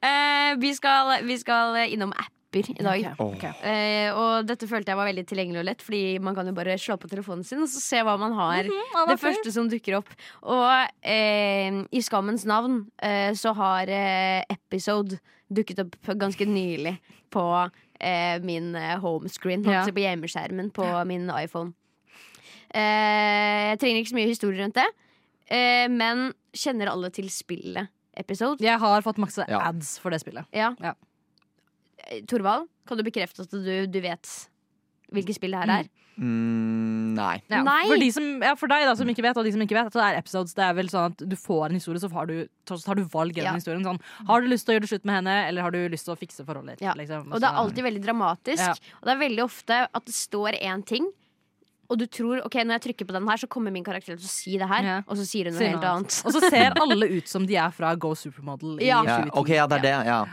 Eh, 0.00 0.50
vi, 0.62 0.72
skal, 0.78 1.18
vi 1.28 1.36
skal 1.42 1.84
innom 1.84 2.14
apper 2.54 2.70
i 2.80 2.84
dag. 2.84 3.14
Åh. 3.18 3.44
Eh, 3.66 4.08
og 4.14 4.46
dette 4.46 4.66
følte 4.70 4.92
jeg 4.92 4.96
var 4.96 5.08
veldig 5.08 5.24
tilgjengelig 5.26 5.60
og 5.60 5.66
lett, 5.68 5.82
Fordi 5.82 6.02
man 6.22 6.34
kan 6.34 6.46
jo 6.46 6.52
bare 6.56 6.76
slå 6.78 6.96
på 7.00 7.08
telefonen 7.10 7.44
sin 7.44 7.62
og 7.62 7.68
så 7.68 7.80
se 7.82 8.02
hva 8.06 8.16
man 8.18 8.32
har. 8.32 8.64
hva 8.94 9.06
det 9.10 9.18
første 9.20 9.52
som 9.52 9.68
dukker 9.68 9.98
opp. 9.98 10.08
Og 10.42 10.88
eh, 11.02 11.82
i 11.92 12.00
skammens 12.04 12.44
navn 12.46 12.86
eh, 13.02 13.32
så 13.34 13.54
har 13.54 13.88
eh, 13.88 14.44
Episode 14.50 15.18
dukket 15.52 15.78
opp 15.84 15.96
ganske 16.18 16.46
nylig 16.46 16.96
på 17.30 17.70
eh, 18.00 18.38
min 18.42 18.74
eh, 18.76 18.96
homescreen, 19.02 19.64
Ja. 19.64 19.84
på 19.84 20.00
hjemmeskjermen 20.02 20.70
på 20.72 20.86
min 21.06 21.28
iPhone. 21.30 21.74
Eh, 22.74 23.70
jeg 23.74 23.78
trenger 23.82 24.00
ikke 24.02 24.10
så 24.14 24.18
mye 24.18 24.30
historie 24.32 24.62
rundt 24.62 24.74
det, 24.74 24.86
eh, 25.50 25.86
men 25.88 26.32
kjenner 26.54 26.90
alle 26.90 27.10
til 27.14 27.28
spillet 27.30 27.88
Episode? 28.16 28.62
Jeg 28.62 28.78
har 28.78 29.02
fått 29.02 29.18
masse 29.18 29.42
Ja. 29.48 29.58
ads 29.68 29.98
for 29.98 30.10
det 30.10 30.20
spillet. 30.22 30.46
Ja. 30.54 30.74
Ja. 30.80 30.92
Eh, 32.10 32.22
Torvald, 32.28 32.68
kan 32.86 32.98
du 33.00 33.04
bekrefte 33.06 33.42
at 33.46 33.50
du, 33.50 33.86
du 33.86 34.00
vet 34.04 34.48
hvilket 35.14 35.36
spill 35.36 35.52
det 35.54 35.60
her 35.64 35.70
er? 35.82 35.88
Mm, 36.14 37.14
nei. 37.16 37.36
Ja, 37.50 37.62
Nei. 37.66 37.80
For, 37.90 37.98
de 37.98 38.08
som, 38.14 38.26
ja, 38.42 38.52
for 38.58 38.70
deg 38.70 38.84
da, 38.86 38.92
som 38.98 39.08
ikke 39.10 39.22
vet, 39.24 39.38
og 39.40 39.46
de 39.46 39.52
som 39.54 39.62
ikke 39.64 39.74
vet, 39.76 39.90
så 39.94 40.02
er 40.04 40.18
episodes 40.20 40.54
Det 40.54 40.62
er 40.62 40.76
vel 40.78 40.86
sånn 40.92 41.10
at 41.10 41.24
du 41.26 41.34
får 41.38 41.72
en 41.72 41.78
historie, 41.80 41.98
så 42.02 42.10
har 42.14 42.28
du, 42.30 42.36
så 42.70 42.78
tar 42.84 42.98
du 43.00 43.02
valg 43.10 43.34
gjennom 43.34 43.56
Ja. 43.56 43.58
historien. 43.58 43.82
Sånn, 43.86 43.98
har 44.28 44.40
du 44.44 44.46
lyst 44.50 44.66
til 44.66 44.74
å 44.74 44.76
gjøre 44.76 44.86
det 44.86 44.90
slutt 44.92 45.04
med 45.10 45.18
henne, 45.18 45.34
eller 45.48 45.66
har 45.66 45.74
du 45.74 45.80
lyst 45.90 46.06
til 46.06 46.14
å 46.14 46.18
fikse 46.20 46.46
forholdet 46.46 46.78
ditt? 46.78 46.86
Ja. 46.86 46.94
Liksom, 46.98 47.32
Og 47.32 47.40
det 47.42 47.48
er 47.50 47.58
alltid 47.64 47.84
veldig 47.88 48.02
dramatisk. 48.06 48.62
Ja. 48.62 48.74
Og 49.02 49.08
det 49.10 49.14
er 49.16 49.22
veldig 49.28 49.44
ofte 49.44 49.80
at 49.90 50.04
det 50.06 50.14
står 50.14 50.60
én 50.62 50.84
ting, 50.86 51.10
og 51.90 51.98
du 52.00 52.06
tror 52.06 52.40
ok, 52.46 52.54
når 52.64 52.78
jeg 52.78 52.84
trykker 52.88 53.06
på 53.10 53.12
den 53.18 53.26
her, 53.28 53.36
så 53.42 53.46
kommer 53.50 53.70
min 53.74 53.84
karakter 53.84 54.14
til 54.16 54.24
å 54.24 54.30
si 54.30 54.56
det 54.56 54.68
her, 54.70 54.82
Ja. 54.82 54.96
og 55.06 55.16
så 55.18 55.26
sier 55.26 55.50
hun 55.50 55.58
noe 55.58 55.68
helt 55.68 55.84
annet. 55.84 56.22
Og 56.24 56.32
så 56.32 56.40
ser 56.48 56.72
alle 56.80 57.10
ut 57.10 57.26
som 57.28 57.44
de 57.46 57.56
er 57.56 57.70
fra 57.74 57.94
Go 57.96 58.14
Supermodel 58.14 58.78
i 58.80 58.86
Ja. 58.88 59.02
Ja, 59.04 59.18
2010. 59.26 59.34
ok, 59.42 59.48
ja, 59.50 59.66
det 59.66 59.78
er 59.78 59.82
det. 59.82 60.06
Ja. 60.06 60.24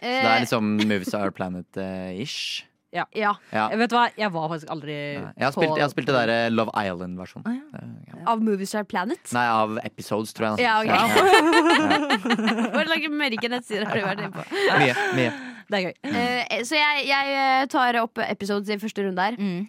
Så 0.00 0.08
det 0.08 0.32
er 0.32 0.42
liksom 0.46 0.74
Moves 0.88 1.14
Are 1.14 1.32
Planet-ish. 1.36 2.64
ja. 2.98 3.04
Ja. 3.14 3.34
Jeg 3.52 3.78
Vet 3.78 3.92
du 3.92 3.96
hva, 3.98 4.06
jeg 4.18 4.32
var 4.34 4.48
faktisk 4.50 4.70
aldri 4.74 4.94
Jeg 4.96 5.44
har 5.44 5.52
spilt, 5.54 5.76
jeg 5.76 5.84
har 5.84 5.92
spilt 5.92 6.08
det 6.10 6.16
der 6.16 6.32
eh, 6.34 6.46
Love 6.50 6.72
Island-versjonen. 6.74 7.60
Ah, 7.76 8.32
Av 8.32 8.42
Moviestar 8.42 8.88
Planet. 8.88 9.22
Nei, 9.36 9.46
av 9.46 9.78
Episodes, 9.84 10.32
tror 10.34 10.50
jeg. 10.56 10.66
Ja, 10.66 10.80
ok. 10.80 10.90
Ja, 10.90 11.04
Hva 12.74 12.86
slags 12.88 13.12
mørke 13.22 13.52
nettsider 13.52 13.86
har 13.86 14.00
du 14.00 14.06
vært 14.08 14.24
inne 14.24 14.34
på? 14.34 14.46
Mye. 14.80 14.96
mye. 15.18 15.36
Det 15.70 15.78
er 15.78 15.86
gøy. 15.86 15.94
Eh, 16.10 16.64
så 16.66 16.80
jeg, 16.80 17.06
jeg 17.10 17.36
eh, 17.38 17.68
tar 17.70 18.00
opp 18.02 18.18
episodes 18.26 18.72
i 18.72 18.80
første 18.82 19.06
runde 19.06 19.28
her. 19.28 19.38
Mm. 19.38 19.68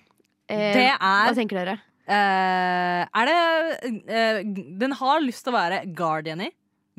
Eh, 0.49 0.67
Det 0.75 0.87
Hva 0.97 1.13
er 1.29 1.37
tenker 1.37 1.61
dere? 1.61 1.77
Uh, 2.11 3.05
Er 3.05 3.29
det 3.29 3.91
eh, 4.09 4.39
Den 4.81 4.95
har 4.99 5.21
lyst 5.23 5.45
til 5.45 5.53
å 5.53 5.59
være 5.59 5.83
Guardian 5.95 6.41
i, 6.43 6.49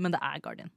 men 0.00 0.14
det 0.14 0.20
er 0.22 0.38
Guardian. 0.44 0.70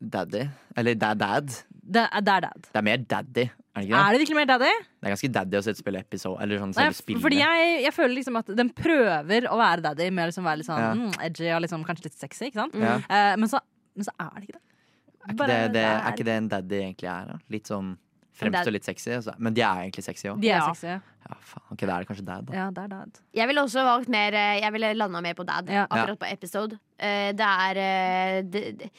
Daddy. 0.00 0.48
Eller 0.80 0.98
dad, 0.98 1.20
dad. 1.20 1.54
Det 1.90 2.02
er, 2.06 2.22
det 2.26 2.34
er 2.36 2.44
dad. 2.46 2.68
Det 2.70 2.78
er 2.80 2.84
mer 2.86 3.00
daddy, 3.10 3.44
er 3.50 3.80
det 3.80 3.86
ikke 3.86 3.94
det? 3.94 4.00
Er 4.00 4.12
det 4.14 4.20
virkelig 4.22 4.36
mer 4.38 4.48
daddy? 4.50 4.70
Det 5.00 5.08
er 5.08 5.14
ganske 5.14 5.30
daddy 5.36 5.58
å 5.58 5.62
spille 5.80 6.02
episode, 6.04 6.38
eller 6.44 6.60
sånn 6.62 6.74
Nei, 6.76 6.88
fordi 7.24 7.40
jeg, 7.40 7.70
jeg 7.86 7.94
føler 7.96 8.14
liksom 8.18 8.38
at 8.40 8.52
den 8.60 8.70
prøver 8.76 9.46
å 9.50 9.56
være 9.58 9.84
daddy 9.88 10.10
med 10.14 10.26
å 10.26 10.30
liksom 10.30 10.46
være 10.46 10.60
litt 10.62 10.68
sånn 10.70 10.82
Ja. 10.82 10.90
mm, 10.98 11.16
edgy 11.26 11.48
og 11.56 11.64
liksom 11.66 11.86
kanskje 11.88 12.08
litt 12.10 12.18
sexy. 12.20 12.50
Ikke 12.50 12.62
sant? 12.62 12.76
Ja. 12.78 12.96
Eh, 13.08 13.32
men, 13.40 13.50
så, 13.50 13.60
men 13.98 14.06
så 14.06 14.14
er 14.22 14.30
det 14.38 14.48
ikke 14.48 14.58
det. 14.58 14.64
Er 15.20 15.34
ikke 15.34 15.46
det, 15.50 15.58
det, 15.74 15.84
er 15.88 16.12
ikke 16.14 16.28
det 16.30 16.36
en 16.40 16.48
daddy 16.54 16.78
egentlig 16.80 17.10
er? 17.12 17.26
Da? 17.34 17.38
Litt 17.56 17.70
sånn 17.74 17.90
Fremstår 18.40 18.72
litt 18.72 18.86
sexy, 18.86 19.10
altså. 19.12 19.34
men 19.36 19.52
de 19.52 19.60
er 19.60 19.82
egentlig 19.84 20.04
sexy 20.06 20.30
òg. 20.30 20.44
Ja. 20.46 20.62
sexy. 20.70 20.86
Ja. 20.94 21.36
Ok, 21.74 21.82
da 21.84 21.96
er 21.98 22.04
det 22.04 22.08
kanskje 22.08 22.24
dad, 22.24 22.46
da. 22.48 22.54
Ja, 22.56 22.66
det 22.72 22.84
er 22.86 22.92
dad. 22.94 23.18
Jeg 23.36 23.50
ville 23.50 23.64
også 23.66 23.82
valgt 23.84 24.08
mer 24.10 24.32
eh, 24.38 24.60
Jeg 24.62 24.72
ville 24.72 24.94
landa 24.96 25.20
mer 25.20 25.36
på 25.36 25.44
dad, 25.44 25.68
Ja. 25.68 25.82
akkurat 25.90 26.18
på 26.22 26.30
episode. 26.30 26.78
Eh, 26.96 27.32
Det 27.36 27.50
er 27.66 27.80
eh, 27.84 28.38
det, 28.48 28.90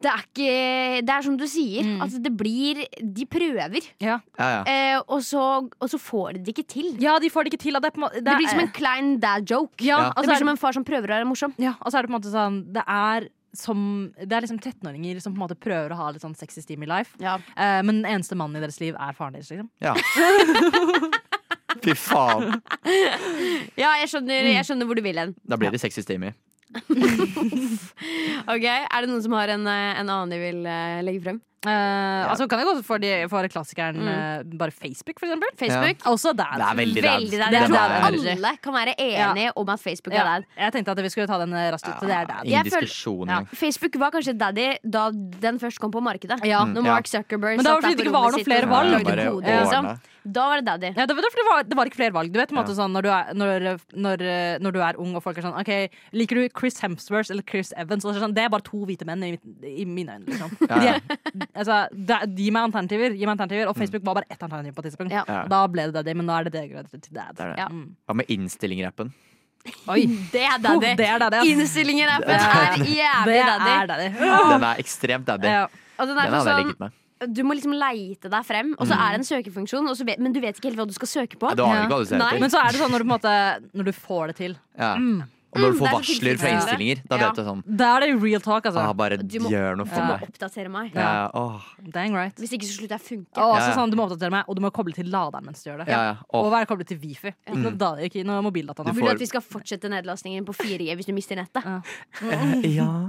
det 0.00 0.08
det 0.08 0.10
er 0.14 0.20
ikke 0.24 1.06
Det 1.06 1.14
er 1.14 1.22
som 1.26 1.36
du 1.36 1.44
sier. 1.50 1.82
Mm. 1.84 2.00
Altså, 2.04 2.18
det 2.22 2.30
blir 2.38 2.84
De 3.02 3.24
prøver, 3.26 3.80
Ja. 4.00 4.18
Ja, 4.38 4.48
ja. 4.48 4.60
eh, 4.66 5.00
og, 5.08 5.22
så, 5.26 5.68
og 5.80 5.88
så 5.90 5.98
får 5.98 6.32
de 6.34 6.44
det 6.46 6.54
ikke 6.56 6.66
til. 6.68 6.92
ja, 7.02 7.18
de 7.18 7.28
får 7.30 7.44
det 7.44 7.52
ikke 7.54 7.62
til. 7.64 7.74
Det, 7.74 7.84
er 7.84 7.90
på 7.96 8.02
en 8.02 8.06
måte- 8.08 8.22
Det, 8.22 8.36
blir 8.38 8.48
som 8.48 8.60
en 8.60 8.68
klein 8.74 9.18
dad 9.20 9.42
joke. 9.50 9.82
ja, 9.82 9.98
Ja. 9.98 10.08
og 10.16 10.22
det 10.22 10.30
blir 10.30 10.38
som 10.38 10.48
en 10.48 10.56
far 10.56 10.72
som 10.72 10.84
prøver 10.84 11.08
å 11.10 11.16
være 11.18 11.26
morsom. 11.26 11.54
ja, 11.58 11.74
og 11.80 11.90
så 11.92 11.98
er 11.98 12.02
det 12.02 12.10
på 12.10 12.14
en 12.14 12.20
måte 12.20 12.32
sånn 12.32 12.72
Det 12.72 12.84
er 12.86 13.28
som 13.54 14.12
Det 14.20 14.30
er 14.32 14.42
liksom 14.44 14.60
13-åringer 14.60 15.20
som 15.22 15.32
på 15.34 15.40
en 15.42 15.48
måte 15.48 15.58
prøver 15.58 15.90
å 15.90 15.96
ha 15.96 16.10
litt 16.12 16.22
sånn 16.22 16.36
sexy 16.36 16.60
steamy 16.62 16.86
life. 16.86 17.16
Ja. 17.18 17.38
Eh, 17.56 17.82
men 17.82 18.02
den 18.02 18.06
eneste 18.06 18.36
mannen 18.36 18.56
i 18.56 18.60
deres 18.60 18.78
liv 18.80 18.94
er 18.94 19.12
faren 19.16 19.32
deres. 19.34 19.50
Liksom. 19.50 19.70
ja. 19.80 19.94
Fy 21.82 21.94
faen. 21.94 22.60
Ja, 23.78 23.92
jeg 24.00 24.08
skjønner, 24.10 24.48
jeg 24.52 24.64
skjønner 24.66 24.86
hvor 24.88 24.98
du 24.98 25.02
vil 25.04 25.18
hen. 25.20 25.34
Da 25.46 25.56
blir 25.56 25.70
det 25.70 25.80
sexy 25.80 26.02
steamy. 26.02 26.32
Ok, 28.52 28.64
Er 28.64 29.00
det 29.00 29.08
noen 29.10 29.22
som 29.24 29.36
har 29.38 29.52
en, 29.54 29.66
eh, 29.66 30.00
en 30.00 30.08
annen 30.08 30.32
de 30.34 30.40
vil 30.42 30.66
eh, 30.68 31.00
legge 31.06 31.24
frem? 31.24 31.40
Eh, 31.66 32.30
Altså 32.30 32.46
kan 32.46 32.60
jeg 32.60 32.68
gå 32.68 32.82
for, 32.86 32.98
de, 33.02 33.08
for 33.28 33.42
klassikeren 33.50 33.96
Mm. 33.98 34.08
eh, 34.08 34.42
bare 34.60 34.70
Facebook, 34.70 35.18
for 35.18 35.26
eksempel. 35.26 35.48
Facebook? 35.58 36.04
Også 36.06 36.30
dad. 36.36 36.54
Det 36.54 36.66
er 36.68 36.76
veldig 36.78 37.02
dad. 37.02 37.16
Veldig 37.18 37.38
dad. 37.40 37.50
Det 37.50 37.58
Jeg 37.58 37.68
tror 37.68 37.78
dad 37.78 38.36
alle 38.38 38.52
kan 38.62 38.72
være 38.76 38.94
enige 38.98 39.52
om 39.56 39.68
at 39.74 39.80
Facebook 39.80 40.14
er 40.14 40.18
Ja, 40.18 40.24
dad. 40.38 40.44
jeg 40.56 40.72
tenkte 40.72 40.90
at 40.94 41.02
vi 41.02 41.08
skulle 41.10 41.26
ta 41.26 41.38
den 41.42 41.52
eh, 41.52 41.70
raskt 41.74 41.88
ut. 41.88 42.00
Det 42.06 42.10
er 42.14 42.26
dad. 42.30 42.44
Ingen 42.44 42.64
diskusjon 42.70 43.28
Ja. 43.28 43.40
Facebook 43.54 43.96
var 43.98 44.10
kanskje 44.14 44.36
daddy 44.38 44.68
da 44.86 45.10
den 45.10 45.58
først 45.58 45.78
kom 45.80 45.90
på 45.90 46.00
markedet. 46.00 46.38
Ja. 46.46 46.64
Når 46.64 46.82
Mark 46.84 47.06
Zuckerberg 47.10 47.56
Men 47.56 47.64
da 47.64 47.74
var 47.74 47.80
der 47.80 47.88
fordi 47.88 47.96
det 47.96 48.06
ikke 48.06 48.12
var 48.12 48.30
noen 48.30 48.44
flere 48.44 48.68
valg. 48.68 49.04
kode, 49.04 49.42
liksom. 49.46 49.98
Da 50.28 50.42
var 50.50 50.56
det 50.60 50.64
daddy. 50.66 50.88
Ja, 50.98 51.06
det, 51.06 51.14
var, 51.16 51.22
det, 51.22 51.44
var, 51.48 51.62
det 51.64 51.76
var 51.78 51.84
ikke 51.86 51.96
flere 51.96 52.12
valg. 52.12 52.32
Du 52.32 52.38
vet 52.38 52.50
måte 52.52 52.74
sånn 52.76 52.92
når 52.92 53.02
du, 53.02 53.08
er, 53.08 53.32
når, 53.32 53.78
når, 53.96 54.24
når 54.60 54.72
du 54.76 54.80
er 54.84 54.98
ung 55.00 55.14
og 55.16 55.22
folk 55.24 55.38
er 55.38 55.42
sånn 55.46 55.56
OK, 55.58 55.88
liker 56.12 56.36
du 56.36 56.48
Chris 56.58 56.78
Hemsworth 56.82 57.30
eller 57.32 57.42
Chris 57.48 57.72
Evans? 57.78 58.04
Og 58.04 58.12
det, 58.12 58.20
sånn, 58.20 58.34
det 58.36 58.44
er 58.44 58.50
bare 58.52 58.60
to 58.66 58.84
hvite 58.84 59.06
menn 59.08 59.22
i, 59.24 59.38
i 59.64 59.86
mine 59.88 60.18
øyne. 60.18 60.26
Liksom. 60.28 60.50
Altså, 61.56 61.76
det, 61.92 62.18
gi 62.36 62.50
meg 62.54 62.68
alternativer. 62.68 63.14
Gi 63.16 63.24
meg 63.26 63.32
alternativer 63.34 63.70
Og 63.70 63.76
Facebook 63.78 64.04
var 64.04 64.18
bare 64.20 64.28
ett 64.30 64.42
alternativ 64.42 64.74
på 64.76 64.82
et 64.84 64.90
tidspunkt. 64.90 65.12
Ja. 65.12 65.24
Ja. 65.26 65.44
Da 65.48 65.62
ble 65.72 65.86
det 65.88 65.94
daddy, 65.96 66.14
men 66.14 66.26
nå 66.28 66.36
er 66.36 66.44
det 66.48 66.52
degradert 66.58 66.92
til 67.02 67.14
dad. 67.16 67.32
Det 67.34 67.44
er 67.46 67.54
det. 67.54 67.58
Ja. 67.64 67.68
Mm. 67.72 67.96
Hva 68.06 68.14
med 68.20 68.26
innstilling-rappen? 68.36 69.12
Oi. 69.90 70.04
Det 70.32 70.44
er 70.44 70.60
daddy. 70.62 70.92
Det 70.96 71.08
er 71.08 71.18
daddy, 71.24 71.40
ass. 71.40 71.48
Innstillingen 71.50 72.08
er, 72.08 72.22
Det 72.24 72.36
er 72.36 72.84
jævlig 72.84 73.40
daddy. 73.48 73.72
er 73.74 73.90
daddy. 73.90 74.08
Den 74.52 74.64
er 74.70 74.80
ekstremt 74.84 75.26
daddy. 75.26 75.50
Ja. 75.50 75.64
Og 75.98 76.06
den 76.06 76.16
er 76.16 76.22
Den 76.22 76.30
for 76.30 76.38
hadde 76.38 76.38
jeg 76.38 76.46
sånn 76.46 76.60
ligget 76.62 76.80
med. 76.84 77.34
du 77.34 77.42
må 77.42 77.54
liksom 77.58 77.74
leite 77.74 78.30
deg 78.30 78.44
frem, 78.46 78.74
og 78.78 78.86
så 78.86 78.94
er 78.94 79.16
det 79.16 79.18
en 79.18 79.26
søkefunksjon, 79.26 79.88
og 79.90 79.96
så 79.98 80.06
vet, 80.06 80.20
men 80.22 80.32
du 80.32 80.38
vet 80.40 80.54
ikke 80.56 80.70
helt 80.70 80.78
hva 80.78 80.86
du 80.86 80.94
skal 80.94 81.08
søke 81.10 81.36
på. 81.40 81.50
Du 81.58 81.64
aner 81.64 81.82
ikke 81.88 81.90
hva 81.96 81.98
du 82.04 82.06
ser 82.12 82.20
Nei. 82.22 82.28
etter. 82.30 82.40
Men 82.44 82.50
så 82.54 82.60
er 82.62 82.70
det 82.70 82.80
sånn 82.84 82.92
når 82.94 83.02
du, 83.02 83.08
på 83.08 83.10
en 83.10 83.16
måte, 83.18 83.34
når 83.74 83.84
du 83.90 83.92
får 83.98 84.26
det 84.30 84.36
til. 84.38 84.54
Ja. 84.78 84.92
Mm. 84.94 85.24
Og 85.48 85.60
når 85.62 85.70
du 85.72 85.76
Mm, 85.78 85.80
får 85.80 85.88
er 85.88 85.94
varsler 85.96 86.38
fra 86.38 86.48
innstillinger, 86.52 86.98
da 87.08 87.16
vet 87.16 87.34
du 87.38 87.42
sånn 87.42 87.62
Da 87.76 87.86
er 87.96 88.00
det 88.04 88.22
real 88.22 88.40
talk, 88.44 88.64
altså. 88.68 88.82
ah, 88.84 88.92
Bare 88.92 89.16
Du 89.16 89.38
må- 89.40 89.48
gjør 89.48 89.76
noe 89.78 89.84
Du 89.86 89.90
for 89.90 90.00
må 90.02 90.18
meg. 90.18 90.28
oppdatere 90.28 90.68
meg. 90.70 90.92
Ja, 90.94 91.30
åh. 91.32 91.62
Dang 91.90 92.12
right. 92.14 92.36
Hvis 92.36 92.52
ikke 92.52 92.66
så 92.68 92.76
slutter 92.76 92.98
jeg 92.98 93.00
å 93.00 93.08
funke. 93.08 93.38
Og 93.40 93.56
Ja, 93.56 93.68
ja. 93.68 93.74
sånn, 93.74 93.90
Du 93.90 93.96
må 93.96 94.04
oppdatere 94.10 94.30
meg, 94.30 94.44
og 94.46 94.56
du 94.56 94.60
må 94.60 94.70
koble 94.70 94.92
til 94.94 95.06
laderen 95.06 95.44
mens 95.46 95.62
du 95.64 95.70
gjør 95.70 95.78
det. 95.78 95.88
Ja, 95.88 96.02
ja. 96.12 96.16
Og 96.34 96.52
være 96.52 96.66
koblet 96.66 96.86
til 96.88 96.98
Wifi. 96.98 97.32
Ikke 97.48 97.56
noe, 97.56 97.76
da, 97.78 97.94
ikke 97.96 98.24
noe 98.26 98.42
mobildata 98.42 98.84
nå. 98.84 98.92
Du 98.92 98.92
Vil 99.00 99.04
du 99.06 99.10
at 99.10 99.18
vi 99.18 99.26
skal 99.26 99.40
fortsette 99.40 99.88
nedlastningen 99.88 100.44
på 100.44 100.52
4G 100.54 100.94
hvis 100.96 101.06
du 101.06 101.12
mister 101.14 101.36
nettet? 101.36 101.64
Ja. 101.64 101.80
Eh, 102.28 102.76
Ja. 102.76 103.08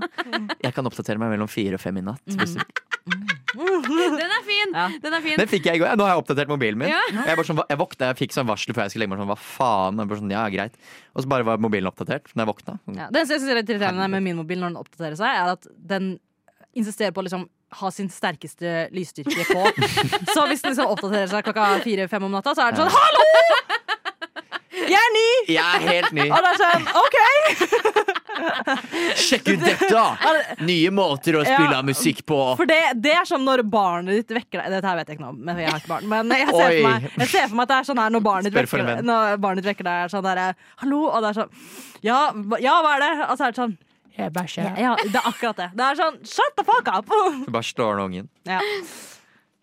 Jeg 0.63 0.73
kan 0.73 0.85
oppdatere 0.85 1.17
meg 1.19 1.31
mellom 1.37 1.49
fire 1.49 1.73
og 1.73 1.81
fem 1.81 1.97
i 1.97 2.01
natt. 2.01 2.21
Hvis 2.25 2.55
du... 2.55 2.61
Den 3.09 4.29
er 4.29 4.43
fin! 4.45 4.73
Ja. 4.73 4.87
Den 5.01 5.13
er 5.17 5.21
fin. 5.25 5.37
Den 5.39 5.47
fikk 5.49 5.65
jeg 5.65 5.79
i 5.79 5.81
går. 5.81 5.95
Nå 5.97 6.05
har 6.05 6.13
jeg 6.15 6.21
oppdatert 6.23 6.51
mobilen 6.51 6.77
min. 6.77 6.91
Ja. 6.91 6.99
Jeg, 7.25 7.37
sånn, 7.47 7.57
jeg 7.67 7.77
jeg 7.99 8.15
fikk 8.21 8.35
sånn 8.35 8.47
varsel 8.49 8.75
før 8.77 8.85
jeg 8.85 8.93
skulle 8.93 9.07
legge 9.07 9.15
meg. 9.15 9.21
Sånn, 9.23 9.31
hva 9.31 9.39
faen? 9.41 9.97
Sånn, 10.21 10.31
ja, 10.31 10.43
greit. 10.53 10.75
Og 11.15 11.23
så 11.25 11.27
bare 11.31 11.43
var 11.47 11.57
mobilen 11.57 11.89
oppdatert 11.89 12.28
når 12.35 12.45
jeg 12.45 12.51
våkna. 12.53 12.75
Sånn, 12.85 12.97
Ja. 12.99 13.07
Det 13.09 13.21
eneste 13.21 13.33
jeg 13.37 13.41
synes 13.43 13.51
er 13.53 13.59
litt 13.61 13.69
irriterende 13.73 14.09
med 14.09 14.23
min 14.23 14.37
mobil 14.37 14.59
når 14.61 14.73
den 14.73 14.81
oppdaterer 14.81 15.15
seg, 15.19 15.29
er 15.39 15.53
at 15.55 15.67
den 15.93 16.19
insisterer 16.77 17.11
på 17.15 17.21
å 17.23 17.27
liksom 17.27 17.47
ha 17.79 17.89
sin 17.93 18.09
sterkeste 18.09 18.89
lysstyrke 18.95 19.45
på. 19.49 19.63
Så 20.33 20.45
hvis 20.49 20.61
den 20.65 20.73
liksom 20.73 20.89
oppdaterer 20.89 21.29
seg 21.29 21.45
klokka 21.45 21.67
fire-fem 21.85 22.23
om 22.25 22.31
natta, 22.33 22.55
så 22.57 22.65
er 22.65 22.73
den 22.77 22.89
sånn 22.89 22.97
Hallo! 22.97 23.25
Jeg 24.89 24.99
er 24.99 25.11
ny! 25.15 25.27
Jeg 25.53 25.63
er 25.63 25.83
helt 25.87 26.11
ny! 26.17 26.25
Og 26.33 26.39
det 26.45 26.51
er 26.51 26.59
sånn 26.63 26.85
OK! 27.03 27.17
Sjekk 29.19 29.49
ut 29.53 29.63
dette! 29.63 30.03
Nye 30.69 30.91
måter 30.95 31.37
å 31.39 31.43
spille 31.45 31.75
Ja. 31.75 31.81
musikk 31.85 32.21
på. 32.29 32.37
For 32.59 32.69
det, 32.69 32.79
det 33.03 33.13
er 33.19 33.27
som 33.27 33.43
når 33.45 33.63
barnet 33.69 34.21
ditt 34.21 34.33
vekker 34.39 34.61
deg 34.63 34.75
Dette 34.77 34.87
her 34.89 34.99
vet 35.01 35.11
jeg 35.11 35.17
ikke 35.19 35.25
noe 35.25 35.33
om, 35.35 35.41
men 35.49 35.59
jeg 35.61 35.69
har 35.71 35.81
ikke 35.81 35.91
barn. 35.91 36.07
Men 36.11 36.33
jeg 36.35 36.47
ser, 36.47 36.55
for 36.63 36.87
meg, 36.87 37.09
jeg 37.23 37.29
ser 37.33 37.47
for 37.51 37.59
meg 37.59 37.65
at 37.67 37.71
det 37.73 37.77
er 37.79 37.89
sånn 37.91 38.01
her 38.03 38.15
når 38.15 38.25
barnet 38.29 38.49
ditt 38.49 38.57
vekker, 38.59 39.03
når 39.09 39.37
barnet 39.43 39.63
ditt 39.63 39.69
vekker 39.73 39.89
deg, 39.89 40.01
er 40.07 40.13
sånn 40.13 40.25
derre 40.25 40.47
Hallo? 40.83 41.01
Og 41.09 41.21
det 41.25 41.31
er 41.33 41.39
sånn 41.41 41.53
Ja, 42.05 42.19
ja 42.63 42.75
hva 42.85 42.95
er 42.97 43.05
det? 43.05 43.11
Og 43.27 43.33
så 43.39 43.47
er 43.49 43.53
det 43.55 43.61
sånn 43.63 43.75
Jeg 44.19 44.33
bæsjer. 44.35 44.67
ja, 44.69 44.75
ja, 44.89 44.95
det 45.03 45.15
er 45.19 45.29
akkurat 45.29 45.59
det. 45.63 45.69
Det 45.79 45.87
er 45.91 45.99
sånn 45.99 46.19
Shut 46.27 46.55
the 46.59 46.65
fuck 46.67 46.89
up! 46.93 47.09
Du 47.45 47.51
bare 47.55 47.67
slår 47.67 47.97
den 47.99 48.05
ungen. 48.09 48.29
Ja. 48.49 48.59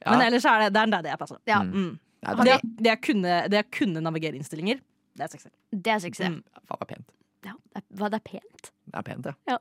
Ja. 0.06 0.12
Men 0.14 0.26
ellers 0.28 0.44
er 0.46 0.66
det, 0.66 0.72
det 0.76 0.80
er 0.82 0.86
en 0.90 0.92
daddy 0.98 1.10
jeg 1.14 1.18
passer. 1.24 1.40
Ja, 1.50 1.62
Mm. 1.66 1.94
Det, 2.26 2.54
det 2.82 2.88
jeg 2.88 2.98
kunne, 3.06 3.34
det 3.52 3.58
jeg 3.60 3.66
kunne 3.76 4.00
navigere 4.02 4.34
innstillinger, 4.34 4.80
det 5.16 5.24
er 5.26 5.32
suksess. 5.32 5.52
det 5.72 5.92
er 5.96 6.00
suksess. 6.04 6.28
Mm. 6.28 6.42
er 6.56 6.60
det 6.70 6.80
er 6.80 6.90
pent. 6.94 7.10
Ja, 7.46 7.52
det 7.72 7.82
er- 7.82 7.88
hva, 8.00 8.08
det 8.12 8.20
er 8.20 8.26
pent? 8.30 8.70
Det 8.86 8.96
er 9.00 9.02
pent, 9.10 9.26
ja. 9.26 9.34
ja. 9.54 9.58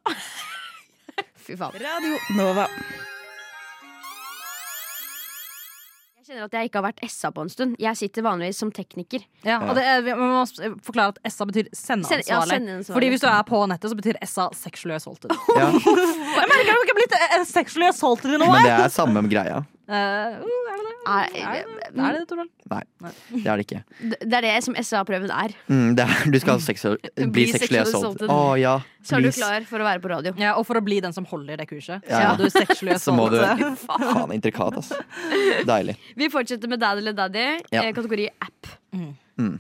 Fy 1.46 1.56
faen. 1.60 1.76
Radio 1.80 2.18
Nova. 2.36 2.66
Jeg 6.26 6.34
kjenner 6.34 6.48
at 6.48 6.56
jeg 6.58 6.70
ikke 6.72 6.80
har 6.82 6.86
vært 6.88 7.02
SA 7.14 7.30
på 7.36 7.44
en 7.46 7.52
stund. 7.54 7.76
Jeg 7.78 7.98
sitter 8.00 8.24
vanligvis 8.26 8.58
som 8.58 8.72
tekniker. 8.74 9.22
Ja, 9.46 9.60
og 9.62 9.76
det 9.78 9.84
er, 9.86 10.00
vi- 10.02 10.16
man 10.18 10.32
må 10.34 10.40
forklare 10.82 11.14
at 11.14 11.20
SA 11.32 11.46
betyr 11.46 11.68
sendeansvarlig. 11.78 12.26
ja, 12.32 12.40
sendeansvarlig. 12.50 12.96
Fordi 12.98 13.10
hvis 13.14 13.22
du 13.22 13.28
er 13.30 13.44
på 13.46 13.60
nettet, 13.70 13.92
så 13.94 13.96
betyr 14.00 14.18
SA 14.26 14.48
sexually 14.58 14.96
assaulted. 14.98 15.30
ja. 15.54 15.68
Jeg 16.40 16.50
merker 16.50 16.72
at 16.72 16.80
du 16.80 16.82
ikke 16.82 16.96
har 16.96 17.00
blitt 17.04 17.16
eh, 17.20 17.44
sexually 17.46 17.88
assaulted 17.92 18.34
nå. 18.42 18.48
Men 18.50 18.66
det 18.66 18.74
er 18.74 18.90
samme 18.90 19.22
greia. 19.30 19.62
Eh, 19.86 19.94
uh, 19.94 20.46
er 20.72 20.78
det 20.80 20.86
det? 20.86 20.94
Er, 21.06 21.66
Er 21.96 22.16
det 22.16 22.20
det, 22.20 22.28
Torvald? 22.30 22.50
Nei, 22.72 23.12
det 23.30 23.46
er 23.46 23.60
det 23.62 23.66
ikke. 23.68 23.82
det 24.32 24.38
er 24.40 24.46
det 24.48 24.54
som 24.66 24.78
SA-prøven 24.80 25.30
er. 25.30 25.54
Mm, 25.70 25.92
det 26.00 26.06
er 26.08 26.32
du 26.34 26.40
skal 26.42 26.62
seksual, 26.66 26.98
bli 27.16 27.28
Bli 27.36 27.46
sexually 27.52 27.60
sexually 27.60 27.82
assaulted. 27.84 28.26
assaulted. 28.26 28.34
Å 28.34 28.58
ja, 28.58 28.76
Så 29.06 29.20
er 29.20 29.26
du 29.28 29.32
klar 29.36 29.68
for 29.70 29.84
å 29.84 29.88
være 29.88 30.02
på 30.02 30.10
radio. 30.10 30.34
Ja, 30.42 30.56
og 30.58 30.66
for 30.66 30.80
å 30.80 30.84
bli 30.86 30.98
den 31.06 31.14
som 31.14 31.28
holder 31.30 31.62
det 31.62 31.68
kurset, 31.70 32.02
så 32.10 32.22
Ja. 32.24 32.34
må 32.34 32.38
du 32.42 32.98
Så 33.06 33.14
må 33.14 33.28
du. 33.30 33.38
Faen, 33.86 34.34
intrikat, 34.34 34.80
ass. 34.82 34.90
Deilig. 35.70 35.98
Vi 36.18 36.32
fortsetter 36.34 36.72
med 36.72 36.82
Dad 36.82 36.98
eller 37.04 37.14
Daddy, 37.14 37.46
Ja. 37.72 37.84
eh, 37.86 37.94
kategori 37.94 38.30
app. 38.42 38.74
Mm. 38.96 39.60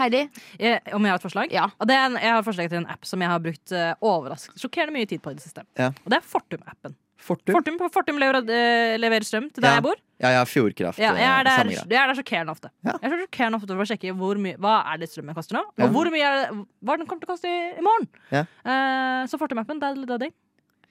Heidi? 0.00 0.22
Jeg, 0.56 0.80
Om 0.96 1.04
jeg 1.04 1.12
har 1.12 1.18
et 1.20 1.24
forslag? 1.26 1.52
Ja. 1.52 1.66
Og 1.76 1.86
det 1.90 1.94
er 1.98 2.06
en, 2.08 2.16
jeg 2.16 2.32
har 2.32 2.38
et 2.40 2.46
forslag 2.46 2.70
til 2.72 2.78
en 2.80 2.86
app 2.88 3.04
som 3.04 3.20
jeg 3.20 3.28
har 3.28 3.42
brukt 3.44 3.72
uh, 3.76 3.92
overraskende 4.00 4.62
sjokkerende 4.62 4.94
mye 4.96 5.08
tid 5.10 5.20
på 5.20 5.34
i 5.34 5.36
det 5.36 5.44
siste. 5.44 5.66
Ja. 5.76 5.90
Og 5.92 6.08
det 6.14 6.16
er 6.22 6.24
Fortum-appen. 6.24 6.94
Fortum? 7.24 7.54
Fortum, 7.56 7.78
Fortum 7.92 8.18
leverer, 8.20 8.46
eh, 8.50 8.96
leverer 9.00 9.26
strøm 9.26 9.50
til 9.52 9.62
der 9.62 9.68
Ja. 9.70 9.74
jeg 9.78 9.84
bor. 9.86 9.98
Ja, 10.20 10.30
ja, 10.36 10.44
Fjordkraft. 10.44 10.98
Ja, 11.00 11.14
jeg, 11.16 11.24
er 11.24 11.40
eh, 11.40 11.44
der, 11.44 11.70
jeg 11.70 12.02
er 12.02 12.06
der 12.10 12.14
sjokkerende 12.18 12.52
ofte. 12.52 12.70
Ja. 12.84 12.96
Jeg 13.00 13.12
er 13.12 13.22
sjokkerende 13.24 13.60
ofte 13.60 13.76
for 13.76 13.84
å 13.84 13.88
sjekke 13.88 14.14
hvor 14.16 14.36
mye, 14.40 14.56
hva 14.60 14.74
er 14.92 15.00
det 15.00 15.08
strømmen 15.08 15.36
koster 15.36 15.56
nå, 15.56 15.62
og 15.80 15.94
hvor 15.94 16.10
mye 16.12 16.26
er 16.28 16.36
det, 16.42 16.64
hva 16.84 16.96
den 17.00 17.06
kommer 17.08 17.24
til 17.24 17.30
å 17.30 17.32
koste 17.34 17.48
i, 17.48 17.58
i 17.80 17.84
morgen. 17.84 18.08
Ja. 18.34 18.44
Eh, 18.64 19.26
så 19.30 19.40
Fortum-appen, 19.40 19.80
det 19.80 19.88
er 19.92 20.06
Daddy. 20.12 20.30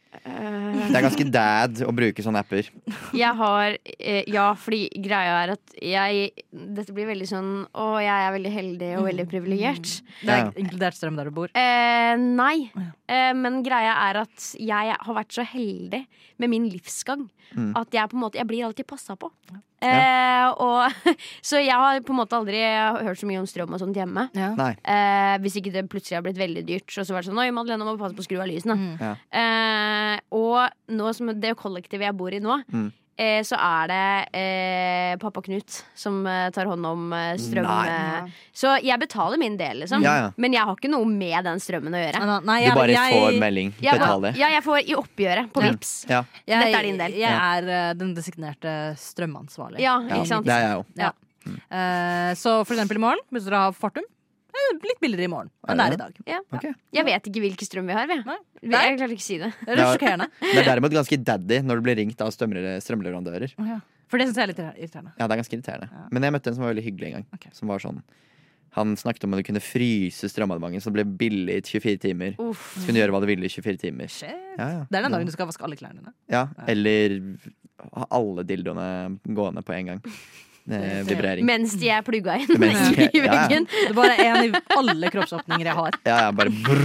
Det 0.09 0.95
er 0.97 1.03
ganske 1.05 1.25
dad 1.31 1.81
å 1.85 1.91
bruke 1.93 2.23
sånne 2.25 2.41
apper. 2.41 2.69
Jeg 3.13 3.33
har 3.37 3.75
eh, 3.99 4.23
Ja, 4.31 4.47
fordi 4.57 4.87
greia 5.05 5.35
er 5.43 5.53
at 5.53 5.75
jeg 5.85 6.31
Dette 6.49 6.95
blir 6.97 7.05
veldig 7.11 7.27
sånn 7.29 7.51
Å, 7.77 7.85
jeg 8.01 8.25
er 8.25 8.33
veldig 8.33 8.53
heldig 8.55 8.89
og 8.97 9.05
veldig 9.05 9.27
privilegert. 9.29 9.91
Det 10.25 10.33
er 10.33 10.49
inkludert 10.63 10.97
strøm 10.97 11.19
der 11.19 11.29
du 11.29 11.35
bor. 11.37 11.53
Eh, 11.53 12.15
nei. 12.17 12.71
Ja. 12.73 12.87
Eh, 13.05 13.31
men 13.37 13.61
greia 13.65 13.93
er 14.09 14.23
at 14.25 14.49
jeg 14.57 14.97
har 15.05 15.17
vært 15.21 15.35
så 15.37 15.45
heldig 15.45 16.03
med 16.41 16.55
min 16.57 16.69
livsgang 16.73 17.29
Mm. 17.49 17.71
at 17.79 17.89
jeg 17.89 18.05
på 18.11 18.13
en 18.13 18.21
måte 18.21 18.37
Jeg 18.37 18.45
blir 18.45 18.61
alltid 18.67 18.85
passa 18.85 19.15
på. 19.17 19.31
Eh, 19.81 20.47
og, 20.59 21.15
så 21.49 21.61
jeg 21.61 21.75
har 21.75 22.01
på 22.05 22.13
en 22.15 22.19
måte 22.21 22.35
aldri 22.37 22.59
hørt 23.05 23.19
så 23.21 23.29
mye 23.29 23.41
om 23.41 23.47
strøm 23.49 23.73
og 23.75 23.81
sånt 23.83 23.95
hjemme. 23.99 24.27
Ja. 24.37 24.51
Eh, 24.83 25.35
hvis 25.43 25.59
ikke 25.61 25.73
det 25.75 25.85
plutselig 25.91 26.19
har 26.19 26.25
blitt 26.25 26.39
veldig 26.41 26.65
dyrt. 26.67 26.89
Og 26.97 27.05
så 27.07 27.15
var 27.15 27.23
det 27.23 27.31
sånn 27.31 27.39
Oi, 27.41 27.49
Madeleine 27.55 27.87
må 27.87 27.97
passe 27.99 28.17
på 28.17 28.23
å 28.25 28.27
skru 28.27 28.39
av 28.43 28.49
lysene. 28.51 28.75
Mm. 28.79 28.95
Ja. 28.99 29.13
Eh, 29.41 30.15
og 30.35 30.95
nå 30.95 31.13
som 31.15 31.31
det 31.39 31.55
kollektivet 31.59 32.09
jeg 32.09 32.17
bor 32.19 32.33
i 32.35 32.41
nå, 32.43 32.59
Mm. 32.69 32.89
Eh, 33.19 33.41
så 33.45 33.57
er 33.59 33.89
det 33.91 33.99
eh, 34.39 35.11
pappa 35.21 35.41
Knut 35.45 35.81
som 35.99 36.21
eh, 36.29 36.47
tar 36.55 36.69
hånd 36.71 36.87
om 36.87 37.13
eh, 37.13 37.33
strøm. 37.41 37.67
Nei. 37.67 37.93
eh. 38.25 38.39
Så 38.55 38.73
jeg 38.85 38.99
betaler 39.01 39.41
min 39.41 39.57
del, 39.59 39.83
liksom. 39.83 40.03
Ja, 40.05 40.15
ja. 40.23 40.27
Men 40.39 40.55
jeg 40.55 40.63
har 40.67 40.79
ikke 40.79 40.91
noe 40.93 41.07
med 41.11 41.43
den 41.47 41.59
strømmen 41.63 41.95
å 41.95 42.01
gjøre. 42.03 42.23
Nei, 42.47 42.57
jeg, 42.63 42.73
Du 42.73 42.79
bare 42.81 42.95
jeg- 42.97 43.17
får 43.19 43.39
melding. 43.43 43.73
Jeg, 43.79 43.99
Betal 43.99 44.27
det. 44.27 44.33
ja, 44.39 44.51
jeg 44.55 44.65
får 44.65 44.79
i 44.83 44.97
oppgjøret 44.99 45.51
på. 45.55 45.63
Vipps. 45.67 45.93
Ja, 46.09 46.23
Dette 46.47 46.75
er 46.79 46.87
din 46.89 47.01
del. 47.01 47.17
Jeg 47.19 47.33
er 47.69 47.93
den 47.99 48.13
designerte 48.17 48.75
strømansvarlige. 48.99 49.83
Ja, 49.83 49.99
ikke 50.07 50.27
sant? 50.27 50.45
det 50.47 50.55
er 50.55 50.67
jeg 50.67 50.77
jo. 50.79 50.85
Ja. 50.99 51.11
Uh, 51.49 52.31
så 52.37 52.59
for 52.67 52.75
eksempel 52.75 52.99
i 52.99 53.01
morgen, 53.01 53.21
hvis 53.33 53.45
dere 53.47 53.61
har 53.67 53.75
Fortum, 53.77 54.05
litt 54.85 54.99
billigere 55.01 55.27
i 55.27 55.31
morgen 55.31 55.49
enn 55.67 55.79
det 55.79 55.85
Er 55.85 55.95
i 55.95 55.99
dag. 55.99 56.17
Ja. 56.29 56.39
Okay. 56.55 56.73
Jeg 56.95 57.05
vet 57.07 57.29
ikke 57.29 57.43
hvilken 57.43 57.67
strøm 57.69 57.89
vi 57.89 57.95
har. 57.97 58.09
Vi. 58.09 58.17
Nei. 58.25 58.37
Jeg 58.63 58.97
klarer 58.99 59.13
ikke 59.15 59.23
å 59.23 59.27
si 59.27 59.37
det. 59.41 59.51
Det 59.65 59.75
er 59.75 59.81
sjokkerende. 59.83 60.27
Det 60.41 60.61
er 60.61 60.67
derimot 60.71 60.95
ganske 60.95 61.19
daddy 61.31 61.61
når 61.65 61.79
du 61.79 61.87
blir 61.87 61.99
ringt 62.01 62.21
av 62.25 62.33
strømle- 62.35 62.65
ja. 62.69 63.79
For 64.09 64.17
det 64.17 64.25
syns 64.29 64.39
jeg 64.39 64.47
er 64.47 64.49
litt 64.49 64.61
irriterende. 64.63 65.11
Ja, 65.19 65.27
det 65.27 65.35
er 65.35 65.39
ganske 65.43 65.53
irriterende. 65.53 65.87
Ja. 65.93 66.07
Men 66.15 66.25
jeg 66.25 66.33
møtte 66.33 66.49
en 66.49 66.55
som 66.57 66.63
var 66.65 66.73
veldig 66.73 66.85
hyggelig 66.87 67.07
en 67.09 67.15
gang. 67.19 67.27
Okay. 67.37 67.51
Som 67.53 67.69
var 67.69 67.83
sånn 67.83 68.01
Han 68.77 68.93
snakket 68.97 69.23
om 69.25 69.33
at 69.33 69.41
du 69.41 69.45
kunne 69.47 69.61
fryse 69.65 70.29
strømabonnementet, 70.29 70.85
så 70.85 70.91
det 70.93 70.99
ble 70.99 71.17
billig 71.17 71.55
i 71.57 71.61
24 71.65 72.01
timer. 72.03 72.35
Uff. 72.41 72.67
Så 72.77 72.85
kunne 72.85 72.99
du 72.99 73.01
gjøre 73.01 73.15
hva 73.15 73.21
du 73.23 73.29
ville 73.29 73.47
i 73.47 73.49
24 73.49 73.81
timer. 73.81 74.11
Shit. 74.13 74.33
Ja, 74.59 74.67
ja. 74.75 74.83
Det 74.89 74.99
er 74.99 75.05
den 75.07 75.15
dagen 75.15 75.29
du 75.29 75.33
skal 75.33 75.49
vaske 75.49 75.65
alle 75.65 75.77
klærne 75.79 76.03
dine. 76.03 76.13
Ja, 76.29 76.43
eller 76.69 77.15
ha 77.95 78.05
alle 78.13 78.45
dildoene 78.45 78.87
gående 79.25 79.65
på 79.65 79.73
en 79.77 79.93
gang. 79.93 80.03
Eh, 80.69 80.99
vibrering. 81.07 81.45
Mens 81.49 81.73
de 81.81 81.87
er 81.89 82.03
plugga 82.05 82.35
inn 82.37 82.51
Mens 82.61 82.81
de- 82.93 83.07
i 83.09 83.17
ja, 83.17 83.23
ja. 83.25 83.31
veggen. 83.47 83.65
Det 83.71 83.87
er 83.89 83.95
bare 83.97 84.17
en 84.21 84.43
i 84.45 84.51
alle 84.77 85.09
kroppsåpninger 85.15 85.65
jeg 85.71 85.77
har. 85.79 85.97
Ja, 86.05 86.17
ja, 86.27 86.31
bare 86.31 86.53
brrr. 86.53 86.83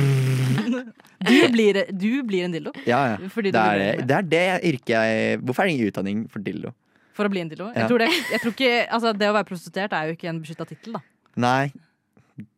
Du 1.25 1.33
blir, 1.55 1.79
du 1.89 2.11
blir 2.29 2.43
en 2.45 2.53
dildo 2.53 2.69
Ja, 2.85 2.99
ja. 3.15 3.29
Fordi 3.33 3.49
du 3.49 3.57
Det 3.57 3.61
er, 3.65 4.01
det 4.05 4.17
er 4.19 4.27
det 4.29 4.41
yrket 4.69 4.91
jeg 4.93 5.39
Hvorfor 5.41 5.63
er 5.63 5.71
det 5.71 5.73
ingen 5.79 5.89
utdanning 5.89 6.19
for 6.29 6.43
dildo? 6.45 6.73
for 7.17 7.25
å 7.25 7.31
bli 7.33 7.41
en 7.45 7.49
dildo. 7.49 7.69
Ja. 7.71 7.85
Jeg 7.85 7.89
tror 7.93 8.03
det, 8.03 8.09
jeg 8.33 8.41
tror 8.43 8.53
ikke, 8.53 8.71
altså, 8.93 9.13
det 9.17 9.29
å 9.31 9.35
være 9.37 9.47
prostituert 9.49 9.93
er 9.95 10.09
jo 10.11 10.17
ikke 10.19 10.29
en 10.33 10.41
beskytta 10.43 10.65
tittel, 10.67 10.97
da. 10.99 11.01
Nei, 11.41 11.71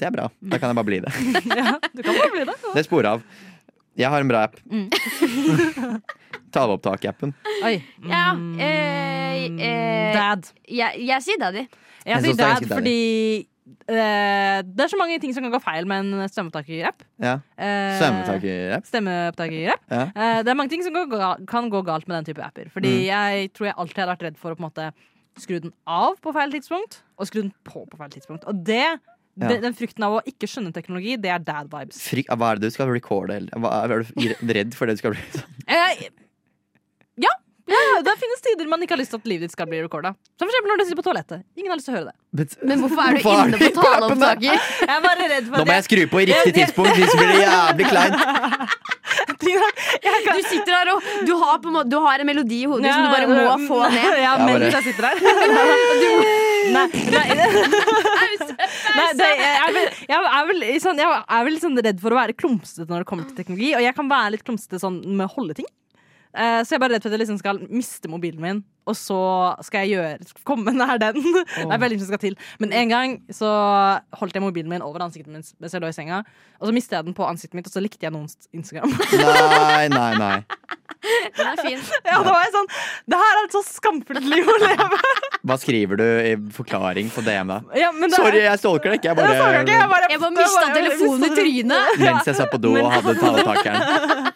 det 0.00 0.06
er 0.08 0.14
bra. 0.16 0.30
Da 0.40 0.56
kan 0.62 0.72
jeg 0.72 0.78
bare 0.80 0.88
bli 0.88 1.00
det. 1.04 1.12
Ja, 1.60 1.74
du 1.92 2.00
kan 2.02 2.16
bare 2.16 2.30
bli 2.32 2.44
det. 2.48 2.54
Det 2.74 2.84
sporer 2.88 3.10
av. 3.10 3.26
Jeg 4.00 4.08
har 4.14 4.24
en 4.24 4.30
bra 4.32 4.46
app. 4.48 4.56
Taleopptak-appen. 6.56 7.34
Oi. 7.64 7.74
Ja, 8.08 8.24
Mm, 8.36 8.58
eh, 8.60 9.44
eh, 9.62 10.14
Dad. 10.16 10.48
Jeg, 10.68 11.02
jeg 11.06 11.22
sier 11.22 11.38
daddy. 11.40 11.66
Jeg 11.66 11.68
Jeg 12.06 12.22
sier 12.22 12.32
er 12.32 12.36
dad 12.36 12.62
daddy. 12.62 12.74
fordi 12.74 13.46
eh, 13.88 14.62
det 14.62 14.84
er 14.84 14.90
så 14.92 14.98
mange 15.00 15.18
ting 15.22 15.32
som 15.34 15.42
kan 15.46 15.52
gå 15.52 15.60
feil 15.62 15.86
med 15.90 16.04
en 16.04 16.28
stemmeopptaker-app. 16.30 17.02
Ja. 17.22 17.34
Eh, 17.58 17.96
Stemmeopptaker-app. 18.00 18.86
Stemmeopptaker-app. 18.90 19.82
Ja. 19.90 20.04
Eh, 20.14 20.38
det 20.46 20.52
er 20.52 20.58
mange 20.58 20.70
ting 20.72 20.82
som 20.86 20.94
går 20.96 21.44
kan 21.50 21.68
gå 21.72 21.82
galt 21.86 22.06
med 22.08 22.16
den 22.20 22.28
type 22.34 22.42
apper. 22.46 22.70
Fordi 22.74 22.92
Mm. 22.94 23.04
jeg 23.10 23.52
tror 23.54 23.66
jeg 23.70 23.74
alltid 23.76 23.96
hadde 24.02 24.14
vært 24.16 24.22
redd 24.30 24.38
for 24.38 24.54
å 24.54 24.56
på 24.56 24.64
en 24.64 24.70
måte 24.70 24.92
skru 25.38 25.60
den 25.60 25.72
av 25.86 26.16
på 26.22 26.32
feil 26.32 26.50
tidspunkt, 26.50 27.02
og 27.18 27.26
skru 27.28 27.42
den 27.42 27.52
på 27.64 27.84
på 27.90 27.98
feil 27.98 28.08
tidspunkt. 28.10 28.44
Og 28.48 28.64
det, 28.64 28.98
Ja. 29.38 29.48
den 29.60 29.74
frykten 29.74 30.02
av 30.02 30.12
å 30.16 30.22
ikke 30.24 30.46
skjønne 30.48 30.72
teknologi, 30.72 31.20
det 31.20 31.28
er 31.30 31.38
dad 31.40 31.68
vibes. 31.68 32.00
Fri, 32.00 32.22
hva 32.24 32.52
er 32.52 32.54
det 32.58 32.62
du 32.62 32.70
skal 32.70 32.86
recorde? 32.88 33.50
Hva 33.50 33.60
Hva, 33.60 33.84
er 33.84 34.02
du 34.02 34.52
redd 34.54 34.72
for 34.74 34.86
det 34.86 34.94
du 34.96 34.98
skal 34.98 35.10
bli 35.10 35.20
sånn? 35.34 36.25
Ja, 37.66 37.78
ja, 37.90 38.02
det 38.06 38.12
finnes 38.20 38.42
tider 38.44 38.68
man 38.70 38.82
ikke 38.84 38.94
har 38.94 39.00
lyst 39.00 39.10
til 39.10 39.18
at 39.18 39.26
livet 39.26 39.48
ditt 39.48 39.54
skal 39.56 39.66
bli 39.66 39.80
recorda. 39.82 40.12
Som 40.38 40.46
for 40.46 40.52
eksempel 40.54 40.70
når 40.70 40.78
du 40.78 40.84
sitter 40.86 41.00
på 41.00 41.04
toalettet. 41.08 41.42
Ingen 41.58 41.72
har 41.72 41.80
lyst 41.80 41.88
til 41.88 41.96
å 41.96 41.98
høre 41.98 42.12
det. 42.12 42.46
Men 42.62 42.84
hvorfor 42.84 43.02
er 43.02 43.16
du 43.16 43.20
Hvorfor 43.26 43.32
er 43.32 43.48
inne 43.48 43.58
du 43.58 43.64
på 43.66 43.86
taleopptaker? 43.86 44.66
Jeg 44.84 44.92
er 44.94 45.02
bare 45.06 45.26
redd 45.32 45.48
for 45.48 45.58
Nå 45.58 45.66
må 45.66 45.78
jeg 45.78 45.86
skru 45.88 46.02
på 46.12 46.22
i 46.22 46.28
riktig 46.30 46.52
tidspunkt, 46.60 46.94
hvis 47.00 47.16
blir 47.18 47.32
det 47.32 47.40
jævlig 47.42 47.90
kleint. 47.90 48.18
Du 49.46 50.42
sitter 50.42 50.72
der 50.72 50.88
og 50.92 51.04
du 51.26 51.32
har, 51.38 51.58
på 51.62 51.70
en 51.70 51.76
måte, 51.76 51.88
du 51.90 51.96
har 52.02 52.20
en 52.20 52.26
melodi 52.28 52.58
i 52.64 52.68
hodet 52.68 52.90
som 52.90 53.04
du 53.06 53.12
bare 53.12 53.28
må 53.30 53.68
få 53.68 53.78
ned. 53.92 54.18
Ja, 54.26 54.32
mens 54.42 54.74
jeg 54.74 54.82
sitter 54.88 55.06
der. 55.06 55.14
Nei, 56.74 56.86
nei, 57.14 57.24
nei 58.96 59.06
det, 59.16 59.28
jeg, 59.38 59.52
er 59.54 59.72
vel, 59.76 59.88
jeg, 60.10 60.18
er 60.18 60.48
vel, 60.50 60.64
sånn, 60.82 61.00
jeg 61.00 61.20
er 61.38 61.46
vel 61.46 61.58
sånn 61.62 61.78
redd 61.86 62.02
for 62.02 62.14
å 62.14 62.18
være 62.18 62.36
klumsete 62.36 62.88
når 62.90 63.04
det 63.04 63.08
kommer 63.10 63.28
til 63.28 63.38
teknologi. 63.38 63.70
Og 63.78 63.84
jeg 63.86 63.96
kan 63.96 64.10
være 64.10 64.34
litt 64.34 64.44
klumsete 64.46 64.80
sånn 64.82 64.98
med 65.06 65.28
å 65.28 65.32
holde 65.36 65.56
ting. 65.60 65.68
Eh, 66.36 66.62
så 66.64 66.74
jeg 66.74 66.78
er 66.78 66.82
bare 66.82 66.96
redd 66.96 67.04
for 67.04 67.08
at 67.08 67.16
jeg 67.16 67.22
liksom 67.22 67.38
skal 67.40 67.60
miste 67.72 68.10
mobilen 68.12 68.42
min, 68.44 68.58
og 68.86 68.96
så 68.98 69.18
skal 69.64 69.86
jeg 69.86 69.96
gjøre, 69.96 70.42
komme 70.46 70.74
nær 70.76 71.00
den. 71.00 71.16
Det 71.56 71.64
er 71.64 71.80
veldig 71.82 71.96
mye 71.96 72.04
som 72.04 72.12
skal 72.12 72.22
til. 72.22 72.36
Men 72.62 72.74
en 72.76 72.92
gang 72.92 73.16
så 73.32 73.48
holdt 74.20 74.36
jeg 74.36 74.44
mobilen 74.44 74.70
min 74.70 74.84
over 74.84 75.06
ansiktet 75.06 75.32
mitt 75.32 75.54
mens 75.60 75.74
jeg 75.74 75.82
lå 75.82 75.90
i 75.90 75.96
senga. 75.96 76.22
Og 76.60 76.68
så 76.68 76.76
mistet 76.76 76.98
jeg 76.98 77.08
den 77.08 77.16
på 77.16 77.26
ansiktet 77.26 77.58
mitt, 77.58 77.70
og 77.70 77.74
så 77.74 77.82
likte 77.82 78.04
jeg 78.06 78.14
noens 78.14 78.36
Instagram. 78.52 78.92
Nei, 79.16 79.88
nei, 79.92 80.12
nei. 80.20 80.36
Den 81.36 81.50
er 81.52 81.60
fin. 81.62 81.82
Ja, 82.06 82.16
da 82.22 82.32
var 82.32 82.42
jeg 82.44 82.52
sånn 82.54 82.68
Det 83.12 83.18
her 83.20 83.38
er 83.40 83.46
et 83.48 83.54
så 83.56 83.62
skamfullt 83.66 84.26
liv 84.30 84.48
å 84.52 84.56
leve. 84.62 85.00
Hva 85.46 85.56
skriver 85.62 86.00
du 86.00 86.04
i 86.04 86.32
forklaring 86.56 87.10
på 87.14 87.22
DM, 87.26 87.52
da? 87.52 87.58
Ja, 87.78 87.90
men 87.94 88.10
det, 88.10 88.18
Sorry, 88.18 88.42
jeg 88.44 88.60
stalker 88.62 88.94
deg 88.94 89.00
ikke. 89.00 89.12
Jeg 89.12 89.16
Jeg 89.16 89.62
ikke, 89.62 89.76
jeg 89.76 89.86
bare 89.86 89.92
bare, 89.94 90.10
Jeg 90.12 90.22
bare 90.24 90.34
mista 90.40 90.66
telefonen 90.74 91.28
i 91.28 91.32
trynet. 91.36 91.94
Mens 92.06 92.30
jeg 92.30 92.38
satt 92.40 92.52
på 92.54 92.60
do 92.64 92.74
og 92.80 92.90
hadde 92.94 93.16
taletakeren 93.20 93.80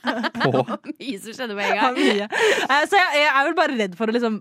på. 0.44 0.64
Mye 0.94 1.18
som 1.24 1.36
skjedde 1.36 1.58
på 1.58 1.66
en 1.66 1.76
gang. 1.82 2.00
Eh, 2.26 2.82
Så 2.90 2.98
jeg, 3.00 3.10
jeg 3.22 3.28
er 3.34 3.44
vel 3.50 3.58
bare 3.58 3.76
redd 3.80 3.98
for 3.98 4.10
å 4.10 4.14
liksom 4.16 4.40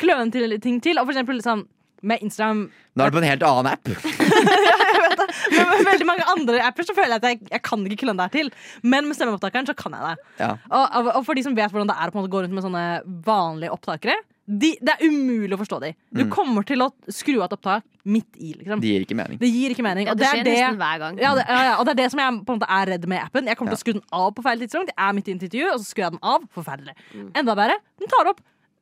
kløne 0.00 0.30
til 0.32 0.56
ting 0.64 0.78
til. 0.84 0.98
Og 1.00 1.08
for 1.08 1.14
eksempel 1.16 1.40
liksom 1.40 1.66
med 2.02 2.22
Instagram 2.24 2.70
Nå 2.96 3.04
er 3.04 3.10
du 3.10 3.16
på 3.18 3.22
en 3.22 3.28
helt 3.30 3.42
annen 3.46 3.70
app. 3.72 3.88
Men 5.50 5.68
med 5.70 5.84
veldig 5.86 6.06
mange 6.08 6.24
andre 6.32 6.60
apper 6.66 6.86
så 6.86 6.94
føler 6.96 7.14
jeg 7.16 7.20
at 7.22 7.26
jeg, 7.28 7.38
jeg 7.52 7.62
kan 7.66 7.84
ikke 7.86 8.00
kløne 8.04 8.18
det 8.20 8.26
her 8.28 8.34
til. 8.40 8.50
Men 8.82 9.06
med 9.08 9.16
stemmeopptakeren 9.18 9.68
så 9.68 9.74
kan 9.78 9.94
jeg 9.96 10.02
det. 10.10 10.32
Ja. 10.42 10.50
Og, 10.70 10.84
og- 11.00 11.12
og 11.20 11.24
for 11.26 11.38
de 11.38 11.44
som 11.46 11.54
vet 11.56 11.70
hvordan 11.72 11.88
det 11.90 11.96
er 12.00 12.10
å 12.10 12.26
gå 12.28 12.42
rundt 12.44 12.54
med 12.56 12.64
sånne 12.66 12.84
vanlige 13.26 13.72
opptakere, 13.74 14.16
de, 14.50 14.72
det 14.82 14.96
er 14.96 15.04
umulig 15.06 15.54
å 15.54 15.60
forstå 15.60 15.78
de. 15.84 15.92
Du 16.10 16.24
Mm. 16.24 16.30
kommer 16.34 16.64
til 16.66 16.82
å 16.82 16.88
skru 17.08 17.36
av 17.38 17.44
et 17.46 17.52
opptak 17.54 17.84
midt 18.04 18.34
i. 18.40 18.52
liksom 18.58 18.80
Det 18.82 18.88
gir 18.90 19.04
ikke 19.06 19.14
mening. 19.14 19.38
Det 19.38 19.46
gir 19.52 19.70
ikke 19.70 19.84
mening. 19.86 20.06
Ja, 20.06 20.12
og 20.12 20.18
det 20.18 20.26
skjer 20.26 20.40
er 20.40 20.44
det 20.44 20.54
nesten 20.58 20.76
hver 20.80 20.98
gang. 20.98 21.18
ja, 21.22 21.34
det, 21.38 21.44
ja, 21.48 21.60
ja, 21.68 21.76
og 21.78 21.84
det 21.86 21.92
er 21.92 22.00
det 22.02 22.10
som 22.10 22.18
jeg 22.20 22.44
på 22.44 22.52
en 22.52 22.58
måte 22.58 22.68
er 22.68 22.86
redd 22.90 23.06
med 23.06 23.22
appen. 23.22 23.46
Jeg 23.46 23.56
kommer 23.56 23.70
til 23.70 23.78
å 23.78 23.84
skru 23.84 23.92
den 24.00 24.02
av 24.12 24.32
på 24.34 24.42
feil 24.42 24.58
tidspunkt. 24.58 24.90
Jeg 24.90 25.08
er 25.08 25.12
midt 25.14 25.28
i 25.28 25.32
intervju, 25.36 25.64
og 25.70 25.78
så 25.78 25.86
skrur 25.86 26.02
jeg 26.08 26.12
den 26.16 26.24
av. 26.24 26.40
Forferdelig. 26.56 26.94
Mm. 27.14 27.30
Enda 27.36 27.54
bedre, 27.54 27.76
den 28.00 28.08
tar 28.10 28.26
opp. 28.32 28.40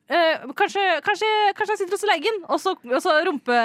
Eh, 0.09 0.47
kanskje, 0.57 0.83
kanskje, 1.05 1.27
kanskje 1.53 1.75
jeg 1.75 1.81
sitter 1.83 1.97
hos 1.97 2.07
legen, 2.09 2.39
og 2.49 2.57
så, 2.61 2.73
og 2.73 3.01
så 3.03 3.13
rumpe, 3.27 3.59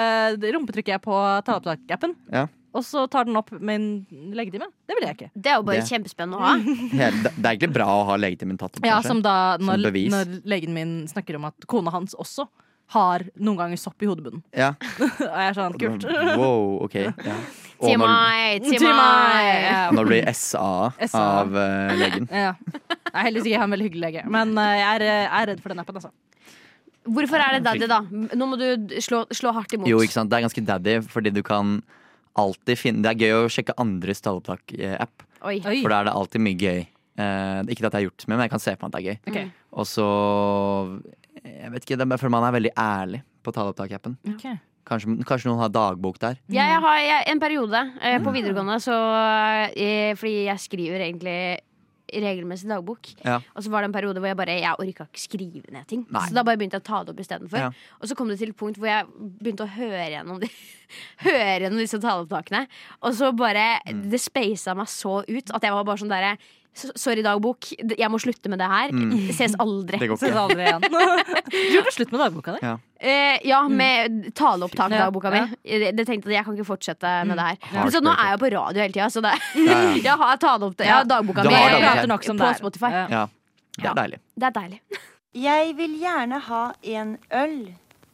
rumpetrykker 0.45 0.93
jeg 0.93 1.01
på 1.01 1.17
taleopptak-appen. 1.47 2.13
Ja. 2.33 2.45
Og 2.75 2.83
så 2.83 3.05
tar 3.07 3.25
den 3.25 3.37
opp 3.39 3.53
min 3.55 4.05
legetime. 4.35 4.67
Det 4.85 4.97
vil 4.97 5.07
jeg 5.07 5.15
ikke. 5.15 5.29
Det 5.33 5.51
er 5.53 5.57
jo 5.61 5.65
bare 5.65 5.79
Det. 5.79 5.87
kjempespennende 5.89 6.37
å 6.37 6.43
ha. 6.43 6.53
Ja, 7.01 7.09
det 7.13 7.31
det 7.31 7.45
er 7.45 7.53
egentlig 7.55 7.71
bra 7.77 7.87
å 7.87 8.03
ha 8.11 8.17
legetimen 8.19 8.59
tatt 8.59 8.75
opp. 8.75 8.83
Ja, 8.83 8.99
kanskje. 8.99 9.13
som 9.13 9.23
da 9.25 9.55
når, 9.63 9.87
bevis. 9.87 10.11
når 10.11 10.37
legen 10.43 10.75
min 10.75 10.93
snakker 11.09 11.39
om 11.39 11.47
at 11.49 11.67
kona 11.71 11.93
hans 11.95 12.17
også 12.19 12.49
har 12.93 13.23
noen 13.41 13.57
ganger 13.57 13.79
sopp 13.81 14.03
i 14.03 14.09
hodebunnen. 14.09 14.43
Ja. 14.53 14.73
og 14.99 15.39
jeg 15.39 15.47
er 15.47 15.55
sånn, 15.57 15.79
kult. 15.81 16.05
Wow, 16.41 16.83
ok. 16.85 16.99
Ja. 16.99 17.39
Og 17.79 17.97
når, 17.99 18.11
når 19.95 19.97
det 19.97 20.05
blir 20.11 20.29
SA 20.37 20.91
SA. 21.01 21.23
av 21.41 21.57
uh, 21.57 21.95
legen. 21.97 22.29
Ja. 22.29 22.53
Jeg 22.55 23.15
er 23.15 23.25
heldigvis 23.25 23.49
ikke 23.49 23.55
jeg 23.55 23.59
har 23.59 23.67
en 23.67 23.75
veldig 23.75 23.87
hyggelig 23.89 24.05
lege, 24.05 24.23
men 24.31 24.53
uh, 24.59 24.69
jeg 24.75 24.85
er, 24.91 25.07
jeg 25.09 25.27
er 25.39 25.49
redd 25.51 25.63
for 25.63 25.73
den 25.73 25.81
appen. 25.83 25.99
Altså. 25.99 26.13
Hvorfor 27.05 27.41
er 27.41 27.57
det 27.57 27.65
daddy, 27.67 27.87
da? 27.89 27.99
Nå 28.09 28.47
må 28.49 28.57
du 28.57 28.97
slå, 29.03 29.23
slå 29.35 29.53
hardt 29.55 29.75
imot. 29.77 29.89
Jo, 29.89 30.01
ikke 30.01 30.15
sant. 30.17 30.31
Det 30.31 30.39
er 30.39 30.45
ganske 30.47 30.65
daddy, 30.65 30.97
fordi 31.11 31.33
du 31.35 31.43
kan 31.45 31.77
alltid 32.35 32.79
finne 32.79 33.05
Det 33.05 33.13
er 33.13 33.21
gøy 33.23 33.45
å 33.45 33.51
sjekke 33.51 33.75
andres 33.79 34.19
taleopptak-app, 34.25 35.23
Oi. 35.47 35.59
Oi. 35.61 35.77
for 35.79 35.93
da 35.93 36.01
er 36.01 36.09
det 36.09 36.15
alltid 36.19 36.43
mye 36.43 36.59
gøy. 36.59 36.81
Eh, 37.15 37.59
ikke 37.71 37.85
at 37.85 37.93
jeg 37.93 37.99
har 38.01 38.05
gjort 38.09 38.23
det 38.23 38.27
med, 38.27 38.35
men 38.35 38.43
jeg 38.43 38.51
kan 38.51 38.63
se 38.63 38.73
for 38.75 38.83
meg 38.83 38.89
at 38.89 38.95
det 38.95 39.01
er 39.01 39.07
gøy. 39.07 39.19
Okay. 39.31 39.51
Og 39.75 39.87
så 39.87 40.07
Jeg 41.45 41.71
vet 41.71 41.85
ikke, 41.85 41.97
det 41.99 42.07
er 42.07 42.29
man 42.33 42.47
er 42.47 42.55
veldig 42.55 42.73
ærlig 42.79 43.21
på 43.45 43.53
taleopptak-appen. 43.53 44.17
Okay. 44.33 44.57
Kanskje, 44.85 45.15
kanskje 45.25 45.49
noen 45.49 45.63
har 45.63 45.71
dagbok 45.73 46.19
der. 46.21 46.37
Ja, 46.53 46.65
jeg 46.69 46.81
har 46.83 46.97
jeg, 47.01 47.21
en 47.31 47.39
periode 47.41 47.79
eh, 48.01 48.19
på 48.21 48.33
videregående, 48.33 48.77
så 48.83 48.97
eh, 49.73 50.13
Fordi 50.17 50.45
jeg 50.45 50.61
skriver 50.61 51.05
egentlig 51.07 51.39
regelmessig 52.13 52.67
dagbok. 52.69 53.07
Ja. 53.25 53.39
Og 53.55 53.63
så 53.63 53.69
var 53.73 53.81
det 53.81 53.89
en 53.89 53.93
periode 53.93 54.19
hvor 54.19 54.27
jeg 54.27 54.37
bare 54.37 54.59
Jeg 54.61 54.75
orka 54.79 55.07
ikke 55.07 55.19
skrive 55.21 55.71
ned 55.71 55.87
ting. 55.87 56.05
Nei. 56.09 56.25
Så 56.27 56.33
da 56.33 56.43
bare 56.43 56.57
begynte 56.57 56.77
jeg 56.79 56.83
å 56.85 56.89
ta 56.89 57.03
det 57.03 57.13
opp 57.15 57.19
istedenfor. 57.23 57.57
Ja. 57.57 57.71
Og 58.01 58.07
så 58.09 58.15
kom 58.15 58.27
det 58.29 58.37
til 58.39 58.49
et 58.49 58.57
punkt 58.57 58.77
hvor 58.77 58.87
jeg 58.87 59.05
begynte 59.41 59.65
å 59.65 59.73
høre 59.75 60.09
gjennom, 60.13 60.39
de, 60.39 60.49
høre 61.25 61.59
gjennom 61.65 61.79
disse 61.81 61.99
taleopptakene. 62.03 62.65
Og 63.01 63.13
så 63.17 63.31
bare 63.35 63.65
Mm. 63.85 64.09
Det 64.11 64.19
speisa 64.21 64.73
meg 64.75 64.87
så 64.87 65.19
ut 65.27 65.51
at 65.53 65.61
jeg 65.63 65.71
var 65.71 65.83
bare 65.83 65.97
sånn 65.97 66.09
derre 66.09 66.37
"S- 66.37 66.64
Sorry, 66.75 67.21
dagbok. 67.23 67.69
Jeg 67.97 68.09
må 68.11 68.19
slutte 68.19 68.49
med 68.51 68.59
det 68.59 68.67
her. 68.67 68.91
Mm. 68.91 69.13
Ses 69.31 69.53
aldri. 69.63 69.99
Det 70.01 70.09
går 70.11 70.19
Ses 70.19 70.35
aldri 70.35 70.65
igjen. 70.65 70.81
Du 71.55 71.57
gjorde 71.71 71.93
slutt 71.95 72.11
med 72.11 72.19
dagboka 72.19 72.55
di. 72.55 72.59
Ja. 72.65 72.73
Eh, 72.99 73.37
ja, 73.47 73.61
med 73.69 74.31
taleopptak-dagboka 74.35 75.31
Ja. 75.31 75.45
mi. 75.45 75.55
Det, 75.63 75.91
det 75.95 76.05
tenkte 76.07 76.29
jeg 76.31 76.39
jeg 76.39 76.45
kan 76.47 76.57
ikke 76.57 76.67
fortsette 76.67 77.13
med 77.29 77.37
det 77.39 77.45
her. 77.47 77.57
Ja. 77.73 77.85
Så 77.93 78.01
nå 78.03 78.11
er 78.11 78.33
jeg 78.33 78.41
på 78.43 78.49
radio 78.55 78.81
hele 78.83 78.93
tida, 78.95 79.07
så 79.13 79.23
det, 79.23 79.33
Ja, 79.55 79.79
ja. 79.81 79.95
jeg 80.09 80.17
har 80.25 80.37
taleopptak, 80.41 80.85
jeg 80.87 80.95
har 80.95 81.07
dagboka 81.09 81.43
mi 81.43 81.53
på 81.53 82.35
det 82.35 82.49
er. 82.49 82.59
Spotify. 82.59 82.91
Ja. 82.91 83.05
Ja. 83.09 83.25
Det 83.75 83.89
er 83.91 83.97
deilig. 84.01 84.19
Det 84.35 84.47
er 84.51 84.55
deilig. 84.59 84.81
Jeg 85.35 85.73
vil 85.75 85.97
gjerne 85.99 86.37
ha 86.39 86.61
en 86.95 87.09
øl, 87.35 87.55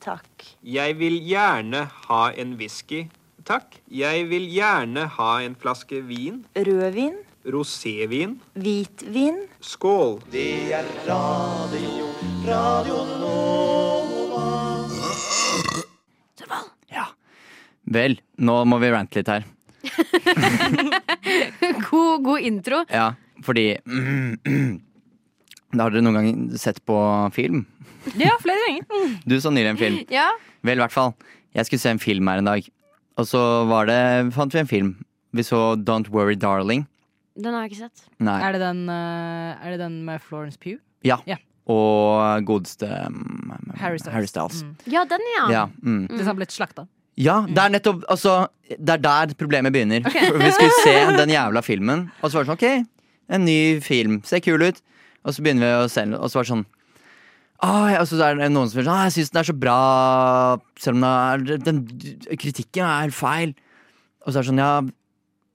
takk. 0.02 0.46
Jeg 0.66 0.96
vil 0.98 1.20
gjerne 1.22 1.84
ha 2.08 2.22
en 2.34 2.56
whisky, 2.58 3.04
takk. 3.46 3.78
Jeg 3.94 4.24
vil 4.32 4.48
gjerne 4.50 5.04
ha 5.20 5.28
en 5.46 5.54
flaske 5.62 6.00
vin. 6.08 6.40
Rødvin, 6.58 7.20
Rosévin. 7.46 8.40
hvitvin. 8.54 9.48
Skål. 9.60 10.22
Det 10.32 10.74
er 10.74 10.86
radio 11.08 12.08
Radio 12.46 13.06
Noe 13.22 13.62
Vel, 17.92 18.14
nå 18.40 18.54
må 18.72 18.78
vi 18.80 18.88
rante 18.94 19.20
litt 19.20 19.28
her. 19.28 19.44
God, 21.90 22.22
god 22.24 22.40
intro. 22.48 22.78
Ja, 22.88 23.10
fordi 23.44 23.66
Da 25.72 25.88
har 25.88 25.92
dere 25.92 26.04
noen 26.06 26.16
gang 26.20 26.30
sett 26.60 26.80
på 26.88 26.96
film? 27.36 27.66
Ja, 28.16 28.38
flere 28.44 28.64
ganger. 28.68 28.84
Du 29.28 29.36
så 29.44 29.52
nylig 29.52 29.74
en 29.74 29.82
film. 29.82 29.98
Ja. 30.14 30.30
Vel, 30.64 30.80
i 30.80 30.84
hvert 30.86 30.96
fall. 30.96 31.12
Jeg 31.56 31.68
skulle 31.68 31.84
se 31.84 31.92
en 31.96 32.00
film 32.00 32.28
her 32.32 32.40
en 32.40 32.48
dag. 32.52 32.62
Og 33.20 33.28
så 33.28 33.42
var 33.68 33.84
det, 33.90 34.00
fant 34.36 34.54
vi 34.56 34.60
en 34.64 34.72
film. 34.72 34.90
Vi 35.36 35.44
så 35.48 35.76
Don't 35.76 36.08
Worry 36.14 36.38
Darling. 36.40 36.86
Den 37.40 37.56
har 37.56 37.64
jeg 37.66 37.72
ikke 37.72 37.88
sett. 37.88 38.04
Nei. 38.20 38.38
Er 38.44 38.56
det 38.56 38.62
den, 38.64 38.84
uh, 38.90 39.56
er 39.62 39.76
det 39.76 39.80
den 39.80 40.02
med 40.08 40.22
Florence 40.24 40.60
Pugh? 40.60 40.82
Ja. 41.08 41.22
Ja. 41.30 41.38
Og 41.72 42.44
godeste 42.46 42.90
um, 43.08 43.54
Harry 43.80 44.00
Styles. 44.02 44.14
Harry 44.16 44.28
Styles. 44.28 44.64
Mm. 44.66 44.74
Ja, 44.92 45.06
den, 45.08 45.24
ja. 45.38 45.46
Ja, 45.54 45.64
mm. 45.82 46.08
Det 46.10 46.20
som 46.20 46.34
har 46.34 46.40
blitt 46.42 46.56
slakta. 46.56 46.88
ja, 47.20 47.42
det 47.48 47.60
er 47.60 47.70
nettopp 47.70 48.06
altså, 48.10 48.48
Det 48.72 48.96
er 48.96 49.02
der 49.04 49.34
problemet 49.38 49.74
begynner. 49.74 50.04
Okay. 50.08 50.32
Vi 50.32 50.52
skulle 50.52 50.84
se 50.84 50.96
den 51.18 51.30
jævla 51.30 51.62
filmen, 51.62 52.10
og 52.22 52.32
så 52.32 52.40
var 52.40 52.44
det 52.44 52.52
sånn 52.52 52.60
OK, 52.60 52.94
en 53.32 53.46
ny 53.46 53.60
film. 53.86 54.22
Ser 54.28 54.44
kul 54.44 54.64
ut. 54.64 54.82
Og 55.22 55.36
så 55.36 55.44
begynner 55.44 55.68
vi 55.68 55.74
å 55.86 55.90
se 55.92 56.02
den, 56.02 56.16
og 56.18 56.32
så 56.32 56.40
var 56.40 56.48
det 56.48 56.54
sånn 56.56 56.70
Ah, 57.62 57.92
ja, 57.94 58.00
og 58.02 58.08
så 58.10 58.18
er 58.26 58.40
det 58.40 58.48
noen 58.50 58.72
som 58.72 58.80
sier 58.80 58.88
sånn 58.88 58.96
ah, 58.98 59.04
'Jeg 59.06 59.14
syns 59.20 59.30
den 59.30 59.40
er 59.40 59.46
så 59.46 59.54
bra, 59.54 59.82
selv 60.82 60.98
om 60.98 61.04
den, 61.06 61.52
er, 61.54 61.60
den 61.62 62.38
kritikken 62.42 62.88
er 62.90 63.14
feil'. 63.14 63.54
Og 64.26 64.34
så 64.34 64.40
er 64.40 64.42
det 64.42 64.50
sånn 64.50 64.62
Ja, 64.64 64.72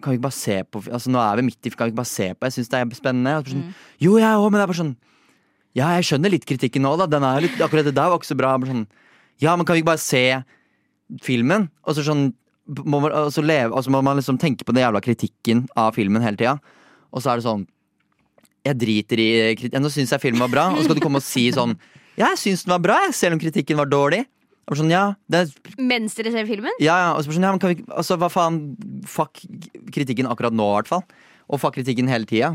kan 0.02 0.12
vi 0.12 0.18
ikke 0.18 0.26
bare 0.26 0.36
se 0.36 0.56
på 0.68 0.82
Altså 0.92 1.10
Nå 1.12 1.20
er 1.22 1.38
vi 1.40 1.46
midt 1.46 1.66
i 1.66 1.70
Kan 1.72 1.88
vi 1.88 1.94
ikke 1.94 2.02
bare 2.02 2.10
se 2.10 2.28
på? 2.34 2.44
Jeg 2.44 2.52
syns 2.56 2.68
det 2.72 2.80
er 2.80 2.96
spennende. 2.98 3.34
Sånn, 3.48 3.62
Jo, 4.02 4.18
jeg 4.20 4.28
òg, 4.28 4.50
men 4.50 4.58
det 4.60 4.64
er 4.66 4.72
bare 4.72 4.80
sånn 4.82 4.96
Ja, 5.76 5.90
jeg 5.96 6.08
skjønner 6.08 6.32
litt 6.32 6.44
kritikken 6.48 6.84
nå, 6.84 6.92
da. 7.00 7.06
Den 7.08 7.24
er 7.24 7.40
litt, 7.44 7.56
akkurat 7.60 7.84
det 7.84 7.94
der 7.96 8.10
var 8.12 8.20
ikke 8.20 8.28
så 8.28 8.36
bra. 8.36 8.54
Sånn, 8.64 8.86
ja, 9.40 9.54
men 9.56 9.64
kan 9.68 9.76
vi 9.76 9.82
ikke 9.82 9.92
bare 9.92 10.00
se 10.04 10.22
filmen? 11.24 11.68
Og 11.84 11.96
så 11.96 12.04
sånn 12.06 12.30
må 12.82 12.98
man, 13.04 13.12
og 13.14 13.28
så 13.30 13.44
leve, 13.44 13.70
og 13.76 13.84
så 13.84 13.92
må 13.94 14.00
man 14.02 14.18
liksom 14.18 14.40
tenke 14.42 14.66
på 14.66 14.74
den 14.74 14.82
jævla 14.82 15.02
kritikken 15.04 15.66
av 15.78 15.92
filmen 15.94 16.24
hele 16.24 16.40
tida. 16.40 16.56
Og 17.14 17.22
så 17.22 17.30
er 17.32 17.40
det 17.40 17.46
sånn 17.46 17.66
Jeg 18.66 18.78
driter 18.80 19.20
i 19.22 19.28
kritikken. 19.54 19.84
Nå 19.84 19.92
syns 19.94 20.12
jeg 20.12 20.24
filmen 20.24 20.42
var 20.42 20.50
bra, 20.52 20.64
og 20.72 20.80
så 20.80 20.88
skal 20.88 20.98
du 20.98 21.04
komme 21.04 21.22
og 21.22 21.26
si 21.26 21.48
sånn 21.54 21.76
Ja, 22.16 22.32
jeg 22.32 22.40
syns 22.42 22.64
den 22.66 22.74
var 22.74 22.82
bra, 22.88 22.98
selv 23.12 23.36
om 23.36 23.40
kritikken 23.42 23.78
var 23.78 23.88
dårlig. 23.88 24.24
Og 24.66 24.80
sånn, 24.80 24.90
ja, 24.90 25.12
det 25.30 25.44
er 25.44 25.76
Mens 25.78 26.16
dere 26.18 26.32
ser 26.34 26.46
filmen? 26.48 26.74
ja, 26.82 26.96
ja, 27.04 27.10
og 27.14 27.22
så 27.22 27.30
sånn, 27.30 27.44
ja, 27.46 27.52
men 27.54 27.60
kan 27.62 27.70
vi 27.70 27.84
Altså, 27.94 28.16
hva 28.18 28.26
faen? 28.32 28.60
Fuck 29.06 29.44
kritikken 29.94 30.26
akkurat 30.26 30.54
nå, 30.56 30.66
i 30.72 30.78
hvert 30.80 30.90
fall. 30.90 31.04
Og 31.46 31.60
fuck 31.62 31.76
kritikken 31.78 32.08
hele 32.10 32.26
tida. 32.26 32.48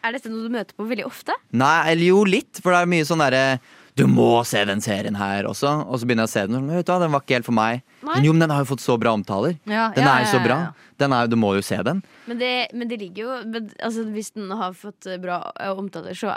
Er 0.00 0.14
dette 0.16 0.30
noe 0.32 0.46
du 0.46 0.54
møter 0.54 0.72
på 0.78 0.86
veldig 0.88 1.04
ofte? 1.04 1.36
Nei, 1.52 1.90
eller 1.92 2.08
jo, 2.08 2.22
litt. 2.24 2.62
For 2.64 2.72
det 2.72 2.80
er 2.80 2.88
mye 2.94 3.04
sånn 3.04 3.20
derre 3.20 3.58
Du 3.98 4.04
må 4.06 4.28
se 4.46 4.60
den 4.68 4.82
serien 4.84 5.16
her 5.18 5.46
også. 5.48 5.72
Og 5.88 5.98
så 5.98 6.06
begynner 6.06 6.26
jeg 6.26 6.30
å 6.30 6.34
se 6.34 6.42
den, 6.46 6.58
og 6.58 6.84
sånn, 6.86 7.02
den 7.02 7.14
var 7.14 7.24
ikke 7.24 7.38
helt 7.38 7.48
for 7.48 7.56
meg. 7.56 7.82
Nei. 8.06 8.12
Men 8.14 8.28
jo, 8.28 8.34
men 8.36 8.44
den 8.44 8.54
har 8.54 8.62
jo 8.62 8.68
fått 8.70 8.84
så 8.84 8.94
bra 9.00 9.14
omtaler. 9.16 9.56
Ja, 9.66 9.88
Den 9.96 10.06
ja, 10.06 10.12
er 10.14 10.24
jo 10.24 10.30
så 10.36 10.42
bra. 10.44 10.58
er 11.08 11.30
du 11.30 11.36
må 11.38 11.52
jo 11.56 11.64
se 11.66 11.78
den. 11.86 12.02
Men 12.30 12.38
det, 12.38 12.52
men 12.74 12.90
det 12.90 12.98
ligger 13.00 13.22
jo 13.24 13.36
men, 13.46 13.68
altså, 13.82 14.04
Hvis 14.14 14.30
den 14.34 14.50
har 14.50 14.72
fått 14.76 15.06
eh, 15.06 15.18
bra 15.22 15.40
eh, 15.58 15.70
omtaler, 15.72 16.14
så 16.14 16.34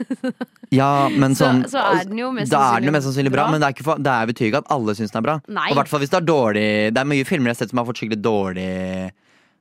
Ja, 0.80 1.08
men 1.10 1.34
sånn 1.38 1.64
så 1.70 1.82
er 1.82 2.04
den 2.08 2.20
jo 2.20 2.30
mest 2.34 2.52
Da 2.52 2.62
er 2.74 2.80
den 2.82 2.90
jo 2.90 2.94
mest 2.94 3.08
sannsynlig 3.08 3.32
bra, 3.34 3.44
bra. 3.44 3.54
men 3.54 3.62
det 3.62 3.68
er, 3.68 3.76
ikke 3.76 3.86
for, 3.88 4.00
det 4.00 4.14
er 4.14 4.30
betyr 4.30 4.48
ikke 4.48 4.62
at 4.64 4.72
alle 4.76 4.94
syns 4.98 5.12
den 5.12 5.20
er 5.22 5.26
bra. 5.26 5.36
Nei. 5.48 5.68
Og 5.72 5.80
hvert 5.80 5.92
fall 5.92 6.02
hvis 6.04 6.12
det 6.12 6.20
er 6.20 6.28
dårlig 6.30 6.66
Det 6.94 7.02
er 7.02 7.10
mye 7.12 7.28
filmer 7.28 7.50
jeg 7.50 7.56
har 7.56 7.60
sett 7.64 7.74
som 7.74 7.82
har 7.82 7.88
fått 7.90 8.02
skikkelig 8.02 8.22
dårlige 8.24 9.10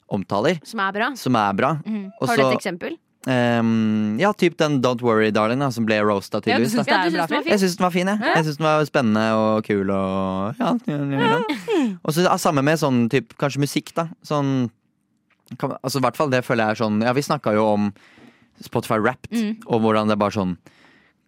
omtaler, 0.10 0.58
som 0.66 0.82
er 0.82 0.96
bra. 0.96 1.12
som 1.20 1.36
er 1.38 1.54
bra. 1.54 1.76
Mm. 1.86 2.06
Har 2.18 2.40
du 2.40 2.44
et 2.48 2.58
eksempel? 2.58 2.98
Ehm, 3.30 4.18
ja, 4.20 4.32
typ 4.34 4.56
den 4.58 4.80
Don't 4.82 5.04
Worry 5.06 5.30
Darling, 5.36 5.60
da, 5.62 5.70
som 5.74 5.86
ble 5.86 6.00
roasta 6.02 6.40
tydeligvis. 6.42 6.74
Ja? 6.88 7.04
Jeg 7.46 7.60
syns 7.62 7.76
den 7.78 7.86
var 7.86 7.94
fin, 7.94 8.10
jeg. 8.10 8.18
Ja. 8.24 8.34
Jeg 8.40 8.48
synes 8.48 8.58
den 8.58 8.66
var 8.68 8.86
spennende 8.90 9.26
og 9.38 9.68
kul 9.68 9.92
og 9.94 10.58
ja. 10.58 10.72
ja. 10.90 11.38
Og 12.02 12.16
så 12.16 12.26
samme 12.42 12.64
med 12.66 12.80
sånn 12.82 13.04
typ, 13.12 13.36
kanskje 13.42 13.62
musikk, 13.62 13.94
da. 13.98 14.08
Sånn 14.26 14.70
kan, 15.60 15.78
Altså 15.82 16.02
i 16.02 16.06
hvert 16.06 16.18
fall 16.18 16.30
det 16.34 16.44
føler 16.46 16.68
jeg 16.68 16.76
er 16.78 16.82
sånn 16.84 17.00
Ja, 17.02 17.14
vi 17.18 17.24
snakka 17.26 17.56
jo 17.58 17.64
om 17.74 17.88
Spotify 18.62 19.00
Wrapped, 19.00 19.32
Mm. 19.34 19.56
og 19.68 19.82
hvordan 19.82 20.10
det 20.10 20.18
er 20.18 20.20
bare 20.26 20.36
sånn 20.36 20.58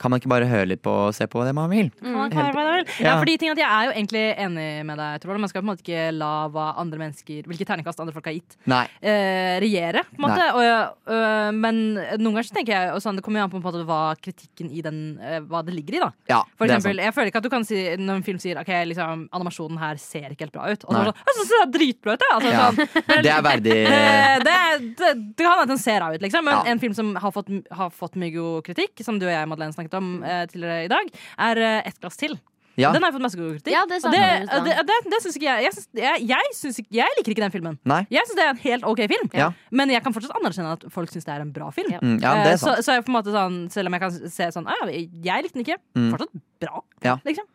Kan 0.01 0.09
man 0.11 0.19
ikke 0.19 0.31
bare 0.33 0.47
høre 0.49 0.65
litt 0.71 0.81
på 0.81 0.89
og 1.07 1.13
se 1.13 1.27
på 1.29 1.43
det 1.45 1.53
man 1.53 1.69
vil? 1.69 1.91
Kan 2.01 2.15
man 2.17 2.31
Helt- 2.33 2.39
høre 2.41 2.53
på 2.55 2.63
det 2.65 2.73
vil? 2.79 3.05
Ja, 3.05 3.13
fordi 3.21 3.35
ting 3.37 3.51
at 3.53 3.59
Jeg 3.61 3.69
er 3.69 3.85
jo 3.85 3.91
egentlig 3.93 4.23
enig 4.41 4.67
med 4.89 4.97
deg, 4.97 5.21
Trond. 5.21 5.39
Man 5.43 5.49
skal 5.51 5.61
på 5.61 5.67
en 5.67 5.71
måte 5.75 5.83
ikke 5.85 6.07
la 6.17 6.31
hva 6.49 6.65
andre 6.81 6.97
mennesker 7.03 7.45
hvilke 7.45 7.67
terningkast 7.69 7.99
andre 8.01 8.13
folk 8.15 8.25
har 8.25 8.33
gitt, 8.33 8.55
Nei. 8.65 8.83
Uh, 9.03 9.59
regjere. 9.61 10.01
på 10.09 10.17
en 10.17 10.25
måte 10.25 10.47
og, 10.57 10.97
uh, 11.11 11.51
Men 11.53 11.81
noen 12.17 12.33
ganger 12.33 12.47
så 12.49 12.55
tenker 12.57 12.73
jeg 12.73 12.93
og 12.95 13.01
sånn, 13.03 13.15
Det 13.19 13.23
kommer 13.25 13.39
jo 13.41 13.43
an 13.45 13.51
på, 13.53 13.61
på 13.61 13.69
måte, 13.71 13.85
hva 13.85 14.15
kritikken 14.17 14.71
i 14.73 14.81
den 14.81 15.19
uh, 15.21 15.39
Hva 15.45 15.61
det 15.65 15.75
ligger 15.77 15.95
i. 15.99 16.01
da 16.01 16.09
Ja, 16.33 16.41
For 16.57 16.65
eksempel, 16.65 16.97
jeg 16.97 17.13
føler 17.13 17.29
ikke 17.31 17.41
at 17.43 17.47
du 17.47 17.49
kan 17.53 17.63
si 17.67 17.77
Når 18.01 18.15
en 18.21 18.23
film 18.25 18.39
sier 18.41 18.57
Ok, 18.61 18.71
liksom, 18.89 19.27
animasjonen 19.31 19.77
her 19.79 19.95
ser 20.01 20.31
ikke 20.33 20.47
helt 20.47 20.55
bra 20.57 20.71
ut. 20.71 20.83
Og 20.85 20.91
så 20.95 21.03
sånn, 21.05 21.21
jeg 21.21 21.37
synes 21.37 21.51
det 21.53 21.61
er 21.61 21.71
dritbra 21.77 22.13
ut! 22.17 22.25
Altså, 22.31 22.49
Ja. 22.51 22.71
sånn, 22.71 23.23
Det 23.25 23.31
er 23.35 23.41
verdig 23.45 23.77
det, 23.91 24.43
det, 24.47 24.57
det, 24.97 25.11
det 25.37 25.45
kan 25.45 25.59
hende 25.59 25.67
den 25.75 25.77
ser 25.81 25.99
rar 26.01 26.15
ut, 26.15 26.21
liksom. 26.23 26.45
Men 26.45 26.65
en 26.73 26.79
film 26.81 26.93
som 26.97 27.13
har 27.21 27.31
fått, 27.35 27.49
har 27.71 27.89
fått 27.93 28.15
mye 28.19 28.33
god 28.33 28.63
kritikk, 28.65 29.03
som 29.05 29.19
du 29.19 29.25
og 29.27 29.31
jeg 29.33 29.47
Madeleine, 29.51 29.73
snakket 29.75 29.90
om 29.97 30.23
eh, 30.23 30.45
tidligere 30.51 30.85
i 30.85 30.87
dag, 30.91 31.11
er 31.49 31.57
eh, 31.57 31.81
Ett 31.87 31.99
glass 31.99 32.17
til. 32.17 32.37
Ja. 32.79 32.93
Den 32.95 33.03
har 33.03 33.11
jeg 33.11 33.17
fått 33.17 33.23
masse 33.25 33.37
god 33.37 33.49
kritikk. 33.51 33.73
Ja, 33.75 33.81
det 33.85 33.97
og 33.99 34.13
det, 34.13 34.19
vi 34.21 34.57
om 34.57 34.65
i 34.65 34.69
det, 34.69 34.75
det, 34.87 34.95
det 35.11 35.17
syns 35.21 35.35
ikke 35.35 35.47
jeg 35.49 35.63
jeg, 35.67 35.73
syns, 35.75 35.87
jeg, 35.99 36.21
jeg, 36.29 36.53
syns 36.55 36.77
ikke, 36.79 36.93
jeg 36.95 37.15
liker 37.17 37.33
ikke 37.35 37.43
den 37.43 37.51
filmen. 37.51 37.75
Nei. 37.91 37.97
Jeg 38.09 38.23
syns 38.29 38.37
det 38.39 38.45
er 38.45 38.53
en 38.53 38.61
helt 38.63 38.85
OK 38.87 39.01
film, 39.11 39.27
Ja. 39.35 39.49
men 39.75 39.91
jeg 39.91 40.01
kan 40.05 40.15
fortsatt 40.15 40.37
anerkjenne 40.39 40.71
at 40.77 40.85
folk 40.95 41.11
syns 41.11 41.27
det 41.27 41.33
er 41.35 41.43
en 41.43 41.51
bra 41.51 41.67
film. 41.75 41.91
Mm, 41.99 42.15
ja, 42.23 42.31
det 42.39 42.53
er 42.53 42.55
Eh, 42.55 42.61
så, 42.61 42.71
sant. 42.71 42.85
så 42.87 42.95
jeg 42.95 43.03
på 43.05 43.11
en 43.11 43.17
måte 43.19 43.33
sånn, 43.35 43.57
selv 43.75 43.91
om 43.91 43.97
jeg 43.99 44.01
kan 44.05 44.11
se 44.37 44.47
sånn 44.55 44.67
ah, 44.71 44.85
ja, 44.87 45.03
Jeg 45.27 45.43
likte 45.43 45.59
den 45.59 45.65
ikke. 45.67 45.77
Mm. 45.99 46.07
Fortsatt 46.15 46.41
bra, 46.63 46.81
Ja. 47.03 47.17
liksom. 47.27 47.45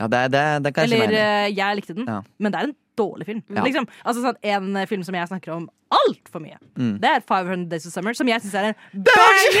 Ja, 0.00 0.08
det, 0.10 0.22
det, 0.32 0.44
det 0.64 0.72
kan 0.74 0.88
jeg 0.88 0.90
Eller 0.90 0.96
si 0.96 1.06
meg 1.06 1.12
enig 1.12 1.20
i. 1.20 1.52
eh, 1.52 1.54
jeg 1.60 1.76
likte 1.82 1.94
den, 2.00 2.08
Ja. 2.08 2.22
men 2.40 2.50
det 2.56 2.58
er 2.60 2.64
en 2.72 2.76
dårlig 2.96 3.26
film. 3.26 3.42
Ja. 3.50 3.62
Liksom. 3.64 3.86
Altså 4.04 4.22
sånn, 4.24 4.36
En 4.42 4.76
eh, 4.76 4.86
film 4.86 5.02
som 5.06 5.14
jeg 5.14 5.28
snakker 5.28 5.52
om 5.56 5.68
altfor 5.94 6.40
mye, 6.42 6.58
Mm. 6.76 6.98
det 7.00 7.08
er 7.10 7.20
500 7.20 7.68
Days 7.70 7.86
of 7.86 7.92
Summer, 7.92 8.14
som 8.14 8.26
jeg 8.28 8.40
syns 8.42 8.54
er 8.54 8.64
en 8.72 9.02
banger! 9.06 9.54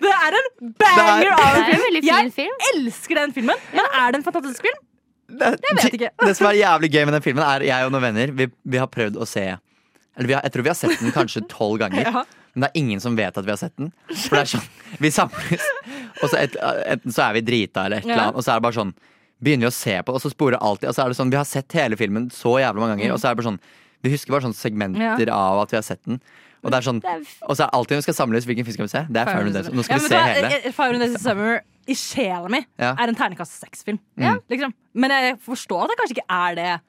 Det 0.00 0.12
er 0.14 0.36
en 0.38 0.74
banger 0.78 1.26
er- 1.26 1.32
av 1.32 1.56
en 1.56 1.64
en 1.74 1.80
film! 1.82 2.04
Jeg 2.04 2.32
film. 2.32 2.56
elsker 2.74 3.14
den 3.20 3.32
filmen, 3.32 3.56
men 3.72 3.84
er 3.92 4.12
det 4.12 4.20
en 4.20 4.24
fantastisk 4.32 4.62
film? 4.62 4.78
Det, 5.28 5.60
Jeg 5.60 5.76
vet 5.76 5.94
ikke. 5.98 6.10
det 6.24 6.36
som 6.38 6.46
er 6.48 6.54
jævlig 6.56 6.88
gøy 6.90 7.04
med 7.04 7.12
den 7.18 7.22
filmen, 7.22 7.44
er 7.44 7.60
jeg 7.66 7.84
og 7.84 7.92
noen 7.92 8.00
venner 8.02 8.30
Vi, 8.32 8.46
vi 8.64 8.78
har 8.80 8.86
prøvd 8.88 9.18
å 9.20 9.26
se 9.28 9.42
Eller 10.16 10.26
vi 10.26 10.32
har, 10.32 10.40
jeg 10.42 10.52
tror 10.52 10.62
vi 10.64 10.68
har 10.70 10.74
sett 10.78 10.98
den 11.00 11.12
kanskje 11.12 11.42
tolv 11.48 11.78
ganger. 11.78 12.04
Ja. 12.08 12.24
Men 12.54 12.62
det 12.64 12.70
er 12.72 12.80
ingen 12.80 12.98
som 13.00 13.14
vet 13.14 13.36
at 13.36 13.44
vi 13.44 13.50
har 13.52 13.58
sett 13.60 13.76
den. 13.76 13.92
For 14.08 14.34
det 14.36 14.40
er 14.40 14.58
sånn, 14.58 14.64
Vi 14.98 15.10
samles, 15.10 15.62
og 16.22 16.30
så 16.32 16.38
et, 16.40 16.56
enten 16.88 17.12
så 17.12 17.28
er 17.28 17.34
vi 17.36 17.40
drita 17.44 17.84
eller 17.84 17.98
et 18.00 18.04
eller 18.08 18.22
annet, 18.24 18.34
og 18.34 18.42
så 18.42 18.50
er 18.54 18.58
det 18.58 18.62
bare 18.64 18.78
sånn 18.80 18.94
Begynner 19.42 19.68
vi 19.68 19.70
å 19.70 19.74
se 19.74 19.94
på, 20.02 20.14
og 20.14 20.20
så 20.20 20.30
sporer 20.32 20.58
alltid 20.58 20.88
Og 20.90 20.94
så 20.96 21.04
er 21.04 21.08
det 21.12 21.16
sånn, 21.20 21.30
Vi 21.30 21.36
har 21.38 21.44
sett 21.46 21.72
hele 21.78 21.96
filmen 21.96 22.28
så 22.34 22.56
jævlig 22.58 22.80
mange 22.82 22.96
ganger, 22.98 23.12
og 23.14 23.20
så 23.22 23.28
er 23.30 23.34
det 23.36 23.42
bare 23.42 23.50
sånn 23.52 23.60
Vi 24.02 24.10
husker 24.10 24.34
bare 24.34 24.46
sånne 24.48 24.58
segmenter 24.58 25.26
Ja. 25.28 25.34
av 25.34 25.60
at 25.62 25.70
vi 25.70 25.76
har 25.76 25.82
sett 25.86 26.02
den. 26.06 26.20
Og 26.64 26.70
det 26.72 26.78
er 26.78 26.86
sånn 26.88 26.98
Og 27.46 27.54
så 27.56 27.62
er 27.62 27.66
det 27.68 27.74
alltid 27.78 27.94
når 27.96 28.02
vi 28.02 28.06
skal 28.08 28.14
samles, 28.18 28.44
hvilken 28.46 28.64
film 28.66 28.74
skal 28.78 28.86
vi 28.88 28.94
se? 28.96 29.02
Det 29.10 29.20
er 29.22 29.26
500 29.30 29.52
Days. 29.54 29.68
Nå 29.74 29.84
skal 29.86 29.96
Ja, 29.98 30.02
vi 30.02 30.08
se 30.08 30.18
hele. 30.18 30.50
Fire 30.50 30.72
500 30.72 30.98
Days 31.04 31.14
of 31.14 31.20
Summer 31.22 31.60
i 31.88 31.94
sjela 31.94 32.48
mi 32.50 32.60
Ja. 32.78 32.92
er 32.98 33.08
en 33.08 33.14
terningkast 33.14 33.58
seks-film. 33.62 33.98
Ja. 34.18 34.36
Liksom. 34.50 34.74
Men 34.94 35.10
jeg 35.10 35.38
forstår 35.40 35.84
at 35.84 35.88
det 35.94 35.98
kanskje 36.02 36.16
ikke 36.18 36.30
er 36.30 36.54
det 36.58 36.80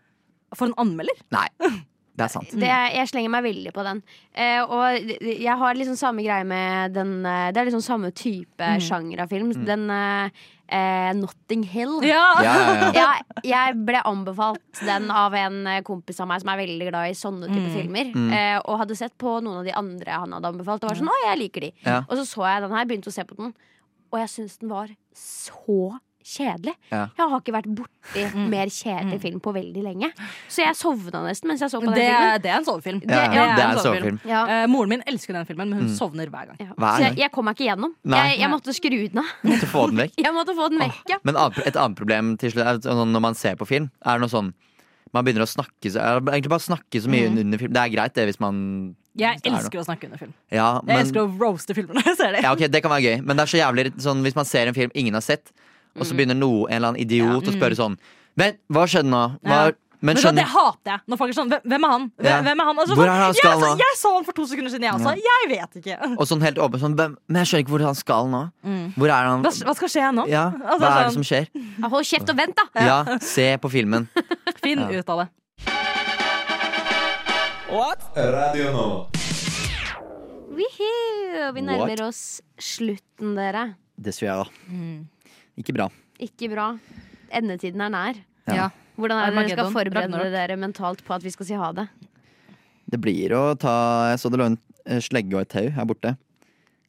for 0.57 0.65
en 0.65 0.73
anmelder. 0.77 1.15
Nei. 1.31 1.47
Det 2.19 2.25
er 2.25 2.31
sant. 2.33 2.49
Det, 2.51 2.67
jeg 2.67 3.07
slenger 3.07 3.29
meg 3.31 3.43
veldig 3.45 3.71
på 3.71 3.81
den. 3.85 4.01
Eh, 4.35 4.59
og 4.59 5.07
jeg 5.23 5.55
har 5.57 5.73
liksom 5.79 5.95
samme 5.95 6.19
greie 6.25 6.43
med 6.43 6.91
den 6.93 7.25
eh, 7.25 7.51
Det 7.53 7.61
er 7.61 7.69
liksom 7.69 7.81
samme 7.85 8.11
type 8.11 8.59
Mm. 8.59 8.81
sjanger 8.83 9.21
av 9.23 9.29
film. 9.31 9.53
Den 9.63 9.85
eh, 9.89 10.29
eh, 10.71 11.11
Notting 11.17 11.63
Hill. 11.63 11.99
Ja. 12.07 12.23
Ja, 12.43 12.53
ja, 12.55 12.73
ja. 12.73 12.91
Ja, 12.99 13.07
jeg 13.43 13.77
ble 13.85 14.01
anbefalt 14.05 14.81
den 14.85 15.09
av 15.11 15.33
en 15.37 15.61
eh, 15.67 15.81
kompis 15.87 16.19
av 16.21 16.27
meg 16.31 16.41
som 16.43 16.51
er 16.53 16.61
veldig 16.61 16.89
glad 16.91 17.09
i 17.11 17.17
sånne 17.17 17.47
type 17.49 17.67
Mm. 17.69 17.73
filmer. 17.75 18.11
Mm. 18.15 18.29
Eh, 18.33 18.59
og 18.63 18.79
hadde 18.83 18.95
sett 18.97 19.17
på 19.21 19.37
noen 19.43 19.59
av 19.61 19.65
de 19.67 19.73
andre 19.77 20.11
han 20.23 20.31
hadde 20.37 20.51
anbefalt. 20.53 20.83
Og 20.83 20.89
var 20.93 20.99
sånn, 21.01 21.11
å, 21.11 21.19
jeg 21.27 21.41
liker 21.45 21.61
de 21.67 21.73
Ja. 21.85 21.99
Og 22.07 22.17
så 22.17 22.25
så 22.29 22.45
jeg 22.47 22.61
den 22.67 22.71
her, 22.77 22.85
begynte 22.85 23.09
å 23.11 23.15
se 23.15 23.23
på 23.25 23.35
den, 23.37 23.53
og 24.11 24.19
jeg 24.19 24.29
syns 24.29 24.57
den 24.59 24.69
var 24.69 24.87
så 25.15 25.99
kjedelig. 26.23 26.73
Ja. 26.91 27.07
Jeg 27.17 27.29
har 27.31 27.39
ikke 27.41 27.53
vært 27.55 27.69
borti 27.73 28.23
mer 28.51 28.67
kjedelig 28.73 29.19
film 29.23 29.39
på 29.41 29.53
veldig 29.55 29.83
lenge. 29.83 30.09
Så 30.51 30.61
jeg 30.65 30.75
sovna 30.77 31.21
nesten 31.25 31.47
mens 31.49 31.61
jeg 31.63 31.71
så 31.71 31.79
på 31.81 31.85
den 31.87 31.95
Det, 31.95 32.05
filmen. 32.09 32.41
det 32.43 32.51
er 32.51 32.57
en 32.59 32.65
sovefilm. 32.67 33.01
Ja, 33.07 33.21
ja, 33.33 33.45
det 33.55 33.63
er 33.63 33.71
en 33.71 33.79
sovefilm. 33.83 34.19
Ja. 34.29 34.41
Uh, 34.45 34.67
moren 34.69 34.89
min 34.89 35.03
elsker 35.07 35.33
den 35.33 35.45
filmen, 35.45 35.69
men 35.69 35.79
hun 35.79 35.87
Mm. 35.89 35.95
sovner 35.97 36.29
hver 36.29 36.45
gang. 36.51 36.57
Ja. 36.59 36.73
Hver 36.77 36.95
Så 36.97 36.99
jeg, 37.01 37.09
gang. 37.09 37.17
jeg 37.23 37.31
kom 37.31 37.45
meg 37.45 37.55
ikke 37.57 37.67
gjennom. 37.69 37.93
Nei. 38.03 38.29
Jeg, 38.31 38.39
jeg 38.39 38.49
måtte 38.49 38.73
skru 38.75 38.89
den 39.09 39.17
av. 39.23 39.25
Måtte 39.43 39.67
få 39.71 39.85
den 39.89 39.97
vekk. 40.03 40.13
Jeg 40.25 40.33
måtte 40.35 40.55
få 40.55 40.69
den 40.69 40.79
vekk, 40.79 40.99
ja. 41.09 41.17
Men 41.23 41.35
et 41.65 41.75
annet 41.75 41.97
problem 41.97 42.37
til 42.37 42.51
slutt 42.51 42.83
sånn 42.83 43.11
når 43.13 43.21
man 43.21 43.33
ser 43.35 43.55
på 43.55 43.65
film, 43.67 43.89
er 44.05 44.19
noe 44.19 44.29
sånn 44.29 44.53
Man 45.11 45.25
begynner 45.25 45.41
å 45.41 45.49
snakke 45.49 45.89
så, 45.89 45.97
Egentlig 46.21 46.49
bare 46.51 46.61
snakke 46.61 46.99
så 47.01 47.09
mye 47.09 47.29
Mm. 47.31 47.37
under 47.41 47.57
film. 47.57 47.73
Det 47.73 47.81
er 47.81 47.89
greit, 47.89 48.13
det, 48.13 48.27
hvis 48.29 48.39
man 48.39 48.95
Jeg 49.17 49.41
er 49.43 49.49
elsker 49.51 49.79
å 49.81 49.85
snakke 49.87 50.05
under 50.05 50.17
film. 50.19 50.33
Ja, 50.51 50.81
Jeg 50.85 50.99
elsker 51.07 51.23
å 51.25 51.39
roaste 51.39 51.73
filmer 51.73 51.95
når 51.95 52.03
jeg 52.05 52.17
ser 52.17 52.31
det. 52.31 52.43
ja, 52.43 52.51
okay, 52.53 52.67
det 52.67 52.81
kan 52.83 52.91
være 52.91 53.01
gøy, 53.01 53.25
men 53.25 53.35
det 53.35 53.41
er 53.41 53.49
så 53.49 53.57
jævlig 53.57 53.87
sånn 53.97 54.21
hvis 54.21 54.35
man 54.35 54.45
ser 54.45 54.67
en 54.67 54.73
film 54.75 54.91
ingen 54.93 55.13
har 55.17 55.21
sett, 55.25 55.51
og 55.97 56.05
så 56.05 56.13
begynner 56.15 56.35
noe, 56.37 56.67
en 56.69 56.75
eller 56.77 56.87
annen 56.93 57.01
idiot 57.01 57.47
å 57.49 57.53
spørre 57.55 57.75
sånn 57.79 57.97
Vent, 58.37 58.59
hva 58.71 58.85
skjedde 58.87 59.09
nå? 59.09 59.23
Hva, 59.43 59.65
Ja. 59.69 59.71
Men 60.01 60.15
Vet 60.15 60.23
du 60.23 60.27
hva, 60.29 60.35
det 60.37 60.43
hater 60.47 60.91
jeg. 60.93 60.99
Når 61.11 61.17
folk 61.19 61.29
er 61.29 61.35
sånn 61.35 61.49
Hvem, 61.51 61.83
er 61.83 61.89
han? 61.91 62.03
Hvem, 62.15 62.25
Ja. 62.29 62.41
hvem 62.41 62.59
er 62.61 62.65
han? 62.69 62.77
Altså, 62.79 62.95
Hvor 62.95 63.03
sånn, 63.03 63.09
er 63.11 63.19
han 63.19 63.33
jeg, 63.33 63.35
skal 63.35 63.59
nå? 63.59 63.71
jeg 63.81 63.95
så 63.99 64.13
han 64.15 64.23
for 64.23 64.31
to 64.31 64.45
sekunder 64.47 64.71
siden, 64.71 64.81
jeg 64.87 64.93
også. 64.93 65.11
Jeg 65.19 65.49
vet 65.49 65.75
ikke. 65.83 65.97
Og 66.17 66.25
sånn 66.29 66.41
helt 66.41 66.55
åpen 66.57 66.79
sånn 66.79 66.95
Men 66.95 67.35
jeg 67.35 67.45
skjønner 67.49 67.63
ikke 67.65 67.73
hvor 67.75 67.83
han 67.83 67.95
skal 67.95 68.27
nå. 68.31 68.51
Mm. 68.63 68.93
Hvor 68.95 69.09
er 69.11 69.27
han? 69.27 69.43
Hva, 69.43 69.51
hva 69.51 69.75
skal 69.75 69.87
skje 69.89 70.13
nå? 70.15 70.27
Ja, 70.29 70.45
Altså, 70.55 70.79
hva 70.79 70.87
er 70.87 71.03
det 71.03 71.11
sånn- 71.11 71.19
som 71.19 71.23
skjer? 71.27 71.89
Hold 71.89 72.05
kjeft 72.05 72.29
og 72.29 72.37
vent, 72.37 72.55
da! 72.55 72.63
Ja, 72.79 73.17
se 73.19 73.57
på 73.57 73.69
filmen. 73.69 74.07
Finn 74.63 74.79
Ja. 74.79 74.87
ut 74.99 75.09
av 75.09 75.17
det. 75.25 75.29
Radio 78.15 78.71
nå. 78.73 78.87
Wihi, 80.55 81.53
vi 81.53 81.61
nærmer 81.61 81.89
What? 81.89 82.01
oss 82.07 82.41
slutten, 82.59 83.35
dere. 83.35 83.75
Dessverre. 83.99 84.47
Mm. 84.71 85.07
Ikke 85.59 85.75
bra. 85.75 85.89
Ikke 86.23 86.49
bra. 86.51 86.69
Endetiden 87.35 87.81
er 87.85 87.91
nær. 87.93 88.21
Ja. 88.49 88.69
Hvordan 88.99 89.19
er 89.21 89.29
det 89.31 89.43
dere 89.43 89.49
skal 89.57 89.69
forberede 89.75 90.07
Ragnarok. 90.09 90.31
dere 90.33 90.55
mentalt 90.59 91.03
på 91.07 91.13
at 91.15 91.23
vi 91.23 91.31
skal 91.31 91.45
si 91.47 91.55
ha 91.59 91.69
det? 91.75 91.85
Det 92.89 92.97
blir 92.99 93.31
å 93.37 93.43
ta 93.59 93.75
Jeg 94.09 94.17
så 94.23 94.31
det 94.33 94.39
lå 94.41 94.47
en 94.49 94.57
eh, 94.89 94.97
slegge 95.03 95.37
og 95.37 95.43
et 95.45 95.51
tau 95.53 95.67
her 95.75 95.85
borte. 95.87 96.15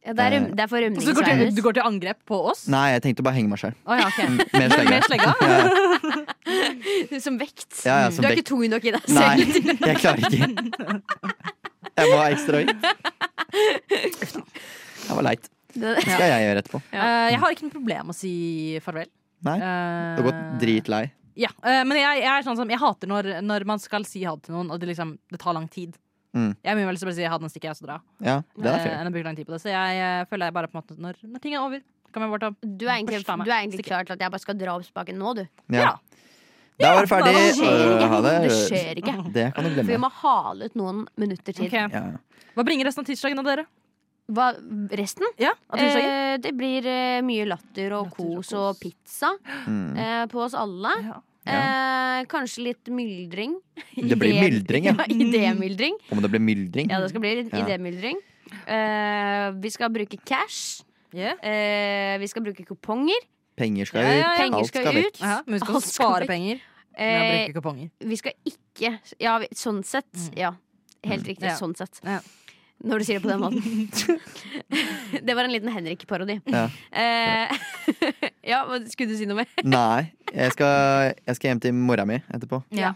Ja, 0.00 0.14
det, 0.16 0.24
er, 0.24 0.32
røm- 0.32 0.54
det 0.56 0.62
er 0.64 0.68
for 0.70 0.80
Så 1.04 1.12
du 1.12 1.18
går, 1.20 1.26
til, 1.28 1.50
du 1.54 1.60
går 1.60 1.74
til 1.76 1.84
angrep 1.84 2.22
på 2.24 2.38
oss? 2.50 2.62
Nei, 2.72 2.86
jeg 2.94 3.02
tenkte 3.04 3.20
å 3.20 3.26
bare 3.26 3.36
henge 3.36 3.50
meg 3.52 3.60
sjøl. 3.60 3.74
Oh, 3.84 3.92
ja, 4.00 4.06
okay. 4.08 4.30
Med 4.32 4.72
slegge. 4.72 4.90
Med 4.94 5.02
slegga? 5.04 5.34
Ja, 5.44 7.18
Som 7.26 7.36
vekt. 7.38 7.68
ja, 7.84 7.98
ja, 8.06 8.08
som 8.10 8.24
du 8.24 8.30
er 8.30 8.32
vekt. 8.32 8.40
ikke 8.40 8.48
tung 8.48 8.64
nok 8.72 8.86
i 8.88 8.94
deg 8.96 9.04
selv. 9.04 9.20
Nei, 9.20 9.36
jeg 9.90 10.00
klarer 10.00 10.24
ikke. 10.24 10.40
Jeg 12.00 12.08
må 12.08 12.16
ha 12.16 12.26
ekstra 12.32 12.62
vekt. 12.62 12.76
Det 15.10 15.16
var 15.18 15.24
leit. 15.26 15.50
Det, 15.74 15.94
skal 16.02 16.26
jeg 16.26 16.44
gjøre 16.48 16.62
etterpå. 16.64 16.80
Eh, 16.92 17.30
jeg 17.34 17.40
har 17.42 17.54
ikke 17.54 17.66
noe 17.68 17.74
problem 17.76 18.06
med 18.10 18.14
å 18.14 18.18
si 18.18 18.34
farvel. 18.84 19.08
Nei, 19.46 19.56
Uh, 19.56 20.16
Du 20.16 20.22
har 20.22 20.26
gått 20.30 20.60
dritlei. 20.60 21.02
Ja, 21.40 21.48
eh, 21.64 21.80
men 21.88 21.96
jeg, 21.96 22.20
jeg 22.20 22.28
er 22.28 22.42
sånn 22.44 22.58
som 22.58 22.68
Jeg 22.68 22.80
hater 22.82 23.08
når, 23.08 23.28
når 23.46 23.64
man 23.64 23.78
skal 23.80 24.04
si 24.04 24.24
ha 24.26 24.34
det 24.36 24.44
til 24.48 24.54
noen, 24.58 24.68
og 24.74 24.80
det, 24.82 24.90
liksom, 24.90 25.14
det 25.32 25.38
tar 25.40 25.54
lang 25.56 25.68
tid. 25.72 25.94
Mm. 26.36 26.50
Jeg 26.62 26.76
mye 26.76 26.86
vel 26.86 26.94
lyst 26.94 27.02
til 27.02 27.08
å 27.08 27.10
bare 27.10 27.16
si 27.20 27.30
ha 27.32 27.38
det, 27.40 27.48
stikker 27.54 27.70
jeg, 27.70 27.76
og 27.76 27.80
så 27.80 27.86
dra. 27.88 27.96
Ja, 28.22 28.34
det 28.58 28.66
er 28.68 28.74
Eh, 28.76 28.84
fair. 28.84 28.98
enn 29.00 29.08
å 29.08 29.14
bruke 29.14 29.24
lang 29.30 29.38
tid 29.38 29.46
på 29.48 29.54
det. 29.56 29.62
Så 29.62 29.70
jeg 29.72 30.02
eh, 30.04 30.24
føler 30.30 30.50
jeg 30.50 30.54
bare 30.58 30.68
på 30.70 30.76
en 30.76 30.82
måte 30.82 30.98
når, 31.00 31.16
når 31.24 31.40
ting 31.42 31.54
er 31.56 31.64
over, 31.64 31.80
kan 32.12 32.22
vi 32.22 32.28
bare 32.34 32.42
ta 32.44 32.50
du 32.60 32.84
er 32.86 32.94
egentlig, 32.98 33.22
du 33.24 33.50
er 33.50 33.56
egentlig 33.62 33.86
klar 33.86 34.04
til 34.04 34.14
at 34.18 34.20
jeg 34.26 34.30
bare 34.34 34.42
skal 34.42 34.58
dra 34.60 34.74
opp 34.76 34.84
spaken 34.86 35.18
nå, 35.18 35.32
du. 35.38 35.44
Ja. 35.72 35.94
Da 36.80 36.94
var 36.96 37.04
det 37.04 37.10
ferdig. 37.10 37.32
Det 37.34 37.56
skjer 37.58 37.90
ikke. 37.94 38.08
Ha 38.10 38.20
det. 38.24 38.34
Det 38.44 38.52
skjer 38.56 39.00
ikke. 39.02 39.16
Det 39.34 39.48
kan 39.54 39.66
du 39.66 39.74
For 39.80 39.90
vi 39.90 39.98
må 40.00 40.08
hale 40.20 40.68
ut 40.70 40.78
noen 40.80 41.02
minutter 41.20 41.52
til. 41.56 41.66
Okay. 41.68 41.88
Ja. 41.92 42.04
Hva 42.56 42.64
bringer 42.66 42.88
resten 42.88 43.04
av 43.04 43.08
tirsdagen 43.10 43.38
av 43.42 43.44
dere? 43.50 43.66
Hva, 44.30 44.52
resten? 44.96 45.26
Ja. 45.38 45.52
Eh, 45.74 46.36
det 46.38 46.52
blir 46.56 46.86
eh, 46.86 47.20
mye 47.26 47.46
latter 47.50 47.92
og 47.96 48.06
Latter 48.06 48.22
og 48.30 48.36
kos 48.44 48.52
og 48.54 48.78
pizza 48.80 49.32
Mm. 49.66 49.96
eh, 49.98 50.26
på 50.30 50.38
oss 50.44 50.54
alle. 50.54 50.92
Ja. 51.02 51.18
Eh, 51.50 52.24
kanskje 52.30 52.62
litt 52.68 52.86
myldring. 52.92 53.56
Det 53.96 54.18
blir 54.20 54.36
myldring, 54.40 54.84
ja. 54.84 54.94
ja. 54.98 55.04
Idémyldring. 55.08 55.96
Om 56.12 56.20
det 56.22 56.30
blir 56.30 56.40
myldring? 56.44 56.90
Ja, 56.92 57.00
det 57.00 57.08
skal 57.10 57.20
bli 57.24 57.34
litt 57.42 57.52
Ja. 57.52 57.64
idémyldring. 57.66 58.20
Eh, 58.66 59.50
vi 59.60 59.70
skal 59.70 59.90
bruke 59.90 60.18
cash. 60.24 60.82
Yeah. 61.12 61.34
Eh, 61.42 62.18
vi 62.22 62.26
skal 62.30 62.42
bruke 62.44 62.62
kuponger. 62.68 63.18
Penger 63.58 63.84
skal 63.90 64.04
Ja, 64.04 64.10
ut. 64.10 64.14
ja, 64.14 64.30
ja. 64.30 64.36
Penger 64.38 64.58
Alt 64.58 64.66
skal 64.70 64.96
ut. 64.96 65.20
Ja, 65.20 65.42
men 65.46 65.54
vi 65.54 65.60
skal 65.64 65.74
Alt 65.74 65.84
spare 65.84 66.24
skal 66.24 66.26
penger 66.30 66.60
med 66.60 67.00
å 67.00 67.24
Eh, 67.24 67.46
bruke 67.46 67.54
kuponger. 67.60 67.90
vi 68.00 68.16
skal 68.16 68.32
ikke 68.46 68.98
Ja, 69.20 69.38
vi- 69.38 69.48
sånn 69.54 69.82
sett. 69.84 70.30
Ja. 70.36 70.52
Helt 71.04 71.24
riktig. 71.26 71.48
Ja. 71.48 71.56
Sånn 71.56 71.74
sett. 71.76 72.00
Ja. 72.04 72.20
Når 72.80 73.02
du 73.02 73.04
sier 73.04 73.18
det 73.20 73.24
på 73.26 73.28
den 73.28 73.42
måten. 73.42 74.20
det 75.26 75.34
var 75.36 75.44
en 75.44 75.52
liten 75.52 75.72
Henrik-parodi. 75.74 76.38
Ja. 76.48 76.62
Eh, 76.96 77.52
ja, 78.52 78.62
hva- 78.68 78.80
skulle 78.88 79.12
du 79.12 79.18
si 79.18 79.26
noe 79.28 79.42
mer? 79.42 79.50
Nei, 79.66 80.06
jeg 80.32 80.54
skal, 80.54 81.12
jeg 81.26 81.36
skal 81.36 81.50
hjem 81.52 81.60
til 81.66 81.74
mora 81.76 82.06
mi 82.08 82.16
etterpå. 82.32 82.62
Ja. 82.76 82.94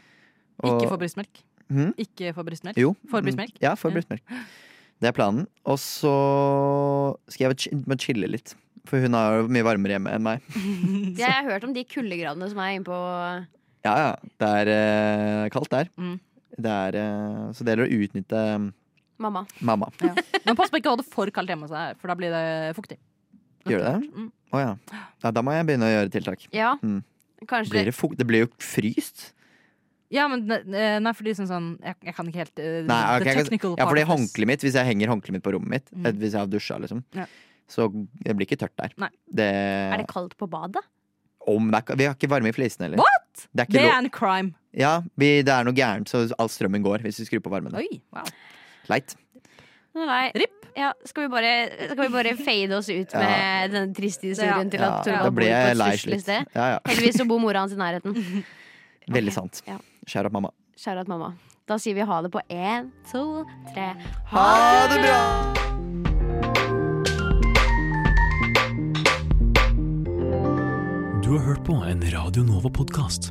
Og- 0.62 0.78
Ikke 0.78 0.92
få 0.94 1.00
brystmelk. 1.02 1.42
Hmm? 1.68 1.92
Ikke 2.00 2.32
få 2.36 2.44
brystmelk. 2.46 2.78
Jo. 2.80 2.94
For 3.10 3.24
brystmelk? 3.24 3.56
Ja, 3.60 3.74
for 3.76 3.92
brystmelk. 3.92 4.24
Det 5.02 5.10
er 5.10 5.16
planen. 5.16 5.46
Og 5.68 5.76
så 5.82 6.12
skal 7.28 7.50
jeg 7.52 7.80
må 7.88 7.96
chille 8.00 8.28
litt. 8.30 8.54
For 8.88 9.00
hun 9.00 9.16
har 9.16 9.38
jo 9.40 9.48
mye 9.52 9.64
varmere 9.64 9.96
hjemme 9.96 10.12
enn 10.12 10.24
meg. 10.24 10.44
Jeg 11.20 11.24
har 11.30 11.46
hørt 11.48 11.64
om 11.64 11.72
de 11.72 11.86
kuldegradene 11.88 12.50
som 12.52 12.58
er 12.60 12.74
inne 12.76 12.84
på 12.84 12.96
Ja, 13.84 13.94
ja. 13.96 14.10
Det 14.40 14.50
er 14.60 14.70
eh, 14.74 15.44
kaldt 15.54 15.72
der. 15.72 15.88
Mm. 15.96 16.18
Det 16.54 16.72
er, 16.72 16.98
eh, 17.00 17.38
så 17.56 17.64
det 17.64 17.72
gjelder 17.72 17.88
å 17.88 18.02
utnytte 18.04 18.42
eh, 19.18 19.46
mamma. 19.64 19.88
Ja. 20.02 20.14
Men 20.46 20.56
pass 20.56 20.70
på 20.70 20.78
ikke 20.80 20.90
å 20.92 20.96
ha 20.96 21.00
det 21.02 21.06
for 21.12 21.30
kaldt 21.34 21.48
hjemme 21.52 21.66
hos 21.68 21.70
deg, 21.74 21.96
for 22.00 22.08
da 22.08 22.14
blir 22.18 22.30
det 22.34 22.74
fuktig. 22.76 22.98
Gjør 23.64 23.80
det 23.80 23.92
det? 23.94 24.10
Mm. 24.12 24.30
Å 24.52 24.60
ja. 24.60 24.72
ja. 25.24 25.30
Da 25.30 25.42
må 25.42 25.54
jeg 25.56 25.66
begynne 25.70 25.86
å 25.88 25.92
gjøre 25.94 26.10
tiltak. 26.12 26.48
Ja, 26.52 26.74
Mm. 26.82 27.02
kanskje 27.46 27.70
Blir 27.74 27.84
det, 27.90 27.94
fukt? 27.96 28.16
det 28.18 28.26
blir 28.26 28.44
jo 28.44 28.48
fryst. 28.60 29.32
Ja, 30.12 30.28
men 30.28 30.44
Nei, 30.46 30.60
nei, 31.00 31.12
fordi 31.16 31.32
sånn 31.34 31.48
sånn 31.48 31.68
Jeg, 31.82 31.96
jeg 32.04 32.14
kan 32.14 32.26
ikke 32.28 32.38
helt 32.42 32.60
uh, 32.60 32.84
Nei, 32.86 32.98
okay, 33.16 33.34
jeg 33.34 33.58
kan- 33.60 33.74
ja, 33.80 33.86
fordi 33.88 34.04
håndkleet 34.06 34.46
mitt, 34.46 34.60
hvis 34.62 34.74
jeg 34.76 34.86
henger 34.86 35.08
håndkleet 35.10 35.32
mitt 35.38 35.42
på 35.42 35.52
rommet 35.56 35.68
mitt, 35.72 35.88
Mm. 35.90 36.18
hvis 36.20 36.32
jeg 36.36 36.38
har 36.40 36.46
dusja, 36.46 36.76
liksom, 36.78 37.02
Ja. 37.16 37.24
så 37.66 37.88
det 38.22 38.36
blir 38.36 38.46
ikke 38.46 38.58
tørt 38.60 38.76
der. 38.76 38.92
Nei. 39.00 39.08
Det, 39.32 39.48
Er 39.48 39.96
det 39.96 40.06
kaldt 40.08 40.36
på 40.36 40.46
badet? 40.48 40.84
om 41.46 41.70
det 41.70 41.82
er, 41.90 41.96
vi 41.96 42.04
har 42.04 42.14
ikke 42.14 42.28
varme 42.30 42.48
i 42.48 42.52
flisene 42.52 42.86
heller. 42.88 42.96
What?! 42.96 43.48
Det 43.52 43.60
er, 43.60 43.66
ikke 43.66 43.72
Det 43.72 43.82
er 43.90 43.98
en 43.98 44.10
crime. 44.10 44.54
Ja, 44.72 45.02
vi, 45.18 45.42
det 45.42 45.52
er 45.52 45.64
noe 45.64 45.74
gærent, 45.74 46.08
så 46.08 46.30
all 46.38 46.48
strømmen 46.48 46.82
går 46.84 47.02
hvis 47.02 47.18
vi 47.20 47.26
skrur 47.26 47.42
på 47.44 47.50
varmen. 47.52 47.74
Oi, 47.74 48.00
wow. 48.14 48.24
Leit. 48.92 49.14
Nei. 49.94 50.32
Ja, 50.74 50.88
skal, 51.06 51.28
vi 51.28 51.30
bare, 51.30 51.52
skal 51.86 52.00
vi 52.02 52.08
bare 52.10 52.32
fade 52.36 52.76
oss 52.76 52.88
ut 52.90 53.12
Ja. 53.14 53.20
med 53.22 53.70
den 53.76 53.92
triste 53.94 54.26
historien 54.32 54.70
til 54.72 54.82
at 54.82 55.04
Torvald 55.06 55.36
bor 55.36 55.44
på 55.44 55.46
et 55.46 55.76
stusslig 55.78 56.20
sted? 56.24 56.48
Ja, 56.56 56.64
ja. 56.74 56.78
Heldigvis 56.88 57.20
så 57.22 57.28
bor 57.30 57.38
mora 57.38 57.62
hans 57.62 57.72
i 57.72 57.78
nærheten. 57.78 58.16
Veldig 59.18 59.32
sant. 59.36 59.62
Ja. 59.68 59.78
Kjære 60.08 60.32
mamma. 60.34 60.50
Kjære 60.76 61.04
at 61.06 61.08
mamma. 61.12 61.32
Da 61.68 61.78
sier 61.80 61.94
vi 61.96 62.04
ha 62.04 62.18
det 62.26 62.32
på 62.34 62.42
én, 62.52 62.90
to, 63.12 63.44
tre. 63.72 63.92
Ha 64.34 64.48
det 64.90 64.98
bra! 65.06 66.24
Du 71.22 71.30
har 71.38 71.46
hørt 71.46 71.64
på 71.64 71.72
en 71.88 72.02
Radio 72.12 72.42
Nova-podkast. 72.44 73.30